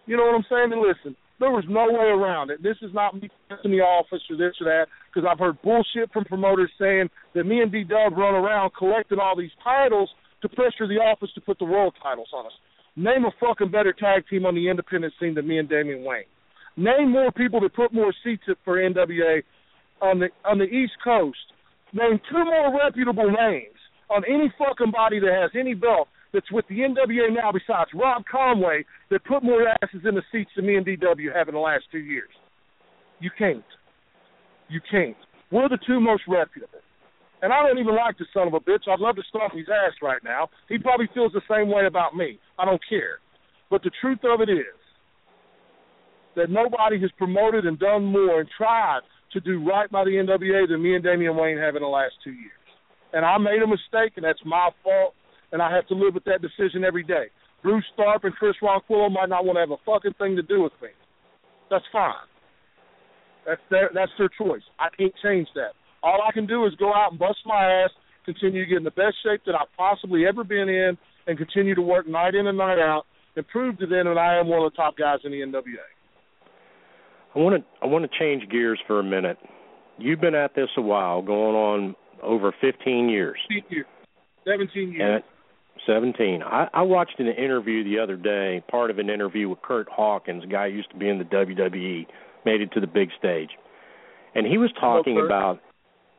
you 0.06 0.16
know 0.16 0.24
what 0.24 0.34
I'm 0.34 0.44
saying? 0.48 0.72
And 0.72 0.80
listen, 0.80 1.16
there 1.42 1.50
was 1.50 1.64
no 1.68 1.90
way 1.90 2.06
around 2.06 2.50
it. 2.50 2.62
This 2.62 2.76
is 2.82 2.94
not 2.94 3.20
me 3.20 3.28
in 3.64 3.72
the 3.72 3.82
office 3.82 4.22
or 4.30 4.36
this 4.36 4.54
or 4.60 4.70
that 4.70 4.86
because 5.10 5.28
I've 5.28 5.40
heard 5.40 5.60
bullshit 5.62 6.12
from 6.12 6.24
promoters 6.24 6.70
saying 6.78 7.10
that 7.34 7.44
me 7.44 7.60
and 7.60 7.72
D 7.72 7.82
Dub 7.82 8.16
run 8.16 8.34
around 8.34 8.70
collecting 8.78 9.18
all 9.18 9.36
these 9.36 9.50
titles 9.62 10.08
to 10.42 10.48
pressure 10.48 10.86
the 10.86 11.02
office 11.02 11.30
to 11.34 11.40
put 11.40 11.58
the 11.58 11.64
world 11.64 11.94
titles 12.00 12.28
on 12.32 12.46
us. 12.46 12.52
Name 12.94 13.24
a 13.24 13.32
fucking 13.40 13.72
better 13.72 13.92
tag 13.92 14.22
team 14.30 14.46
on 14.46 14.54
the 14.54 14.70
independent 14.70 15.14
scene 15.18 15.34
than 15.34 15.48
me 15.48 15.58
and 15.58 15.68
Damien 15.68 16.04
Wayne. 16.04 16.30
Name 16.76 17.10
more 17.10 17.32
people 17.32 17.60
that 17.60 17.74
put 17.74 17.92
more 17.92 18.14
seats 18.22 18.44
up 18.48 18.58
for 18.64 18.78
NWA 18.78 19.42
on 20.00 20.20
the 20.20 20.28
on 20.44 20.58
the 20.58 20.70
East 20.70 20.94
Coast. 21.02 21.42
Name 21.92 22.20
two 22.30 22.44
more 22.44 22.78
reputable 22.78 23.30
names 23.30 23.82
on 24.10 24.22
any 24.28 24.52
fucking 24.58 24.92
body 24.92 25.18
that 25.18 25.32
has 25.32 25.50
any 25.58 25.74
belt 25.74 26.06
that's 26.32 26.50
with 26.50 26.66
the 26.68 26.78
NWA 26.78 27.34
now 27.34 27.52
besides 27.52 27.90
Rob 27.94 28.24
Conway 28.30 28.84
that 29.10 29.24
put 29.24 29.42
more 29.42 29.68
asses 29.68 30.00
in 30.08 30.14
the 30.14 30.22
seats 30.32 30.50
than 30.56 30.66
me 30.66 30.76
and 30.76 30.86
DW 30.86 31.34
have 31.34 31.48
in 31.48 31.54
the 31.54 31.60
last 31.60 31.84
two 31.92 31.98
years. 31.98 32.30
You 33.20 33.30
can't. 33.36 33.64
You 34.68 34.80
can't. 34.90 35.16
We're 35.50 35.68
the 35.68 35.78
two 35.86 36.00
most 36.00 36.22
reputable. 36.26 36.80
And 37.42 37.52
I 37.52 37.62
don't 37.66 37.78
even 37.78 37.96
like 37.96 38.16
the 38.18 38.26
son 38.32 38.46
of 38.46 38.54
a 38.54 38.60
bitch. 38.60 38.88
I'd 38.88 39.00
love 39.00 39.16
to 39.16 39.22
stomp 39.28 39.52
his 39.54 39.66
ass 39.68 39.92
right 40.00 40.22
now. 40.24 40.48
He 40.68 40.78
probably 40.78 41.08
feels 41.12 41.32
the 41.32 41.42
same 41.50 41.68
way 41.68 41.86
about 41.86 42.14
me. 42.16 42.38
I 42.58 42.64
don't 42.64 42.80
care. 42.88 43.18
But 43.68 43.82
the 43.82 43.90
truth 44.00 44.20
of 44.24 44.40
it 44.40 44.48
is 44.48 44.78
that 46.36 46.50
nobody 46.50 47.00
has 47.00 47.10
promoted 47.18 47.66
and 47.66 47.78
done 47.78 48.04
more 48.04 48.40
and 48.40 48.48
tried 48.56 49.00
to 49.32 49.40
do 49.40 49.64
right 49.64 49.90
by 49.90 50.04
the 50.04 50.10
NWA 50.10 50.68
than 50.68 50.82
me 50.82 50.94
and 50.94 51.02
Damien 51.02 51.36
Wayne 51.36 51.58
have 51.58 51.74
in 51.76 51.82
the 51.82 51.88
last 51.88 52.14
two 52.22 52.32
years. 52.32 52.52
And 53.12 53.24
I 53.24 53.36
made 53.38 53.60
a 53.62 53.66
mistake, 53.66 54.12
and 54.16 54.24
that's 54.24 54.40
my 54.44 54.70
fault, 54.82 55.14
and 55.52 55.62
I 55.62 55.74
have 55.74 55.86
to 55.88 55.94
live 55.94 56.14
with 56.14 56.24
that 56.24 56.40
decision 56.42 56.84
every 56.84 57.04
day. 57.04 57.26
Bruce 57.62 57.84
Tharpe 57.98 58.24
and 58.24 58.34
Chris 58.34 58.54
Ronquillo 58.62 59.10
might 59.10 59.28
not 59.28 59.44
want 59.44 59.56
to 59.56 59.60
have 59.60 59.70
a 59.70 59.82
fucking 59.86 60.14
thing 60.18 60.34
to 60.36 60.42
do 60.42 60.62
with 60.62 60.72
me. 60.82 60.88
That's 61.70 61.84
fine. 61.92 62.14
That's 63.46 63.60
their 63.70 63.90
that's 63.94 64.10
their 64.18 64.28
choice. 64.28 64.62
I 64.78 64.88
can't 64.96 65.12
change 65.22 65.48
that. 65.54 65.72
All 66.02 66.20
I 66.26 66.32
can 66.32 66.46
do 66.46 66.66
is 66.66 66.74
go 66.78 66.92
out 66.92 67.10
and 67.10 67.18
bust 67.18 67.38
my 67.46 67.64
ass, 67.64 67.90
continue 68.24 68.64
to 68.64 68.68
get 68.68 68.78
in 68.78 68.84
the 68.84 68.90
best 68.90 69.16
shape 69.24 69.42
that 69.46 69.54
I've 69.54 69.72
possibly 69.76 70.26
ever 70.26 70.44
been 70.44 70.68
in, 70.68 70.98
and 71.26 71.38
continue 71.38 71.74
to 71.74 71.82
work 71.82 72.08
night 72.08 72.34
in 72.34 72.46
and 72.46 72.58
night 72.58 72.78
out, 72.78 73.04
and 73.36 73.46
prove 73.48 73.78
to 73.78 73.86
them 73.86 74.06
that 74.06 74.18
I 74.18 74.38
am 74.38 74.48
one 74.48 74.64
of 74.64 74.72
the 74.72 74.76
top 74.76 74.96
guys 74.96 75.18
in 75.24 75.32
the 75.32 75.38
NWA. 75.38 75.62
I 77.34 77.38
want 77.38 77.62
to 77.62 77.64
I 77.82 77.86
want 77.86 78.10
to 78.10 78.18
change 78.18 78.50
gears 78.50 78.80
for 78.86 79.00
a 79.00 79.04
minute. 79.04 79.38
You've 79.98 80.20
been 80.20 80.34
at 80.34 80.54
this 80.54 80.68
a 80.76 80.82
while, 80.82 81.22
going 81.22 81.54
on 81.54 81.96
over 82.22 82.54
15 82.60 83.08
years. 83.08 83.38
15 83.48 83.64
years. 83.70 83.86
17 84.46 84.92
years. 84.92 85.22
And 85.86 86.14
17. 86.14 86.42
I, 86.42 86.68
I 86.72 86.82
watched 86.82 87.18
an 87.18 87.28
interview 87.28 87.84
the 87.84 87.98
other 87.98 88.16
day, 88.16 88.62
part 88.70 88.90
of 88.90 88.98
an 88.98 89.10
interview 89.10 89.48
with 89.48 89.62
Curt 89.62 89.88
Hawkins, 89.90 90.44
a 90.44 90.46
guy 90.46 90.70
who 90.70 90.76
used 90.76 90.90
to 90.90 90.96
be 90.96 91.08
in 91.08 91.18
the 91.18 91.24
WWE, 91.24 92.06
made 92.44 92.60
it 92.60 92.72
to 92.72 92.80
the 92.80 92.86
big 92.86 93.10
stage. 93.18 93.50
And 94.34 94.46
he 94.46 94.58
was 94.58 94.70
talking 94.80 95.14
Hello, 95.14 95.26
about 95.26 95.60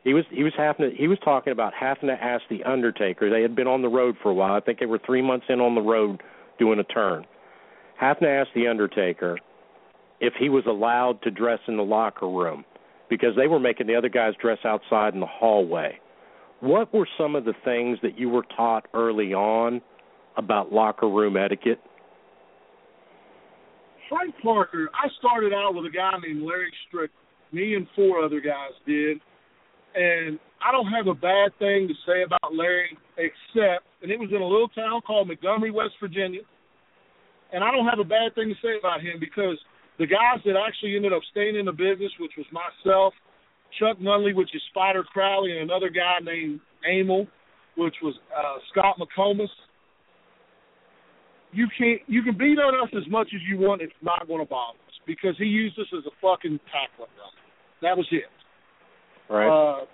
he 0.04 0.14
was 0.14 0.24
he 0.30 0.42
was 0.42 0.52
having 0.56 0.90
to, 0.90 0.96
he 0.96 1.08
was 1.08 1.18
talking 1.24 1.52
about 1.52 1.72
having 1.78 2.08
to 2.08 2.14
ask 2.14 2.42
the 2.48 2.62
Undertaker. 2.64 3.30
They 3.30 3.42
had 3.42 3.56
been 3.56 3.66
on 3.66 3.82
the 3.82 3.88
road 3.88 4.16
for 4.22 4.30
a 4.30 4.34
while. 4.34 4.54
I 4.54 4.60
think 4.60 4.78
they 4.78 4.86
were 4.86 5.00
3 5.04 5.22
months 5.22 5.46
in 5.48 5.60
on 5.60 5.74
the 5.74 5.80
road 5.80 6.22
doing 6.58 6.78
a 6.78 6.84
turn. 6.84 7.24
Having 7.98 8.28
to 8.28 8.30
ask 8.30 8.48
the 8.54 8.68
Undertaker 8.68 9.38
if 10.20 10.34
he 10.38 10.48
was 10.48 10.64
allowed 10.66 11.22
to 11.22 11.30
dress 11.30 11.58
in 11.66 11.76
the 11.76 11.82
locker 11.82 12.28
room 12.28 12.64
because 13.10 13.34
they 13.36 13.46
were 13.46 13.60
making 13.60 13.86
the 13.86 13.96
other 13.96 14.08
guys 14.08 14.34
dress 14.40 14.58
outside 14.64 15.14
in 15.14 15.20
the 15.20 15.26
hallway. 15.26 15.98
What 16.60 16.92
were 16.94 17.08
some 17.18 17.34
of 17.34 17.44
the 17.44 17.54
things 17.64 17.98
that 18.02 18.18
you 18.18 18.28
were 18.28 18.44
taught 18.56 18.86
early 18.94 19.34
on 19.34 19.82
about 20.36 20.72
locker 20.72 21.08
room 21.08 21.36
etiquette? 21.36 21.80
Frank 24.08 24.34
Parker, 24.42 24.88
I 24.94 25.08
started 25.18 25.52
out 25.52 25.74
with 25.74 25.86
a 25.86 25.90
guy 25.90 26.10
named 26.26 26.42
Larry 26.42 26.72
Strick. 26.88 27.10
Me 27.52 27.74
and 27.74 27.86
four 27.94 28.24
other 28.24 28.40
guys 28.40 28.72
did. 28.86 29.18
And 29.94 30.38
I 30.64 30.72
don't 30.72 30.90
have 30.90 31.06
a 31.06 31.14
bad 31.14 31.56
thing 31.58 31.86
to 31.88 31.94
say 32.06 32.22
about 32.22 32.54
Larry 32.54 32.96
except, 33.16 33.86
and 34.02 34.10
it 34.10 34.18
was 34.18 34.30
in 34.34 34.42
a 34.42 34.46
little 34.46 34.68
town 34.68 35.00
called 35.06 35.28
Montgomery, 35.28 35.70
West 35.70 35.94
Virginia. 36.00 36.40
And 37.52 37.62
I 37.62 37.70
don't 37.70 37.86
have 37.86 38.00
a 38.00 38.08
bad 38.08 38.34
thing 38.34 38.48
to 38.48 38.58
say 38.58 38.74
about 38.78 39.00
him 39.00 39.20
because 39.20 39.58
the 39.98 40.06
guys 40.06 40.42
that 40.44 40.58
actually 40.58 40.96
ended 40.96 41.12
up 41.12 41.22
staying 41.30 41.54
in 41.54 41.66
the 41.66 41.72
business, 41.72 42.10
which 42.18 42.32
was 42.36 42.46
myself, 42.50 43.14
Chuck 43.78 43.98
Nunley, 43.98 44.34
which 44.34 44.54
is 44.54 44.62
Spider 44.70 45.02
Crowley, 45.02 45.52
and 45.52 45.60
another 45.60 45.88
guy 45.88 46.18
named 46.22 46.60
Amel, 46.88 47.26
which 47.76 47.94
was 48.02 48.14
uh, 48.36 48.58
Scott 48.70 48.96
McComas. 48.98 49.48
You 51.52 51.68
can't 51.78 52.00
you 52.06 52.22
can 52.22 52.36
beat 52.36 52.58
on 52.58 52.74
us 52.82 52.92
as 52.96 53.08
much 53.10 53.28
as 53.34 53.40
you 53.48 53.58
want. 53.58 53.82
It's 53.82 53.92
not 54.02 54.26
going 54.26 54.40
to 54.40 54.48
bother 54.48 54.78
us 54.88 54.94
because 55.06 55.36
he 55.38 55.44
used 55.44 55.78
us 55.78 55.86
as 55.96 56.04
a 56.06 56.14
fucking 56.20 56.58
tackler. 56.66 57.06
That 57.82 57.96
was 57.96 58.06
it. 58.10 58.24
Right. 59.32 59.48
Uh, 59.48 59.84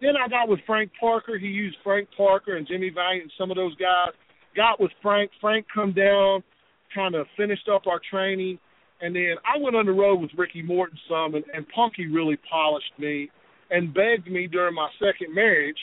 then 0.00 0.12
I 0.16 0.28
got 0.28 0.48
with 0.48 0.60
Frank 0.66 0.90
Parker. 0.98 1.38
He 1.38 1.48
used 1.48 1.76
Frank 1.82 2.08
Parker 2.16 2.56
and 2.56 2.66
Jimmy 2.66 2.90
Valiant 2.94 3.22
and 3.24 3.32
some 3.38 3.50
of 3.50 3.56
those 3.56 3.74
guys. 3.76 4.12
Got 4.56 4.80
with 4.80 4.92
Frank. 5.02 5.30
Frank 5.40 5.66
come 5.72 5.92
down, 5.92 6.42
kind 6.94 7.14
of 7.14 7.26
finished 7.36 7.68
up 7.68 7.86
our 7.86 8.00
training. 8.10 8.58
And 9.00 9.14
then 9.16 9.36
I 9.44 9.58
went 9.58 9.76
on 9.76 9.86
the 9.86 9.92
road 9.92 10.20
with 10.20 10.30
Ricky 10.36 10.62
Morton 10.62 10.98
some, 11.08 11.34
and, 11.34 11.44
and 11.54 11.66
Punky 11.74 12.06
really 12.06 12.38
polished 12.50 12.92
me 12.98 13.30
and 13.70 13.94
begged 13.94 14.30
me 14.30 14.46
during 14.46 14.74
my 14.74 14.88
second 14.98 15.34
marriage 15.34 15.78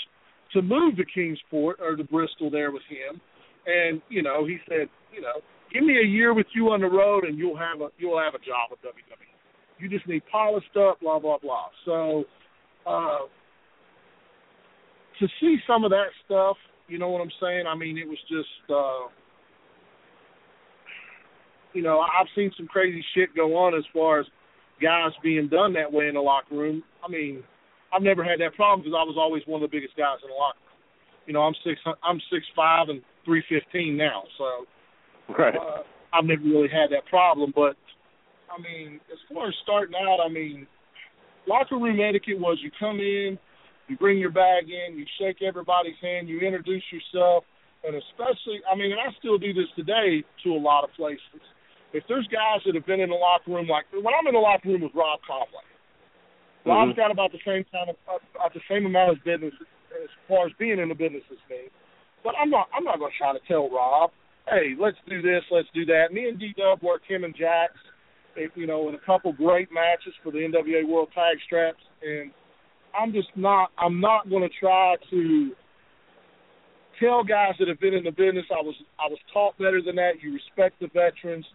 to 0.53 0.61
move 0.61 0.97
to 0.97 1.05
Kingsport 1.05 1.79
or 1.81 1.95
to 1.95 2.03
Bristol 2.03 2.51
there 2.51 2.71
with 2.71 2.83
him. 2.89 3.19
And 3.65 4.01
you 4.09 4.21
know, 4.21 4.45
he 4.45 4.57
said, 4.69 4.87
you 5.13 5.21
know, 5.21 5.41
give 5.73 5.83
me 5.83 5.97
a 5.97 6.05
year 6.05 6.33
with 6.33 6.47
you 6.53 6.69
on 6.69 6.81
the 6.81 6.87
road, 6.87 7.23
and 7.23 7.37
you'll 7.37 7.57
have 7.57 7.81
a 7.81 7.89
you'll 7.97 8.19
have 8.19 8.35
a 8.35 8.39
job 8.39 8.69
with 8.71 8.81
WWE. 8.81 9.27
You 9.79 9.89
just 9.89 10.07
need 10.07 10.23
polished 10.31 10.75
up, 10.77 10.99
blah 11.01 11.19
blah 11.19 11.37
blah. 11.39 11.67
So 11.85 12.23
uh, 12.85 13.25
to 15.19 15.27
see 15.41 15.57
some 15.67 15.83
of 15.83 15.91
that 15.91 16.07
stuff, 16.25 16.57
you 16.87 16.99
know 16.99 17.09
what 17.09 17.21
I'm 17.21 17.31
saying? 17.41 17.65
I 17.67 17.75
mean, 17.75 17.97
it 17.97 18.07
was 18.07 18.19
just. 18.29 18.71
uh 18.71 19.09
you 21.77 21.83
know, 21.83 21.99
I've 21.99 22.25
seen 22.35 22.49
some 22.57 22.65
crazy 22.65 23.05
shit 23.13 23.35
go 23.35 23.55
on 23.55 23.77
as 23.77 23.83
far 23.93 24.19
as 24.19 24.25
guys 24.81 25.11
being 25.21 25.47
done 25.47 25.73
that 25.73 25.93
way 25.93 26.07
in 26.07 26.15
the 26.15 26.19
locker 26.19 26.55
room. 26.55 26.81
I 27.05 27.07
mean, 27.07 27.43
I've 27.93 28.01
never 28.01 28.23
had 28.23 28.39
that 28.39 28.55
problem 28.55 28.81
because 28.81 28.97
I 28.97 29.05
was 29.05 29.13
always 29.15 29.43
one 29.45 29.61
of 29.61 29.69
the 29.69 29.77
biggest 29.77 29.95
guys 29.95 30.17
in 30.23 30.29
the 30.29 30.33
locker 30.33 30.57
room. 30.57 30.81
You 31.27 31.33
know, 31.33 31.41
I'm 31.41 31.53
six, 31.63 31.79
I'm 32.01 32.19
six 32.33 32.47
five 32.55 32.89
and 32.89 33.03
three 33.25 33.43
fifteen 33.47 33.95
now, 33.95 34.23
so 34.39 34.65
right. 35.37 35.53
uh, 35.55 35.85
I've 36.11 36.25
never 36.25 36.41
really 36.41 36.67
had 36.67 36.89
that 36.97 37.05
problem. 37.05 37.53
But 37.55 37.77
I 38.49 38.57
mean, 38.57 38.99
as 39.13 39.19
far 39.31 39.49
as 39.49 39.53
starting 39.61 39.93
out, 39.93 40.17
I 40.17 40.29
mean, 40.29 40.65
locker 41.45 41.77
room 41.77 41.99
etiquette 42.01 42.39
was 42.39 42.57
you 42.63 42.71
come 42.79 42.97
in, 42.99 43.37
you 43.87 43.97
bring 43.97 44.17
your 44.17 44.31
bag 44.31 44.65
in, 44.65 44.97
you 44.97 45.05
shake 45.21 45.43
everybody's 45.45 45.99
hand, 46.01 46.27
you 46.27 46.39
introduce 46.39 46.83
yourself, 46.89 47.43
and 47.85 47.95
especially, 47.95 48.65
I 48.65 48.75
mean, 48.75 48.89
and 48.93 48.99
I 48.99 49.13
still 49.19 49.37
do 49.37 49.53
this 49.53 49.69
today 49.75 50.23
to 50.43 50.49
a 50.49 50.57
lot 50.57 50.83
of 50.83 50.89
places 50.97 51.45
if 51.93 52.03
there's 52.07 52.27
guys 52.27 52.61
that 52.65 52.75
have 52.75 52.85
been 52.85 52.99
in 52.99 53.09
the 53.09 53.15
locker 53.15 53.51
room, 53.51 53.67
like 53.67 53.85
when 53.93 54.13
I'm 54.13 54.27
in 54.27 54.33
the 54.33 54.43
locker 54.43 54.69
room 54.69 54.81
with 54.81 54.95
Rob 54.95 55.19
Conway, 55.27 55.63
mm-hmm. 55.63 56.69
Rob's 56.69 56.95
got 56.97 57.11
about 57.11 57.31
the 57.31 57.41
same 57.45 57.63
kind 57.71 57.89
of 57.89 57.95
about 58.35 58.53
the 58.53 58.63
same 58.69 58.85
amount 58.85 59.11
of 59.11 59.23
business 59.23 59.53
as 60.03 60.09
far 60.27 60.45
as 60.47 60.53
being 60.59 60.79
in 60.79 60.89
the 60.89 60.95
business 60.95 61.23
as 61.31 61.39
me. 61.49 61.71
But 62.23 62.35
I'm 62.35 62.49
not 62.49 62.67
I'm 62.75 62.83
not 62.83 62.99
going 62.99 63.11
to 63.11 63.17
try 63.17 63.33
to 63.33 63.43
tell 63.47 63.69
Rob, 63.69 64.11
hey, 64.49 64.75
let's 64.79 64.97
do 65.07 65.21
this, 65.21 65.43
let's 65.51 65.69
do 65.73 65.85
that. 65.85 66.11
Me 66.11 66.27
and 66.27 66.39
D 66.39 66.53
Dub 66.57 66.83
work 66.83 67.01
him 67.07 67.23
and 67.23 67.35
Jax, 67.35 67.73
you 68.55 68.67
know, 68.67 68.89
in 68.89 68.95
a 68.95 69.03
couple 69.05 69.31
great 69.33 69.69
matches 69.71 70.13
for 70.23 70.31
the 70.31 70.39
NWA 70.39 70.87
World 70.87 71.09
Tag 71.15 71.37
Straps, 71.45 71.81
and 72.03 72.31
I'm 72.97 73.13
just 73.13 73.29
not 73.35 73.71
I'm 73.77 73.99
not 73.99 74.29
going 74.29 74.43
to 74.43 74.53
try 74.59 74.95
to 75.09 75.51
tell 76.99 77.23
guys 77.23 77.53
that 77.59 77.67
have 77.67 77.79
been 77.79 77.93
in 77.93 78.03
the 78.03 78.11
business 78.11 78.45
I 78.51 78.61
was 78.61 78.75
I 78.99 79.07
was 79.09 79.19
taught 79.33 79.57
better 79.57 79.81
than 79.81 79.95
that. 79.95 80.21
You 80.21 80.33
respect 80.33 80.79
the 80.79 80.87
veterans. 80.87 81.45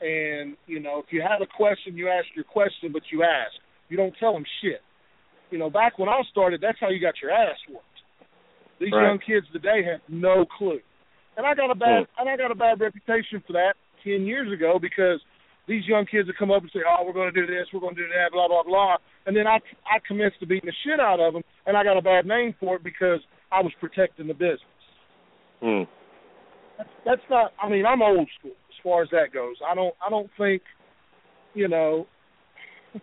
And 0.00 0.56
you 0.66 0.80
know, 0.80 0.98
if 0.98 1.12
you 1.12 1.22
have 1.22 1.40
a 1.40 1.46
question, 1.46 1.96
you 1.96 2.08
ask 2.08 2.26
your 2.34 2.44
question, 2.44 2.90
but 2.92 3.02
you 3.12 3.22
ask. 3.22 3.54
You 3.88 3.96
don't 3.96 4.14
tell 4.18 4.32
them 4.32 4.44
shit. 4.62 4.80
You 5.50 5.58
know, 5.58 5.70
back 5.70 5.98
when 5.98 6.08
I 6.08 6.20
started, 6.30 6.60
that's 6.60 6.78
how 6.80 6.88
you 6.88 7.00
got 7.00 7.14
your 7.22 7.30
ass 7.30 7.56
whooped. 7.68 7.84
These 8.80 8.92
right. 8.92 9.06
young 9.06 9.18
kids 9.24 9.46
today 9.52 9.86
have 9.90 10.00
no 10.08 10.44
clue, 10.58 10.80
and 11.36 11.46
I 11.46 11.54
got 11.54 11.70
a 11.70 11.74
bad 11.74 12.06
and 12.18 12.28
I 12.28 12.36
got 12.36 12.50
a 12.50 12.56
bad 12.56 12.80
reputation 12.80 13.42
for 13.46 13.52
that 13.52 13.74
ten 14.02 14.26
years 14.26 14.52
ago 14.52 14.78
because 14.82 15.20
these 15.68 15.86
young 15.86 16.06
kids 16.06 16.26
would 16.26 16.36
come 16.36 16.50
up 16.50 16.62
and 16.62 16.70
say, 16.74 16.80
"Oh, 16.82 17.04
we're 17.06 17.12
going 17.12 17.32
to 17.32 17.40
do 17.40 17.46
this, 17.46 17.66
we're 17.72 17.80
going 17.80 17.94
to 17.94 18.02
do 18.02 18.08
that, 18.08 18.32
blah 18.32 18.48
blah 18.48 18.64
blah," 18.64 18.96
and 19.26 19.36
then 19.36 19.46
I 19.46 19.62
I 19.86 20.02
commenced 20.06 20.40
to 20.40 20.46
beating 20.46 20.66
the 20.66 20.74
shit 20.84 20.98
out 20.98 21.20
of 21.20 21.34
them, 21.34 21.42
and 21.66 21.76
I 21.76 21.84
got 21.84 21.96
a 21.96 22.02
bad 22.02 22.26
name 22.26 22.54
for 22.58 22.76
it 22.76 22.82
because 22.82 23.20
I 23.52 23.62
was 23.62 23.72
protecting 23.78 24.26
the 24.26 24.34
business. 24.34 24.82
Mm. 25.62 25.86
That's, 26.76 26.90
that's 27.06 27.26
not. 27.30 27.52
I 27.62 27.68
mean, 27.68 27.86
I'm 27.86 28.02
old 28.02 28.28
school 28.40 28.58
far 28.84 29.02
as 29.02 29.08
that 29.10 29.32
goes. 29.32 29.56
I 29.68 29.74
don't. 29.74 29.94
I 30.06 30.08
don't 30.10 30.30
think. 30.38 30.62
You 31.54 31.68
know. 31.68 32.06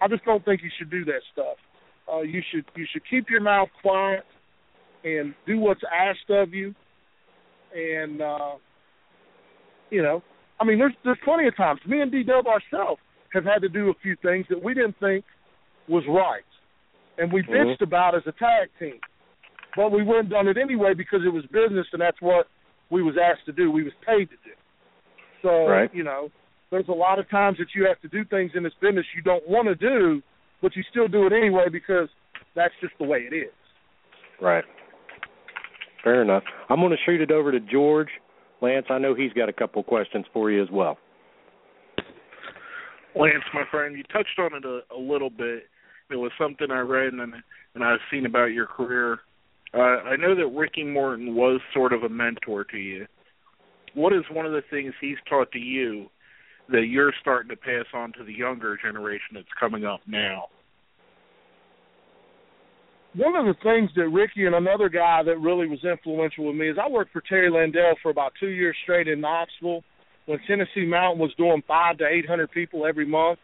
I 0.00 0.08
just 0.08 0.24
don't 0.24 0.44
think 0.44 0.62
you 0.62 0.70
should 0.78 0.90
do 0.90 1.04
that 1.06 1.20
stuff. 1.32 1.56
Uh, 2.12 2.20
you 2.20 2.40
should 2.52 2.64
you 2.76 2.86
should 2.92 3.02
keep 3.10 3.28
your 3.28 3.40
mouth 3.40 3.68
quiet 3.82 4.24
and 5.04 5.34
do 5.46 5.58
what's 5.58 5.82
asked 5.92 6.30
of 6.30 6.54
you. 6.54 6.74
And 7.74 8.20
uh, 8.20 8.52
you 9.90 10.02
know, 10.02 10.22
I 10.60 10.64
mean, 10.64 10.78
there's 10.78 10.94
there's 11.04 11.18
plenty 11.24 11.46
of 11.46 11.56
times 11.56 11.80
me 11.86 12.00
and 12.00 12.10
D 12.10 12.22
Dub 12.22 12.46
ourselves 12.46 13.00
have 13.32 13.44
had 13.44 13.60
to 13.62 13.68
do 13.68 13.90
a 13.90 13.94
few 14.02 14.16
things 14.22 14.46
that 14.50 14.62
we 14.62 14.74
didn't 14.74 14.98
think 14.98 15.24
was 15.88 16.04
right, 16.08 16.44
and 17.18 17.32
we 17.32 17.42
Mhm. 17.42 17.50
bitched 17.50 17.80
about 17.80 18.14
as 18.14 18.26
a 18.26 18.32
tag 18.32 18.70
team, 18.78 19.00
but 19.76 19.92
we 19.92 20.02
and 20.02 20.28
done 20.30 20.48
it 20.48 20.56
anyway 20.56 20.94
because 20.94 21.24
it 21.24 21.32
was 21.32 21.44
business 21.46 21.86
and 21.92 22.00
that's 22.02 22.20
what 22.20 22.48
we 22.90 23.02
was 23.02 23.16
asked 23.16 23.46
to 23.46 23.52
do. 23.52 23.70
We 23.70 23.84
was 23.84 23.92
paid 24.04 24.28
to 24.30 24.36
do. 24.44 24.50
So 25.42 25.66
Right. 25.66 25.92
you 25.94 26.02
know, 26.02 26.30
there's 26.70 26.88
a 26.88 26.92
lot 26.92 27.18
of 27.18 27.28
times 27.30 27.58
that 27.58 27.68
you 27.74 27.86
have 27.86 28.00
to 28.00 28.08
do 28.08 28.24
things 28.24 28.52
in 28.54 28.62
this 28.62 28.74
business 28.80 29.06
you 29.14 29.22
don't 29.22 29.46
want 29.48 29.66
to 29.66 29.74
do, 29.74 30.22
but 30.62 30.76
you 30.76 30.82
still 30.90 31.08
do 31.08 31.26
it 31.26 31.32
anyway 31.32 31.68
because 31.70 32.08
that's 32.54 32.74
just 32.80 32.92
the 32.98 33.04
way 33.04 33.20
it 33.30 33.34
is. 33.34 33.52
Right. 34.40 34.64
Fair 36.02 36.22
enough. 36.22 36.44
I'm 36.68 36.80
going 36.80 36.92
to 36.92 36.96
shoot 37.04 37.20
it 37.20 37.30
over 37.30 37.52
to 37.52 37.60
George. 37.60 38.08
Lance, 38.62 38.86
I 38.90 38.98
know 38.98 39.14
he's 39.14 39.32
got 39.32 39.48
a 39.48 39.52
couple 39.52 39.82
questions 39.82 40.26
for 40.32 40.50
you 40.50 40.62
as 40.62 40.68
well. 40.70 40.98
Lance, 43.14 43.44
my 43.52 43.64
friend, 43.70 43.96
you 43.96 44.04
touched 44.04 44.38
on 44.38 44.54
it 44.54 44.64
a, 44.64 44.80
a 44.94 44.98
little 44.98 45.30
bit. 45.30 45.64
It 46.10 46.16
was 46.16 46.30
something 46.38 46.70
I 46.70 46.80
read 46.80 47.12
and 47.12 47.34
and 47.74 47.84
I've 47.84 48.00
seen 48.10 48.26
about 48.26 48.46
your 48.46 48.66
career. 48.66 49.20
Uh, 49.72 49.78
I 49.78 50.16
know 50.16 50.34
that 50.34 50.48
Ricky 50.48 50.82
Morton 50.82 51.36
was 51.36 51.60
sort 51.72 51.92
of 51.92 52.02
a 52.02 52.08
mentor 52.08 52.64
to 52.64 52.76
you. 52.76 53.06
What 53.94 54.12
is 54.12 54.22
one 54.30 54.46
of 54.46 54.52
the 54.52 54.62
things 54.70 54.94
he's 55.00 55.16
taught 55.28 55.50
to 55.52 55.58
you 55.58 56.06
that 56.70 56.86
you're 56.88 57.12
starting 57.20 57.48
to 57.50 57.56
pass 57.56 57.86
on 57.92 58.12
to 58.12 58.24
the 58.24 58.32
younger 58.32 58.78
generation 58.80 59.34
that's 59.34 59.48
coming 59.58 59.84
up 59.84 60.00
now? 60.06 60.44
one 63.14 63.34
of 63.34 63.44
the 63.44 63.60
things 63.62 63.90
that 63.96 64.08
Ricky 64.08 64.46
and 64.46 64.54
another 64.54 64.88
guy 64.88 65.22
that 65.24 65.40
really 65.40 65.66
was 65.66 65.82
influential 65.84 66.46
with 66.46 66.56
me 66.56 66.68
is 66.68 66.76
I 66.80 66.88
worked 66.88 67.12
for 67.12 67.20
Terry 67.20 67.50
Landell 67.50 67.96
for 68.02 68.10
about 68.10 68.32
two 68.38 68.48
years 68.48 68.76
straight 68.84 69.08
in 69.08 69.20
Knoxville 69.20 69.82
when 70.26 70.38
Tennessee 70.46 70.86
Mountain 70.86 71.18
was 71.18 71.34
doing 71.36 71.62
five 71.66 71.98
to 71.98 72.06
eight 72.06 72.28
hundred 72.28 72.52
people 72.52 72.86
every 72.86 73.06
month. 73.06 73.40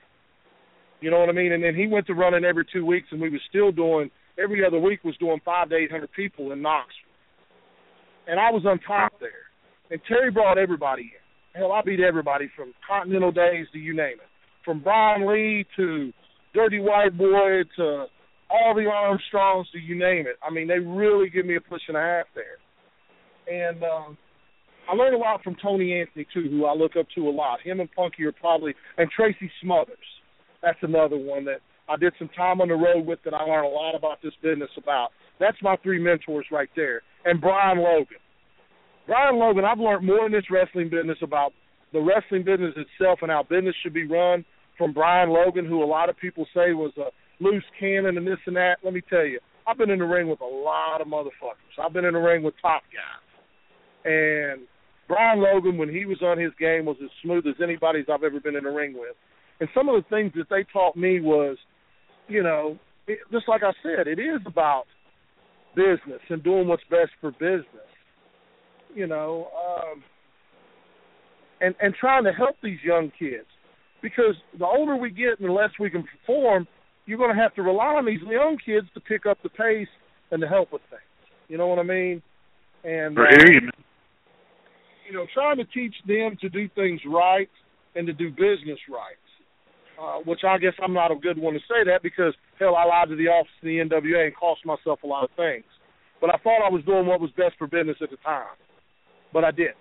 You 1.01 1.11
know 1.11 1.19
what 1.19 1.29
I 1.29 1.33
mean? 1.33 1.53
And 1.53 1.63
then 1.63 1.75
he 1.75 1.89
went 1.89 2.07
to 2.07 2.15
running 2.15 2.45
every 2.45 2.65
two 2.73 2.87
weeks 2.87 3.09
and 3.11 3.21
we 3.21 3.29
was 3.29 3.41
still 3.49 3.73
doing 3.73 4.11
every 4.43 4.65
other 4.65 4.79
week 4.79 5.03
was 5.03 5.17
doing 5.19 5.41
five 5.45 5.69
to 5.71 5.77
eight 5.77 5.91
hundred 5.91 6.13
people 6.13 6.53
in 6.53 6.63
Knoxville. 6.63 6.93
And 8.29 8.39
I 8.39 8.51
was 8.51 8.65
on 8.67 8.79
top 8.81 9.15
there. 9.19 9.46
And 9.91 10.01
Terry 10.09 10.31
brought 10.31 10.59
everybody 10.59 11.03
in. 11.03 11.61
Hell, 11.61 11.73
I 11.73 11.81
beat 11.83 12.01
everybody 12.01 12.51
from 12.57 12.73
Continental 12.87 13.33
Days 13.33 13.67
to 13.73 13.79
you 13.79 13.95
name 13.95 14.15
it. 14.15 14.29
From 14.65 14.81
Brian 14.81 15.27
Lee 15.27 15.65
to 15.77 16.13
Dirty 16.53 16.81
White 16.81 17.17
Boy 17.17 17.63
to 17.77 18.07
all 18.51 18.75
the 18.75 18.87
Armstrongs 18.87 19.67
to 19.73 19.79
you 19.79 19.97
name 19.99 20.27
it. 20.27 20.37
I 20.43 20.53
mean, 20.53 20.69
they 20.69 20.79
really 20.79 21.31
give 21.31 21.47
me 21.47 21.57
a 21.57 21.61
push 21.61 21.83
and 21.89 21.97
a 21.97 22.01
half 22.01 22.27
there. 22.35 22.59
And 23.49 23.83
um 23.83 24.19
I 24.89 24.95
learned 24.95 25.17
a 25.17 25.19
lot 25.19 25.43
from 25.43 25.57
Tony 25.61 26.01
Anthony 26.01 26.27
too, 26.33 26.49
who 26.49 26.65
I 26.65 26.75
look 26.75 26.93
up 26.97 27.07
to 27.17 27.29
a 27.29 27.31
lot. 27.31 27.61
Him 27.61 27.81
and 27.81 27.91
Punky 27.93 28.25
are 28.25 28.33
probably 28.33 28.75
and 28.99 29.11
Tracy 29.11 29.51
Smothers. 29.63 29.97
That's 30.63 30.79
another 30.83 31.17
one 31.17 31.45
that 31.47 31.61
I 31.89 31.97
did 31.97 32.13
some 32.19 32.29
time 32.37 32.61
on 32.61 32.69
the 32.69 32.75
road 32.75 33.07
with 33.07 33.21
that 33.25 33.35
I 33.35 33.43
learned 33.43 33.67
a 33.67 33.71
lot 33.71 33.95
about 33.95 34.23
this 34.23 34.33
business 34.43 34.71
about. 34.77 35.11
That's 35.39 35.57
my 35.63 35.77
three 35.77 36.03
mentors 36.03 36.47
right 36.51 36.71
there. 36.77 37.03
And 37.25 37.41
Brian 37.41 37.79
Logan. 37.79 38.19
Brian 39.07 39.39
Logan, 39.39 39.65
I've 39.65 39.79
learned 39.79 40.07
more 40.07 40.27
in 40.27 40.33
this 40.33 40.51
wrestling 40.51 40.91
business 40.91 41.19
about 41.23 41.53
the 41.93 42.01
wrestling 42.01 42.43
business 42.45 42.75
itself 42.77 43.21
and 43.23 43.31
how 43.31 43.43
business 43.43 43.75
should 43.83 43.95
be 43.95 44.07
run 44.07 44.45
from 44.77 44.93
Brian 44.93 45.31
Logan, 45.31 45.65
who 45.65 45.83
a 45.83 45.87
lot 45.87 46.11
of 46.11 46.17
people 46.19 46.45
say 46.55 46.73
was 46.73 46.93
a 46.99 47.11
loose 47.43 47.65
cannon 47.79 48.19
and 48.19 48.27
this 48.27 48.39
and 48.47 48.57
that. 48.57 48.77
Let 48.83 48.93
me 48.93 49.03
tell 49.09 49.25
you, 49.25 49.39
I've 49.67 49.79
been 49.79 49.91
in 49.91 50.01
the 50.01 50.05
ring 50.05 50.29
with 50.29 50.41
a 50.41 50.45
lot 50.45 51.01
of 51.01 51.07
motherfuckers. 51.07 51.83
I've 51.83 51.93
been 51.93 52.05
in 52.05 52.15
the 52.15 52.21
ring 52.21 52.43
with 52.43 52.55
top 52.61 52.83
guys. 52.93 53.27
And 54.05 54.67
Brian 55.09 55.41
Logan, 55.41 55.79
when 55.79 55.89
he 55.89 56.05
was 56.05 56.19
on 56.23 56.39
his 56.39 56.53
game, 56.59 56.85
was 56.85 56.97
as 57.03 57.11
smooth 57.23 57.47
as 57.47 57.55
anybody's 57.63 58.07
I've 58.13 58.23
ever 58.23 58.41
been 58.41 58.57
in 58.57 58.65
the 58.65 58.71
ring 58.71 58.95
with. 58.95 59.17
And 59.61 59.69
some 59.75 59.89
of 59.89 60.03
the 60.03 60.09
things 60.09 60.33
that 60.37 60.49
they 60.51 60.65
taught 60.73 60.97
me 60.97 61.21
was, 61.21 61.57
you 62.29 62.43
know, 62.43 62.79
it, 63.07 63.19
just 63.33 63.49
like 63.49 63.63
I 63.63 63.73
said, 63.83 64.07
it 64.07 64.19
is 64.19 64.41
about 64.47 64.85
business 65.75 66.21
and 66.29 66.43
doing 66.43 66.69
what's 66.69 66.83
best 66.91 67.11
for 67.21 67.31
business. 67.33 67.87
You 68.97 69.07
know, 69.07 69.49
um, 69.55 70.03
and 71.61 71.75
and 71.81 71.95
trying 71.95 72.25
to 72.25 72.33
help 72.33 72.57
these 72.63 72.79
young 72.83 73.13
kids 73.19 73.47
because 74.03 74.35
the 74.59 74.65
older 74.65 74.97
we 74.97 75.11
get 75.11 75.39
and 75.39 75.49
the 75.49 75.53
less 75.53 75.71
we 75.79 75.91
can 75.91 76.03
perform, 76.05 76.67
you're 77.05 77.19
going 77.19 77.35
to 77.35 77.41
have 77.41 77.55
to 77.55 77.63
rely 77.63 77.95
on 77.95 78.07
these 78.07 78.21
young 78.27 78.57
kids 78.65 78.87
to 78.95 79.01
pick 79.01 79.27
up 79.27 79.39
the 79.43 79.49
pace 79.51 79.89
and 80.31 80.41
to 80.41 80.49
help 80.49 80.73
with 80.73 80.83
things. 80.91 81.03
You 81.49 81.59
know 81.59 81.67
what 81.67 81.79
I 81.79 81.83
mean? 81.83 82.23
And 82.85 83.19
uh, 83.19 83.23
you 85.07 85.13
know, 85.13 85.27
trying 85.33 85.59
to 85.59 85.65
teach 85.65 85.95
them 86.07 86.37
to 86.41 86.49
do 86.49 86.69
things 86.75 87.01
right 87.07 87.49
and 87.95 88.07
to 88.07 88.13
do 88.13 88.31
business 88.31 88.79
right. 88.89 89.21
Uh, 89.97 90.21
which 90.27 90.41
I 90.47 90.59
guess 90.59 90.75
I'm 90.83 90.93
not 90.93 91.11
a 91.11 91.17
good 91.17 91.39
one 91.39 91.55
to 91.55 91.61
say 91.61 91.85
that 91.87 92.03
because 92.03 92.35
hell, 92.61 92.77
I 92.77 92.85
lied 92.85 93.09
to 93.09 93.17
the 93.17 93.29
office 93.29 93.53
of 93.63 93.65
the 93.65 93.79
NWA 93.79 94.27
and 94.27 94.37
cost 94.37 94.61
myself 94.67 95.03
a 95.03 95.07
lot 95.07 95.25
of 95.25 95.31
things. 95.37 95.65
But 96.21 96.29
I 96.29 96.37
thought 96.45 96.61
I 96.61 96.69
was 96.69 96.85
doing 96.85 97.07
what 97.07 97.21
was 97.21 97.31
best 97.31 97.57
for 97.59 97.67
business 97.67 97.97
at 98.03 98.11
the 98.11 98.19
time, 98.19 98.53
but 99.33 99.45
I 99.45 99.51
didn't. 99.51 99.77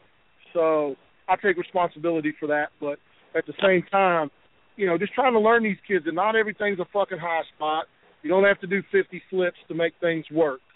So 0.54 0.96
I 1.28 1.36
take 1.36 1.58
responsibility 1.58 2.34
for 2.40 2.48
that. 2.48 2.70
But 2.80 3.00
at 3.36 3.46
the 3.46 3.54
same 3.62 3.84
time, 3.92 4.30
you 4.76 4.86
know, 4.88 4.98
just 4.98 5.14
trying 5.14 5.34
to 5.34 5.40
learn 5.40 5.64
these 5.64 5.78
kids 5.88 6.06
that 6.06 6.14
not 6.14 6.36
everything's 6.36 6.80
a 6.80 6.86
fucking 6.92 7.18
high 7.18 7.44
spot. 7.56 7.86
You 8.24 8.30
don't 8.30 8.44
have 8.44 8.60
to 8.62 8.68
do 8.68 8.82
50 8.92 9.22
flips 9.30 9.58
to 9.68 9.76
make 9.76 9.94
things 10.02 10.26
work. 10.32 10.62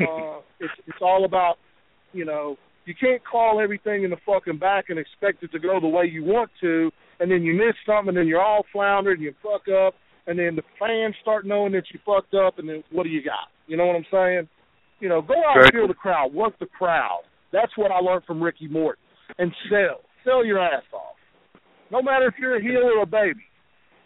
Uh, 0.00 0.40
it's 0.58 0.72
it's 0.86 0.96
all 1.02 1.26
about, 1.26 1.56
you 2.14 2.24
know, 2.24 2.56
you 2.86 2.94
can't 2.98 3.20
call 3.22 3.60
everything 3.60 4.02
in 4.02 4.08
the 4.08 4.16
fucking 4.24 4.58
back 4.58 4.86
and 4.88 4.98
expect 4.98 5.42
it 5.42 5.52
to 5.52 5.58
go 5.58 5.78
the 5.78 5.86
way 5.86 6.06
you 6.06 6.24
want 6.24 6.50
to, 6.62 6.90
and 7.20 7.30
then 7.30 7.42
you 7.42 7.52
miss 7.52 7.76
something, 7.84 8.08
and 8.08 8.16
then 8.16 8.26
you're 8.26 8.40
all 8.40 8.64
floundered, 8.72 9.18
and 9.18 9.24
you 9.24 9.34
fuck 9.42 9.68
up, 9.68 9.94
and 10.26 10.38
then 10.38 10.56
the 10.56 10.62
fans 10.78 11.14
start 11.20 11.46
knowing 11.46 11.72
that 11.72 11.84
you 11.92 12.00
fucked 12.06 12.32
up, 12.32 12.58
and 12.58 12.66
then 12.66 12.82
what 12.90 13.02
do 13.02 13.10
you 13.10 13.22
got? 13.22 13.52
You 13.66 13.76
know 13.76 13.84
what 13.86 13.96
I'm 13.96 14.06
saying? 14.10 14.48
You 15.00 15.08
know, 15.08 15.20
go 15.20 15.34
out 15.34 15.62
and 15.62 15.70
feel 15.72 15.86
the 15.86 15.92
crowd, 15.94 16.32
work 16.32 16.58
the 16.58 16.66
crowd. 16.66 17.20
That's 17.52 17.72
what 17.76 17.90
I 17.90 17.98
learned 18.00 18.24
from 18.26 18.42
Ricky 18.42 18.68
Morton. 18.68 19.02
And 19.38 19.52
sell, 19.68 20.00
sell 20.24 20.44
your 20.44 20.58
ass 20.58 20.82
off. 20.92 21.16
No 21.90 22.02
matter 22.02 22.26
if 22.26 22.34
you're 22.38 22.56
a 22.56 22.62
heel 22.62 22.82
or 22.82 23.02
a 23.02 23.06
baby. 23.06 23.44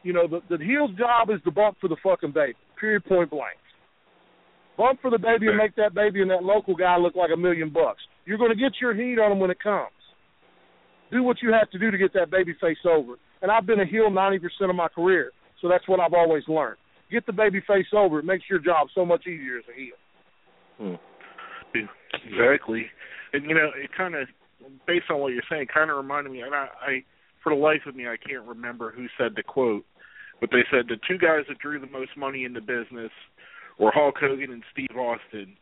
You 0.03 0.12
know, 0.12 0.29
the 0.29 0.41
the 0.51 0.62
heel's 0.62 0.91
job 0.99 1.31
is 1.31 1.41
to 1.45 1.51
bump 1.51 1.79
for 1.81 1.89
the 1.89 1.97
fucking 2.03 2.33
baby. 2.33 2.57
Period. 2.79 3.05
Point 3.07 3.31
blank. 3.31 3.57
Bump 4.77 5.01
for 5.01 5.11
the 5.11 5.19
baby 5.19 5.47
and 5.47 5.57
make 5.57 5.77
that 5.77 5.95
baby 5.95 6.21
and 6.21 6.31
that 6.31 6.43
local 6.43 6.75
guy 6.75 6.97
look 6.97 7.15
like 7.15 7.31
a 7.33 7.37
million 7.37 7.71
bucks. 7.71 8.01
You're 8.27 8.39
going 8.39 8.51
to 8.51 8.57
get 8.57 8.73
your 8.81 8.95
heat 8.95 9.19
on 9.19 9.33
him 9.33 9.39
when 9.39 9.51
it 9.51 9.62
comes. 9.62 9.91
Do 11.12 11.23
what 11.23 11.37
you 11.43 11.53
have 11.53 11.71
to 11.71 11.79
do 11.79 11.91
to 11.91 11.99
get 11.99 12.12
that 12.15 12.31
baby 12.31 12.55
face 12.61 12.79
over. 12.85 13.15
And 13.41 13.53
I've 13.53 13.66
been 13.66 13.81
a 13.81 13.87
heel 13.87 14.11
90% 14.11 14.41
of 14.69 14.75
my 14.75 14.89
career, 14.89 15.31
so 15.62 15.69
that's 15.69 15.87
what 15.87 16.01
I've 16.01 16.15
always 16.15 16.43
learned. 16.49 16.79
Get 17.11 17.25
the 17.27 17.33
baby 17.33 17.62
face 17.66 17.87
over. 17.95 18.19
It 18.19 18.25
makes 18.25 18.45
your 18.51 18.59
job 18.59 18.89
so 18.95 19.05
much 19.05 19.27
easier 19.27 19.59
as 19.59 19.65
a 19.71 19.79
heel. 19.79 19.97
Hmm. 20.79 20.95
Exactly. 22.27 22.86
And 23.32 23.45
you 23.45 23.55
know, 23.55 23.70
it 23.74 23.91
kind 23.97 24.15
of, 24.15 24.28
based 24.86 25.07
on 25.11 25.20
what 25.20 25.32
you're 25.32 25.43
saying, 25.51 25.66
kind 25.73 25.91
of 25.91 25.97
reminded 25.97 26.32
me. 26.32 26.41
And 26.41 26.55
I, 26.55 26.69
I, 26.81 27.05
for 27.43 27.55
the 27.55 27.61
life 27.61 27.82
of 27.86 27.95
me, 27.97 28.07
I 28.07 28.16
can't 28.16 28.47
remember 28.47 28.93
who 28.93 29.07
said 29.19 29.32
the 29.36 29.43
quote, 29.43 29.85
but 30.41 30.51
they 30.51 30.65
said 30.70 30.86
the 30.89 30.97
two 31.09 31.19
guys 31.19 31.45
that 31.49 31.59
drew 31.59 31.78
the 31.78 31.86
most 31.86 32.16
money 32.16 32.45
in 32.45 32.53
the 32.53 32.61
business 32.61 33.11
were 33.78 33.91
Hulk 33.93 34.16
Hogan 34.20 34.53
and 34.53 34.62
Steve 34.73 34.97
Austin, 34.97 35.57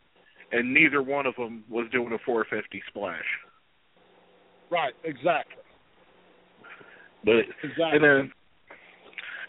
and 0.53 0.74
neither 0.74 1.03
one 1.03 1.27
of 1.27 1.35
them 1.37 1.65
was 1.70 1.87
doing 1.91 2.12
a 2.12 2.19
450 2.24 2.83
splash. 2.89 3.24
Right. 4.70 4.93
Exactly. 5.05 5.62
But 7.24 7.45
Exactly. 7.62 7.85
and 7.93 8.03
then 8.05 8.33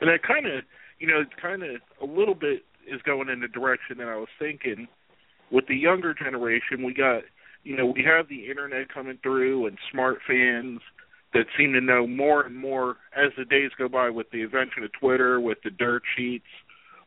and 0.02 0.10
that 0.10 0.22
kind 0.24 0.46
of 0.46 0.64
you 1.00 1.08
know 1.08 1.22
it's 1.22 1.42
kind 1.42 1.64
of 1.64 1.82
a 2.02 2.06
little 2.06 2.36
bit 2.36 2.64
is 2.88 3.02
going 3.04 3.30
in 3.30 3.40
the 3.40 3.48
direction 3.48 3.98
that 3.98 4.08
I 4.08 4.16
was 4.16 4.28
thinking 4.38 4.88
with 5.54 5.66
the 5.68 5.76
younger 5.76 6.14
generation 6.14 6.84
we 6.84 6.94
got 6.94 7.22
you 7.64 7.78
know 7.78 7.86
we 7.86 8.04
have 8.04 8.28
the 8.28 8.50
internet 8.50 8.94
coming 8.94 9.18
through 9.24 9.68
and 9.68 9.78
smart 9.92 10.18
fans 10.28 10.80
that 11.34 11.46
seem 11.58 11.74
to 11.74 11.82
know 11.82 12.06
more 12.06 12.44
and 12.44 12.56
more 12.56 12.98
as 13.16 13.32
the 13.38 13.46
days 13.46 13.72
go 13.78 13.88
by 13.88 14.10
with 14.10 14.30
the 14.32 14.42
invention 14.42 14.84
of 14.84 14.92
Twitter 15.00 15.40
with 15.40 15.60
the 15.64 15.70
dirt 15.70 16.02
sheets 16.18 16.46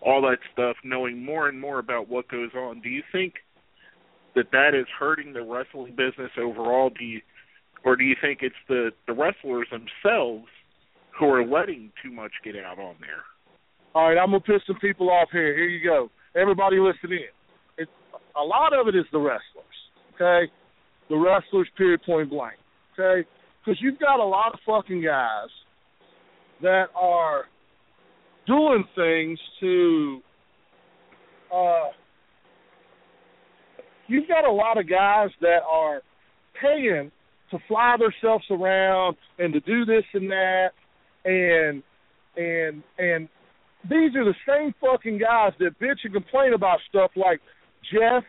all 0.01 0.23
that 0.23 0.39
stuff 0.53 0.77
knowing 0.85 1.23
more 1.23 1.49
and 1.49 1.61
more 1.61 1.79
about 1.79 2.09
what 2.09 2.29
goes 2.29 2.51
on 2.57 2.81
do 2.81 2.89
you 2.89 3.03
think 3.13 3.35
that 4.35 4.51
that 4.53 4.75
is 4.75 4.87
hurting 4.99 5.33
the 5.33 5.43
wrestling 5.43 5.95
business 5.97 6.31
overall 6.39 6.91
do 6.91 7.05
you 7.05 7.21
or 7.85 7.97
do 7.97 8.05
you 8.05 8.17
think 8.21 8.41
it's 8.43 8.55
the 8.69 8.91
the 9.07 9.13
wrestlers 9.13 9.69
themselves 9.71 10.49
who 11.19 11.27
are 11.27 11.45
letting 11.45 11.93
too 12.03 12.11
much 12.11 12.33
get 12.45 12.57
out 12.57 12.79
on 12.79 12.97
there? 13.01 13.25
All 13.95 14.09
right, 14.09 14.19
I'm 14.19 14.31
gonna 14.31 14.41
piss 14.41 14.63
some 14.67 14.79
people 14.81 15.11
off 15.11 15.29
here. 15.33 15.55
Here 15.55 15.69
you 15.69 15.83
go. 15.83 16.11
Everybody 16.35 16.79
listen 16.79 17.13
in. 17.13 17.36
A 18.39 18.45
lot 18.45 18.73
of 18.73 18.89
it 18.89 18.97
is 18.97 19.05
the 19.13 19.19
wrestlers. 19.19 19.65
Okay, 20.15 20.51
the 21.09 21.17
wrestlers, 21.17 21.69
period, 21.77 22.01
point 22.05 22.31
blank. 22.31 22.57
Okay, 22.99 23.29
because 23.65 23.81
you've 23.83 23.99
got 23.99 24.21
a 24.21 24.25
lot 24.25 24.55
of 24.55 24.61
fucking 24.67 25.03
guys 25.03 25.49
that 26.63 26.87
are 26.95 27.45
doing 28.47 28.85
things 28.95 29.39
to. 29.61 30.21
Uh, 31.55 31.91
you've 34.09 34.29
got 34.29 34.45
a 34.45 34.53
lot 34.53 34.79
of 34.79 34.89
guys 34.89 35.31
that 35.41 35.61
are 35.71 36.01
paying 36.61 37.11
to 37.51 37.59
fly 37.69 37.97
themselves 37.99 38.45
around 38.51 39.17
and 39.39 39.53
to 39.53 39.61
do 39.61 39.85
this 39.85 40.05
and 40.15 40.31
that, 40.31 40.71
and 41.25 41.83
and 42.37 42.83
and 42.99 43.29
these 43.85 44.15
are 44.17 44.25
the 44.25 44.35
same 44.47 44.75
fucking 44.81 45.19
guys 45.19 45.53
that 45.59 45.79
bitch 45.81 45.99
and 46.05 46.13
complain 46.13 46.55
about 46.55 46.79
stuff 46.89 47.11
like 47.17 47.41
Jeff, 47.93 48.25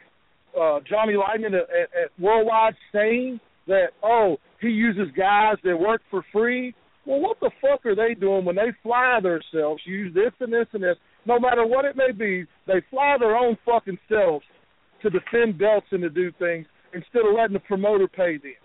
uh, 0.59 0.79
Johnny 0.89 1.13
Lightning 1.13 1.53
at, 1.53 1.69
at, 1.69 2.11
Worldwide 2.19 2.75
saying 2.93 3.39
that 3.67 3.87
oh 4.03 4.37
he 4.61 4.69
uses 4.69 5.07
guys 5.15 5.55
that 5.63 5.77
work 5.77 6.01
for 6.09 6.23
free. 6.31 6.73
Well, 7.05 7.19
what 7.21 7.39
the 7.39 7.51
fuck 7.61 7.85
are 7.85 7.95
they 7.95 8.15
doing 8.15 8.43
when 8.43 8.57
they 8.57 8.73
fly 8.83 9.19
themselves, 9.21 9.81
use 9.85 10.13
this 10.13 10.33
and 10.41 10.51
this 10.51 10.67
and 10.73 10.83
this, 10.83 10.97
no 11.25 11.39
matter 11.39 11.65
what 11.65 11.85
it 11.85 11.95
may 11.95 12.11
be, 12.11 12.45
they 12.65 12.81
fly 12.89 13.15
their 13.19 13.37
own 13.37 13.57
fucking 13.65 13.97
selves 14.09 14.43
to 15.01 15.09
defend 15.09 15.57
belts 15.57 15.87
and 15.91 16.01
to 16.01 16.09
do 16.09 16.31
things 16.39 16.65
instead 16.93 17.21
of 17.27 17.35
letting 17.37 17.53
the 17.53 17.59
promoter 17.59 18.07
pay 18.07 18.37
them. 18.37 18.59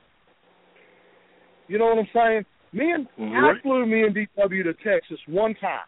You 1.69 1.79
know 1.79 1.87
what 1.87 1.99
I'm 1.99 2.09
saying? 2.13 2.45
Me 2.73 2.91
and 2.91 3.07
mm-hmm. 3.19 3.45
I 3.45 3.53
flew 3.63 3.87
me 3.87 4.03
and 4.03 4.15
DW 4.15 4.65
to 4.65 4.75
Texas 4.83 5.19
one 5.27 5.55
time, 5.61 5.87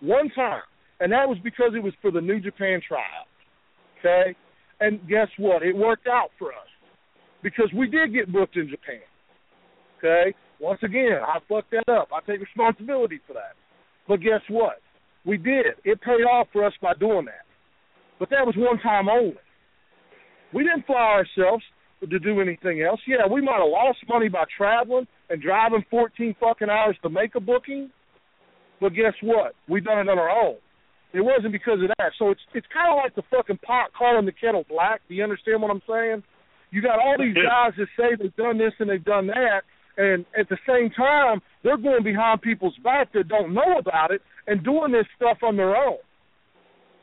one 0.00 0.30
time, 0.30 0.62
and 1.00 1.10
that 1.12 1.28
was 1.28 1.38
because 1.42 1.72
it 1.74 1.82
was 1.82 1.94
for 2.02 2.10
the 2.10 2.20
New 2.20 2.40
Japan 2.40 2.80
tryout. 2.86 3.29
Okay, 4.00 4.34
and 4.80 5.00
guess 5.08 5.28
what? 5.38 5.62
It 5.62 5.76
worked 5.76 6.08
out 6.08 6.30
for 6.38 6.48
us 6.48 6.68
because 7.42 7.70
we 7.76 7.88
did 7.88 8.12
get 8.12 8.32
booked 8.32 8.56
in 8.56 8.68
Japan. 8.68 9.00
Okay, 9.98 10.34
once 10.58 10.80
again, 10.82 11.18
I 11.22 11.38
fucked 11.48 11.70
that 11.72 11.88
up. 11.92 12.08
I 12.12 12.20
take 12.30 12.40
responsibility 12.40 13.20
for 13.26 13.34
that. 13.34 13.54
But 14.08 14.20
guess 14.20 14.40
what? 14.48 14.80
We 15.24 15.36
did. 15.36 15.66
It 15.84 16.00
paid 16.00 16.24
off 16.24 16.48
for 16.52 16.64
us 16.64 16.72
by 16.80 16.94
doing 16.98 17.26
that. 17.26 17.44
But 18.18 18.30
that 18.30 18.46
was 18.46 18.54
one 18.56 18.78
time 18.80 19.08
only. 19.08 19.36
We 20.52 20.64
didn't 20.64 20.86
fly 20.86 21.22
ourselves 21.22 21.62
to 22.00 22.18
do 22.18 22.40
anything 22.40 22.82
else. 22.82 23.00
Yeah, 23.06 23.30
we 23.30 23.40
might 23.40 23.60
have 23.60 23.68
lost 23.68 23.98
money 24.08 24.28
by 24.28 24.44
traveling 24.56 25.06
and 25.28 25.40
driving 25.40 25.84
14 25.90 26.34
fucking 26.40 26.70
hours 26.70 26.96
to 27.02 27.10
make 27.10 27.34
a 27.34 27.40
booking, 27.40 27.90
but 28.80 28.94
guess 28.94 29.12
what? 29.22 29.54
We 29.68 29.80
done 29.80 29.98
it 29.98 30.08
on 30.08 30.18
our 30.18 30.30
own. 30.30 30.56
It 31.12 31.20
wasn't 31.20 31.52
because 31.52 31.82
of 31.82 31.88
that. 31.98 32.12
So 32.18 32.30
it's 32.30 32.40
it's 32.54 32.66
kind 32.72 32.92
of 32.92 32.96
like 33.02 33.14
the 33.14 33.22
fucking 33.30 33.58
pot 33.58 33.90
calling 33.96 34.26
the 34.26 34.32
kettle 34.32 34.64
black. 34.68 35.00
Do 35.08 35.14
you 35.14 35.22
understand 35.22 35.60
what 35.62 35.70
I'm 35.70 35.82
saying? 35.88 36.22
You 36.70 36.82
got 36.82 37.00
all 37.00 37.16
these 37.18 37.34
guys 37.34 37.72
that 37.78 37.88
say 37.98 38.14
they've 38.14 38.34
done 38.36 38.58
this 38.58 38.72
and 38.78 38.88
they've 38.88 39.04
done 39.04 39.26
that, 39.26 39.62
and 39.96 40.24
at 40.38 40.48
the 40.48 40.58
same 40.68 40.90
time 40.90 41.42
they're 41.64 41.76
going 41.76 42.04
behind 42.04 42.42
people's 42.42 42.76
back 42.84 43.12
that 43.12 43.26
don't 43.26 43.52
know 43.52 43.78
about 43.78 44.12
it 44.12 44.22
and 44.46 44.62
doing 44.62 44.92
this 44.92 45.06
stuff 45.16 45.38
on 45.42 45.56
their 45.56 45.76
own. 45.76 45.98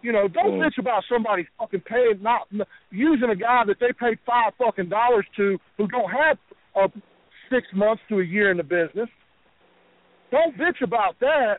You 0.01 0.13
know, 0.13 0.27
don't 0.29 0.53
mm. 0.53 0.63
bitch 0.63 0.79
about 0.79 1.03
somebody 1.11 1.47
fucking 1.59 1.81
paying 1.81 2.21
not 2.21 2.47
using 2.91 3.29
a 3.29 3.35
guy 3.35 3.63
that 3.67 3.77
they 3.81 3.91
paid 3.99 4.19
five 4.25 4.53
fucking 4.57 4.87
dollars 4.87 5.25
to 5.35 5.57
who 5.77 5.87
don't 5.87 6.09
have 6.09 6.37
uh, 6.75 6.87
six 7.51 7.67
months 7.73 8.01
to 8.07 8.19
a 8.19 8.23
year 8.23 8.51
in 8.51 8.57
the 8.57 8.63
business. 8.63 9.09
Don't 10.31 10.57
bitch 10.57 10.81
about 10.81 11.19
that 11.19 11.57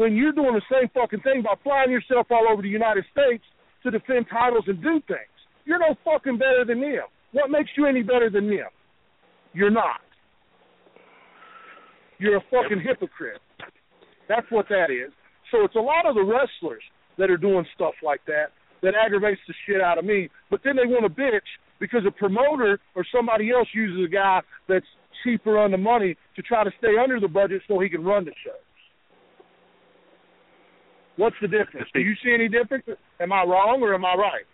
when 0.00 0.16
you're 0.16 0.32
doing 0.32 0.54
the 0.54 0.64
same 0.72 0.88
fucking 0.94 1.20
thing 1.20 1.42
by 1.42 1.52
flying 1.62 1.90
yourself 1.90 2.26
all 2.30 2.48
over 2.50 2.62
the 2.62 2.72
United 2.72 3.04
States 3.12 3.44
to 3.82 3.90
defend 3.90 4.24
titles 4.32 4.64
and 4.66 4.80
do 4.82 4.96
things. 5.06 5.36
You're 5.66 5.78
no 5.78 5.94
fucking 6.02 6.38
better 6.38 6.64
than 6.66 6.80
them. 6.80 7.04
What 7.32 7.50
makes 7.50 7.68
you 7.76 7.84
any 7.84 8.00
better 8.02 8.30
than 8.30 8.48
them? 8.48 8.72
You're 9.52 9.70
not. 9.70 10.00
You're 12.18 12.38
a 12.38 12.44
fucking 12.50 12.80
hypocrite. 12.80 13.42
That's 14.26 14.46
what 14.48 14.70
that 14.70 14.88
is. 14.90 15.12
So 15.52 15.64
it's 15.64 15.76
a 15.76 15.80
lot 15.80 16.06
of 16.06 16.14
the 16.14 16.24
wrestlers 16.24 16.82
that 17.18 17.28
are 17.28 17.36
doing 17.36 17.66
stuff 17.74 17.94
like 18.02 18.24
that 18.26 18.56
that 18.82 18.94
aggravates 18.96 19.40
the 19.46 19.54
shit 19.66 19.82
out 19.82 19.98
of 19.98 20.06
me. 20.06 20.30
But 20.50 20.60
then 20.64 20.76
they 20.76 20.86
want 20.86 21.04
to 21.04 21.10
bitch 21.10 21.44
because 21.78 22.02
a 22.08 22.10
promoter 22.10 22.80
or 22.94 23.04
somebody 23.14 23.50
else 23.50 23.68
uses 23.74 24.02
a 24.02 24.08
guy 24.08 24.40
that's 24.66 24.86
cheaper 25.24 25.58
on 25.58 25.72
the 25.72 25.78
money 25.78 26.16
to 26.36 26.42
try 26.42 26.64
to 26.64 26.70
stay 26.78 26.96
under 26.96 27.20
the 27.20 27.28
budget 27.28 27.60
so 27.68 27.78
he 27.80 27.90
can 27.90 28.02
run 28.02 28.24
the 28.24 28.32
shows. 28.42 28.64
What's 31.20 31.36
the 31.42 31.48
difference? 31.48 31.86
Do 31.92 32.00
you 32.00 32.14
see 32.24 32.32
any 32.32 32.48
difference? 32.48 32.86
Am 33.20 33.30
I 33.30 33.44
wrong 33.44 33.82
or 33.82 33.92
am 33.92 34.06
I 34.06 34.14
right? 34.14 34.48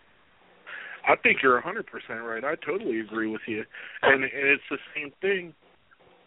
I 1.06 1.14
think 1.22 1.38
you're 1.40 1.58
a 1.58 1.62
100% 1.62 1.84
right. 2.26 2.42
I 2.42 2.56
totally 2.66 2.98
agree 2.98 3.30
with 3.30 3.42
you. 3.46 3.62
And, 4.02 4.24
and 4.24 4.32
it's 4.32 4.64
the 4.68 4.78
same 4.92 5.12
thing, 5.20 5.54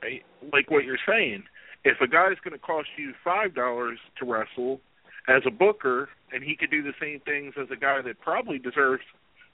eh, 0.01 0.23
like 0.53 0.71
what 0.71 0.85
you're 0.85 1.03
saying. 1.05 1.43
If 1.83 1.99
a 1.99 2.07
guy's 2.07 2.39
going 2.41 2.53
to 2.53 2.65
cost 2.65 2.87
you 2.97 3.11
$5 3.27 3.53
to 3.53 4.25
wrestle 4.25 4.79
as 5.27 5.41
a 5.45 5.51
booker, 5.51 6.07
and 6.31 6.41
he 6.41 6.55
could 6.55 6.71
do 6.71 6.83
the 6.83 6.93
same 7.01 7.19
things 7.25 7.53
as 7.61 7.67
a 7.69 7.75
guy 7.75 8.01
that 8.01 8.21
probably 8.21 8.59
deserves 8.59 9.03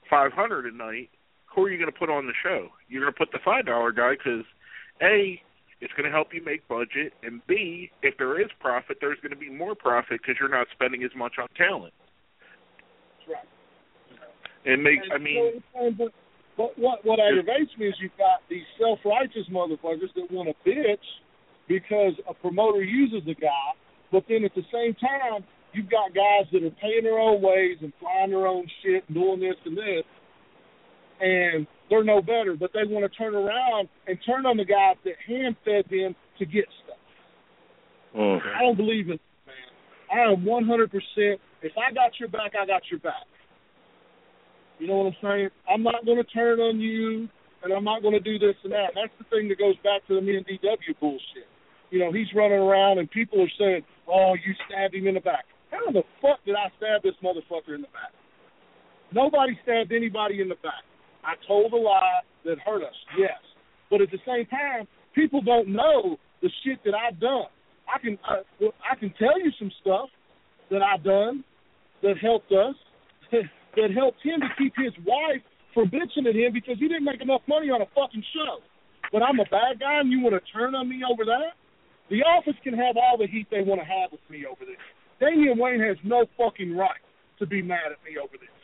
500 0.07 0.71
a 0.71 0.77
night, 0.77 1.09
who 1.47 1.63
are 1.63 1.71
you 1.71 1.79
going 1.79 1.91
to 1.91 1.97
put 1.97 2.11
on 2.11 2.27
the 2.27 2.33
show? 2.43 2.67
You're 2.89 3.01
going 3.01 3.13
to 3.13 3.17
put 3.17 3.31
the 3.31 3.39
$5 3.39 3.95
guy 3.95 4.11
because 4.11 4.45
a, 5.01 5.41
it's 5.81 5.93
going 5.93 6.05
to 6.05 6.11
help 6.11 6.33
you 6.33 6.43
make 6.43 6.67
budget, 6.67 7.13
and 7.23 7.41
B, 7.47 7.91
if 8.01 8.17
there 8.17 8.39
is 8.39 8.47
profit, 8.59 8.97
there's 9.01 9.19
going 9.21 9.31
to 9.33 9.39
be 9.39 9.49
more 9.49 9.75
profit 9.75 10.21
because 10.21 10.35
you're 10.39 10.49
not 10.49 10.67
spending 10.71 11.03
as 11.03 11.11
much 11.15 11.33
on 11.39 11.47
talent. 11.57 11.93
Right. 13.27 13.43
It 14.65 14.79
makes, 14.79 15.05
I 15.13 15.17
mean, 15.17 15.61
but, 15.97 16.11
but 16.57 16.79
what 16.79 17.05
what 17.05 17.19
aggravates 17.19 17.71
me 17.77 17.87
is 17.87 17.95
you've 18.01 18.17
got 18.17 18.41
these 18.49 18.65
self 18.79 18.99
righteous 19.05 19.45
motherfuckers 19.51 20.09
that 20.15 20.31
want 20.31 20.49
to 20.49 20.55
bitch 20.69 21.05
because 21.67 22.13
a 22.29 22.33
promoter 22.33 22.81
uses 22.81 23.27
a 23.29 23.35
guy, 23.39 23.69
but 24.11 24.23
then 24.29 24.43
at 24.43 24.55
the 24.55 24.63
same 24.71 24.95
time 24.95 25.43
you've 25.73 25.89
got 25.89 26.15
guys 26.15 26.47
that 26.53 26.63
are 26.63 26.75
paying 26.81 27.03
their 27.03 27.19
own 27.19 27.41
ways 27.41 27.77
and 27.81 27.91
flying 27.99 28.31
their 28.31 28.47
own 28.47 28.65
shit 28.81 29.03
and 29.07 29.15
doing 29.15 29.39
this 29.39 29.59
and 29.65 29.77
this, 29.77 30.07
and 31.19 31.67
they're 31.89 32.03
no 32.03 32.21
better, 32.21 32.55
but 32.59 32.71
they 32.73 32.83
want 32.85 33.09
to 33.09 33.17
turn 33.17 33.35
around 33.35 33.89
and 34.07 34.17
turn 34.25 34.45
on 34.45 34.57
the 34.57 34.65
guys 34.65 34.95
that 35.05 35.15
hand 35.27 35.55
fed 35.63 35.85
them 35.89 36.15
to 36.39 36.45
get 36.45 36.65
stuff. 36.83 36.97
Okay. 38.15 38.49
I 38.55 38.61
don't 38.61 38.77
believe 38.77 39.07
in 39.07 39.13
it, 39.13 39.21
man. 39.45 39.71
I 40.11 40.31
am 40.31 40.45
100%. 40.45 41.39
If 41.61 41.71
I 41.77 41.93
got 41.93 42.19
your 42.19 42.29
back, 42.29 42.53
I 42.59 42.65
got 42.65 42.83
your 42.89 42.99
back. 42.99 43.27
You 44.79 44.87
know 44.87 44.97
what 44.97 45.07
I'm 45.07 45.15
saying? 45.21 45.49
I'm 45.69 45.83
not 45.83 46.05
going 46.05 46.17
to 46.17 46.29
turn 46.31 46.59
on 46.59 46.79
you, 46.79 47.29
and 47.63 47.73
I'm 47.73 47.83
not 47.83 48.01
going 48.01 48.13
to 48.13 48.19
do 48.19 48.37
this 48.37 48.55
and 48.63 48.73
that. 48.73 48.91
That's 48.95 49.13
the 49.17 49.25
thing 49.29 49.47
that 49.49 49.57
goes 49.57 49.75
back 49.83 50.05
to 50.07 50.15
the 50.15 50.21
me 50.21 50.37
and 50.37 50.45
DW 50.45 50.99
bullshit. 50.99 51.47
You 51.91 51.99
know, 51.99 52.11
he's 52.11 52.27
running 52.35 52.59
around, 52.59 52.99
and 52.99 53.09
people 53.09 53.41
are 53.41 53.51
saying, 53.57 53.83
"Oh, 54.07 54.33
you 54.33 54.53
stabbed 54.67 54.95
him 54.95 55.07
in 55.07 55.15
the 55.15 55.21
back." 55.21 55.45
How 55.71 55.91
the 55.91 56.03
fuck 56.21 56.43
did 56.45 56.55
I 56.55 56.67
stab 56.77 57.03
this 57.03 57.15
motherfucker 57.23 57.75
in 57.75 57.81
the 57.81 57.93
back? 57.93 58.11
Nobody 59.13 59.57
stabbed 59.63 59.93
anybody 59.93 60.41
in 60.41 60.49
the 60.49 60.55
back. 60.55 60.83
I 61.25 61.33
told 61.47 61.73
a 61.73 61.77
lie 61.77 62.21
that 62.45 62.59
hurt 62.59 62.83
us, 62.83 62.95
yes. 63.17 63.41
But 63.89 64.01
at 64.01 64.11
the 64.11 64.19
same 64.25 64.45
time, 64.47 64.87
people 65.13 65.41
don't 65.41 65.69
know 65.69 66.17
the 66.41 66.49
shit 66.63 66.79
that 66.85 66.93
I've 66.93 67.19
done. 67.19 67.49
I 67.89 67.99
can 67.99 68.17
I, 68.25 68.41
I 68.91 68.95
can 68.95 69.13
tell 69.17 69.39
you 69.39 69.51
some 69.59 69.71
stuff 69.81 70.09
that 70.69 70.81
I've 70.81 71.03
done 71.03 71.43
that 72.01 72.17
helped 72.21 72.51
us, 72.51 72.75
that 73.31 73.89
helped 73.93 74.21
him 74.23 74.41
to 74.41 74.49
keep 74.57 74.73
his 74.77 74.93
wife 75.05 75.41
from 75.73 75.89
bitching 75.89 76.29
at 76.29 76.35
him 76.35 76.53
because 76.53 76.77
he 76.79 76.87
didn't 76.87 77.03
make 77.05 77.21
enough 77.21 77.41
money 77.47 77.69
on 77.69 77.81
a 77.81 77.89
fucking 77.93 78.23
show. 78.33 78.63
But 79.11 79.21
I'm 79.21 79.39
a 79.39 79.45
bad 79.45 79.79
guy 79.79 79.99
and 79.99 80.11
you 80.11 80.21
want 80.21 80.33
to 80.33 80.43
turn 80.51 80.73
on 80.73 80.89
me 80.89 81.01
over 81.03 81.25
that? 81.25 81.57
The 82.09 82.21
office 82.23 82.55
can 82.63 82.73
have 82.73 82.97
all 82.97 83.17
the 83.17 83.27
heat 83.27 83.47
they 83.49 83.61
want 83.61 83.81
to 83.81 83.85
have 83.85 84.11
with 84.11 84.23
me 84.29 84.45
over 84.45 84.63
this. 84.65 84.79
Damien 85.19 85.57
Wayne 85.57 85.81
has 85.81 85.97
no 86.03 86.25
fucking 86.37 86.75
right 86.75 87.01
to 87.39 87.45
be 87.45 87.61
mad 87.61 87.91
at 87.91 87.99
me 88.05 88.17
over 88.17 88.37
this. 88.37 88.54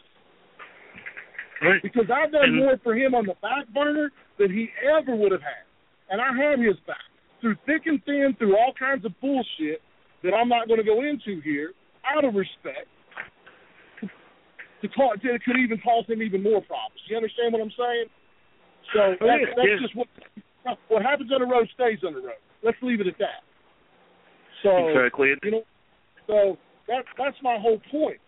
Right. 1.62 1.82
Because 1.84 2.10
I've 2.10 2.32
done 2.32 2.44
and, 2.44 2.58
more 2.58 2.78
for 2.84 2.96
him 2.96 3.14
on 3.14 3.26
the 3.26 3.36
back 3.42 3.70
burner 3.74 4.12
than 4.40 4.52
he 4.52 4.70
ever 4.82 5.16
would 5.16 5.32
have 5.32 5.46
had. 5.46 5.66
And 6.10 6.20
I 6.20 6.34
had 6.34 6.60
his 6.60 6.76
back 6.88 7.06
through 7.40 7.56
thick 7.66 7.86
and 7.86 8.04
thin, 8.06 8.36
through 8.38 8.58
all 8.58 8.74
kinds 8.78 9.06
of 9.06 9.14
bullshit 9.22 9.82
that 10.24 10.34
I'm 10.34 10.50
not 10.50 10.68
going 10.68 10.80
to 10.80 10.86
go 10.86 11.02
into 11.02 11.42
here, 11.42 11.74
out 12.06 12.26
of 12.26 12.34
respect, 12.34 12.90
to 14.02 14.88
cause, 14.90 15.18
to, 15.22 15.38
could 15.46 15.58
even 15.58 15.78
cause 15.82 16.06
him 16.08 16.22
even 16.22 16.42
more 16.42 16.62
problems. 16.62 17.02
You 17.10 17.18
understand 17.18 17.54
what 17.54 17.62
I'm 17.62 17.74
saying? 17.78 18.06
So 18.94 19.00
oh, 19.22 19.28
that's, 19.28 19.54
that's 19.56 19.82
just 19.82 19.96
what 19.96 20.08
what 20.90 21.02
happens 21.02 21.32
on 21.32 21.42
the 21.42 21.48
road 21.48 21.70
stays 21.74 22.00
on 22.06 22.14
the 22.14 22.22
road. 22.22 22.42
Let's 22.64 22.78
leave 22.82 23.02
it 23.02 23.08
at 23.08 23.18
that. 23.20 23.46
So 24.64 24.90
exactly. 24.90 25.34
You 25.44 25.52
know, 25.52 25.64
so 26.28 26.58
that 26.88 27.06
that's 27.18 27.38
my 27.42 27.58
whole 27.62 27.80
point 27.90 28.20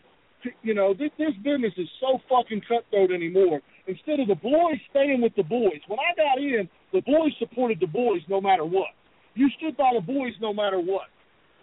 you 0.61 0.73
know, 0.73 0.93
this, 0.93 1.11
this 1.17 1.33
business 1.43 1.73
is 1.77 1.87
so 1.99 2.19
fucking 2.29 2.61
cutthroat 2.67 3.11
anymore. 3.11 3.61
Instead 3.87 4.19
of 4.19 4.27
the 4.27 4.35
boys 4.35 4.79
staying 4.89 5.21
with 5.21 5.35
the 5.35 5.43
boys, 5.43 5.81
when 5.87 5.99
I 5.99 6.15
got 6.15 6.37
in, 6.37 6.69
the 6.91 7.01
boys 7.01 7.31
supported 7.39 7.79
the 7.79 7.87
boys 7.87 8.21
no 8.29 8.39
matter 8.41 8.65
what. 8.65 8.89
You 9.35 9.49
stood 9.57 9.75
by 9.77 9.91
the 9.95 10.01
boys 10.01 10.33
no 10.41 10.53
matter 10.53 10.79
what. 10.79 11.07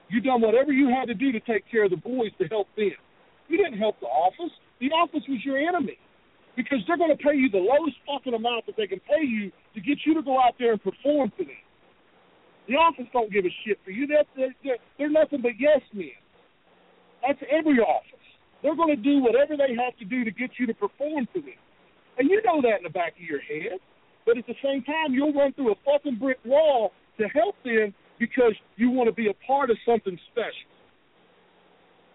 You 0.09 0.20
done 0.20 0.40
whatever 0.40 0.73
you 0.73 0.89
had 0.89 1.07
to 1.07 1.15
do 1.15 1.32
to 1.32 1.40
take 1.40 1.65
care 1.70 1.85
of 1.85 1.90
the 1.90 1.97
boys 1.97 2.31
to 2.39 2.47
help 2.48 2.69
them. 2.77 2.93
You 3.48 3.57
didn't 3.57 3.78
help 3.78 4.01
the 4.01 4.07
office. 4.07 4.52
The 4.81 4.90
office 4.90 5.23
was 5.28 5.39
your 5.44 5.59
enemy. 5.59 5.98
because 6.57 6.78
they're 6.86 6.98
going 6.98 7.16
to 7.16 7.23
pay 7.23 7.35
you 7.35 7.48
the 7.51 7.59
lowest 7.59 7.97
fucking 8.07 8.35
amount 8.35 8.66
that 8.66 8.77
they 8.77 8.86
can 8.86 9.01
pay 9.01 9.24
you 9.24 9.51
to 9.74 9.81
get 9.81 9.98
you 10.05 10.15
to 10.15 10.23
go 10.23 10.39
out 10.39 10.55
there 10.59 10.73
and 10.73 10.82
perform 10.82 11.32
for 11.36 11.44
them. 11.44 11.65
The 12.69 12.74
office 12.74 13.07
don't 13.12 13.32
give 13.32 13.44
a 13.44 13.55
shit 13.65 13.78
for 13.85 13.90
you. 13.90 14.07
They're, 14.07 14.52
they're, 14.62 14.77
they're 14.98 15.11
nothing 15.11 15.43
but 15.43 15.52
yes 15.59 15.81
men. 15.93 16.19
That's 17.27 17.40
every 17.51 17.78
office. 17.78 18.19
They're 18.62 18.76
going 18.76 18.94
to 18.94 19.02
do 19.02 19.22
whatever 19.22 19.56
they 19.56 19.74
have 19.74 19.96
to 19.98 20.04
do 20.04 20.24
to 20.24 20.30
get 20.30 20.50
you 20.58 20.66
to 20.66 20.74
perform 20.74 21.26
for 21.32 21.40
them. 21.40 21.60
And 22.18 22.28
you 22.28 22.42
know 22.44 22.60
that 22.62 22.78
in 22.78 22.84
the 22.84 22.90
back 22.90 23.14
of 23.16 23.22
your 23.22 23.40
head. 23.40 23.80
But 24.26 24.36
at 24.36 24.46
the 24.46 24.54
same 24.62 24.84
time, 24.84 25.12
you'll 25.12 25.32
run 25.32 25.52
through 25.54 25.72
a 25.72 25.78
fucking 25.84 26.18
brick 26.18 26.38
wall 26.44 26.92
to 27.18 27.26
help 27.28 27.56
them 27.64 27.94
because 28.18 28.52
you 28.76 28.90
want 28.90 29.08
to 29.08 29.14
be 29.14 29.28
a 29.28 29.46
part 29.46 29.70
of 29.70 29.78
something 29.86 30.18
special. 30.30 30.70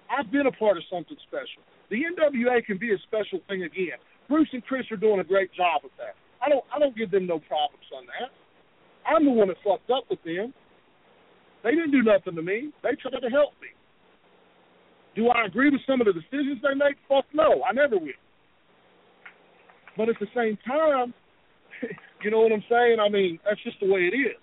I've 0.09 0.31
been 0.31 0.45
a 0.45 0.51
part 0.51 0.77
of 0.77 0.83
something 0.89 1.17
special. 1.27 1.65
The 1.89 2.05
NWA 2.05 2.63
can 2.65 2.77
be 2.77 2.93
a 2.93 2.99
special 3.09 3.39
thing 3.49 3.63
again. 3.63 3.97
Bruce 4.29 4.49
and 4.53 4.63
Chris 4.65 4.85
are 4.91 4.97
doing 4.97 5.19
a 5.19 5.23
great 5.23 5.51
job 5.53 5.81
with 5.83 5.93
that. 5.97 6.15
I 6.41 6.49
don't 6.49 6.63
I 6.73 6.79
don't 6.79 6.95
give 6.95 7.11
them 7.11 7.25
no 7.25 7.39
problems 7.39 7.85
on 7.95 8.05
that. 8.05 8.29
I'm 9.05 9.25
the 9.25 9.31
one 9.31 9.49
that 9.49 9.57
fucked 9.63 9.89
up 9.89 10.05
with 10.09 10.21
them. 10.23 10.53
They 11.63 11.71
didn't 11.71 11.91
do 11.91 12.03
nothing 12.03 12.35
to 12.35 12.41
me. 12.41 12.71
They 12.83 12.93
tried 13.01 13.21
to 13.21 13.29
help 13.29 13.53
me. 13.61 13.74
Do 15.15 15.29
I 15.29 15.45
agree 15.45 15.69
with 15.69 15.81
some 15.87 16.01
of 16.01 16.07
the 16.07 16.13
decisions 16.13 16.59
they 16.61 16.75
make? 16.75 16.97
Fuck 17.07 17.25
no, 17.33 17.63
I 17.63 17.71
never 17.73 17.97
will. 17.97 18.19
But 19.97 20.09
at 20.09 20.19
the 20.19 20.27
same 20.35 20.57
time, 20.67 21.13
you 22.23 22.31
know 22.31 22.41
what 22.41 22.51
I'm 22.51 22.63
saying? 22.69 22.97
I 22.99 23.09
mean, 23.09 23.39
that's 23.45 23.61
just 23.63 23.79
the 23.79 23.87
way 23.87 24.11
it 24.11 24.15
is. 24.15 24.35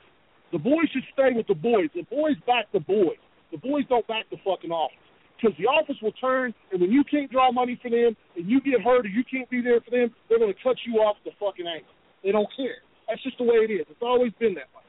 The 0.50 0.58
boys 0.58 0.88
should 0.92 1.04
stay 1.12 1.32
with 1.34 1.46
the 1.46 1.54
boys. 1.54 1.88
The 1.94 2.04
boys 2.08 2.36
back 2.46 2.72
the 2.72 2.80
boys. 2.80 3.20
The 3.52 3.58
boys 3.58 3.84
don't 3.88 4.06
back 4.06 4.24
the 4.30 4.36
fucking 4.44 4.70
office. 4.70 4.96
Because 5.36 5.56
the 5.58 5.66
office 5.66 5.96
will 6.00 6.12
turn, 6.12 6.54
and 6.70 6.80
when 6.80 6.92
you 6.92 7.02
can't 7.04 7.30
draw 7.30 7.50
money 7.50 7.78
for 7.82 7.90
them, 7.90 8.16
and 8.36 8.48
you 8.48 8.60
get 8.60 8.80
hurt, 8.80 9.04
or 9.04 9.08
you 9.08 9.24
can't 9.24 9.48
be 9.50 9.60
there 9.60 9.80
for 9.80 9.90
them, 9.90 10.14
they're 10.28 10.38
going 10.38 10.52
to 10.52 10.62
cut 10.62 10.76
you 10.86 11.00
off 11.00 11.16
the 11.24 11.32
fucking 11.40 11.66
angle. 11.66 11.92
They 12.22 12.30
don't 12.30 12.48
care. 12.56 12.80
That's 13.08 13.22
just 13.22 13.38
the 13.38 13.44
way 13.44 13.66
it 13.66 13.72
is. 13.72 13.84
It's 13.90 14.00
always 14.00 14.32
been 14.38 14.54
that 14.54 14.70
way. 14.70 14.81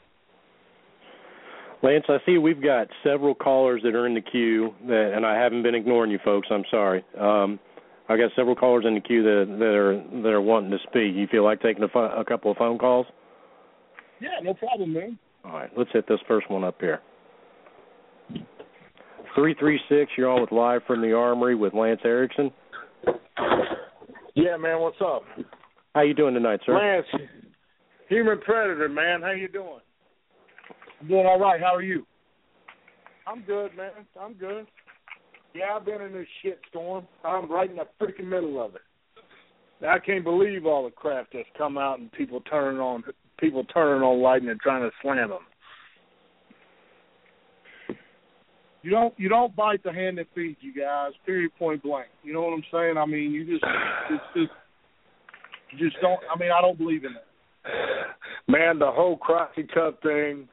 Lance, 1.84 2.06
I 2.08 2.18
see 2.26 2.38
we've 2.38 2.64
got 2.64 2.88
several 3.04 3.36
callers 3.36 3.82
that 3.84 3.94
are 3.94 4.08
in 4.08 4.14
the 4.14 4.22
queue, 4.22 4.74
that, 4.88 5.12
and 5.16 5.26
I 5.26 5.38
haven't 5.38 5.64
been 5.64 5.76
ignoring 5.76 6.12
you 6.12 6.20
folks. 6.24 6.48
I'm 6.50 6.64
sorry. 6.72 7.04
Um, 7.20 7.60
I 8.08 8.16
got 8.16 8.32
several 8.38 8.56
callers 8.56 8.86
in 8.88 8.96
the 8.96 9.02
queue 9.02 9.22
that 9.22 9.56
that 9.60 9.76
are 9.76 10.22
that 10.24 10.30
are 10.30 10.42
wanting 10.42 10.72
to 10.72 10.78
speak. 10.84 11.14
You 11.14 11.28
feel 11.28 11.44
like 11.44 11.62
taking 11.62 11.84
a, 11.84 11.90
fo- 11.90 12.18
a 12.18 12.24
couple 12.24 12.50
of 12.52 12.58
phone 12.58 12.78
calls? 12.78 13.06
Yeah, 14.22 14.40
no 14.42 14.54
problem, 14.54 14.94
man. 14.94 15.20
All 15.44 15.52
right, 15.52 15.70
let's 15.78 15.90
hit 15.92 16.08
this 16.08 16.20
first 16.26 16.50
one 16.50 16.64
up 16.64 16.76
here. 16.80 17.02
Three 19.36 19.54
three 19.60 19.80
six. 19.90 20.12
You're 20.18 20.30
on 20.32 20.40
with 20.42 20.52
live 20.52 20.82
from 20.88 21.02
the 21.02 21.14
Armory 21.14 21.56
with 21.56 21.74
Lance 21.74 22.02
Erickson. 22.06 22.52
Yeah, 24.36 24.56
man. 24.58 24.80
What's 24.80 25.02
up? 25.02 25.24
How 25.96 26.02
you 26.02 26.14
doing 26.14 26.34
tonight, 26.34 26.62
sir? 26.66 26.76
Lance, 26.76 27.08
human 28.08 28.40
predator, 28.40 28.88
man. 28.90 29.22
How 29.22 29.32
you 29.32 29.48
doing? 29.48 29.80
I'm 31.04 31.10
doing 31.10 31.26
all 31.26 31.40
right. 31.40 31.60
How 31.60 31.76
are 31.76 31.82
you? 31.82 32.06
I'm 33.28 33.42
good, 33.42 33.76
man. 33.76 33.92
I'm 34.20 34.36
good. 34.36 34.66
Yeah, 35.54 35.76
I've 35.76 35.86
been 35.86 36.02
in 36.02 36.14
this 36.14 36.28
shit 36.42 36.60
storm. 36.70 37.06
I'm 37.26 37.52
right 37.52 37.70
in 37.70 37.76
the 37.76 37.88
freaking 38.02 38.30
middle 38.30 38.64
of 38.64 38.76
it. 38.76 38.82
I 39.86 40.00
can't 40.00 40.24
believe 40.24 40.66
all 40.66 40.86
the 40.86 40.92
crap 40.92 41.28
that's 41.34 41.48
come 41.58 41.78
out 41.78 42.00
and 42.00 42.10
people 42.14 42.40
turning 42.50 42.80
on 42.80 43.04
people 43.38 43.66
turning 43.66 44.02
on 44.02 44.22
lighting 44.22 44.48
and 44.48 44.62
trying 44.62 44.84
to 44.84 44.92
slam 45.02 45.30
them. 45.30 45.40
You 48.82 48.92
don't 48.92 49.14
you 49.18 49.28
don't 49.28 49.54
bite 49.58 49.84
the 49.84 49.92
hand 49.92 50.20
that 50.20 50.28
feeds 50.34 50.58
you 50.62 50.74
guys. 50.74 51.12
Period. 51.26 51.52
Point 51.60 51.84
blank. 51.84 52.08
You 52.24 52.32
know 52.32 52.44
what 52.44 52.54
I'm 52.54 52.64
saying? 52.72 52.98
I 52.98 53.06
mean, 53.06 53.32
you 53.32 53.46
just 53.46 53.66
it's 54.10 54.24
just 54.34 54.52
you 55.72 55.90
just 55.90 56.02
don't. 56.02 56.22
I 56.34 56.40
mean, 56.40 56.52
I 56.58 56.62
don't 56.62 56.78
believe 56.78 57.04
in 57.04 57.12
it. 57.12 57.26
Man, 58.48 58.80
the 58.80 58.90
whole 58.90 59.18
Crockett 59.18 59.74
Cup 59.74 60.02
thing. 60.02 60.48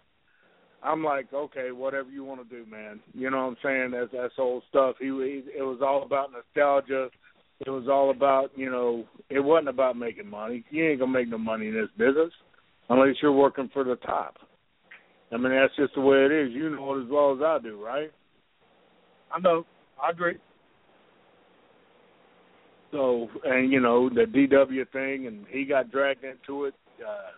I'm 0.82 1.04
like, 1.04 1.32
okay, 1.32 1.72
whatever 1.72 2.10
you 2.10 2.24
want 2.24 2.48
to 2.48 2.56
do, 2.56 2.68
man. 2.70 3.00
You 3.12 3.30
know 3.30 3.38
what 3.38 3.50
I'm 3.50 3.56
saying? 3.62 3.90
That's 3.92 4.10
that's 4.12 4.34
old 4.38 4.62
stuff. 4.70 4.96
He, 4.98 5.06
he 5.06 5.42
it 5.58 5.62
was 5.62 5.80
all 5.82 6.02
about 6.02 6.30
nostalgia. 6.32 7.08
It 7.66 7.68
was 7.68 7.88
all 7.88 8.10
about, 8.10 8.50
you 8.56 8.70
know, 8.70 9.04
it 9.28 9.40
wasn't 9.40 9.68
about 9.68 9.96
making 9.96 10.28
money. 10.28 10.64
You 10.70 10.88
ain't 10.88 11.00
gonna 11.00 11.12
make 11.12 11.28
no 11.28 11.36
money 11.36 11.68
in 11.68 11.74
this 11.74 11.90
business 11.98 12.32
unless 12.88 13.16
you're 13.20 13.32
working 13.32 13.68
for 13.72 13.84
the 13.84 13.96
top. 13.96 14.36
I 15.30 15.36
mean, 15.36 15.52
that's 15.52 15.76
just 15.76 15.94
the 15.94 16.00
way 16.00 16.24
it 16.24 16.32
is. 16.32 16.52
You 16.52 16.70
know 16.70 16.96
it 16.96 17.04
as 17.04 17.10
well 17.10 17.34
as 17.34 17.42
I 17.42 17.58
do, 17.62 17.82
right? 17.84 18.10
I 19.32 19.38
know. 19.40 19.66
I 20.02 20.10
agree. 20.10 20.38
So, 22.90 23.28
and 23.44 23.70
you 23.70 23.80
know 23.80 24.08
the 24.08 24.22
DW 24.22 24.90
thing, 24.90 25.26
and 25.26 25.44
he 25.48 25.64
got 25.64 25.92
dragged 25.92 26.24
into 26.24 26.64
it. 26.64 26.74
Uh, 27.00 27.30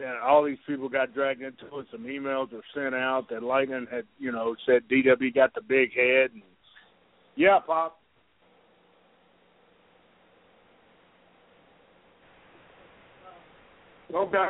and 0.00 0.18
all 0.18 0.44
these 0.44 0.58
people 0.66 0.88
got 0.88 1.14
dragged 1.14 1.42
into 1.42 1.66
it. 1.78 1.86
Some 1.90 2.04
emails 2.04 2.52
were 2.52 2.62
sent 2.74 2.94
out 2.94 3.28
that 3.30 3.42
Lightning 3.42 3.86
had, 3.90 4.04
you 4.18 4.32
know, 4.32 4.54
said 4.66 4.82
DW 4.90 5.34
got 5.34 5.54
the 5.54 5.60
big 5.60 5.92
head. 5.94 6.30
And, 6.32 6.42
yeah, 7.36 7.58
Pop. 7.64 8.00
Okay. 14.14 14.48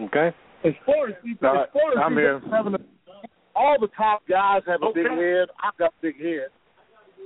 Okay. 0.00 0.36
As 0.64 0.72
far 0.86 1.08
as, 1.08 1.14
as 1.24 1.38
far 1.40 1.62
as 1.62 1.98
I'm 2.04 2.12
here. 2.14 2.40
having 2.50 2.74
a, 2.74 2.78
all 3.56 3.76
the 3.80 3.88
top 3.96 4.22
guys 4.28 4.62
have 4.66 4.82
a 4.82 4.86
Okay. 4.86 5.02
big 5.02 5.12
head. 5.12 5.48
I've 5.62 5.76
got 5.76 5.90
a 5.90 6.02
big 6.02 6.20
head. 6.20 6.48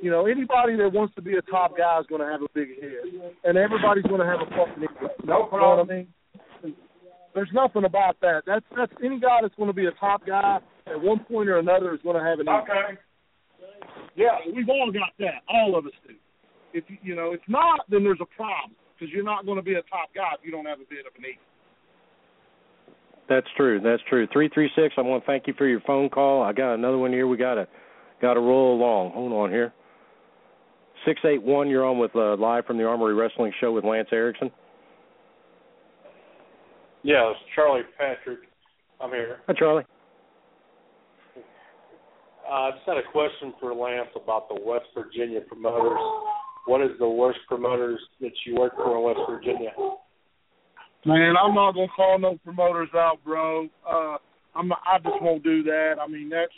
You 0.03 0.11
know, 0.11 0.27
anybody 0.27 0.77
that 0.77 0.93
wants 0.93 1.15
to 1.15 1.23
be 1.23 1.37
a 1.37 1.43
top 1.43 1.77
guy 1.77 1.99
is 2.01 2.07
going 2.07 2.21
to 2.21 2.27
have 2.27 2.43
a 2.43 2.49
big 2.53 2.81
head, 2.81 3.33
and 3.45 3.57
everybody's 3.57 4.05
going 4.05 4.21
to 4.21 4.27
have 4.27 4.41
a 4.41 4.51
fucking 4.51 4.83
ego. 4.83 5.09
No 5.25 5.49
You 5.51 5.59
know 5.59 5.77
what 5.77 5.91
I 5.91 5.95
mean? 5.95 6.09
There's 7.35 7.51
nothing 7.53 7.85
about 7.85 8.21
that. 8.21 8.43
That's 8.47 8.65
that's 8.77 8.93
any 9.03 9.19
guy 9.19 9.41
that's 9.43 9.55
going 9.57 9.69
to 9.69 9.75
be 9.75 9.87
a 9.87 9.93
top 9.99 10.27
guy 10.27 10.61
at 10.87 11.01
one 11.01 11.21
point 11.21 11.49
or 11.49 11.59
another 11.59 11.95
is 11.95 12.01
going 12.03 12.17
to 12.17 12.23
have 12.23 12.39
an 12.39 12.47
ego. 12.47 12.63
Okay. 12.63 13.01
Yeah, 14.15 14.39
we've 14.55 14.69
all 14.69 14.93
got 14.93 15.11
that. 15.19 15.43
All 15.49 15.77
of 15.77 15.87
us 15.87 15.93
do. 16.07 16.15
If 16.73 16.85
you, 16.89 16.97
you 17.03 17.17
know, 17.17 17.33
if 17.33 17.41
not, 17.49 17.81
then 17.89 18.05
there's 18.05 18.21
a 18.21 18.37
problem 18.37 18.77
because 18.95 19.13
you're 19.13 19.25
not 19.25 19.47
going 19.47 19.57
to 19.57 19.63
be 19.63 19.75
a 19.75 19.83
top 19.91 20.15
guy 20.15 20.39
if 20.39 20.45
you 20.45 20.53
don't 20.53 20.67
have 20.67 20.79
a 20.79 20.89
bit 20.89 21.07
of 21.07 21.13
an 21.19 21.25
ego. 21.25 21.41
That's 23.29 23.47
true. 23.57 23.81
That's 23.83 24.03
true. 24.09 24.29
Three 24.33 24.51
three 24.53 24.71
six. 24.77 24.95
I 24.97 25.01
want 25.01 25.25
to 25.25 25.27
thank 25.27 25.47
you 25.47 25.55
for 25.57 25.67
your 25.67 25.81
phone 25.81 26.09
call. 26.09 26.43
I 26.43 26.53
got 26.53 26.75
another 26.75 26.99
one 26.99 27.13
here. 27.13 27.27
We 27.27 27.37
got 27.37 27.55
to 27.55 27.67
got 28.21 28.35
to 28.35 28.41
roll 28.41 28.77
along. 28.77 29.13
Hold 29.13 29.33
on 29.33 29.51
here. 29.51 29.73
Six 31.05 31.21
eight 31.25 31.43
one. 31.43 31.69
You're 31.69 31.85
on 31.85 31.99
with 31.99 32.15
uh, 32.17 32.37
live 32.37 32.67
from 32.67 32.79
the 32.79 32.85
Armory 32.85 33.15
Wrestling 33.15 33.53
Show 33.61 33.73
with 33.73 33.85
Lance 33.85 34.09
Erickson. 34.13 34.51
Yeah, 37.03 37.31
it's 37.31 37.41
Charlie 37.55 37.83
Patrick. 37.99 38.41
I'm 39.01 39.11
here. 39.11 39.41
Hi, 39.47 39.55
Charlie. 39.59 39.85
Uh, 42.49 42.53
I 42.53 42.71
just 42.71 42.87
had 42.87 42.97
a 42.97 43.03
question 43.13 43.53
for 43.61 43.75
Lance 43.75 44.09
about 44.17 44.49
the 44.49 44.59
West 44.65 44.87
Virginia 44.95 45.41
promoters. 45.41 45.99
What 46.67 46.81
is 46.81 46.91
the 46.99 47.09
worst 47.09 47.41
promoters 47.47 48.01
that 48.21 48.33
you 48.47 48.55
work 48.57 48.75
for 48.77 48.97
in 48.97 49.03
West 49.03 49.21
Virginia? 49.29 49.71
Man, 51.05 51.35
I'm 51.37 51.55
not 51.55 51.73
gonna 51.73 51.89
call 51.95 52.19
no 52.19 52.39
promoters 52.45 52.89
out, 52.95 53.19
bro. 53.25 53.69
Uh, 53.87 54.17
I'm 54.55 54.69
not, 54.69 54.81
I 54.87 54.99
just 54.99 55.21
won't 55.21 55.43
do 55.43 55.63
that. 55.65 55.97
I 56.01 56.07
mean, 56.07 56.31
that's 56.31 56.53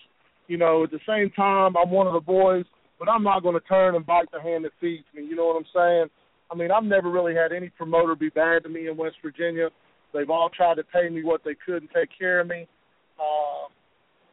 you 0.46 0.56
know, 0.56 0.84
at 0.84 0.92
the 0.92 1.00
same 1.08 1.30
time, 1.30 1.76
I'm 1.76 1.90
one 1.90 2.06
of 2.06 2.12
the 2.12 2.20
boys, 2.20 2.64
but 2.98 3.08
I'm 3.08 3.22
not 3.22 3.42
gonna 3.42 3.60
turn 3.60 3.94
and 3.94 4.06
bite 4.06 4.30
the 4.32 4.40
hand 4.40 4.64
that 4.64 4.72
feeds 4.80 5.04
me. 5.14 5.24
You 5.24 5.36
know 5.36 5.46
what 5.46 5.56
I'm 5.56 5.72
saying? 5.74 6.06
I 6.50 6.54
mean, 6.54 6.70
I've 6.70 6.84
never 6.84 7.10
really 7.10 7.34
had 7.34 7.52
any 7.52 7.68
promoter 7.70 8.14
be 8.14 8.28
bad 8.28 8.62
to 8.62 8.68
me 8.68 8.88
in 8.88 8.96
West 8.96 9.16
Virginia. 9.22 9.68
They've 10.14 10.30
all 10.30 10.48
tried 10.48 10.76
to 10.76 10.84
pay 10.84 11.08
me 11.08 11.24
what 11.24 11.42
they 11.44 11.54
could 11.54 11.82
and 11.82 11.90
take 11.94 12.08
care 12.16 12.40
of 12.40 12.46
me. 12.46 12.66
Uh, 13.18 13.68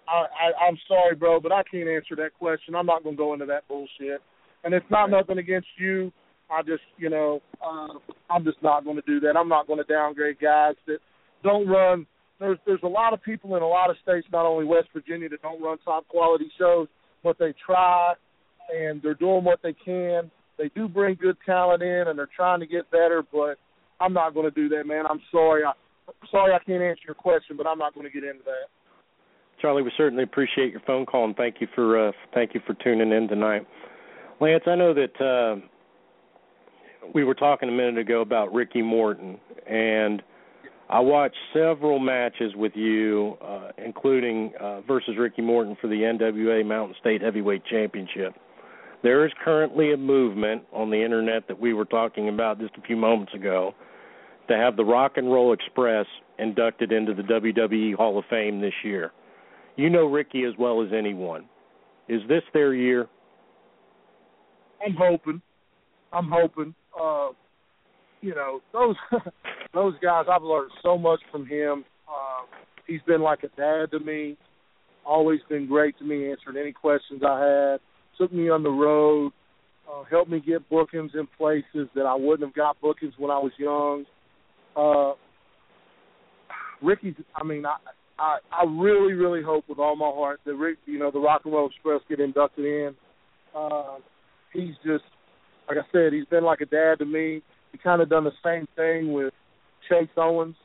I, 0.07 0.25
I, 0.25 0.67
I'm 0.67 0.77
sorry, 0.87 1.15
bro, 1.15 1.39
but 1.39 1.51
I 1.51 1.63
can't 1.63 1.89
answer 1.89 2.15
that 2.17 2.33
question. 2.37 2.75
I'm 2.75 2.85
not 2.85 3.03
gonna 3.03 3.15
go 3.15 3.33
into 3.33 3.45
that 3.47 3.67
bullshit. 3.67 4.21
And 4.63 4.73
it's 4.73 4.85
not 4.89 5.09
nothing 5.09 5.39
against 5.39 5.67
you. 5.77 6.11
I 6.49 6.61
just, 6.61 6.83
you 6.97 7.09
know, 7.09 7.41
uh, 7.65 7.99
I'm 8.29 8.43
just 8.43 8.61
not 8.61 8.83
going 8.83 8.95
to 8.95 9.03
do 9.07 9.19
that. 9.21 9.35
I'm 9.37 9.49
not 9.49 9.67
going 9.67 9.79
to 9.83 9.91
downgrade 9.91 10.39
guys 10.39 10.75
that 10.87 10.99
don't 11.43 11.67
run. 11.67 12.05
There's 12.39 12.57
there's 12.65 12.83
a 12.83 12.87
lot 12.87 13.13
of 13.13 13.23
people 13.23 13.55
in 13.55 13.63
a 13.63 13.67
lot 13.67 13.89
of 13.89 13.95
states, 14.01 14.27
not 14.31 14.45
only 14.45 14.65
West 14.65 14.89
Virginia, 14.93 15.29
that 15.29 15.41
don't 15.41 15.61
run 15.61 15.77
top 15.79 16.07
quality 16.07 16.51
shows, 16.57 16.87
but 17.23 17.37
they 17.39 17.53
try 17.65 18.13
and 18.71 19.01
they're 19.01 19.13
doing 19.13 19.43
what 19.43 19.59
they 19.63 19.73
can. 19.73 20.29
They 20.57 20.69
do 20.75 20.87
bring 20.87 21.15
good 21.15 21.37
talent 21.45 21.81
in, 21.81 22.07
and 22.07 22.17
they're 22.17 22.29
trying 22.35 22.59
to 22.59 22.67
get 22.67 22.89
better. 22.91 23.23
But 23.31 23.57
I'm 23.99 24.13
not 24.13 24.33
going 24.33 24.45
to 24.45 24.51
do 24.51 24.69
that, 24.69 24.85
man. 24.85 25.05
I'm 25.09 25.21
sorry. 25.31 25.63
I, 25.63 25.73
sorry 26.31 26.53
I 26.53 26.59
can't 26.63 26.83
answer 26.83 27.01
your 27.07 27.15
question, 27.15 27.57
but 27.57 27.67
I'm 27.67 27.79
not 27.79 27.93
going 27.93 28.05
to 28.05 28.11
get 28.11 28.23
into 28.23 28.43
that. 28.45 28.69
Charlie, 29.61 29.81
we 29.81 29.91
certainly 29.95 30.23
appreciate 30.23 30.71
your 30.71 30.81
phone 30.85 31.05
call 31.05 31.23
and 31.25 31.35
thank 31.35 31.61
you 31.61 31.67
for 31.73 32.09
uh, 32.09 32.11
thank 32.33 32.53
you 32.53 32.61
for 32.67 32.73
tuning 32.83 33.13
in 33.13 33.29
tonight. 33.29 33.65
Lance, 34.41 34.63
I 34.67 34.75
know 34.75 34.93
that 34.93 35.21
uh, 35.21 35.65
we 37.13 37.23
were 37.23 37.33
talking 37.33 37.69
a 37.69 37.71
minute 37.71 37.97
ago 37.97 38.21
about 38.21 38.53
Ricky 38.53 38.81
Morton, 38.81 39.39
and 39.65 40.21
I 40.89 40.99
watched 40.99 41.37
several 41.53 41.99
matches 41.99 42.53
with 42.55 42.73
you, 42.75 43.37
uh, 43.41 43.69
including 43.77 44.51
uh, 44.59 44.81
versus 44.81 45.15
Ricky 45.17 45.41
Morton 45.41 45.77
for 45.79 45.87
the 45.87 45.95
NWA 45.95 46.65
Mountain 46.65 46.95
State 46.99 47.21
Heavyweight 47.21 47.63
Championship. 47.65 48.33
There 49.03 49.25
is 49.25 49.31
currently 49.43 49.93
a 49.93 49.97
movement 49.97 50.63
on 50.71 50.89
the 50.89 51.03
internet 51.03 51.47
that 51.47 51.59
we 51.59 51.73
were 51.73 51.85
talking 51.85 52.29
about 52.29 52.59
just 52.59 52.73
a 52.77 52.81
few 52.81 52.95
moments 52.95 53.33
ago 53.33 53.75
to 54.47 54.55
have 54.55 54.75
the 54.75 54.83
Rock 54.83 55.13
and 55.17 55.31
Roll 55.31 55.53
Express 55.53 56.05
inducted 56.39 56.91
into 56.91 57.13
the 57.13 57.21
WWE 57.21 57.95
Hall 57.95 58.17
of 58.17 58.25
Fame 58.29 58.61
this 58.61 58.73
year. 58.83 59.11
You 59.75 59.89
know 59.89 60.05
Ricky 60.05 60.43
as 60.43 60.53
well 60.57 60.81
as 60.81 60.89
anyone. 60.97 61.45
Is 62.07 62.21
this 62.27 62.43
their 62.53 62.73
year? 62.73 63.07
I'm 64.85 64.95
hoping. 64.97 65.41
I'm 66.11 66.29
hoping. 66.29 66.75
Uh, 66.99 67.29
you 68.21 68.35
know 68.35 68.61
those 68.71 68.95
those 69.73 69.93
guys. 70.01 70.25
I've 70.31 70.43
learned 70.43 70.71
so 70.81 70.97
much 70.97 71.19
from 71.31 71.45
him. 71.45 71.85
Uh, 72.07 72.45
he's 72.87 73.01
been 73.07 73.21
like 73.21 73.43
a 73.43 73.49
dad 73.59 73.91
to 73.91 73.99
me. 73.99 74.37
Always 75.05 75.39
been 75.49 75.67
great 75.67 75.97
to 75.99 76.05
me, 76.05 76.31
answering 76.31 76.57
any 76.57 76.71
questions 76.71 77.21
I 77.27 77.39
had. 77.39 77.79
Took 78.19 78.33
me 78.33 78.49
on 78.49 78.63
the 78.63 78.69
road. 78.69 79.31
Uh, 79.91 80.03
helped 80.09 80.31
me 80.31 80.39
get 80.39 80.67
bookings 80.69 81.11
in 81.13 81.27
places 81.37 81.89
that 81.95 82.05
I 82.05 82.15
wouldn't 82.15 82.47
have 82.47 82.55
got 82.55 82.79
bookings 82.81 83.13
when 83.17 83.31
I 83.31 83.37
was 83.37 83.51
young. 83.57 84.05
Uh, 84.75 85.13
Ricky, 86.81 87.15
I 87.35 87.43
mean, 87.43 87.65
I, 87.65 87.75
I 88.17 88.37
I 88.51 88.63
really 88.65 89.13
really 89.13 89.41
hope 89.41 89.65
with 89.67 89.79
all 89.79 89.95
my 89.95 90.09
heart 90.13 90.39
that 90.45 90.55
Rick, 90.55 90.77
you 90.85 90.99
know, 90.99 91.11
the 91.11 91.19
Rock 91.19 91.41
and 91.45 91.53
Roll 91.53 91.67
Express 91.67 92.01
get 92.09 92.19
inducted 92.19 92.65
in. 92.65 92.95
Uh, 93.55 93.97
he's 94.53 94.75
just 94.85 95.03
like 95.67 95.77
I 95.77 95.91
said, 95.91 96.13
he's 96.13 96.25
been 96.25 96.43
like 96.43 96.61
a 96.61 96.65
dad 96.65 96.99
to 96.99 97.05
me. 97.05 97.41
He 97.71 97.77
kind 97.77 98.01
of 98.01 98.09
done 98.09 98.23
the 98.23 98.31
same 98.43 98.67
thing 98.75 99.13
with 99.13 99.33
Chase 99.89 100.09
Owens. 100.17 100.55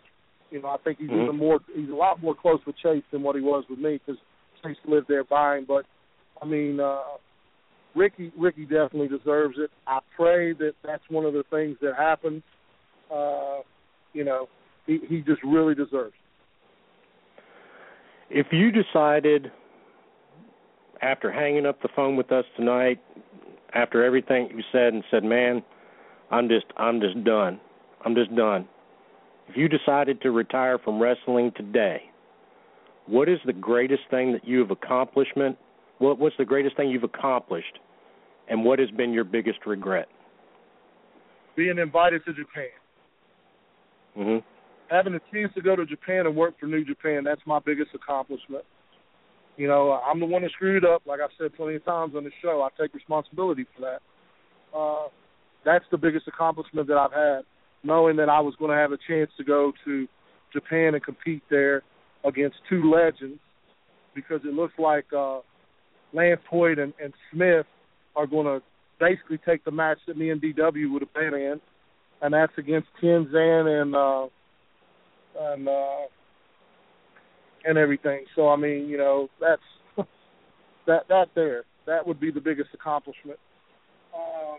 You 0.50 0.62
know, 0.62 0.68
I 0.68 0.76
think 0.78 0.98
he's 0.98 1.10
mm-hmm. 1.10 1.24
even 1.24 1.36
more. 1.36 1.60
He's 1.74 1.90
a 1.90 1.94
lot 1.94 2.22
more 2.22 2.34
close 2.34 2.60
with 2.66 2.76
Chase 2.76 3.04
than 3.12 3.22
what 3.22 3.36
he 3.36 3.42
was 3.42 3.64
with 3.68 3.78
me 3.78 4.00
because 4.04 4.20
Chase 4.62 4.76
lived 4.86 5.06
there 5.08 5.24
buying. 5.24 5.64
But 5.66 5.84
I 6.42 6.46
mean, 6.46 6.80
uh, 6.80 7.02
Ricky 7.98 8.32
Ricky 8.38 8.62
definitely 8.62 9.08
deserves 9.08 9.56
it. 9.58 9.70
I 9.86 9.98
pray 10.16 10.52
that 10.54 10.72
that's 10.84 11.02
one 11.10 11.24
of 11.24 11.32
the 11.32 11.42
things 11.50 11.76
that 11.82 11.96
happens. 11.96 12.42
Uh, 13.12 13.58
you 14.12 14.24
know, 14.24 14.48
he 14.86 15.00
he 15.08 15.20
just 15.20 15.42
really 15.42 15.74
deserves. 15.74 16.14
It. 18.30 18.40
If 18.40 18.46
you 18.52 18.70
decided 18.70 19.50
after 21.02 21.32
hanging 21.32 21.66
up 21.66 21.82
the 21.82 21.88
phone 21.96 22.16
with 22.16 22.30
us 22.30 22.44
tonight, 22.56 23.00
after 23.74 24.04
everything 24.04 24.50
you 24.54 24.62
said 24.70 24.94
and 24.94 25.02
said, 25.10 25.24
"Man, 25.24 25.62
I'm 26.30 26.48
just 26.48 26.66
I'm 26.76 27.00
just 27.00 27.24
done. 27.24 27.60
I'm 28.04 28.14
just 28.14 28.34
done." 28.36 28.68
If 29.48 29.56
you 29.56 29.68
decided 29.68 30.20
to 30.22 30.30
retire 30.30 30.78
from 30.78 31.00
wrestling 31.00 31.52
today, 31.56 32.02
what 33.06 33.28
is 33.28 33.38
the 33.44 33.52
greatest 33.54 34.02
thing 34.10 34.32
that 34.32 34.46
you 34.46 34.60
have 34.60 34.70
accomplishment? 34.70 35.58
What 35.98 36.18
what's 36.20 36.36
the 36.36 36.44
greatest 36.44 36.76
thing 36.76 36.90
you've 36.90 37.02
accomplished, 37.02 37.80
and 38.48 38.64
what 38.64 38.78
has 38.78 38.90
been 38.90 39.12
your 39.12 39.24
biggest 39.24 39.66
regret? 39.66 40.08
Being 41.56 41.78
invited 41.78 42.24
to 42.24 42.32
Japan. 42.32 42.70
Mhm. 44.16 44.42
Having 44.90 45.14
a 45.14 45.20
chance 45.32 45.52
to 45.54 45.60
go 45.60 45.76
to 45.76 45.84
Japan 45.84 46.26
and 46.26 46.34
work 46.34 46.58
for 46.58 46.66
New 46.66 46.84
Japan, 46.84 47.24
that's 47.24 47.44
my 47.46 47.58
biggest 47.58 47.94
accomplishment. 47.94 48.64
You 49.56 49.66
know, 49.66 49.92
I'm 49.92 50.20
the 50.20 50.26
one 50.26 50.42
that 50.42 50.52
screwed 50.52 50.84
up, 50.84 51.02
like 51.04 51.20
I've 51.20 51.32
said 51.36 51.54
plenty 51.54 51.74
of 51.74 51.84
times 51.84 52.14
on 52.16 52.24
the 52.24 52.30
show. 52.40 52.62
I 52.62 52.68
take 52.80 52.94
responsibility 52.94 53.64
for 53.74 53.82
that. 53.82 54.02
Uh, 54.76 55.08
that's 55.64 55.84
the 55.90 55.98
biggest 55.98 56.28
accomplishment 56.28 56.86
that 56.86 56.96
I've 56.96 57.12
had, 57.12 57.44
knowing 57.82 58.16
that 58.16 58.28
I 58.28 58.40
was 58.40 58.54
going 58.56 58.70
to 58.70 58.76
have 58.76 58.92
a 58.92 58.98
chance 59.08 59.30
to 59.36 59.44
go 59.44 59.72
to 59.84 60.08
Japan 60.52 60.94
and 60.94 61.02
compete 61.02 61.42
there 61.50 61.82
against 62.24 62.56
two 62.68 62.88
legends, 62.90 63.40
because 64.14 64.40
it 64.44 64.54
looks 64.54 64.78
like 64.78 65.12
uh, 65.12 65.40
Lance 66.12 66.40
Hoyt 66.48 66.78
and, 66.78 66.94
and 67.02 67.12
Smith 67.32 67.66
are 68.18 68.26
going 68.26 68.46
to 68.46 68.60
basically 68.98 69.38
take 69.46 69.64
the 69.64 69.70
match 69.70 69.98
that 70.08 70.16
me 70.16 70.30
and 70.30 70.42
DW 70.42 70.92
would 70.92 71.02
have 71.02 71.14
been 71.14 71.34
in, 71.34 71.60
and 72.20 72.34
that's 72.34 72.52
against 72.58 72.88
Tenzan 73.00 73.82
and 73.82 73.94
uh, 73.94 74.26
and 75.40 75.68
uh, 75.68 76.06
and 77.64 77.78
everything. 77.78 78.24
So 78.34 78.48
I 78.48 78.56
mean, 78.56 78.88
you 78.88 78.98
know, 78.98 79.28
that's 79.40 79.62
that 80.86 81.06
that 81.08 81.26
there 81.36 81.62
that 81.86 82.04
would 82.06 82.18
be 82.18 82.32
the 82.32 82.40
biggest 82.40 82.70
accomplishment. 82.74 83.38
Um, 84.12 84.58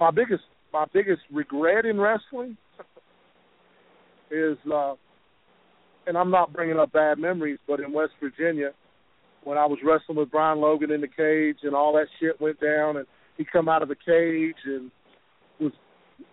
my 0.00 0.10
biggest 0.10 0.44
my 0.72 0.86
biggest 0.94 1.20
regret 1.30 1.84
in 1.84 2.00
wrestling 2.00 2.56
is, 4.30 4.56
uh, 4.72 4.94
and 6.06 6.16
I'm 6.16 6.30
not 6.30 6.54
bringing 6.54 6.78
up 6.78 6.92
bad 6.92 7.18
memories, 7.18 7.58
but 7.68 7.80
in 7.80 7.92
West 7.92 8.12
Virginia, 8.18 8.70
when 9.44 9.58
I 9.58 9.66
was 9.66 9.78
wrestling 9.84 10.18
with 10.18 10.30
Brian 10.30 10.60
Logan 10.60 10.90
in 10.90 11.00
the 11.00 11.08
cage 11.08 11.58
and 11.62 11.74
all 11.74 11.92
that 11.94 12.06
shit 12.20 12.40
went 12.40 12.60
down, 12.60 12.96
and 12.96 13.06
he 13.36 13.44
come 13.44 13.68
out 13.68 13.82
of 13.82 13.88
the 13.88 13.96
cage 13.96 14.56
and 14.64 14.90
was 15.60 15.72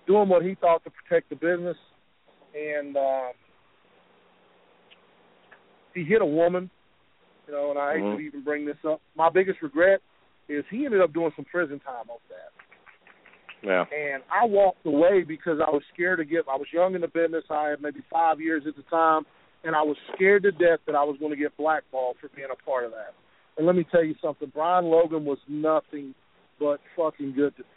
doing 0.07 0.29
what 0.29 0.43
he 0.43 0.55
thought 0.55 0.83
to 0.83 0.91
protect 0.91 1.29
the 1.29 1.35
business, 1.35 1.77
and 2.55 2.97
uh, 2.97 3.27
he 5.93 6.03
hit 6.03 6.21
a 6.21 6.25
woman, 6.25 6.69
you 7.47 7.53
know, 7.53 7.71
and 7.71 7.79
I 7.79 7.95
mm-hmm. 7.95 8.11
hate 8.11 8.17
to 8.17 8.23
even 8.23 8.43
bring 8.43 8.65
this 8.65 8.77
up. 8.87 9.01
My 9.15 9.29
biggest 9.29 9.61
regret 9.61 10.01
is 10.49 10.63
he 10.69 10.85
ended 10.85 11.01
up 11.01 11.13
doing 11.13 11.31
some 11.35 11.45
prison 11.45 11.79
time 11.79 12.09
over 12.09 12.19
that. 12.29 12.51
Yeah. 13.63 13.85
And 13.95 14.23
I 14.31 14.45
walked 14.45 14.85
away 14.85 15.23
because 15.23 15.59
I 15.65 15.69
was 15.69 15.83
scared 15.93 16.17
to 16.17 16.25
get. 16.25 16.45
I 16.51 16.57
was 16.57 16.67
young 16.73 16.95
in 16.95 17.01
the 17.01 17.07
business. 17.07 17.43
I 17.49 17.69
had 17.69 17.81
maybe 17.81 17.99
five 18.11 18.41
years 18.41 18.63
at 18.67 18.75
the 18.75 18.81
time, 18.83 19.23
and 19.63 19.75
I 19.75 19.81
was 19.81 19.97
scared 20.15 20.43
to 20.43 20.51
death 20.51 20.79
that 20.85 20.95
I 20.95 21.03
was 21.03 21.17
going 21.19 21.31
to 21.31 21.37
get 21.37 21.55
blackballed 21.57 22.17
for 22.19 22.29
being 22.35 22.47
a 22.51 22.63
part 22.63 22.85
of 22.85 22.91
that. 22.91 23.13
And 23.57 23.67
let 23.67 23.75
me 23.75 23.85
tell 23.91 24.03
you 24.03 24.15
something. 24.21 24.51
Brian 24.53 24.85
Logan 24.85 25.25
was 25.25 25.37
nothing 25.47 26.15
but 26.59 26.79
fucking 26.95 27.33
good 27.33 27.55
to 27.57 27.61
me. 27.61 27.67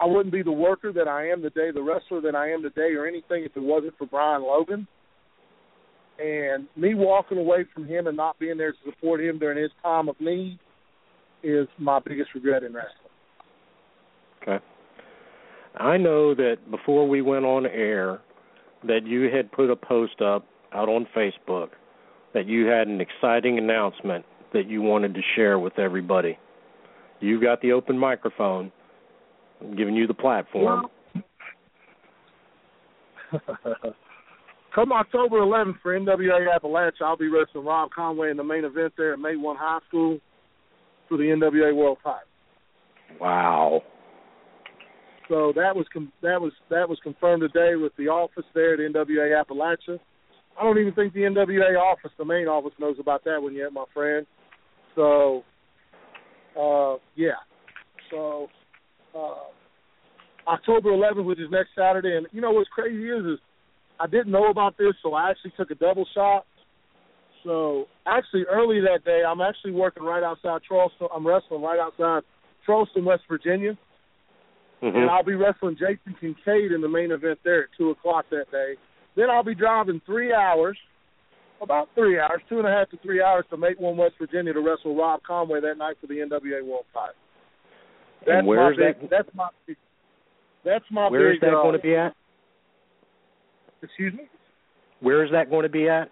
I 0.00 0.06
wouldn't 0.06 0.32
be 0.32 0.42
the 0.42 0.52
worker 0.52 0.92
that 0.92 1.06
I 1.06 1.28
am 1.28 1.42
today, 1.42 1.70
the 1.72 1.82
wrestler 1.82 2.20
that 2.22 2.34
I 2.34 2.50
am 2.50 2.62
today, 2.62 2.94
or 2.94 3.06
anything 3.06 3.44
if 3.44 3.56
it 3.56 3.62
wasn't 3.62 3.96
for 3.96 4.06
Brian 4.06 4.42
Logan. 4.42 4.88
And 6.18 6.66
me 6.76 6.94
walking 6.94 7.38
away 7.38 7.64
from 7.72 7.86
him 7.86 8.06
and 8.06 8.16
not 8.16 8.38
being 8.38 8.56
there 8.56 8.72
to 8.72 8.78
support 8.84 9.20
him 9.20 9.38
during 9.38 9.60
his 9.60 9.70
time 9.82 10.08
of 10.08 10.16
need 10.20 10.58
is 11.42 11.68
my 11.78 12.00
biggest 12.00 12.30
regret 12.34 12.62
in 12.62 12.72
wrestling. 12.72 12.92
Okay. 14.42 14.64
I 15.76 15.96
know 15.96 16.34
that 16.34 16.56
before 16.70 17.08
we 17.08 17.20
went 17.20 17.44
on 17.44 17.66
air, 17.66 18.20
that 18.84 19.06
you 19.06 19.28
had 19.34 19.50
put 19.50 19.70
a 19.70 19.76
post 19.76 20.20
up 20.20 20.46
out 20.74 20.88
on 20.88 21.06
Facebook 21.16 21.68
that 22.32 22.46
you 22.46 22.66
had 22.66 22.88
an 22.88 23.00
exciting 23.00 23.58
announcement 23.58 24.24
that 24.52 24.68
you 24.68 24.82
wanted 24.82 25.14
to 25.14 25.20
share 25.36 25.58
with 25.58 25.78
everybody. 25.78 26.38
You've 27.20 27.42
got 27.42 27.60
the 27.62 27.72
open 27.72 27.98
microphone. 27.98 28.70
I'm 29.60 29.76
giving 29.76 29.94
you 29.94 30.06
the 30.06 30.14
platform. 30.14 30.86
Come 34.74 34.92
October 34.92 35.38
11th 35.38 35.80
for 35.82 35.98
NWA 35.98 36.46
Appalachia, 36.58 37.02
I'll 37.02 37.16
be 37.16 37.28
wrestling 37.28 37.64
Rob 37.64 37.90
Conway 37.92 38.30
in 38.30 38.36
the 38.36 38.42
main 38.44 38.64
event 38.64 38.92
there 38.96 39.12
at 39.12 39.20
May 39.20 39.36
One 39.36 39.56
High 39.56 39.78
School 39.88 40.18
for 41.08 41.16
the 41.16 41.24
NWA 41.24 41.74
World 41.74 41.98
Title. 42.02 42.20
Wow. 43.20 43.82
So 45.28 45.52
that 45.54 45.74
was 45.74 45.86
com- 45.92 46.12
that 46.22 46.40
was 46.40 46.52
that 46.70 46.88
was 46.88 46.98
confirmed 47.02 47.42
today 47.42 47.76
with 47.76 47.92
the 47.96 48.08
office 48.08 48.44
there 48.54 48.74
at 48.74 48.80
NWA 48.80 49.42
Appalachia. 49.42 49.98
I 50.58 50.62
don't 50.62 50.78
even 50.78 50.94
think 50.94 51.12
the 51.12 51.20
NWA 51.20 51.78
office, 51.78 52.12
the 52.16 52.24
main 52.24 52.46
office, 52.46 52.72
knows 52.78 52.96
about 53.00 53.24
that 53.24 53.42
one 53.42 53.54
yet, 53.54 53.72
my 53.72 53.84
friend. 53.92 54.26
So, 54.94 55.42
uh, 56.58 56.96
yeah. 57.16 57.42
So, 58.10 58.48
uh, 59.16 59.50
October 60.46 60.90
11th, 60.90 61.24
which 61.24 61.40
is 61.40 61.50
next 61.50 61.70
Saturday, 61.76 62.16
and 62.16 62.26
you 62.32 62.40
know 62.40 62.52
what's 62.52 62.68
crazy 62.68 63.08
is, 63.08 63.24
is 63.24 63.38
I 63.98 64.06
didn't 64.06 64.30
know 64.30 64.50
about 64.50 64.76
this, 64.76 64.94
so 65.02 65.14
I 65.14 65.30
actually 65.30 65.52
took 65.56 65.70
a 65.70 65.74
double 65.74 66.06
shot. 66.14 66.46
So 67.44 67.86
actually, 68.06 68.44
early 68.50 68.80
that 68.80 69.04
day, 69.04 69.22
I'm 69.26 69.40
actually 69.40 69.72
working 69.72 70.02
right 70.02 70.22
outside 70.22 70.60
Charleston. 70.66 71.08
I'm 71.14 71.26
wrestling 71.26 71.62
right 71.62 71.78
outside 71.78 72.22
Charleston, 72.66 73.04
West 73.04 73.22
Virginia, 73.28 73.76
mm-hmm. 74.82 74.96
and 74.96 75.10
I'll 75.10 75.24
be 75.24 75.34
wrestling 75.34 75.76
Jason 75.78 76.16
Kincaid 76.20 76.72
in 76.72 76.80
the 76.80 76.88
main 76.88 77.12
event 77.12 77.38
there 77.44 77.64
at 77.64 77.68
two 77.76 77.90
o'clock 77.90 78.26
that 78.30 78.50
day. 78.50 78.74
Then 79.16 79.30
I'll 79.30 79.44
be 79.44 79.54
driving 79.54 80.00
three 80.06 80.32
hours, 80.32 80.76
about 81.62 81.88
three 81.94 82.18
hours, 82.18 82.40
two 82.48 82.58
and 82.58 82.66
a 82.66 82.70
half 82.70 82.90
to 82.90 82.96
three 82.98 83.22
hours 83.22 83.44
to 83.50 83.56
make 83.56 83.78
one 83.78 83.96
West 83.96 84.14
Virginia 84.18 84.52
to 84.52 84.60
wrestle 84.60 84.96
Rob 84.96 85.22
Conway 85.22 85.60
that 85.60 85.78
night 85.78 85.96
for 86.00 86.06
the 86.06 86.14
NWA 86.14 86.64
World 86.66 86.84
Title. 86.92 87.14
That's 88.26 88.38
and 88.38 88.46
where's 88.46 88.76
my 88.76 88.92
big, 88.92 89.00
that? 89.02 89.10
That's 89.10 89.28
my. 89.34 89.48
That's 90.64 90.84
my. 90.90 91.08
Where 91.08 91.32
is 91.32 91.36
big, 91.36 91.50
that 91.50 91.56
uh, 91.56 91.62
going 91.62 91.76
to 91.76 91.82
be 91.82 91.94
at? 91.94 92.14
Excuse 93.82 94.14
me. 94.14 94.28
Where 95.00 95.24
is 95.24 95.30
that 95.32 95.50
going 95.50 95.64
to 95.64 95.68
be 95.68 95.88
at? 95.88 96.10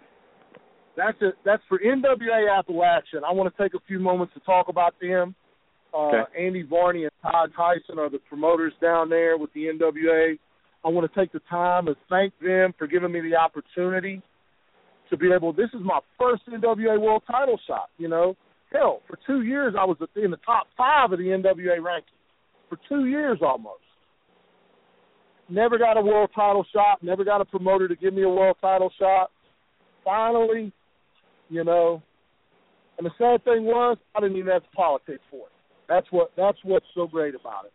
That's 0.95 1.17
it. 1.21 1.33
That's 1.43 1.63
for 1.67 1.79
NWA 1.79 2.57
Appalachian. 2.57 3.23
I 3.27 3.31
want 3.31 3.53
to 3.53 3.63
take 3.63 3.73
a 3.73 3.79
few 3.87 3.99
moments 3.99 4.33
to 4.35 4.39
talk 4.41 4.67
about 4.69 4.93
them. 5.01 5.35
Uh, 5.93 6.07
Okay. 6.07 6.45
Andy 6.47 6.63
Varney 6.63 7.03
and 7.03 7.11
Todd 7.21 7.51
Tyson 7.55 7.99
are 7.99 8.09
the 8.09 8.17
promoters 8.17 8.73
down 8.81 9.09
there 9.09 9.37
with 9.37 9.53
the 9.53 9.65
NWA. 9.65 10.37
I 10.85 10.89
want 10.89 11.11
to 11.11 11.19
take 11.19 11.31
the 11.31 11.41
time 11.49 11.87
and 11.87 11.95
thank 12.09 12.33
them 12.39 12.73
for 12.77 12.87
giving 12.87 13.11
me 13.11 13.21
the 13.21 13.35
opportunity 13.35 14.21
to 15.09 15.17
be 15.17 15.31
able. 15.31 15.53
This 15.53 15.69
is 15.73 15.81
my 15.83 15.99
first 16.19 16.43
NWA 16.47 16.99
World 16.99 17.23
Title 17.29 17.59
shot. 17.67 17.89
You 17.97 18.09
know, 18.09 18.35
hell, 18.71 19.01
for 19.07 19.17
two 19.25 19.43
years 19.43 19.75
I 19.79 19.85
was 19.85 19.97
in 20.15 20.31
the 20.31 20.37
top 20.45 20.67
five 20.77 21.11
of 21.11 21.19
the 21.19 21.25
NWA 21.25 21.79
rankings. 21.79 22.19
For 22.69 22.77
two 22.89 23.05
years 23.05 23.39
almost. 23.41 23.79
Never 25.49 25.77
got 25.77 25.97
a 25.97 26.01
world 26.01 26.31
title 26.33 26.65
shot. 26.73 27.03
Never 27.03 27.23
got 27.23 27.41
a 27.41 27.45
promoter 27.45 27.87
to 27.87 27.95
give 27.95 28.13
me 28.13 28.23
a 28.23 28.29
world 28.29 28.57
title 28.61 28.91
shot. 28.99 29.29
Finally, 30.03 30.71
you 31.49 31.63
know, 31.63 32.01
and 32.97 33.05
the 33.05 33.11
sad 33.17 33.43
thing 33.43 33.65
was 33.65 33.97
I 34.15 34.21
didn't 34.21 34.37
even 34.37 34.51
have 34.51 34.63
to 34.63 34.69
politics 34.69 35.21
for 35.29 35.47
it. 35.47 35.53
That's 35.87 36.07
what 36.11 36.31
that's 36.35 36.57
what's 36.63 36.85
so 36.95 37.07
great 37.07 37.35
about 37.35 37.65
it. 37.65 37.73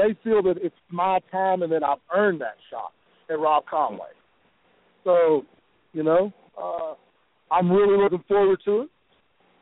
They 0.00 0.16
feel 0.24 0.42
that 0.44 0.56
it's 0.62 0.74
my 0.90 1.18
time 1.30 1.62
and 1.62 1.70
that 1.72 1.82
I've 1.82 1.98
earned 2.14 2.40
that 2.40 2.56
shot 2.70 2.92
at 3.28 3.38
Rob 3.38 3.64
Conway. 3.70 4.08
So, 5.04 5.44
you 5.92 6.02
know, 6.02 6.32
uh, 6.60 6.94
I'm 7.52 7.70
really 7.70 8.02
looking 8.02 8.24
forward 8.26 8.60
to 8.64 8.82
it. 8.82 8.88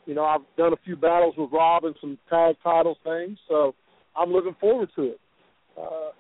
You 0.07 0.15
know, 0.15 0.25
I've 0.25 0.43
done 0.57 0.73
a 0.73 0.77
few 0.85 0.97
battles 0.97 1.35
with 1.37 1.51
Rob 1.53 1.85
and 1.85 1.95
some 2.01 2.19
tag 2.31 2.57
title 2.63 2.97
things, 3.05 3.37
so 3.49 3.75
I'm 4.17 4.31
looking 4.31 4.57
forward 4.61 4.91
to 4.97 5.03
it. 5.03 5.21
Uh, 5.77 6.11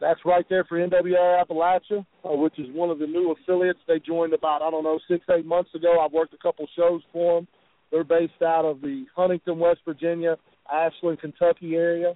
that's 0.00 0.20
right 0.24 0.44
there 0.48 0.64
for 0.64 0.78
NWA 0.78 1.44
Appalachia, 1.44 2.04
uh, 2.24 2.36
which 2.36 2.58
is 2.58 2.66
one 2.72 2.90
of 2.90 2.98
the 2.98 3.06
new 3.06 3.32
affiliates. 3.32 3.78
They 3.86 3.98
joined 3.98 4.32
about 4.32 4.62
I 4.62 4.70
don't 4.70 4.84
know 4.84 4.98
six 5.08 5.24
eight 5.30 5.46
months 5.46 5.70
ago. 5.74 6.00
I've 6.04 6.12
worked 6.12 6.34
a 6.34 6.38
couple 6.38 6.66
shows 6.76 7.02
for 7.12 7.36
them. 7.36 7.48
They're 7.92 8.04
based 8.04 8.42
out 8.42 8.64
of 8.64 8.80
the 8.80 9.04
Huntington, 9.14 9.58
West 9.58 9.80
Virginia, 9.84 10.36
Ashland, 10.72 11.20
Kentucky 11.20 11.74
area, 11.74 12.14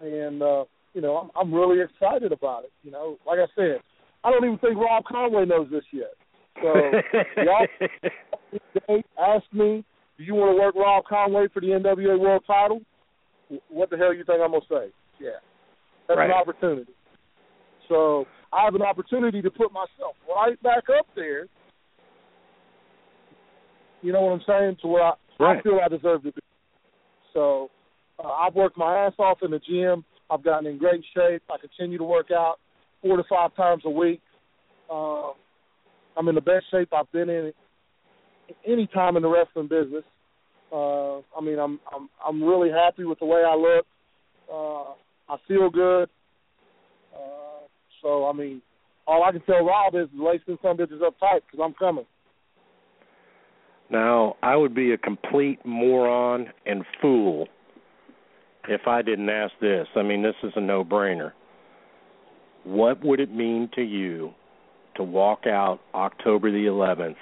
and 0.00 0.42
uh, 0.42 0.64
you 0.94 1.00
know 1.00 1.16
I'm, 1.16 1.30
I'm 1.36 1.54
really 1.54 1.82
excited 1.82 2.32
about 2.32 2.64
it. 2.64 2.72
You 2.82 2.90
know, 2.90 3.18
like 3.26 3.38
I 3.38 3.46
said, 3.54 3.80
I 4.24 4.30
don't 4.30 4.44
even 4.44 4.58
think 4.58 4.76
Rob 4.76 5.04
Conway 5.04 5.44
knows 5.46 5.68
this 5.70 5.84
yet. 5.92 6.14
So 6.62 6.74
y'all 8.88 9.02
ask 9.18 9.44
me, 9.52 9.84
do 10.16 10.24
you 10.24 10.34
want 10.34 10.56
to 10.56 10.60
work 10.60 10.74
Rob 10.74 11.04
Conway 11.04 11.46
for 11.52 11.60
the 11.60 11.68
NWA 11.68 12.18
World 12.18 12.42
Title? 12.46 12.80
What 13.68 13.90
the 13.90 13.96
hell 13.96 14.12
you 14.12 14.24
think 14.24 14.40
I'm 14.42 14.50
gonna 14.50 14.64
say? 14.68 14.92
Yeah, 15.20 15.30
that's 16.06 16.18
right. 16.18 16.26
an 16.26 16.32
opportunity. 16.32 16.92
So 17.88 18.26
I 18.52 18.64
have 18.64 18.74
an 18.74 18.82
opportunity 18.82 19.42
to 19.42 19.50
put 19.50 19.72
myself 19.72 20.14
right 20.28 20.60
back 20.62 20.84
up 20.96 21.06
there. 21.16 21.46
You 24.02 24.12
know 24.12 24.20
what 24.22 24.32
I'm 24.32 24.42
saying? 24.46 24.76
To 24.82 24.88
where 24.88 25.02
I, 25.02 25.12
right. 25.40 25.58
I 25.58 25.62
feel 25.62 25.80
I 25.84 25.88
deserve 25.88 26.22
to 26.22 26.32
be. 26.32 26.40
So 27.32 27.70
uh, 28.22 28.28
I've 28.28 28.54
worked 28.54 28.76
my 28.76 29.06
ass 29.06 29.12
off 29.18 29.38
in 29.42 29.50
the 29.50 29.60
gym. 29.60 30.04
I've 30.30 30.42
gotten 30.42 30.66
in 30.66 30.78
great 30.78 31.04
shape. 31.14 31.42
I 31.50 31.56
continue 31.58 31.98
to 31.98 32.04
work 32.04 32.30
out 32.30 32.56
four 33.02 33.16
to 33.16 33.24
five 33.28 33.54
times 33.54 33.82
a 33.84 33.90
week. 33.90 34.20
Uh, 34.90 35.30
I'm 36.16 36.28
in 36.28 36.34
the 36.34 36.40
best 36.40 36.64
shape 36.70 36.88
I've 36.92 37.10
been 37.12 37.28
in 37.28 37.52
any 38.66 38.86
time 38.88 39.16
in 39.16 39.22
the 39.22 39.28
wrestling 39.28 39.68
business. 39.68 40.04
Uh, 40.72 41.18
I 41.18 41.40
mean, 41.42 41.58
I'm 41.58 41.80
I'm 41.94 42.08
I'm 42.26 42.42
really 42.42 42.70
happy 42.70 43.04
with 43.04 43.18
the 43.20 43.24
way 43.24 43.42
I 43.46 43.54
look. 43.54 43.86
Uh, 44.52 45.32
I 45.32 45.36
feel 45.46 45.70
good. 45.70 46.08
Uh, 47.14 47.66
so 48.02 48.26
I 48.26 48.32
mean, 48.32 48.60
all 49.06 49.22
I 49.22 49.32
can 49.32 49.40
tell 49.42 49.64
Rob 49.64 49.94
is 49.94 50.08
lace 50.14 50.40
some 50.46 50.76
bitches 50.76 51.02
up 51.02 51.18
tight 51.20 51.42
because 51.46 51.64
I'm 51.64 51.74
coming. 51.74 52.04
Now, 53.90 54.36
I 54.42 54.54
would 54.56 54.74
be 54.74 54.92
a 54.92 54.98
complete 54.98 55.64
moron 55.64 56.48
and 56.66 56.84
fool 57.00 57.48
if 58.68 58.86
I 58.86 59.02
didn't 59.02 59.30
ask 59.30 59.52
this. 59.60 59.86
I 59.96 60.02
mean, 60.02 60.22
this 60.22 60.34
is 60.42 60.52
a 60.54 60.60
no-brainer. 60.60 61.32
What 62.64 63.02
would 63.02 63.18
it 63.18 63.32
mean 63.32 63.70
to 63.74 63.82
you 63.82 64.32
to 64.96 65.02
walk 65.02 65.46
out 65.46 65.80
October 65.94 66.50
the 66.50 66.66
11th, 66.66 67.16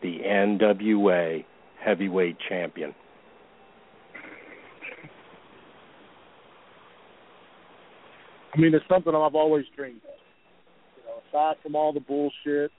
the 0.00 0.20
NWA 0.24 1.44
heavyweight 1.84 2.36
champion? 2.48 2.94
I 8.54 8.58
mean, 8.58 8.72
it's 8.72 8.84
something 8.88 9.14
I've 9.14 9.34
always 9.34 9.64
dreamed 9.74 10.00
of. 10.04 10.14
You 10.96 11.02
know, 11.04 11.20
aside 11.28 11.56
from 11.62 11.74
all 11.74 11.92
the 11.92 12.00
bullshit, 12.00 12.70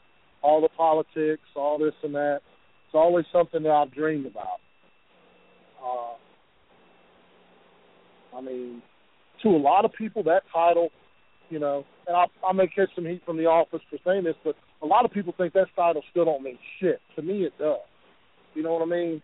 all 0.41 0.61
the 0.61 0.69
politics, 0.69 1.43
all 1.55 1.77
this 1.77 1.93
and 2.03 2.15
that, 2.15 2.39
it's 2.85 2.95
always 2.95 3.25
something 3.33 3.63
that 3.63 3.71
I've 3.71 3.91
dreamed 3.91 4.25
about. 4.25 4.59
Uh, 5.83 6.13
I 8.37 8.41
mean, 8.41 8.81
to 9.43 9.49
a 9.49 9.57
lot 9.57 9.85
of 9.85 9.91
people, 9.93 10.23
that 10.23 10.43
title, 10.53 10.89
you 11.49 11.59
know, 11.59 11.85
and 12.07 12.15
I, 12.15 12.25
I 12.45 12.53
may 12.53 12.67
catch 12.67 12.89
some 12.95 13.05
heat 13.05 13.21
from 13.25 13.37
the 13.37 13.45
office 13.45 13.81
for 13.89 13.97
saying 14.05 14.23
this, 14.23 14.35
but 14.43 14.55
a 14.81 14.85
lot 14.85 15.05
of 15.05 15.11
people 15.11 15.33
think 15.37 15.53
that 15.53 15.67
title 15.75 16.03
still 16.11 16.25
don't 16.25 16.43
mean 16.43 16.57
shit. 16.79 17.01
To 17.15 17.21
me, 17.21 17.43
it 17.43 17.53
does. 17.57 17.79
You 18.53 18.63
know 18.63 18.73
what 18.73 18.81
I 18.81 18.85
mean? 18.85 19.21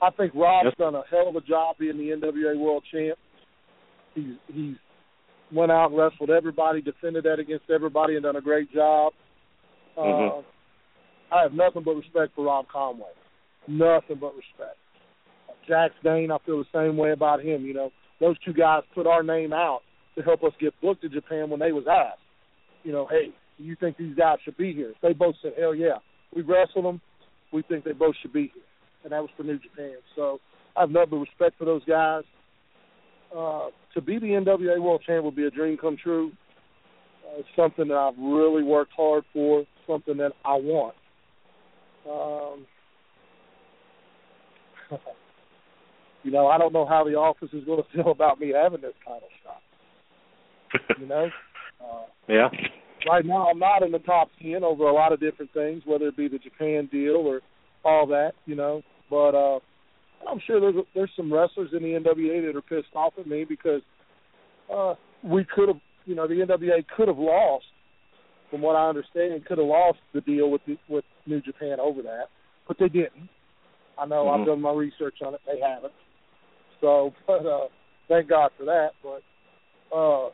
I 0.00 0.10
think 0.10 0.32
Rob's 0.34 0.66
Yep. 0.66 0.76
done 0.78 0.94
a 0.96 1.02
hell 1.10 1.28
of 1.28 1.36
a 1.36 1.40
job 1.40 1.76
being 1.78 1.96
the 1.96 2.10
NWA 2.10 2.58
World 2.58 2.84
Champ. 2.90 3.18
He's 4.14 4.34
he's 4.52 4.76
went 5.52 5.70
out 5.70 5.90
and 5.90 5.98
wrestled 5.98 6.30
everybody, 6.30 6.80
defended 6.82 7.24
that 7.24 7.38
against 7.38 7.70
everybody, 7.70 8.14
and 8.14 8.22
done 8.22 8.36
a 8.36 8.40
great 8.40 8.72
job. 8.72 9.12
Uh, 9.96 10.02
Mhm. 10.02 10.44
I 11.30 11.42
have 11.42 11.52
nothing 11.52 11.82
but 11.82 11.94
respect 11.96 12.34
for 12.34 12.46
Rob 12.46 12.66
Conway. 12.68 13.12
Nothing 13.68 14.16
but 14.16 14.34
respect. 14.34 14.76
Jax 15.66 15.94
Dane, 16.02 16.30
I 16.32 16.38
feel 16.38 16.58
the 16.58 16.68
same 16.72 16.96
way 16.96 17.12
about 17.12 17.40
him. 17.40 17.64
You 17.64 17.74
know, 17.74 17.92
those 18.22 18.38
two 18.44 18.52
guys 18.52 18.82
put 18.94 19.06
our 19.06 19.22
name 19.22 19.52
out 19.52 19.80
to 20.16 20.22
help 20.22 20.44
us 20.44 20.52
get 20.60 20.74
booked 20.80 21.02
to 21.02 21.08
Japan 21.08 21.50
when 21.50 21.60
they 21.60 21.72
was 21.72 21.84
asked. 21.90 22.20
You 22.84 22.92
know, 22.92 23.06
hey, 23.10 23.32
do 23.58 23.64
you 23.64 23.76
think 23.76 23.96
these 23.96 24.14
guys 24.14 24.38
should 24.44 24.56
be 24.56 24.72
here? 24.72 24.92
They 25.02 25.12
both 25.12 25.34
said, 25.42 25.52
hell 25.58 25.74
yeah. 25.74 25.98
We 26.34 26.42
wrestled 26.42 26.84
them. 26.84 27.00
We 27.52 27.62
think 27.62 27.84
they 27.84 27.92
both 27.92 28.14
should 28.20 28.32
be 28.32 28.50
here. 28.54 28.62
And 29.04 29.12
that 29.12 29.20
was 29.20 29.30
for 29.36 29.42
New 29.42 29.58
Japan. 29.58 29.96
So 30.16 30.38
I 30.76 30.80
have 30.80 30.90
nothing 30.90 31.10
but 31.10 31.16
respect 31.16 31.58
for 31.58 31.64
those 31.64 31.84
guys. 31.84 32.24
Uh, 33.36 33.68
to 33.94 34.00
be 34.00 34.18
the 34.18 34.26
NWA 34.26 34.80
World 34.80 35.02
Champ 35.06 35.24
would 35.24 35.36
be 35.36 35.46
a 35.46 35.50
dream 35.50 35.76
come 35.78 35.96
true. 36.02 36.32
Uh, 37.24 37.40
it's 37.40 37.48
something 37.56 37.88
that 37.88 37.96
I've 37.96 38.18
really 38.18 38.62
worked 38.62 38.92
hard 38.96 39.24
for, 39.32 39.64
something 39.86 40.16
that 40.18 40.32
I 40.44 40.54
want. 40.54 40.94
Um, 42.08 42.66
you 46.22 46.30
know, 46.30 46.46
I 46.46 46.58
don't 46.58 46.72
know 46.72 46.86
how 46.86 47.04
the 47.04 47.14
office 47.14 47.50
is 47.52 47.64
going 47.64 47.82
to 47.92 48.02
feel 48.02 48.10
about 48.12 48.40
me 48.40 48.52
having 48.54 48.80
this 48.80 48.94
title 49.04 49.28
shot. 49.42 49.60
You 50.98 51.06
know, 51.06 51.28
uh, 51.80 52.04
Yeah. 52.28 52.48
right 53.08 53.24
now 53.24 53.48
I'm 53.50 53.58
not 53.58 53.82
in 53.82 53.92
the 53.92 53.98
top 54.00 54.28
ten 54.40 54.64
over 54.64 54.84
a 54.84 54.92
lot 54.92 55.12
of 55.12 55.20
different 55.20 55.52
things, 55.52 55.82
whether 55.84 56.06
it 56.08 56.16
be 56.16 56.28
the 56.28 56.38
Japan 56.38 56.88
deal 56.90 57.16
or 57.16 57.40
all 57.84 58.06
that. 58.08 58.32
You 58.46 58.54
know, 58.56 58.82
but 59.10 59.34
uh, 59.34 59.58
I'm 60.28 60.40
sure 60.46 60.60
there's 60.60 60.84
there's 60.94 61.10
some 61.16 61.32
wrestlers 61.32 61.70
in 61.72 61.82
the 61.82 61.98
NWA 61.98 62.46
that 62.46 62.56
are 62.56 62.62
pissed 62.62 62.94
off 62.94 63.14
at 63.18 63.26
me 63.26 63.44
because 63.44 63.82
uh, 64.72 64.94
we 65.22 65.44
could 65.44 65.68
have, 65.68 65.78
you 66.06 66.14
know, 66.14 66.26
the 66.26 66.34
NWA 66.34 66.84
could 66.96 67.08
have 67.08 67.18
lost, 67.18 67.64
from 68.50 68.62
what 68.62 68.76
I 68.76 68.88
understand, 68.88 69.44
could 69.44 69.58
have 69.58 69.66
lost 69.66 69.98
the 70.14 70.20
deal 70.22 70.50
with 70.50 70.62
the, 70.66 70.78
with 70.88 71.04
New 71.26 71.40
Japan 71.40 71.78
over 71.80 72.00
that, 72.02 72.26
but 72.68 72.78
they 72.78 72.88
didn't. 72.88 73.28
I 73.98 74.06
know 74.06 74.24
Mhm. 74.24 74.40
I've 74.40 74.46
done 74.46 74.60
my 74.62 74.72
research 74.72 75.16
on 75.26 75.34
it; 75.34 75.40
they 75.46 75.60
haven't. 75.60 75.92
So, 76.82 77.14
but 77.26 77.46
uh, 77.46 77.68
thank 78.08 78.28
God 78.28 78.50
for 78.58 78.64
that. 78.66 78.90
But 79.02 79.96
uh, 79.96 80.28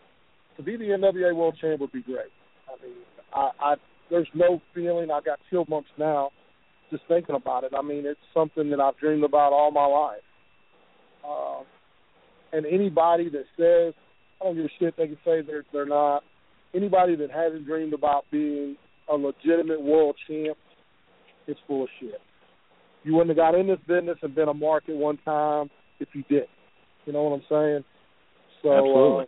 to 0.57 0.63
be 0.65 0.77
the 0.77 0.87
NWA 0.87 1.37
World 1.37 1.57
Champ 1.61 1.81
would 1.81 1.93
be 1.93 2.03
great. 2.03 2.33
I 2.67 2.85
mean, 2.85 2.97
I, 3.33 3.51
I 3.61 3.75
there's 4.11 4.29
no 4.35 4.61
feeling. 4.75 5.13
I 5.13 5.21
got 5.21 5.39
chill 5.51 5.65
bumps 5.65 5.91
now 5.97 6.31
just 6.91 7.03
thinking 7.07 7.35
about 7.37 7.65
it. 7.65 7.73
I 7.79 7.83
mean, 7.83 8.05
it's 8.07 8.19
something 8.35 8.71
that 8.71 8.81
I've 8.81 8.97
dreamed 8.97 9.25
about 9.25 9.53
all 9.53 9.71
my 9.71 9.87
life. 9.87 10.23
Uh, 11.23 11.63
and 12.57 12.67
anybody 12.67 13.29
that 13.29 13.45
says 13.57 13.95
I 14.41 14.45
don't 14.45 14.57
give 14.57 14.65
a 14.65 14.69
shit, 14.79 14.97
they 14.97 15.07
can 15.07 15.19
say 15.25 15.43
they're 15.43 15.65
they're 15.73 15.87
not. 15.87 16.23
Anybody 16.75 17.17
that 17.17 17.31
hasn't 17.31 17.67
dreamed 17.67 17.93
about 17.93 18.25
being 18.31 18.77
a 19.11 19.15
legitimate 19.15 19.83
world 19.83 20.17
champ, 20.27 20.57
it's 21.47 21.61
full 21.67 21.85
of 21.85 21.89
shit. 22.01 22.21
You 23.05 23.15
wouldn't 23.15 23.31
have 23.31 23.37
got 23.37 23.59
in 23.59 23.67
this 23.67 23.79
business 23.87 24.19
and 24.23 24.35
been 24.35 24.49
a 24.49 24.55
mark 24.55 24.85
at 24.89 24.95
one 24.95 25.19
time 25.25 25.71
if 26.01 26.09
you 26.15 26.23
did. 26.29 26.49
You 27.07 27.13
know 27.13 27.23
what 27.23 27.35
I'm 27.35 27.43
saying? 27.49 27.85
So 28.63 28.73
Absolutely. 28.73 29.25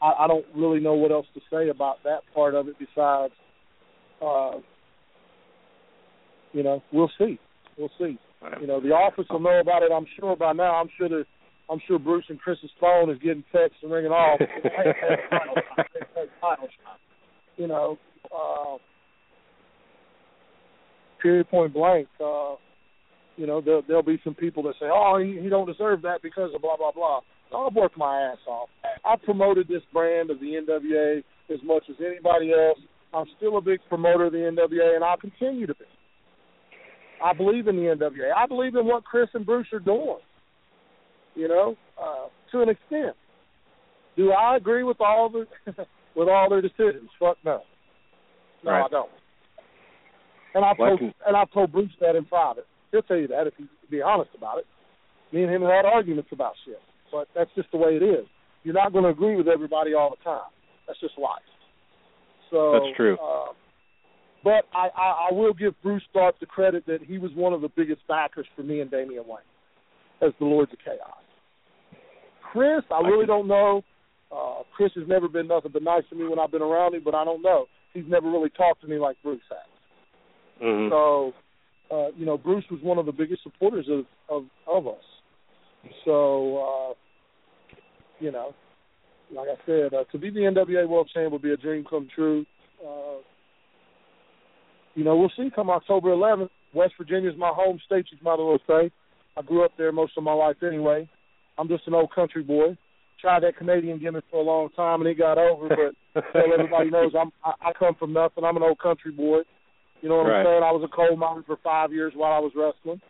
Uh, 0.00 0.04
I, 0.04 0.24
I 0.24 0.26
don't 0.26 0.44
really 0.54 0.80
know 0.80 0.94
what 0.94 1.12
else 1.12 1.26
to 1.34 1.40
say 1.50 1.68
about 1.68 2.02
that 2.04 2.20
part 2.34 2.54
of 2.54 2.68
it 2.68 2.76
besides, 2.78 3.32
uh, 4.24 4.58
you 6.52 6.62
know, 6.62 6.82
we'll 6.92 7.10
see. 7.18 7.38
We'll 7.78 7.90
see. 7.98 8.18
You 8.60 8.66
know, 8.66 8.80
the 8.80 8.88
office 8.88 9.26
will 9.30 9.38
know 9.38 9.60
about 9.60 9.84
it. 9.84 9.92
I'm 9.92 10.06
sure 10.18 10.34
by 10.34 10.52
now. 10.52 10.74
I'm 10.74 10.88
sure 10.98 11.08
that 11.08 11.24
I'm 11.70 11.80
sure 11.86 11.98
Bruce 11.98 12.24
and 12.28 12.40
Chris's 12.40 12.70
phone 12.80 13.08
is 13.08 13.18
getting 13.18 13.44
texts 13.52 13.78
and 13.82 13.92
ringing 13.92 14.10
off. 14.10 14.40
Hey, 14.40 14.48
hey, 14.64 15.16
title 15.30 15.54
shot, 15.54 15.86
hey, 15.94 16.06
hey, 16.14 16.24
title 16.40 16.68
shot. 16.82 16.98
You 17.56 17.68
know, 17.68 17.98
uh, 18.24 18.78
period 21.22 21.48
point 21.48 21.72
blank. 21.72 22.08
Uh, 22.20 22.54
you 23.36 23.46
know, 23.46 23.60
there, 23.60 23.80
there'll 23.86 24.02
be 24.02 24.20
some 24.24 24.34
people 24.34 24.62
that 24.64 24.74
say, 24.80 24.86
"Oh, 24.92 25.18
he, 25.18 25.40
he 25.40 25.48
don't 25.48 25.66
deserve 25.66 26.02
that 26.02 26.22
because 26.22 26.50
of 26.54 26.62
blah 26.62 26.76
blah 26.76 26.92
blah." 26.92 27.20
I've 27.54 27.74
worked 27.74 27.98
my 27.98 28.30
ass 28.32 28.38
off. 28.46 28.68
I 29.04 29.16
promoted 29.16 29.68
this 29.68 29.82
brand 29.92 30.30
of 30.30 30.40
the 30.40 30.46
NWA 30.46 31.22
as 31.52 31.58
much 31.62 31.84
as 31.90 31.96
anybody 32.00 32.52
else. 32.52 32.78
I'm 33.12 33.26
still 33.36 33.58
a 33.58 33.60
big 33.60 33.80
promoter 33.88 34.26
of 34.26 34.32
the 34.32 34.38
NWA, 34.38 34.94
and 34.94 35.04
I'll 35.04 35.18
continue 35.18 35.66
to 35.66 35.74
be. 35.74 35.84
I 37.22 37.34
believe 37.34 37.68
in 37.68 37.76
the 37.76 37.82
NWA. 37.82 38.32
I 38.36 38.46
believe 38.46 38.74
in 38.74 38.86
what 38.86 39.04
Chris 39.04 39.28
and 39.34 39.44
Bruce 39.44 39.66
are 39.72 39.78
doing. 39.78 40.18
You 41.34 41.48
know, 41.48 41.76
uh, 42.02 42.28
to 42.52 42.62
an 42.62 42.68
extent. 42.68 43.16
Do 44.16 44.32
I 44.32 44.56
agree 44.56 44.82
with 44.82 45.00
all 45.00 45.30
the 45.30 45.46
with 46.16 46.28
all 46.28 46.48
their 46.50 46.62
decisions? 46.62 47.08
Fuck 47.18 47.38
no. 47.44 47.62
No, 48.64 48.70
Right. 48.70 48.84
I 48.84 48.88
don't. 48.88 49.10
And 50.54 50.64
I've 50.64 50.76
told 50.76 51.00
and 51.00 51.36
I've 51.36 51.50
told 51.52 51.72
Bruce 51.72 51.90
that 52.00 52.16
in 52.16 52.24
private. 52.24 52.66
He'll 52.92 53.02
tell 53.02 53.16
you 53.16 53.28
that 53.28 53.46
if 53.46 53.54
you 53.58 53.66
be 53.90 54.02
honest 54.02 54.30
about 54.36 54.58
it. 54.58 54.66
Me 55.32 55.42
and 55.42 55.52
him 55.52 55.62
have 55.62 55.70
had 55.70 55.84
arguments 55.86 56.30
about 56.30 56.52
shit, 56.64 56.80
but 57.10 57.26
that's 57.34 57.50
just 57.56 57.70
the 57.72 57.78
way 57.78 57.96
it 57.96 58.02
is. 58.02 58.26
You're 58.64 58.74
not 58.74 58.92
going 58.92 59.04
to 59.04 59.10
agree 59.10 59.34
with 59.34 59.48
everybody 59.48 59.94
all 59.94 60.10
the 60.10 60.22
time. 60.22 60.50
That's 60.86 61.00
just 61.00 61.18
life. 61.18 61.42
So 62.50 62.72
That's 62.74 62.96
true. 62.96 63.16
Uh, 63.16 63.52
but 64.44 64.64
I, 64.74 64.88
I, 64.96 65.28
I 65.30 65.32
will 65.32 65.54
give 65.54 65.74
Bruce 65.82 66.02
Tharpe 66.14 66.38
the 66.40 66.46
credit 66.46 66.84
that 66.86 67.02
he 67.02 67.16
was 67.18 67.30
one 67.34 67.52
of 67.52 67.62
the 67.62 67.70
biggest 67.74 68.06
backers 68.08 68.46
for 68.54 68.62
me 68.62 68.80
and 68.80 68.90
Damien 68.90 69.24
Wayne 69.26 69.38
as 70.20 70.32
the 70.38 70.44
Lords 70.44 70.72
of 70.72 70.78
Chaos. 70.84 70.98
Chris, 72.52 72.82
I 72.90 73.00
really 73.06 73.26
don't 73.26 73.48
know. 73.48 73.82
Uh, 74.30 74.62
Chris 74.76 74.92
has 74.96 75.08
never 75.08 75.28
been 75.28 75.46
nothing 75.46 75.70
but 75.72 75.82
nice 75.82 76.02
to 76.10 76.16
me 76.16 76.28
when 76.28 76.38
I've 76.38 76.50
been 76.50 76.62
around 76.62 76.94
him, 76.94 77.02
but 77.04 77.14
I 77.14 77.24
don't 77.24 77.42
know. 77.42 77.66
He's 77.94 78.04
never 78.06 78.30
really 78.30 78.50
talked 78.50 78.82
to 78.82 78.88
me 78.88 78.98
like 78.98 79.16
Bruce 79.22 79.40
has. 79.48 80.62
Mhm. 80.62 80.90
So, 80.90 81.32
uh, 81.92 82.08
you 82.16 82.24
know, 82.24 82.38
Bruce 82.38 82.64
was 82.70 82.80
one 82.82 82.98
of 82.98 83.06
the 83.06 83.12
biggest 83.12 83.42
supporters 83.42 83.86
of 83.90 84.04
of, 84.28 84.44
of 84.66 84.86
us. 84.86 85.04
So, 86.04 86.58
uh, 86.58 86.94
you 88.20 88.30
know, 88.30 88.54
like 89.34 89.48
I 89.48 89.66
said, 89.66 89.94
uh, 89.94 90.04
to 90.12 90.18
be 90.18 90.30
the 90.30 90.40
NWA 90.40 90.88
World 90.88 91.10
Champion 91.12 91.32
would 91.32 91.42
be 91.42 91.52
a 91.52 91.56
dream 91.56 91.84
come 91.88 92.08
true. 92.14 92.46
Uh, 92.84 93.18
you 94.94 95.04
know, 95.04 95.16
we'll 95.16 95.32
see. 95.36 95.50
Come 95.54 95.70
October 95.70 96.10
11th, 96.10 96.50
West 96.74 96.94
Virginia 96.98 97.30
is 97.30 97.38
my 97.38 97.50
home 97.52 97.80
state. 97.86 98.06
As 98.12 98.18
well 98.22 98.58
say. 98.66 98.90
I 99.36 99.42
grew 99.42 99.64
up 99.64 99.72
there 99.78 99.92
most 99.92 100.12
of 100.16 100.24
my 100.24 100.34
life 100.34 100.56
anyway. 100.62 101.08
I'm 101.58 101.68
just 101.68 101.86
an 101.86 101.94
old 101.94 102.14
country 102.14 102.42
boy. 102.42 102.76
Tried 103.20 103.44
that 103.44 103.56
Canadian 103.56 103.98
gimmick 103.98 104.24
for 104.30 104.40
a 104.40 104.44
long 104.44 104.68
time 104.70 105.00
and 105.00 105.08
it 105.08 105.16
got 105.16 105.38
over, 105.38 105.68
but 105.68 106.22
so 106.32 106.52
everybody 106.52 106.90
knows 106.90 107.12
I'm 107.18 107.30
I, 107.44 107.68
I 107.68 107.72
come 107.78 107.94
from 107.98 108.12
nothing. 108.12 108.44
I'm 108.44 108.56
an 108.56 108.62
old 108.62 108.78
country 108.78 109.12
boy. 109.12 109.40
You 110.02 110.08
know 110.08 110.16
what 110.18 110.26
Right. 110.26 110.40
I'm 110.40 110.46
saying? 110.46 110.62
I 110.62 110.72
was 110.72 110.82
a 110.84 110.94
coal 110.94 111.16
miner 111.16 111.42
for 111.46 111.56
five 111.64 111.92
years 111.92 112.12
while 112.14 112.32
I 112.32 112.38
was 112.40 112.52
wrestling. 112.54 113.00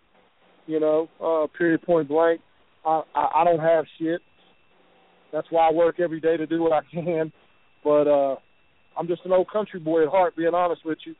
You 0.66 0.78
know, 0.78 1.09
uh, 1.20 1.47
period 1.59 1.82
point 1.82 2.06
blank. 2.09 2.40
I, 2.86 3.02
I 3.14 3.40
I 3.40 3.44
don't 3.44 3.59
have 3.60 3.85
shit. 3.98 4.20
That's 5.32 5.47
why 5.51 5.69
I 5.69 5.73
work 5.73 5.98
every 5.98 6.20
day 6.20 6.36
to 6.36 6.47
do 6.47 6.62
what 6.62 6.73
I 6.73 6.81
can. 6.93 7.32
But 7.82 8.06
uh 8.06 8.36
I'm 8.97 9.09
just 9.09 9.24
an 9.24 9.32
old 9.32 9.51
country 9.51 9.81
boy 9.81 10.02
at 10.02 10.09
heart, 10.10 10.36
being 10.36 10.55
honest 10.55 10.85
with 10.85 10.98
you. 11.06 11.14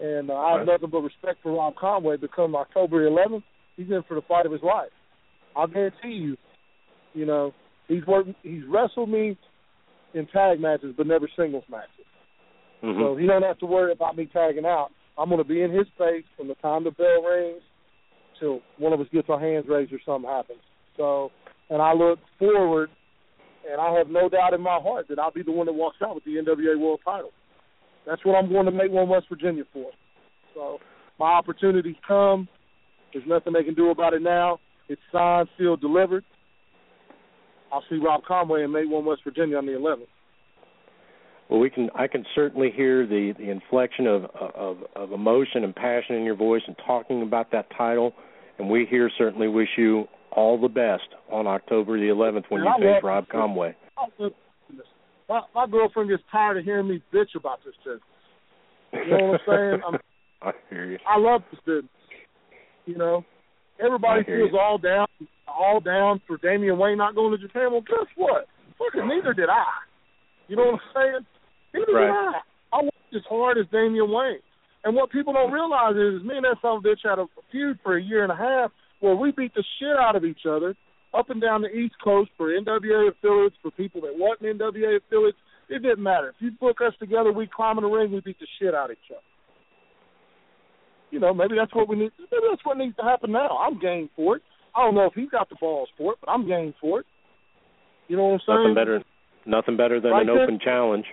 And 0.00 0.30
uh, 0.30 0.34
I 0.34 0.58
have 0.58 0.66
nothing 0.66 0.90
but 0.90 1.00
respect 1.00 1.38
for 1.42 1.52
Rob 1.52 1.74
Conway. 1.74 2.18
Become 2.18 2.54
October 2.54 3.08
11th, 3.08 3.42
he's 3.76 3.88
in 3.90 4.02
for 4.06 4.14
the 4.14 4.22
fight 4.28 4.44
of 4.46 4.52
his 4.52 4.62
life. 4.62 4.90
I'll 5.56 5.66
guarantee 5.66 6.10
you. 6.12 6.36
You 7.14 7.24
know, 7.26 7.52
he's 7.88 8.06
worked. 8.06 8.28
He's 8.42 8.62
wrestled 8.68 9.08
me 9.08 9.36
in 10.14 10.26
tag 10.26 10.60
matches, 10.60 10.94
but 10.96 11.06
never 11.06 11.28
singles 11.36 11.64
matches. 11.70 12.04
Mhm. 12.84 13.00
So 13.00 13.16
he 13.16 13.26
don't 13.26 13.42
have 13.42 13.58
to 13.58 13.66
worry 13.66 13.90
about 13.90 14.16
me 14.16 14.26
tagging 14.26 14.66
out. 14.66 14.90
I'm 15.18 15.28
going 15.28 15.42
to 15.42 15.48
be 15.48 15.62
in 15.62 15.72
his 15.72 15.86
face 15.98 16.24
from 16.36 16.48
the 16.48 16.54
time 16.56 16.84
the 16.84 16.92
bell 16.92 17.22
rings 17.22 17.62
till 18.38 18.60
one 18.78 18.92
of 18.92 19.00
us 19.00 19.06
gets 19.12 19.28
our 19.28 19.40
hands 19.40 19.66
raised 19.68 19.92
or 19.92 19.98
something 20.06 20.30
happens. 20.30 20.60
So, 20.96 21.30
and 21.70 21.82
I 21.82 21.92
look 21.92 22.20
forward, 22.38 22.90
and 23.68 23.80
I 23.80 23.92
have 23.98 24.08
no 24.08 24.28
doubt 24.28 24.54
in 24.54 24.60
my 24.60 24.78
heart 24.80 25.06
that 25.08 25.18
I'll 25.18 25.32
be 25.32 25.42
the 25.42 25.52
one 25.52 25.66
that 25.66 25.72
walks 25.72 25.96
out 26.02 26.14
with 26.14 26.24
the 26.24 26.36
NWA 26.36 26.78
World 26.78 27.00
Title. 27.04 27.30
That's 28.06 28.24
what 28.24 28.36
I'm 28.36 28.50
going 28.50 28.66
to 28.66 28.70
make 28.70 28.90
one 28.90 29.08
West 29.08 29.26
Virginia 29.28 29.64
for. 29.72 29.90
So, 30.54 30.78
my 31.18 31.32
opportunities 31.32 31.96
come. 32.06 32.48
There's 33.12 33.26
nothing 33.26 33.52
they 33.52 33.64
can 33.64 33.74
do 33.74 33.90
about 33.90 34.14
it 34.14 34.22
now. 34.22 34.60
It's 34.88 35.00
signed, 35.12 35.48
sealed, 35.58 35.80
delivered. 35.80 36.24
I'll 37.72 37.84
see 37.90 37.96
Rob 37.96 38.22
Conway 38.26 38.62
in 38.62 38.72
May 38.72 38.86
One 38.86 39.04
West 39.04 39.22
Virginia 39.24 39.56
on 39.56 39.66
the 39.66 39.72
11th. 39.72 40.06
Well, 41.48 41.60
we 41.60 41.70
can. 41.70 41.88
I 41.94 42.06
can 42.08 42.24
certainly 42.34 42.70
hear 42.74 43.06
the 43.06 43.32
the 43.38 43.50
inflection 43.50 44.06
of 44.06 44.24
of 44.34 44.78
of 44.94 45.12
emotion 45.12 45.64
and 45.64 45.74
passion 45.74 46.16
in 46.16 46.24
your 46.24 46.36
voice 46.36 46.62
and 46.66 46.76
talking 46.86 47.22
about 47.22 47.50
that 47.52 47.66
title. 47.76 48.12
And 48.58 48.68
we 48.68 48.86
here 48.90 49.10
certainly 49.16 49.48
wish 49.48 49.68
you 49.76 50.08
all 50.32 50.60
the 50.60 50.68
best 50.68 51.08
on 51.30 51.46
October 51.46 51.98
the 51.98 52.06
11th 52.06 52.44
when 52.48 52.64
Man, 52.64 52.74
you 52.78 52.86
face 52.86 53.02
Rob. 53.02 53.28
Conway. 53.28 53.74
My 55.28 55.40
my 55.54 55.66
girlfriend 55.66 56.10
gets 56.10 56.22
tired 56.30 56.58
of 56.58 56.64
hearing 56.64 56.88
me 56.88 57.02
bitch 57.12 57.34
about 57.34 57.60
this 57.64 57.74
business. 57.84 58.02
You 58.92 59.10
know 59.10 59.24
what 59.26 59.40
I'm 59.40 59.46
saying? 59.46 59.80
I'm, 59.86 60.00
I 60.48 60.52
hear 60.70 60.84
you. 60.84 60.98
I 61.06 61.18
love 61.18 61.42
this 61.50 61.60
business. 61.64 61.90
You 62.86 62.96
know, 62.96 63.24
everybody 63.84 64.24
feels 64.24 64.50
you. 64.52 64.58
all 64.58 64.78
down, 64.78 65.06
all 65.46 65.80
down 65.80 66.20
for 66.26 66.38
Damien 66.38 66.78
Wayne 66.78 66.98
not 66.98 67.14
going 67.14 67.30
to 67.32 67.38
Japan. 67.38 67.70
Well, 67.70 67.82
guess 67.82 68.08
what? 68.16 68.46
Fucking 68.78 69.08
neither 69.08 69.34
did 69.34 69.48
I. 69.48 69.64
You 70.48 70.56
know 70.56 70.64
what 70.72 70.74
I'm 70.74 70.80
saying? 70.94 71.26
Neither 71.74 71.92
Right. 71.92 72.06
did 72.06 72.14
I. 72.14 72.40
I 72.72 72.82
worked 72.82 73.14
as 73.14 73.24
hard 73.28 73.58
as 73.58 73.66
Damien 73.72 74.10
Wayne. 74.10 74.40
And 74.84 74.94
what 74.94 75.10
people 75.10 75.32
don't 75.32 75.50
realize 75.52 75.96
is 75.96 76.22
me 76.22 76.36
and 76.36 76.44
that 76.44 76.60
son 76.62 76.76
of 76.78 76.84
a 76.84 76.88
bitch 76.88 77.02
had 77.02 77.18
a 77.18 77.26
feud 77.50 77.78
for 77.82 77.96
a 77.96 78.02
year 78.02 78.22
and 78.22 78.32
a 78.32 78.36
half 78.36 78.70
where 79.00 79.14
we 79.16 79.32
beat 79.32 79.54
the 79.54 79.64
shit 79.78 79.96
out 79.96 80.16
of 80.16 80.24
each 80.24 80.46
other 80.48 80.74
up 81.14 81.30
and 81.30 81.40
down 81.40 81.62
the 81.62 81.68
East 81.74 81.94
Coast 82.04 82.30
for 82.36 82.48
NWA 82.52 83.08
affiliates, 83.08 83.56
for 83.62 83.70
people 83.70 84.00
that 84.02 84.12
wasn't 84.16 84.58
NWA 84.60 84.96
affiliates. 84.96 85.38
It 85.70 85.82
didn't 85.82 86.02
matter. 86.02 86.28
If 86.28 86.36
you 86.40 86.50
book 86.52 86.78
us 86.86 86.92
together, 86.98 87.32
we 87.32 87.46
climb 87.46 87.78
in 87.78 87.84
the 87.84 87.90
ring, 87.90 88.12
we 88.12 88.20
beat 88.20 88.38
the 88.38 88.46
shit 88.58 88.74
out 88.74 88.90
of 88.90 88.96
each 89.02 89.10
other. 89.10 89.20
You 91.10 91.20
know, 91.20 91.32
maybe 91.32 91.54
that's 91.56 91.74
what 91.74 91.88
we 91.88 91.96
need. 91.96 92.12
Maybe 92.18 92.42
that's 92.50 92.64
what 92.64 92.76
needs 92.76 92.96
to 92.96 93.02
happen 93.02 93.32
now. 93.32 93.48
I'm 93.58 93.78
game 93.80 94.10
for 94.14 94.36
it. 94.36 94.42
I 94.76 94.84
don't 94.84 94.94
know 94.94 95.06
if 95.06 95.14
he's 95.14 95.30
got 95.30 95.48
the 95.48 95.56
balls 95.58 95.88
for 95.96 96.12
it, 96.12 96.18
but 96.20 96.30
I'm 96.30 96.46
game 96.46 96.74
for 96.80 97.00
it. 97.00 97.06
You 98.08 98.16
know 98.16 98.24
what 98.28 98.32
I'm 98.34 98.40
saying? 98.46 98.58
Nothing 98.62 98.74
better. 98.74 99.04
Nothing 99.46 99.76
better 99.76 100.00
than 100.00 100.12
Right 100.12 100.28
an 100.28 100.34
there. 100.34 100.42
open 100.44 100.58
challenge. 100.62 101.06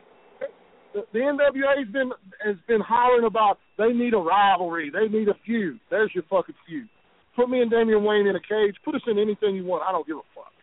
The, 0.95 1.03
the 1.11 1.19
NWA's 1.19 1.91
been 1.91 2.11
has 2.39 2.55
been 2.69 2.80
hollering 2.80 3.26
about 3.26 3.59
they 3.77 3.91
need 3.91 4.13
a 4.13 4.17
rivalry, 4.17 4.89
they 4.89 5.11
need 5.11 5.27
a 5.27 5.35
feud. 5.45 5.77
There's 5.91 6.09
your 6.15 6.23
fucking 6.30 6.55
feud. 6.65 6.88
Put 7.35 7.49
me 7.49 7.61
and 7.61 7.69
Damien 7.69 8.03
Wayne 8.05 8.27
in 8.27 8.35
a 8.35 8.39
cage. 8.39 8.76
Put 8.85 8.95
us 8.95 9.01
in 9.05 9.19
anything 9.19 9.55
you 9.55 9.65
want. 9.65 9.84
I 9.84 9.91
don't 9.91 10.07
give 10.07 10.15
a 10.15 10.27
fuck. 10.34 10.53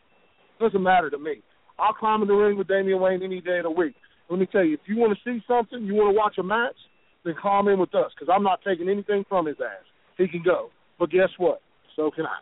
Doesn't 0.59 0.83
matter 0.83 1.11
to 1.11 1.19
me. 1.19 1.43
I'll 1.79 1.93
climb 1.93 2.23
in 2.23 2.29
the 2.29 2.35
ring 2.35 2.57
with 2.57 2.67
Damien 2.67 2.99
Wayne 2.99 3.23
any 3.23 3.43
day 3.43 3.59
of 3.59 3.65
the 3.65 3.71
week. 3.71 3.95
Let 4.31 4.39
me 4.39 4.47
tell 4.47 4.65
you, 4.65 4.75
if 4.75 4.81
you 4.87 4.97
want 4.97 5.13
to 5.13 5.21
see 5.31 5.45
something, 5.47 5.85
you 5.85 5.95
want 5.95 6.15
to 6.15 6.19
watch 6.19 6.39
a 6.39 6.43
match, 6.43 6.77
then 7.25 7.35
call 7.41 7.69
in 7.69 7.79
with 7.79 7.95
us 7.95 8.11
because 8.15 8.33
I'm 8.35 8.43
not 8.43 8.61
taking 8.67 8.89
anything 8.89 9.27
from 9.29 9.45
his 9.45 9.57
ass. 9.61 9.85
He 10.17 10.29
can 10.29 10.43
go, 10.43 10.71
but 10.99 11.11
guess 11.11 11.29
what? 11.37 11.61
So 11.95 12.11
can 12.11 12.25
I. 12.25 12.41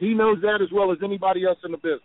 He 0.00 0.14
knows 0.14 0.38
that 0.42 0.58
as 0.60 0.72
well 0.72 0.90
as 0.90 0.98
anybody 1.04 1.46
else 1.46 1.58
in 1.64 1.70
the 1.70 1.76
business. 1.76 2.02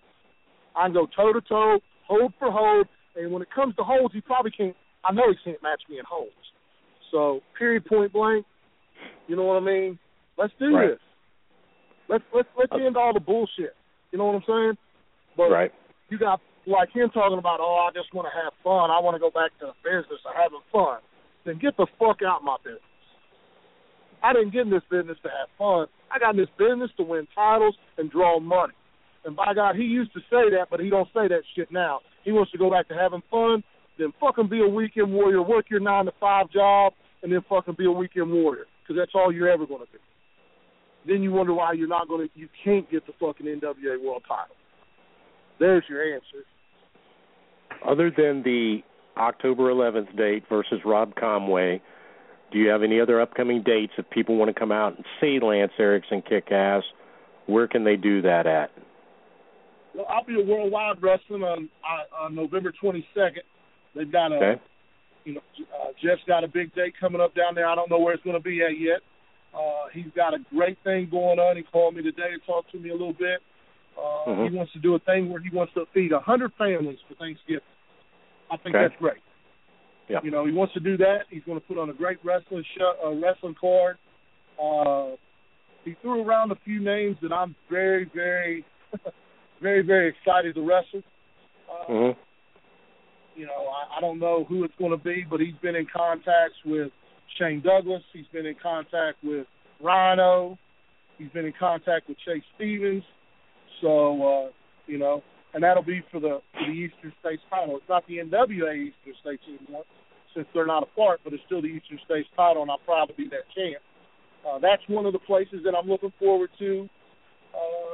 I 0.76 0.86
can 0.86 0.94
go 0.94 1.08
toe 1.16 1.34
to 1.34 1.42
toe, 1.42 1.80
hold 2.08 2.34
for 2.38 2.52
hold, 2.52 2.86
and 3.16 3.32
when 3.32 3.42
it 3.42 3.48
comes 3.54 3.76
to 3.78 3.84
holds, 3.84 4.14
he 4.14 4.22
probably 4.22 4.52
can't. 4.52 4.76
I 5.08 5.14
know 5.14 5.24
he 5.30 5.38
can't 5.44 5.62
match 5.64 5.82
me 5.90 6.00
in 6.00 6.06
holds. 6.06 6.34
So, 7.12 7.42
period, 7.58 7.86
point 7.86 8.12
blank. 8.12 8.46
You 9.28 9.36
know 9.36 9.44
what 9.44 9.58
I 9.58 9.66
mean? 9.66 10.00
Let's 10.38 10.54
do 10.60 10.76
Right. 10.76 10.90
this. 10.92 11.00
Let's 12.10 12.24
let's 12.34 12.48
let's 12.58 12.72
uh, 12.72 12.78
end 12.78 12.96
all 12.96 13.14
the 13.14 13.20
bullshit. 13.20 13.76
You 14.12 14.18
know 14.18 14.26
what 14.26 14.36
I'm 14.36 14.44
saying? 14.48 14.78
But 15.36 15.50
Right. 15.52 15.74
you 16.10 16.18
got 16.18 16.40
like 16.66 16.90
him 16.92 17.10
talking 17.10 17.38
about, 17.38 17.60
oh, 17.62 17.88
I 17.88 17.92
just 17.92 18.14
want 18.14 18.28
to 18.28 18.36
have 18.44 18.54
fun. 18.64 18.92
I 18.92 19.00
want 19.00 19.16
to 19.16 19.20
go 19.20 19.32
back 19.32 19.52
to 19.60 19.68
the 19.68 19.76
business 19.84 20.20
of 20.26 20.36
having 20.36 20.60
fun. 20.72 21.00
Then 21.46 21.58
get 21.60 21.78
the 21.78 21.88
fuck 21.98 22.22
out 22.22 22.44
my 22.44 22.58
business. 22.64 22.82
I 24.24 24.34
didn't 24.34 24.52
get 24.52 24.62
in 24.62 24.70
this 24.70 24.84
business 24.90 25.18
to 25.24 25.30
have 25.30 25.48
fun. 25.58 25.88
I 26.12 26.20
got 26.20 26.32
in 26.36 26.38
this 26.38 26.50
business 26.58 26.92
to 26.98 27.04
win 27.04 27.28
titles 27.36 27.76
and 27.98 28.12
draw 28.12 28.40
money. 28.40 28.74
And 29.26 29.36
by 29.36 29.54
God, 29.54 29.76
he 29.76 29.84
used 29.84 30.14
to 30.14 30.20
say 30.30 30.50
that, 30.56 30.68
but 30.70 30.80
he 30.80 30.90
don't 30.90 31.08
say 31.14 31.28
that 31.28 31.44
shit 31.56 31.72
now. 31.72 32.00
He 32.24 32.32
wants 32.32 32.52
to 32.52 32.58
go 32.58 32.70
back 32.72 32.88
to 32.90 32.96
having 32.96 33.22
fun. 33.30 33.64
Then 33.98 34.14
fucking 34.20 34.48
be 34.48 34.62
a 34.62 34.68
weekend 34.68 35.12
warrior, 35.12 35.42
work 35.42 35.70
your 35.70 35.80
nine 35.80 36.06
to 36.06 36.12
five 36.20 36.52
job, 36.52 36.94
and 37.24 37.32
then 37.32 37.42
fucking 37.50 37.76
be 37.78 37.86
a 37.86 37.92
weekend 37.92 38.32
warrior, 38.32 38.66
because 38.84 39.00
that's 39.00 39.12
all 39.16 39.32
you're 39.32 39.50
ever 39.50 39.66
going 39.66 39.86
to 39.86 39.92
be. 39.92 40.00
Then 41.12 41.24
you 41.24 41.32
wonder 41.32 41.54
why 41.54 41.74
you're 41.74 41.88
not 41.88 42.08
going 42.08 42.28
to, 42.28 42.40
you 42.40 42.50
can't 42.64 42.90
get 42.92 43.08
the 43.08 43.14
fucking 43.20 43.46
NWA 43.46 44.04
World 44.04 44.24
Title. 44.28 44.56
There's 45.60 45.84
your 45.90 46.14
answer. 46.14 46.46
Other 47.88 48.12
than 48.16 48.44
the 48.44 48.80
October 49.18 49.72
11th 49.72 50.16
date 50.18 50.44
versus 50.50 50.80
Rob 50.86 51.16
Conway, 51.16 51.82
do 52.52 52.60
you 52.60 52.70
have 52.70 52.84
any 52.84 53.00
other 53.00 53.22
upcoming 53.22 53.64
dates 53.64 53.94
if 53.98 54.10
people 54.10 54.36
want 54.36 54.54
to 54.54 54.60
come 54.60 54.72
out 54.72 54.96
and 54.96 55.06
see 55.20 55.40
Lance 55.42 55.72
Erickson 55.80 56.22
kick 56.28 56.52
ass? 56.52 56.84
Where 57.46 57.68
can 57.68 57.84
they 57.84 57.96
do 57.96 58.22
that 58.22 58.46
at? 58.46 58.72
Well, 59.96 60.06
I'll 60.10 60.24
be 60.24 60.40
at 60.40 60.46
Worldwide 60.46 61.02
Wrestling 61.02 61.44
on 61.44 61.70
uh, 61.84 62.24
on 62.24 62.36
November 62.36 62.72
22nd. 62.84 63.42
They've 63.96 64.12
got 64.12 64.32
a, 64.32 64.36
Okay. 64.36 64.62
you 65.26 65.34
know, 65.36 65.42
uh, 65.76 65.92
Jeff's 66.02 66.24
got 66.28 66.44
a 66.44 66.48
big 66.48 66.74
date 66.76 66.94
coming 67.00 67.22
up 67.22 67.34
down 67.36 67.56
there. 67.56 67.68
I 67.68 67.76
don't 67.76 67.90
know 67.90 68.00
where 68.00 68.14
it's 68.14 68.24
going 68.24 68.36
to 68.38 68.44
be 68.44 68.62
at 68.64 68.78
yet. 68.80 69.00
Uh, 69.54 69.88
he's 69.94 70.12
got 70.16 70.34
a 70.34 70.40
great 70.54 70.78
thing 70.84 71.08
going 71.10 71.40
on. 71.40 71.58
He 71.58 71.64
called 71.64 71.96
me 71.96 72.04
today 72.04 72.30
and 72.34 72.42
talked 72.46 72.72
to 72.72 72.80
me 72.80 72.90
a 72.90 72.94
little 72.94 73.14
bit. 73.14 73.42
Uh, 73.98 74.26
Mhm. 74.28 74.50
He 74.52 74.56
wants 74.56 74.72
to 74.74 74.80
do 74.80 74.94
a 74.96 75.00
thing 75.00 75.30
where 75.32 75.42
he 75.42 75.50
wants 75.50 75.74
to 75.74 75.86
feed 75.88 76.12
a 76.12 76.20
hundred 76.20 76.54
families 76.54 77.00
for 77.08 77.16
Thanksgiving. 77.16 77.64
I 78.52 78.58
think 78.58 78.76
Okay. 78.76 78.88
that's 78.88 79.00
great. 79.00 79.22
Yeah. 80.08 80.20
You 80.24 80.32
know, 80.32 80.46
he 80.46 80.52
wants 80.54 80.74
to 80.76 80.80
do 80.80 80.96
that. 80.98 81.26
He's 81.30 81.44
going 81.44 81.60
to 81.60 81.66
put 81.68 81.78
on 81.78 81.90
a 81.90 81.94
great 81.94 82.20
wrestling 82.24 82.64
show, 82.78 82.96
uh, 83.04 83.12
wrestling 83.16 83.56
card. 83.56 83.98
Uh, 84.62 85.16
he 85.84 85.94
threw 85.96 86.22
around 86.24 86.52
a 86.52 86.56
few 86.56 86.80
names 86.80 87.18
that 87.22 87.34
I'm 87.34 87.56
very, 87.70 88.06
very, 88.06 88.64
very, 89.62 89.82
very 89.82 90.08
excited 90.10 90.56
to 90.56 90.62
wrestle. 90.62 91.02
Uh, 91.70 91.86
Mm-hmm. 91.92 92.20
You 93.38 93.46
know, 93.46 93.70
I, 93.70 93.98
I 93.98 94.02
don't 94.02 94.20
know 94.20 94.46
who 94.50 94.64
it's 94.64 94.74
going 94.80 94.92
to 94.92 94.98
be, 94.98 95.24
but 95.30 95.40
he's 95.40 95.56
been 95.62 95.76
in 95.76 95.86
contact 95.96 96.54
with 96.66 96.92
Shane 97.40 97.62
Douglas. 97.62 98.02
He's 98.12 98.26
been 98.34 98.48
in 98.48 98.56
contact 98.62 99.24
with 99.24 99.46
Rhino. 99.82 100.58
He's 101.20 101.30
been 101.30 101.46
in 101.46 101.54
contact 101.58 102.10
with 102.10 102.18
Chase 102.26 102.44
Stevens. 102.56 103.04
So, 103.82 104.48
uh, 104.48 104.52
you 104.88 104.98
know, 104.98 105.22
and 105.54 105.64
that'll 105.64 105.84
be 105.84 106.02
for 106.12 106.20
the 106.20 106.42
for 106.54 106.66
the 106.66 106.72
Eastern 106.72 107.14
States 107.20 107.42
title. 107.50 107.78
It's 107.78 107.90
not 107.90 108.08
the 108.08 108.18
NWA 108.18 108.90
Eastern 108.90 109.14
States 109.22 109.44
anymore 109.48 109.84
since 110.36 110.48
they're 110.54 110.68
not 110.68 110.84
apart, 110.84 111.22
but 111.24 111.34
it's 111.34 111.44
still 111.46 111.62
the 111.62 111.68
Eastern 111.68 112.00
States 112.06 112.28
title, 112.36 112.62
and 112.62 112.72
I'll 112.72 112.86
probably 112.86 113.16
be 113.26 113.30
that 113.30 113.50
champ. 113.56 113.82
Uh, 114.48 114.60
that's 114.60 114.82
one 114.88 115.06
of 115.06 115.14
the 115.14 115.20
places 115.20 115.62
that 115.66 115.74
I'm 115.74 115.90
looking 115.90 116.14
forward 116.20 116.50
to. 116.60 116.88
Uh, 117.54 117.87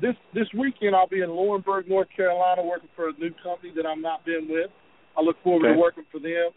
this 0.00 0.14
this 0.34 0.48
weekend 0.56 0.94
I'll 0.94 1.08
be 1.08 1.20
in 1.20 1.30
Laurinburg, 1.30 1.88
North 1.88 2.08
Carolina, 2.14 2.62
working 2.62 2.88
for 2.94 3.08
a 3.08 3.12
new 3.18 3.30
company 3.42 3.72
that 3.76 3.86
I'm 3.86 4.02
not 4.02 4.24
been 4.24 4.46
with. 4.48 4.70
I 5.16 5.22
look 5.22 5.36
forward 5.42 5.66
Okay. 5.66 5.74
to 5.74 5.80
working 5.80 6.04
for 6.12 6.20
them. 6.20 6.50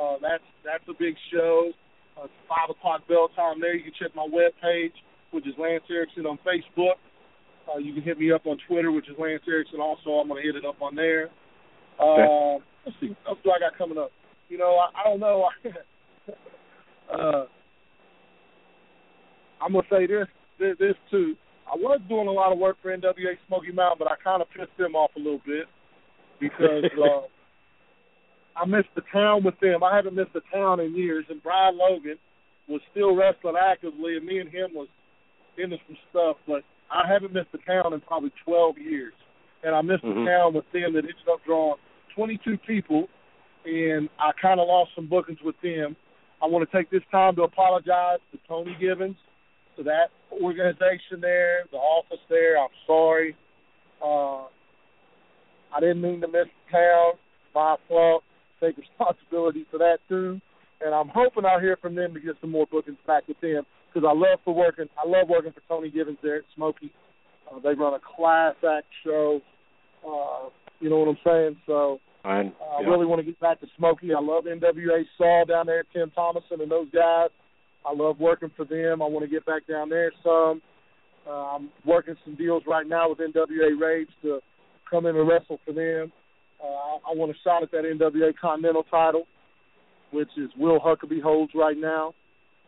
Uh, 0.00 0.16
that's 0.20 0.44
that's 0.64 0.84
a 0.88 0.94
big 0.98 1.14
show. 1.32 1.70
Uh, 2.16 2.24
it's 2.24 2.34
five 2.48 2.70
o'clock 2.70 3.06
bell 3.08 3.28
time 3.34 3.60
there. 3.60 3.74
You 3.74 3.82
can 3.84 3.92
check 3.98 4.14
my 4.14 4.26
web 4.30 4.52
page, 4.62 4.92
which 5.30 5.46
is 5.46 5.54
Lance 5.58 5.84
Erickson 5.90 6.26
on 6.26 6.38
Facebook. 6.46 6.98
Uh, 7.66 7.78
you 7.78 7.94
can 7.94 8.02
hit 8.02 8.18
me 8.18 8.30
up 8.30 8.46
on 8.46 8.58
Twitter, 8.68 8.92
which 8.92 9.08
is 9.08 9.16
Lance 9.18 9.42
Erickson. 9.48 9.80
Also, 9.80 10.10
I'm 10.20 10.28
going 10.28 10.42
to 10.42 10.46
hit 10.46 10.56
it 10.56 10.66
up 10.66 10.82
on 10.82 10.94
there. 10.94 11.30
Uh, 11.98 12.60
let's 12.84 12.96
see 13.00 13.08
what 13.08 13.18
else 13.28 13.38
do 13.42 13.50
I 13.50 13.58
got 13.58 13.78
coming 13.78 13.98
up. 13.98 14.10
You 14.48 14.58
know, 14.58 14.76
I, 14.76 15.00
I 15.00 15.04
don't 15.08 15.20
know. 15.20 15.48
uh, 17.12 17.46
I'm 19.62 19.72
gonna 19.72 19.86
say 19.90 20.06
this, 20.06 20.26
this, 20.58 20.76
this 20.78 20.94
too. 21.10 21.34
I 21.74 21.76
was 21.76 22.00
doing 22.08 22.28
a 22.28 22.32
lot 22.32 22.52
of 22.52 22.58
work 22.58 22.76
for 22.80 22.96
NWA 22.96 23.34
Smoky 23.48 23.72
Mountain, 23.72 23.98
but 23.98 24.10
I 24.10 24.14
kind 24.22 24.40
of 24.40 24.48
pissed 24.50 24.76
them 24.78 24.94
off 24.94 25.10
a 25.16 25.18
little 25.18 25.42
bit 25.44 25.66
because 26.38 26.84
uh, 27.02 27.26
I 28.56 28.64
missed 28.64 28.94
the 28.94 29.02
town 29.12 29.42
with 29.42 29.58
them. 29.58 29.82
I 29.82 29.96
haven't 29.96 30.14
missed 30.14 30.34
the 30.34 30.42
town 30.52 30.78
in 30.78 30.94
years, 30.94 31.24
and 31.28 31.42
Brian 31.42 31.76
Logan 31.76 32.16
was 32.68 32.80
still 32.92 33.16
wrestling 33.16 33.56
actively, 33.60 34.16
and 34.16 34.24
me 34.24 34.38
and 34.38 34.48
him 34.48 34.70
was 34.72 34.86
into 35.58 35.76
some 35.88 35.96
stuff, 36.10 36.36
but 36.46 36.62
I 36.92 37.10
haven't 37.10 37.32
missed 37.34 37.50
the 37.50 37.58
town 37.58 37.92
in 37.92 38.00
probably 38.00 38.30
12 38.44 38.78
years, 38.78 39.14
and 39.64 39.74
I 39.74 39.82
missed 39.82 40.04
Mhm. 40.04 40.24
the 40.24 40.30
town 40.30 40.54
with 40.54 40.70
them 40.70 40.92
that 40.92 41.04
ended 41.04 41.28
up 41.28 41.44
drawing 41.44 41.78
22 42.14 42.56
people, 42.58 43.08
and 43.64 44.08
I 44.20 44.30
kind 44.40 44.60
of 44.60 44.68
lost 44.68 44.94
some 44.94 45.06
bookings 45.06 45.42
with 45.42 45.60
them. 45.60 45.96
I 46.40 46.46
want 46.46 46.68
to 46.68 46.76
take 46.76 46.88
this 46.90 47.02
time 47.10 47.34
to 47.34 47.42
apologize 47.42 48.20
to 48.30 48.38
Tony 48.46 48.76
Givens, 48.78 49.16
to 49.76 49.82
that 49.84 50.10
organization 50.32 51.20
there, 51.20 51.64
the 51.70 51.78
office 51.78 52.20
there. 52.28 52.58
I'm 52.58 52.68
sorry. 52.86 53.36
Uh, 54.02 54.44
I 55.74 55.80
didn't 55.80 56.02
mean 56.02 56.20
to 56.20 56.28
miss 56.28 56.46
the 56.46 56.72
town. 56.72 57.12
My 57.54 57.76
fault. 57.88 58.22
Take 58.60 58.76
responsibility 58.78 59.66
for 59.70 59.78
that 59.78 59.98
too. 60.08 60.40
And 60.84 60.94
I'm 60.94 61.08
hoping 61.08 61.44
I'll 61.44 61.60
hear 61.60 61.76
from 61.80 61.94
them 61.94 62.14
to 62.14 62.20
get 62.20 62.36
some 62.40 62.50
more 62.50 62.66
bookings 62.70 62.98
back 63.06 63.26
with 63.28 63.40
them 63.40 63.64
because 63.92 64.06
I 64.08 64.12
love 64.12 64.38
for 64.44 64.54
working. 64.54 64.86
I 65.02 65.08
love 65.08 65.28
working 65.28 65.52
for 65.52 65.62
Tony 65.68 65.90
Givens 65.90 66.18
there 66.22 66.36
at 66.36 66.44
Smoky. 66.54 66.92
Uh, 67.50 67.58
they 67.60 67.74
run 67.74 67.94
a 67.94 68.00
class 68.16 68.54
act 68.68 68.86
show. 69.04 69.40
Uh, 70.06 70.48
you 70.80 70.90
know 70.90 70.98
what 70.98 71.08
I'm 71.08 71.18
saying? 71.24 71.56
So 71.66 72.00
Fine. 72.22 72.52
uh, 72.60 72.76
I 72.76 72.80
really 72.82 73.06
want 73.06 73.20
to 73.20 73.24
get 73.24 73.38
back 73.40 73.60
to 73.60 73.66
Smoky. 73.76 74.14
I 74.14 74.20
love 74.20 74.44
NWA 74.44 75.04
Saw 75.16 75.44
down 75.44 75.66
there, 75.66 75.84
Tim 75.92 76.10
Thomason 76.10 76.60
and 76.60 76.70
those 76.70 76.88
guys. 76.90 77.30
I 77.86 77.94
love 77.94 78.18
working 78.18 78.50
for 78.56 78.64
them. 78.64 79.02
I 79.02 79.06
want 79.06 79.24
to 79.24 79.30
get 79.30 79.44
back 79.46 79.66
down 79.66 79.88
there 79.88 80.12
some. 80.22 80.62
Uh, 81.26 81.56
I'm 81.56 81.70
working 81.86 82.16
some 82.24 82.34
deals 82.34 82.62
right 82.66 82.86
now 82.86 83.08
with 83.08 83.18
NWA 83.18 83.80
Rage 83.80 84.08
to 84.22 84.40
come 84.90 85.06
in 85.06 85.16
and 85.16 85.28
wrestle 85.28 85.58
for 85.64 85.72
them. 85.72 86.12
Uh, 86.62 86.66
I, 86.66 87.12
I 87.12 87.14
want 87.14 87.30
a 87.30 87.34
shot 87.42 87.62
at 87.62 87.70
that 87.72 87.84
NWA 87.84 88.32
Continental 88.40 88.84
title, 88.84 89.24
which 90.12 90.28
is 90.36 90.50
Will 90.58 90.80
Huckabee 90.80 91.22
holds 91.22 91.52
right 91.54 91.76
now. 91.76 92.14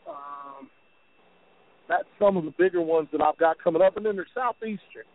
Um, 0.09 0.69
that's 1.89 2.09
some 2.19 2.37
of 2.37 2.45
the 2.45 2.55
bigger 2.59 2.81
ones 2.81 3.09
that 3.13 3.21
I've 3.21 3.39
got 3.39 3.63
coming 3.63 3.83
up, 3.83 3.97
and 3.97 4.05
then 4.05 4.17
there's 4.17 4.29
Southeastern. 4.35 5.07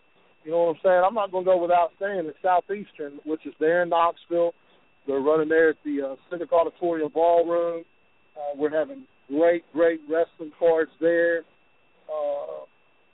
You 0.44 0.52
know 0.52 0.64
what 0.64 0.70
I'm 0.70 0.82
saying? 0.84 1.04
I'm 1.06 1.14
not 1.14 1.32
going 1.32 1.46
to 1.46 1.52
go 1.52 1.62
without 1.62 1.92
saying 2.00 2.26
the 2.26 2.34
Southeastern, 2.42 3.20
which 3.26 3.46
is 3.46 3.54
there 3.60 3.84
in 3.84 3.90
Knoxville. 3.90 4.54
They're 5.06 5.20
running 5.20 5.50
there 5.50 5.70
at 5.70 5.76
the 5.84 6.14
uh, 6.14 6.16
Civic 6.30 6.52
Auditorium 6.52 7.12
Ballroom. 7.14 7.84
Uh, 8.36 8.56
we're 8.56 8.70
having 8.76 9.04
great, 9.28 9.64
great 9.74 10.00
wrestling 10.10 10.52
cards 10.58 10.92
there. 11.00 11.40
Uh, 12.10 12.66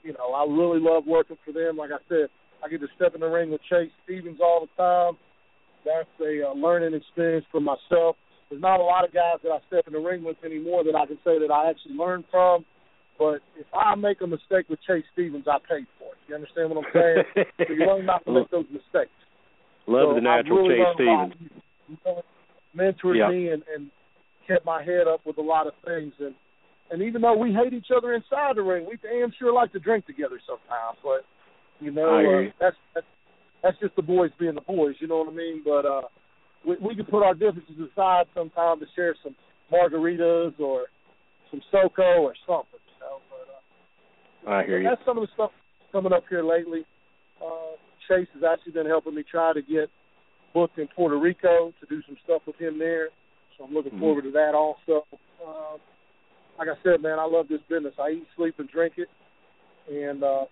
you 0.02 0.12
know, 0.12 0.32
I 0.34 0.44
really 0.44 0.80
love 0.80 1.04
working 1.06 1.36
for 1.44 1.52
them. 1.52 1.76
Like 1.76 1.90
I 1.90 1.98
said, 2.08 2.28
I 2.64 2.68
get 2.68 2.80
to 2.80 2.88
step 2.96 3.14
in 3.14 3.20
the 3.20 3.26
ring 3.28 3.50
with 3.50 3.60
Chase 3.70 3.90
Stevens 4.04 4.38
all 4.40 4.66
the 4.66 4.82
time. 4.82 5.18
That's 5.84 6.08
a 6.20 6.50
uh, 6.50 6.54
learning 6.54 6.94
experience 6.94 7.46
for 7.52 7.60
myself. 7.60 8.16
There's 8.50 8.62
not 8.62 8.80
a 8.80 8.82
lot 8.82 9.04
of 9.04 9.12
guys 9.12 9.38
that 9.42 9.50
I 9.50 9.58
step 9.68 9.86
in 9.86 9.92
the 9.92 10.00
ring 10.00 10.24
with 10.24 10.36
anymore 10.44 10.82
that 10.84 10.94
I 10.96 11.06
can 11.06 11.18
say 11.24 11.38
that 11.38 11.50
I 11.52 11.70
actually 11.70 11.94
learned 11.94 12.24
from. 12.30 12.64
But 13.18 13.40
if 13.58 13.66
I 13.74 13.94
make 13.94 14.20
a 14.22 14.26
mistake 14.26 14.68
with 14.70 14.78
Chase 14.86 15.04
Stevens, 15.12 15.44
I 15.46 15.58
pay 15.58 15.84
for 15.98 16.14
it. 16.14 16.18
You 16.28 16.34
understand 16.34 16.70
what 16.70 16.84
I'm 16.86 16.92
saying? 16.94 17.44
so 17.66 17.72
you 17.74 17.84
learn 17.86 18.06
not 18.06 18.24
to 18.24 18.32
make 18.32 18.50
those 18.50 18.66
mistakes. 18.72 19.12
Love 19.86 20.10
So 20.10 20.14
the 20.14 20.20
natural 20.20 20.58
really 20.68 20.78
Chase 20.78 20.86
learned 20.98 21.00
a 21.00 21.12
lot. 21.12 21.30
Stevens. 21.34 22.24
Mentored 22.76 23.16
Yeah. 23.18 23.28
me 23.28 23.48
and, 23.50 23.62
and 23.74 23.90
kept 24.48 24.64
my 24.64 24.82
head 24.82 25.06
up 25.06 25.20
with 25.24 25.38
a 25.38 25.42
lot 25.42 25.66
of 25.66 25.74
things. 25.84 26.12
And 26.18 26.34
and 26.90 27.02
even 27.02 27.20
though 27.20 27.36
we 27.36 27.52
hate 27.52 27.74
each 27.74 27.92
other 27.94 28.14
inside 28.14 28.56
the 28.56 28.62
ring, 28.62 28.86
we 28.88 28.96
damn 29.02 29.32
sure 29.38 29.52
like 29.52 29.72
to 29.72 29.78
drink 29.78 30.06
together 30.06 30.40
sometimes. 30.46 30.98
But 31.04 31.24
you 31.80 31.92
know, 31.92 32.08
uh, 32.08 32.50
that's 32.58 32.76
that's 32.94 33.06
that's 33.62 33.78
just 33.78 33.94
the 33.96 34.02
boys 34.02 34.30
being 34.40 34.54
the 34.54 34.62
boys. 34.62 34.94
You 35.00 35.08
know 35.08 35.18
what 35.18 35.32
I 35.32 35.36
mean? 35.36 35.62
But 35.64 35.84
uh, 35.84 36.02
we 36.66 36.76
we 36.80 36.96
can 36.96 37.04
put 37.04 37.22
our 37.22 37.34
differences 37.34 37.76
aside 37.92 38.26
sometimes 38.34 38.80
to 38.80 38.86
share 38.96 39.14
some 39.22 39.36
margaritas 39.70 40.58
or 40.58 40.86
some 41.50 41.60
SoCo 41.72 42.20
or 42.20 42.34
something. 42.46 42.80
You 42.80 43.00
know, 43.00 43.18
but 43.28 44.50
uh, 44.50 44.54
I 44.54 44.64
hear 44.64 44.78
you. 44.80 44.88
that's 44.88 45.04
some 45.04 45.18
of 45.18 45.22
the 45.22 45.32
stuff 45.34 45.50
coming 45.92 46.12
up 46.12 46.24
here 46.28 46.42
lately. 46.42 46.84
Uh, 47.44 47.76
Chase 48.08 48.28
has 48.34 48.42
actually 48.42 48.72
been 48.72 48.86
helping 48.86 49.14
me 49.14 49.22
try 49.30 49.52
to 49.52 49.60
get 49.60 49.90
booked 50.54 50.78
in 50.78 50.88
Puerto 50.88 51.18
Rico 51.18 51.72
to 51.78 51.86
do 51.88 52.02
some 52.06 52.16
stuff 52.24 52.42
with 52.46 52.56
him 52.56 52.78
there. 52.78 53.08
So 53.58 53.64
I'm 53.64 53.74
looking 53.74 53.92
Mhm. 53.92 54.00
forward 54.00 54.22
to 54.22 54.30
that 54.30 54.54
also. 54.54 55.04
Uh, 55.44 55.78
like 56.58 56.68
I 56.68 56.76
said, 56.82 57.02
man, 57.02 57.18
I 57.18 57.24
love 57.24 57.48
this 57.48 57.60
business. 57.62 57.94
I 57.98 58.10
eat, 58.10 58.26
sleep, 58.36 58.58
and 58.58 58.68
drink 58.68 58.98
it. 58.98 59.08
And, 59.88 60.22
uh, 60.22 60.46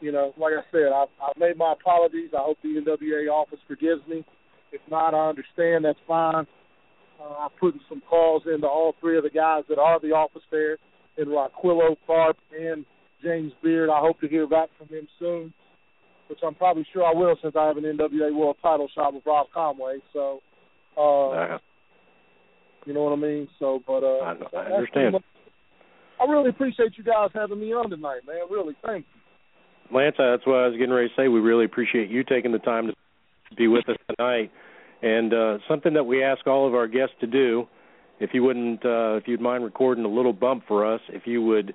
you 0.00 0.12
know, 0.12 0.34
like 0.36 0.54
I 0.54 0.62
said, 0.70 0.92
I've, 0.92 1.08
I've 1.20 1.36
made 1.36 1.56
my 1.56 1.72
apologies. 1.72 2.34
I 2.34 2.42
hope 2.42 2.58
the 2.62 2.76
NWA 2.76 3.28
office 3.30 3.60
forgives 3.66 4.06
me. 4.06 4.24
If 4.72 4.80
not, 4.90 5.14
I 5.14 5.28
understand. 5.28 5.84
That's 5.84 5.98
fine. 6.06 6.46
Uh, 7.20 7.34
I'm 7.40 7.50
putting 7.60 7.80
some 7.88 8.00
calls 8.02 8.42
into 8.46 8.66
all 8.66 8.94
three 9.00 9.16
of 9.16 9.22
the 9.22 9.30
guys 9.30 9.64
that 9.68 9.78
are 9.78 10.00
the 10.00 10.12
office 10.12 10.42
there 10.50 10.78
in 11.16 11.28
Rockquillo, 11.28 11.96
Tharpe, 12.08 12.36
and 12.58 12.84
James 13.22 13.52
Beard. 13.62 13.88
I 13.88 14.00
hope 14.00 14.20
to 14.20 14.28
hear 14.28 14.46
back 14.46 14.68
from 14.76 14.88
them 14.88 15.08
soon, 15.18 15.54
which 16.28 16.40
I'm 16.42 16.54
probably 16.54 16.84
sure 16.92 17.04
I 17.04 17.14
will 17.14 17.36
since 17.40 17.54
I 17.56 17.66
have 17.66 17.76
an 17.76 17.84
NWA 17.84 18.34
World 18.34 18.56
Title 18.60 18.88
shot 18.94 19.14
with 19.14 19.24
Rob 19.24 19.46
Conway. 19.52 19.98
So, 20.12 20.42
Uh, 20.96 21.58
you 22.84 22.94
know 22.94 23.04
what 23.04 23.12
I 23.12 23.16
mean. 23.16 23.48
So, 23.58 23.82
but 23.86 24.02
uh, 24.02 24.18
I, 24.18 24.34
I 24.56 24.72
understand. 24.72 25.16
I 26.20 26.30
really 26.30 26.50
appreciate 26.50 26.96
you 26.96 27.04
guys 27.04 27.30
having 27.34 27.60
me 27.60 27.72
on 27.72 27.90
tonight, 27.90 28.20
man. 28.26 28.36
Really, 28.50 28.74
thank 28.84 29.04
you. 29.14 29.96
Lance, 29.96 30.16
that's 30.18 30.46
what 30.46 30.56
I 30.56 30.68
was 30.68 30.76
getting 30.78 30.92
ready 30.92 31.08
to 31.08 31.14
say. 31.16 31.28
We 31.28 31.40
really 31.40 31.64
appreciate 31.64 32.10
you 32.10 32.24
taking 32.24 32.52
the 32.52 32.58
time 32.58 32.86
to 32.86 32.94
be 33.56 33.68
with 33.68 33.88
us 33.88 33.96
tonight. 34.16 34.50
And 35.02 35.34
uh, 35.34 35.58
something 35.68 35.94
that 35.94 36.04
we 36.04 36.22
ask 36.22 36.46
all 36.46 36.66
of 36.66 36.74
our 36.74 36.86
guests 36.86 37.14
to 37.20 37.26
do, 37.26 37.66
if 38.20 38.30
you 38.32 38.42
wouldn't, 38.42 38.84
uh, 38.84 39.16
if 39.16 39.24
you'd 39.26 39.40
mind 39.40 39.64
recording 39.64 40.04
a 40.04 40.08
little 40.08 40.32
bump 40.32 40.64
for 40.66 40.90
us, 40.90 41.00
if 41.10 41.26
you 41.26 41.42
would 41.42 41.74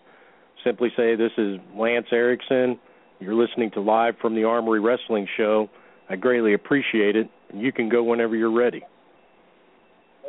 simply 0.64 0.90
say, 0.98 1.16
"This 1.16 1.32
is 1.38 1.58
Lance 1.76 2.08
Erickson. 2.12 2.80
You're 3.20 3.36
listening 3.36 3.72
to 3.72 3.82
live 3.82 4.16
from 4.22 4.36
the 4.36 4.46
Armory 4.46 4.80
Wrestling 4.80 5.28
Show." 5.38 5.70
I 6.10 6.16
greatly 6.16 6.54
appreciate 6.54 7.16
it. 7.16 7.30
And 7.52 7.62
you 7.62 7.72
can 7.72 7.90
go 7.90 8.04
whenever 8.04 8.36
you're 8.36 8.52
ready. 8.52 8.84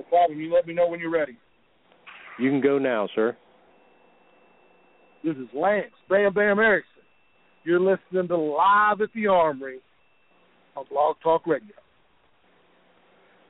No 0.01 0.06
problem. 0.09 0.40
You 0.40 0.52
let 0.52 0.66
me 0.66 0.72
know 0.72 0.89
when 0.89 0.98
you're 0.98 1.10
ready. 1.10 1.36
You 2.39 2.51
can 2.51 2.62
go 2.62 2.78
now, 2.78 3.06
sir. 3.14 3.36
This 5.22 5.36
is 5.36 5.48
Lance 5.55 5.93
Bam 6.09 6.32
Bam 6.32 6.59
Erickson. 6.59 7.02
You're 7.64 7.81
listening 7.81 8.28
to 8.28 8.36
Live 8.36 9.02
at 9.02 9.10
the 9.14 9.27
Armory 9.27 9.81
on 10.74 10.86
Blog 10.90 11.16
Talk 11.22 11.47
Radio. 11.47 11.74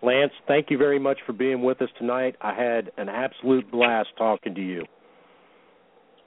Lance, 0.03 0.33
thank 0.49 0.71
you 0.71 0.79
very 0.79 0.99
much 0.99 1.19
for 1.25 1.33
being 1.33 1.63
with 1.63 1.81
us 1.83 1.89
tonight. 1.99 2.35
I 2.41 2.53
had 2.53 2.91
an 2.97 3.09
absolute 3.09 3.71
blast 3.71 4.09
talking 4.19 4.55
to 4.57 4.61
you. 4.61 4.83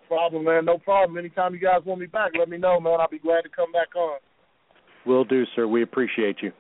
Problem, 0.08 0.46
man. 0.46 0.64
No 0.64 0.78
problem. 0.78 1.18
Anytime 1.18 1.54
you 1.54 1.60
guys 1.60 1.82
want 1.86 2.00
me 2.00 2.06
back, 2.06 2.32
let 2.40 2.48
me 2.48 2.58
know, 2.58 2.80
man. 2.80 3.02
I'll 3.02 3.10
be 3.10 3.20
glad 3.20 3.42
to 3.42 3.50
come 3.50 3.74
back 3.74 3.94
on. 3.96 4.20
Will 5.06 5.26
do, 5.26 5.44
sir. 5.54 5.68
We 5.68 5.84
appreciate 5.84 6.38
you. 6.42 6.54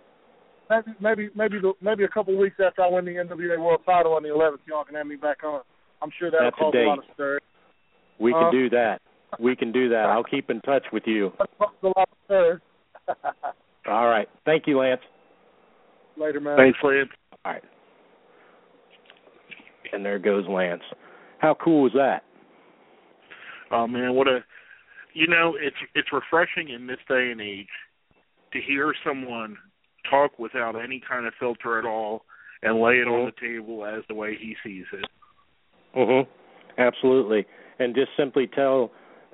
Maybe, 0.73 0.91
maybe, 0.99 1.29
maybe, 1.35 1.59
the, 1.59 1.73
maybe 1.81 2.03
a 2.03 2.07
couple 2.07 2.33
of 2.33 2.39
weeks 2.39 2.55
after 2.65 2.81
I 2.81 2.89
win 2.89 3.05
the 3.05 3.11
NWA 3.11 3.59
World 3.59 3.81
Title 3.85 4.13
on 4.13 4.23
the 4.23 4.29
11th, 4.29 4.59
y'all 4.67 4.83
can 4.83 4.95
have 4.95 5.07
me 5.07 5.15
back 5.15 5.43
on. 5.43 5.61
I'm 6.01 6.09
sure 6.17 6.31
that'll 6.31 6.47
That's 6.47 6.57
a 6.57 6.59
cause 6.59 6.73
a, 6.75 6.77
lot 6.87 6.95
date. 6.95 6.99
of 7.09 7.13
stir. 7.13 7.39
We 8.19 8.33
Uh, 8.33 8.39
can 8.39 8.51
do 8.51 8.69
that. 8.71 9.01
we 9.39 9.55
can 9.55 9.71
do 9.71 9.89
that. 9.89 10.05
I'll 10.05 10.23
keep 10.23 10.49
in 10.49 10.61
touch 10.61 10.83
with 10.91 11.03
you. 11.05 11.31
All 13.87 14.07
right. 14.07 14.27
Thank 14.45 14.67
you, 14.67 14.79
Lance. 14.79 15.01
Later, 16.17 16.39
man. 16.39 16.57
Thanks, 16.57 16.77
Lance. 16.83 17.09
All 17.45 17.53
right. 17.53 17.63
And 19.91 20.05
there 20.05 20.19
goes 20.19 20.45
Lance. 20.47 20.83
How 21.39 21.55
cool 21.63 21.87
is 21.87 21.93
that? 21.93 22.23
Oh 23.71 23.87
man, 23.87 24.13
what 24.13 24.27
a 24.27 24.39
you 25.13 25.27
know, 25.27 25.55
it's 25.59 25.75
it's 25.95 26.07
refreshing 26.13 26.69
in 26.69 26.87
this 26.87 26.97
day 27.07 27.29
and 27.31 27.41
age 27.41 27.67
to 28.53 28.59
hear 28.61 28.93
someone 29.05 29.57
talk 30.09 30.37
without 30.39 30.75
any 30.81 30.99
kind 31.07 31.25
of 31.25 31.33
filter 31.39 31.79
at 31.79 31.85
all 31.85 32.25
and 32.61 32.79
lay 32.79 32.95
it 32.99 33.07
on 33.07 33.25
the 33.25 33.31
table 33.47 33.85
as 33.85 34.03
the 34.07 34.13
way 34.15 34.35
he 34.35 34.55
sees 34.63 34.85
it. 34.93 35.05
Mhm. 35.95 36.27
Absolutely. 36.77 37.45
And 37.79 37.93
just 37.95 38.15
simply 38.15 38.47
tell 38.47 38.91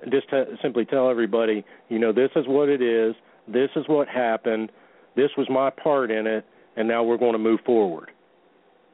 just 0.08 0.30
t- 0.30 0.58
simply 0.62 0.86
tell 0.86 1.10
everybody, 1.10 1.66
you 1.90 2.00
know, 2.00 2.14
this 2.14 2.32
is 2.36 2.48
what 2.48 2.70
it 2.70 2.82
is. 2.82 3.16
This 3.48 3.70
is 3.76 3.86
what 3.88 4.08
happened. 4.08 4.72
This 5.16 5.30
was 5.38 5.50
my 5.50 5.70
part 5.70 6.10
in 6.10 6.26
it, 6.26 6.46
and 6.78 6.88
now 6.88 7.04
we're 7.04 7.18
going 7.18 7.34
to 7.34 7.38
move 7.40 7.60
forward. 7.66 8.10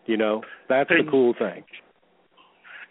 You 0.08 0.18
know, 0.18 0.44
that's 0.68 0.90
And- 0.90 1.08
the 1.08 1.12
cool 1.12 1.34
thing. 1.34 1.64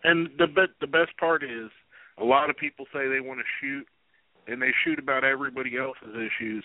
And 0.04 0.30
the 0.38 0.46
be- 0.46 0.72
the 0.80 0.86
best 0.86 1.16
part 1.16 1.42
is 1.42 1.70
a 2.18 2.24
lot 2.24 2.50
of 2.50 2.56
people 2.56 2.86
say 2.92 3.08
they 3.08 3.20
want 3.20 3.40
to 3.40 3.46
shoot 3.60 3.88
and 4.46 4.60
they 4.60 4.72
shoot 4.84 4.98
about 4.98 5.24
everybody 5.24 5.76
else's 5.78 6.14
issues. 6.14 6.64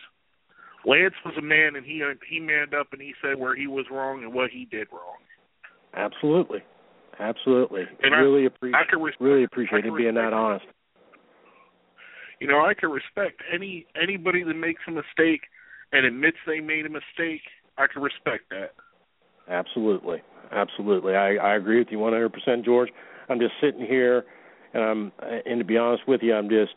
Lance 0.89 1.13
was 1.23 1.35
a 1.37 1.41
man 1.41 1.75
and 1.75 1.85
he 1.85 2.03
he 2.27 2.39
manned 2.39 2.73
up 2.73 2.87
and 2.91 3.01
he 3.01 3.13
said 3.21 3.37
where 3.37 3.55
he 3.55 3.67
was 3.67 3.85
wrong 3.91 4.23
and 4.23 4.33
what 4.33 4.49
he 4.49 4.65
did 4.65 4.87
wrong. 4.91 5.21
Absolutely. 5.93 6.63
Absolutely. 7.19 7.83
And 8.01 8.15
I- 8.15 8.19
really 8.19 8.43
I 8.43 8.47
appreciate 8.47 8.89
can 8.89 9.01
res- 9.01 9.13
really 9.19 9.41
I 9.41 9.45
appreciate 9.45 9.85
him 9.85 9.95
being 9.95 10.15
that 10.15 10.33
honest. 10.33 10.65
You 12.39 12.47
know, 12.47 12.65
I 12.65 12.73
can 12.73 12.89
respect 12.89 13.41
any 13.53 13.85
anybody 14.01 14.43
that 14.43 14.55
makes 14.55 14.81
a 14.87 14.91
mistake 14.91 15.41
and 15.91 16.05
admits 16.05 16.37
they 16.47 16.59
made 16.59 16.85
a 16.85 16.89
mistake. 16.89 17.41
I 17.77 17.85
can 17.87 18.01
respect 18.01 18.49
that. 18.49 18.73
Absolutely, 19.47 20.21
absolutely. 20.51 21.15
I, 21.15 21.35
I 21.35 21.55
agree 21.55 21.79
with 21.79 21.87
you 21.91 21.97
100%, 21.97 22.63
George. 22.63 22.89
I'm 23.29 23.39
just 23.39 23.53
sitting 23.61 23.85
here, 23.85 24.25
and 24.73 24.83
I'm, 24.83 25.11
and 25.45 25.59
to 25.59 25.65
be 25.65 25.77
honest 25.77 26.07
with 26.07 26.21
you, 26.21 26.35
I'm 26.35 26.49
just, 26.49 26.73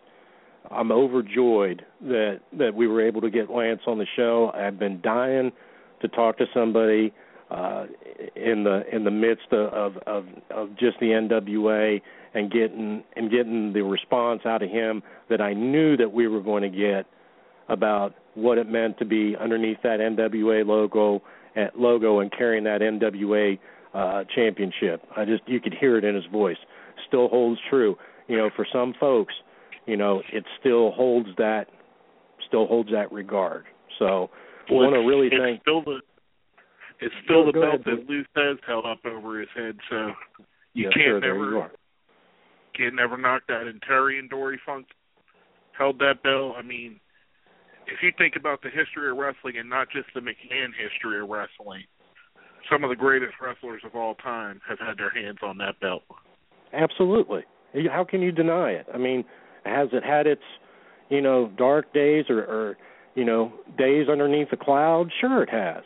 I'm 0.70 0.92
overjoyed 0.92 1.84
that 2.02 2.40
that 2.58 2.74
we 2.74 2.86
were 2.86 3.06
able 3.06 3.20
to 3.20 3.30
get 3.30 3.50
Lance 3.50 3.82
on 3.86 3.98
the 3.98 4.06
show. 4.16 4.50
I've 4.54 4.78
been 4.78 5.00
dying 5.00 5.52
to 6.00 6.08
talk 6.08 6.38
to 6.38 6.46
somebody 6.54 7.12
uh, 7.50 7.86
in 8.34 8.64
the 8.64 8.82
in 8.92 9.04
the 9.04 9.10
midst 9.10 9.52
of, 9.52 9.96
of 10.06 10.26
of 10.50 10.70
just 10.78 10.98
the 11.00 11.06
NWA 11.06 12.00
and 12.34 12.50
getting 12.50 13.04
and 13.16 13.30
getting 13.30 13.72
the 13.72 13.82
response 13.82 14.42
out 14.46 14.62
of 14.62 14.70
him 14.70 15.02
that 15.28 15.40
I 15.40 15.52
knew 15.52 15.96
that 15.96 16.12
we 16.12 16.28
were 16.28 16.40
going 16.40 16.62
to 16.62 16.70
get 16.70 17.06
about 17.68 18.14
what 18.34 18.58
it 18.58 18.68
meant 18.68 18.98
to 18.98 19.04
be 19.04 19.36
underneath 19.38 19.78
that 19.82 20.00
NWA 20.00 20.66
logo 20.66 21.22
uh, 21.56 21.66
logo 21.76 22.20
and 22.20 22.32
carrying 22.32 22.64
that 22.64 22.80
NWA 22.80 23.58
uh 23.94 24.24
championship. 24.34 25.02
I 25.16 25.24
just 25.24 25.42
you 25.46 25.60
could 25.60 25.74
hear 25.74 25.98
it 25.98 26.04
in 26.04 26.14
his 26.14 26.24
voice. 26.26 26.56
Still 27.06 27.28
holds 27.28 27.60
true. 27.68 27.96
You 28.28 28.38
know, 28.38 28.50
for 28.54 28.66
some 28.72 28.94
folks, 28.98 29.34
you 29.86 29.96
know, 29.96 30.22
it 30.32 30.44
still 30.60 30.92
holds 30.92 31.28
that 31.38 31.66
still 32.46 32.66
holds 32.66 32.90
that 32.92 33.10
regard. 33.12 33.64
So 33.98 34.30
I 34.68 34.72
Well, 34.72 34.90
want 34.90 34.94
to 34.94 35.00
really 35.00 35.28
it's 35.28 35.36
thank 35.36 35.60
still 35.62 35.82
the 35.82 36.00
it's 37.00 37.14
still 37.24 37.46
the 37.46 37.52
belt 37.52 37.80
ahead, 37.80 37.84
that 37.86 38.08
Lou 38.08 38.24
has 38.36 38.58
held 38.66 38.86
up 38.86 39.04
over 39.04 39.40
his 39.40 39.48
head, 39.56 39.76
so 39.90 40.12
you 40.74 40.84
Yes, 40.84 40.92
can't 40.94 41.06
sir, 41.06 41.20
never 41.20 41.50
you 41.50 41.64
can't 42.76 42.94
never 42.94 43.16
knock 43.16 43.42
that. 43.48 43.62
And 43.66 43.82
Terry 43.82 44.18
and 44.18 44.30
Dory 44.30 44.60
Funk 44.64 44.86
held 45.76 45.98
that 45.98 46.22
belt. 46.22 46.54
I 46.56 46.62
mean, 46.62 47.00
if 47.86 48.02
you 48.02 48.12
think 48.16 48.36
about 48.36 48.62
the 48.62 48.70
history 48.70 49.10
of 49.10 49.16
wrestling 49.16 49.56
and 49.58 49.68
not 49.68 49.88
just 49.90 50.08
the 50.14 50.20
McMahon 50.20 50.70
history 50.78 51.20
of 51.20 51.28
wrestling, 51.28 51.82
some 52.70 52.84
of 52.84 52.90
the 52.90 52.96
greatest 52.96 53.34
wrestlers 53.40 53.82
of 53.84 53.94
all 53.94 54.14
time 54.16 54.60
have 54.68 54.78
had 54.78 54.96
their 54.96 55.10
hands 55.10 55.38
on 55.42 55.58
that 55.58 55.80
belt. 55.80 56.02
Absolutely. 56.72 57.42
How 57.90 58.04
can 58.04 58.22
you 58.22 58.32
deny 58.32 58.70
it? 58.70 58.86
I 58.94 58.98
mean, 58.98 59.24
has 59.64 59.88
it 59.92 60.04
had 60.04 60.26
its, 60.26 60.42
you 61.08 61.20
know, 61.20 61.50
dark 61.56 61.92
days 61.92 62.26
or, 62.28 62.40
or 62.40 62.76
you 63.14 63.24
know, 63.24 63.52
days 63.76 64.08
underneath 64.08 64.50
the 64.50 64.56
cloud? 64.56 65.10
Sure, 65.20 65.42
it 65.42 65.50
has. 65.50 65.82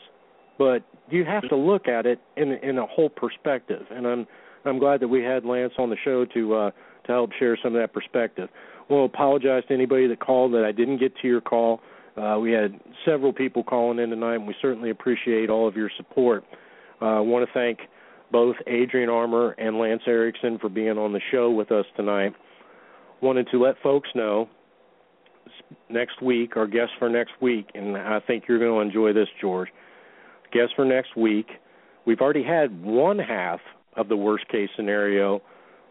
But 0.59 0.85
you 1.11 1.25
have 1.25 1.49
to 1.49 1.57
look 1.57 1.89
at 1.89 2.07
it 2.07 2.21
in 2.37 2.53
in 2.53 2.79
a 2.79 2.87
whole 2.87 3.11
perspective, 3.11 3.87
and 3.91 4.07
I'm 4.07 4.27
I'm 4.65 4.79
glad 4.79 5.01
that 5.01 5.09
we 5.09 5.23
had 5.23 5.45
Lance 5.45 5.75
on 5.79 5.91
the 5.91 5.97
show 6.05 6.25
to 6.25 6.55
uh, 6.55 6.71
to 7.07 7.13
help 7.13 7.33
share 7.39 7.59
some 7.63 7.75
of 7.75 7.81
that 7.81 7.93
perspective. 7.93 8.49
Well, 8.89 9.05
apologize 9.05 9.65
to 9.69 9.75
anybody 9.75 10.07
that 10.09 10.21
called 10.21 10.53
that 10.55 10.65
I 10.65 10.73
didn't 10.73 10.99
get 10.99 11.17
to 11.23 11.29
your 11.29 11.41
call. 11.41 11.81
Uh, 12.17 12.39
we 12.41 12.53
had 12.53 12.81
several 13.05 13.33
people 13.33 13.63
calling 13.63 13.99
in 13.99 14.11
tonight, 14.11 14.37
and 14.37 14.47
we 14.47 14.55
certainly 14.63 14.91
appreciate 14.91 15.51
all 15.51 15.69
of 15.69 15.77
your 15.77 15.91
support. 15.97 16.45
Uh, 17.03 17.17
I 17.17 17.21
want 17.21 17.47
to 17.47 17.53
thank 17.53 17.81
both 18.33 18.57
Adrian 18.67 19.11
Armour 19.11 19.51
and 19.59 19.79
Lance 19.79 20.03
Erickson 20.07 20.59
for 20.59 20.69
being 20.69 20.97
on 20.99 21.13
the 21.13 21.21
show 21.31 21.51
with 21.51 21.71
us 21.71 21.85
tonight. 21.97 22.35
Wanted 23.23 23.49
to 23.51 23.63
let 23.63 23.77
folks 23.83 24.09
know 24.15 24.49
next 25.89 26.21
week, 26.23 26.57
our 26.57 26.67
guest 26.67 26.93
for 26.99 27.09
next 27.09 27.33
week, 27.41 27.71
and 27.75 27.97
I 27.97 28.21
think 28.21 28.45
you're 28.49 28.59
going 28.59 28.75
to 28.75 28.81
enjoy 28.81 29.13
this, 29.13 29.29
George. 29.41 29.69
Guest 30.53 30.73
for 30.77 30.85
next 30.85 31.17
week, 31.17 31.49
we've 32.07 32.21
already 32.21 32.43
had 32.43 32.83
one 32.83 33.19
half 33.19 33.61
of 33.97 34.09
the 34.09 34.17
worst 34.17 34.49
case 34.49 34.69
scenario 34.77 35.41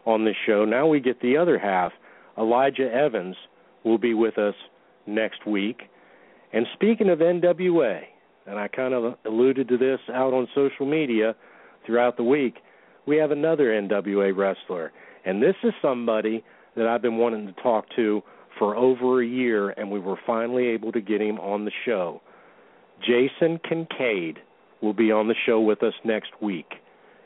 on 0.05 0.23
this 0.23 0.35
show. 0.45 0.65
Now 0.65 0.87
we 0.87 0.99
get 0.99 1.19
the 1.21 1.37
other 1.37 1.57
half. 1.57 1.91
Elijah 2.37 2.91
Evans 2.93 3.35
will 3.83 3.97
be 3.97 4.13
with 4.13 4.37
us 4.37 4.55
next 5.07 5.45
week. 5.47 5.83
And 6.53 6.65
speaking 6.73 7.09
of 7.09 7.19
NWA, 7.19 8.01
and 8.45 8.59
I 8.59 8.67
kind 8.67 8.93
of 8.93 9.15
alluded 9.25 9.67
to 9.69 9.77
this 9.77 9.99
out 10.13 10.33
on 10.33 10.47
social 10.53 10.85
media 10.85 11.35
throughout 11.85 12.17
the 12.17 12.23
week, 12.23 12.57
we 13.07 13.17
have 13.17 13.31
another 13.31 13.65
NWA 13.65 14.35
wrestler. 14.35 14.91
And 15.25 15.41
this 15.41 15.55
is 15.63 15.73
somebody 15.81 16.43
that 16.75 16.87
I've 16.87 17.01
been 17.01 17.17
wanting 17.17 17.47
to 17.47 17.53
talk 17.61 17.85
to 17.95 18.21
for 18.57 18.75
over 18.75 19.21
a 19.21 19.27
year, 19.27 19.69
and 19.71 19.91
we 19.91 19.99
were 19.99 20.17
finally 20.25 20.67
able 20.67 20.91
to 20.91 21.01
get 21.01 21.21
him 21.21 21.39
on 21.39 21.65
the 21.65 21.71
show. 21.85 22.21
Jason 23.01 23.59
Kincaid 23.67 24.39
will 24.81 24.93
be 24.93 25.11
on 25.11 25.27
the 25.27 25.35
show 25.45 25.59
with 25.59 25.83
us 25.83 25.93
next 26.03 26.31
week. 26.41 26.75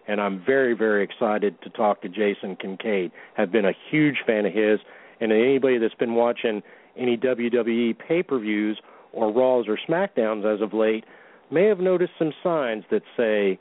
And 0.08 0.20
I'm 0.20 0.44
very, 0.44 0.74
very 0.74 1.04
excited 1.04 1.62
to 1.62 1.70
talk 1.70 2.02
to 2.02 2.10
Jason 2.10 2.56
Kincaid. 2.56 3.12
Have 3.36 3.52
been 3.52 3.66
a 3.66 3.74
huge 3.92 4.18
fan 4.26 4.46
of 4.46 4.54
his, 4.54 4.80
and 5.20 5.32
anybody 5.32 5.78
that's 5.78 5.94
been 5.94 6.16
watching 6.16 6.64
any 6.98 7.16
WWE 7.16 7.98
pay-per-views 8.00 8.80
or 9.14 9.32
Raws 9.32 9.66
or 9.68 9.78
SmackDowns 9.88 10.52
as 10.52 10.62
of 10.62 10.74
late 10.74 11.06
may 11.52 11.66
have 11.66 11.80
noticed 11.80 12.14
some 12.18 12.34
signs 12.44 12.84
that 12.90 13.04
say 13.16 13.60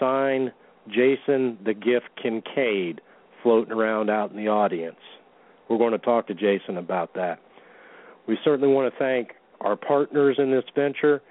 "Sign 0.00 0.52
Jason 0.88 1.58
the 1.64 1.74
Gift 1.74 2.08
Kincaid" 2.20 3.00
floating 3.42 3.72
around 3.72 4.10
out 4.10 4.30
in 4.30 4.36
the 4.36 4.48
audience. 4.48 5.00
We're 5.68 5.78
going 5.78 5.92
to 5.92 5.98
talk 5.98 6.26
to 6.28 6.34
Jason 6.34 6.78
about 6.78 7.14
that. 7.14 7.40
We 8.26 8.38
certainly 8.44 8.72
want 8.72 8.92
to 8.92 8.98
thank 8.98 9.32
our 9.60 9.76
partners 9.76 10.36
in 10.38 10.50
this 10.50 10.64
venture. 10.74 11.22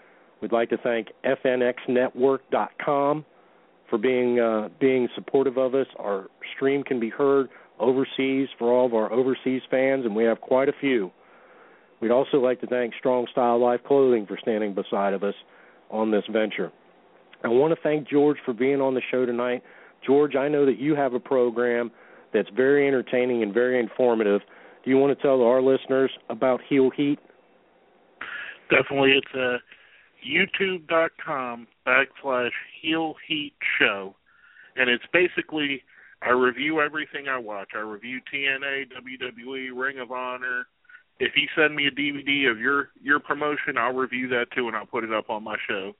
We'd 0.41 0.51
like 0.51 0.69
to 0.69 0.77
thank 0.77 1.07
FNXNetwork.com 1.23 3.25
for 3.89 3.97
being 3.97 4.39
uh, 4.39 4.69
being 4.79 5.07
supportive 5.15 5.57
of 5.57 5.75
us. 5.75 5.87
Our 5.99 6.27
stream 6.55 6.83
can 6.83 6.99
be 6.99 7.09
heard 7.09 7.49
overseas 7.79 8.47
for 8.57 8.71
all 8.71 8.85
of 8.85 8.93
our 8.93 9.11
overseas 9.11 9.61
fans, 9.69 10.05
and 10.05 10.15
we 10.15 10.23
have 10.23 10.41
quite 10.41 10.69
a 10.69 10.73
few. 10.79 11.11
We'd 12.01 12.11
also 12.11 12.37
like 12.37 12.59
to 12.61 12.67
thank 12.67 12.93
Strong 12.99 13.27
Style 13.31 13.59
Life 13.59 13.81
Clothing 13.87 14.25
for 14.25 14.37
standing 14.41 14.73
beside 14.73 15.13
of 15.13 15.23
us 15.23 15.35
on 15.89 16.11
this 16.11 16.23
venture. 16.31 16.71
I 17.43 17.47
want 17.47 17.73
to 17.73 17.81
thank 17.81 18.09
George 18.09 18.37
for 18.45 18.53
being 18.53 18.81
on 18.81 18.93
the 18.93 19.01
show 19.11 19.25
tonight. 19.25 19.63
George, 20.05 20.35
I 20.35 20.47
know 20.47 20.65
that 20.65 20.79
you 20.79 20.95
have 20.95 21.13
a 21.13 21.19
program 21.19 21.91
that's 22.33 22.49
very 22.55 22.87
entertaining 22.87 23.43
and 23.43 23.53
very 23.53 23.79
informative. 23.79 24.41
Do 24.83 24.89
you 24.89 24.97
want 24.97 25.17
to 25.17 25.21
tell 25.21 25.41
our 25.41 25.61
listeners 25.61 26.11
about 26.29 26.59
Heel 26.67 26.89
Heat? 26.95 27.19
Definitely, 28.69 29.13
it's 29.13 29.35
uh, 29.35 29.57
YouTube.com 30.27 31.67
backslash 31.87 32.51
Heel 32.81 33.15
Heat 33.27 33.53
Show, 33.79 34.15
and 34.75 34.89
it's 34.89 35.03
basically 35.13 35.83
I 36.21 36.31
review 36.31 36.81
everything 36.81 37.27
I 37.27 37.37
watch. 37.37 37.69
I 37.75 37.79
review 37.79 38.19
TNA, 38.33 38.85
WWE, 38.91 39.69
Ring 39.75 39.99
of 39.99 40.11
Honor. 40.11 40.67
If 41.19 41.33
you 41.35 41.47
send 41.55 41.75
me 41.75 41.87
a 41.87 41.91
DVD 41.91 42.49
of 42.49 42.59
your 42.59 42.89
your 43.01 43.19
promotion, 43.19 43.77
I'll 43.77 43.93
review 43.93 44.27
that 44.29 44.45
too, 44.55 44.67
and 44.67 44.75
I'll 44.75 44.85
put 44.85 45.03
it 45.03 45.13
up 45.13 45.29
on 45.29 45.43
my 45.43 45.55
show. 45.67 45.93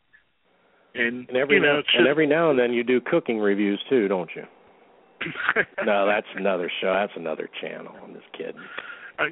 And, 0.95 1.27
And 1.27 1.37
every 1.37 1.55
you 1.55 1.61
know, 1.61 1.73
now, 1.73 1.79
it's 1.79 1.89
and 1.97 2.07
every 2.07 2.27
now 2.27 2.49
and 2.49 2.59
then 2.59 2.73
you 2.73 2.83
do 2.83 3.01
cooking 3.01 3.39
reviews 3.39 3.81
too, 3.89 4.07
don't 4.07 4.29
you? 4.35 4.43
no, 5.85 6.05
that's 6.07 6.27
another 6.35 6.71
show. 6.81 6.93
That's 6.93 7.13
another 7.15 7.49
channel. 7.61 7.93
I'm 8.03 8.13
just 8.13 8.31
kidding. 8.33 8.61
I, 9.19 9.29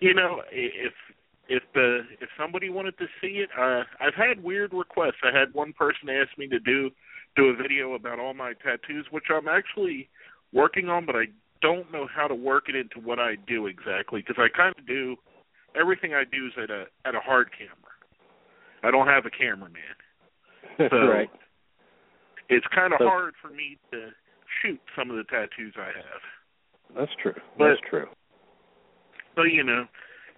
you 0.00 0.14
know, 0.14 0.42
if 0.50 0.92
if 1.48 1.62
the 1.74 2.00
if 2.20 2.28
somebody 2.38 2.70
wanted 2.70 2.96
to 2.98 3.06
see 3.20 3.44
it, 3.44 3.50
uh, 3.58 3.82
I've 4.00 4.14
had 4.14 4.42
weird 4.42 4.72
requests. 4.72 5.20
I 5.22 5.36
had 5.36 5.52
one 5.54 5.72
person 5.72 6.08
ask 6.08 6.36
me 6.38 6.48
to 6.48 6.58
do 6.58 6.90
do 7.36 7.46
a 7.46 7.56
video 7.56 7.94
about 7.94 8.18
all 8.18 8.34
my 8.34 8.52
tattoos, 8.62 9.06
which 9.10 9.24
I'm 9.34 9.48
actually 9.48 10.08
working 10.52 10.88
on, 10.88 11.06
but 11.06 11.16
I 11.16 11.24
don't 11.62 11.90
know 11.92 12.06
how 12.14 12.26
to 12.26 12.34
work 12.34 12.64
it 12.68 12.76
into 12.76 13.00
what 13.06 13.18
I 13.18 13.36
do 13.46 13.66
exactly 13.66 14.20
because 14.20 14.36
I 14.38 14.48
kind 14.54 14.74
of 14.78 14.86
do 14.86 15.16
everything 15.80 16.12
I 16.14 16.24
do 16.24 16.46
is 16.46 16.52
at 16.62 16.70
a 16.70 16.84
at 17.06 17.14
a 17.14 17.20
hard 17.20 17.50
camera. 17.56 17.76
I 18.82 18.90
don't 18.90 19.06
have 19.06 19.24
a 19.26 19.30
cameraman, 19.30 19.96
so 20.90 20.96
right. 21.06 21.30
it's 22.48 22.66
kind 22.74 22.92
of 22.92 22.98
So- 23.00 23.08
hard 23.08 23.34
for 23.40 23.48
me 23.48 23.78
to 23.92 24.10
shoot 24.62 24.80
some 24.96 25.10
of 25.10 25.16
the 25.16 25.24
tattoos 25.24 25.74
I 25.76 25.86
have. 25.86 26.96
That's 26.96 27.12
true. 27.22 27.34
But- 27.58 27.68
That's 27.68 27.80
true. 27.88 28.06
But 29.34 29.44
you 29.44 29.64
know, 29.64 29.86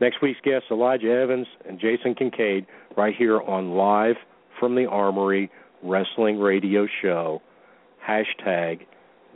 Next 0.00 0.22
week's 0.22 0.40
guests, 0.44 0.68
Elijah 0.70 1.10
Evans 1.10 1.48
and 1.68 1.80
Jason 1.80 2.14
Kincaid, 2.14 2.66
right 2.96 3.16
here 3.16 3.40
on 3.40 3.72
Live 3.72 4.14
from 4.60 4.76
the 4.76 4.86
Armory 4.86 5.50
Wrestling 5.82 6.38
Radio 6.38 6.86
Show. 7.02 7.42
Hashtag 8.08 8.86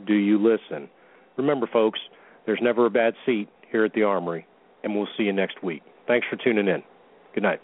Do 0.07 0.13
You 0.13 0.37
Listen? 0.37 0.87
Remember, 1.35 1.67
folks, 1.71 1.99
there's 2.45 2.59
never 2.61 2.85
a 2.85 2.89
bad 2.89 3.13
seat 3.25 3.49
here 3.73 3.83
at 3.83 3.93
the 3.93 4.03
Armory, 4.03 4.45
and 4.83 4.95
we'll 4.95 5.09
see 5.17 5.23
you 5.23 5.33
next 5.33 5.61
week. 5.61 5.81
Thanks 6.07 6.25
for 6.29 6.37
tuning 6.37 6.67
in. 6.69 6.83
Good 7.33 7.43
night. 7.43 7.59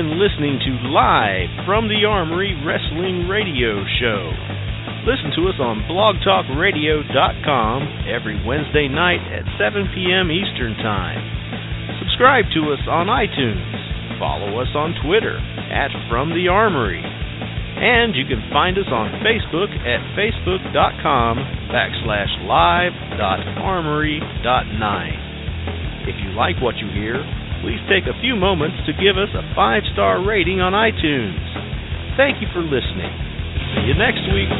Been 0.00 0.16
listening 0.16 0.56
to 0.64 0.72
Live 0.88 1.52
from 1.68 1.84
the 1.84 2.08
Armory 2.08 2.56
Wrestling 2.64 3.28
Radio 3.28 3.84
Show. 4.00 4.32
Listen 5.04 5.28
to 5.36 5.52
us 5.52 5.60
on 5.60 5.84
blogtalkradio.com 5.84 8.08
every 8.08 8.40
Wednesday 8.40 8.88
night 8.88 9.20
at 9.28 9.44
7 9.60 9.92
p.m. 9.92 10.32
Eastern 10.32 10.72
Time. 10.80 11.20
Subscribe 12.00 12.48
to 12.56 12.72
us 12.72 12.80
on 12.88 13.12
iTunes. 13.12 13.60
Follow 14.16 14.56
us 14.56 14.72
on 14.72 14.96
Twitter 15.04 15.36
at 15.68 15.92
From 16.08 16.32
the 16.32 16.48
Armory. 16.48 17.04
And 17.04 18.16
you 18.16 18.24
can 18.24 18.40
find 18.48 18.80
us 18.80 18.88
on 18.88 19.20
Facebook 19.20 19.68
at 19.84 20.00
facebook.com 20.16 21.68
backslash 21.68 22.32
live.armory.9. 22.48 24.24
If 26.08 26.16
you 26.24 26.32
like 26.32 26.56
what 26.64 26.80
you 26.80 26.88
hear, 26.88 27.20
please 27.60 27.80
take 27.88 28.04
a 28.08 28.16
few 28.20 28.36
moments 28.36 28.76
to 28.86 28.92
give 28.96 29.16
us 29.16 29.28
a 29.36 29.44
five 29.54 29.82
star 29.92 30.24
rating 30.24 30.60
on 30.60 30.72
iTunes. 30.72 31.40
Thank 32.16 32.40
you 32.40 32.48
for 32.52 32.60
listening. 32.60 33.12
See 33.76 33.88
you 33.88 33.94
next 33.94 34.24
week. 34.32 34.50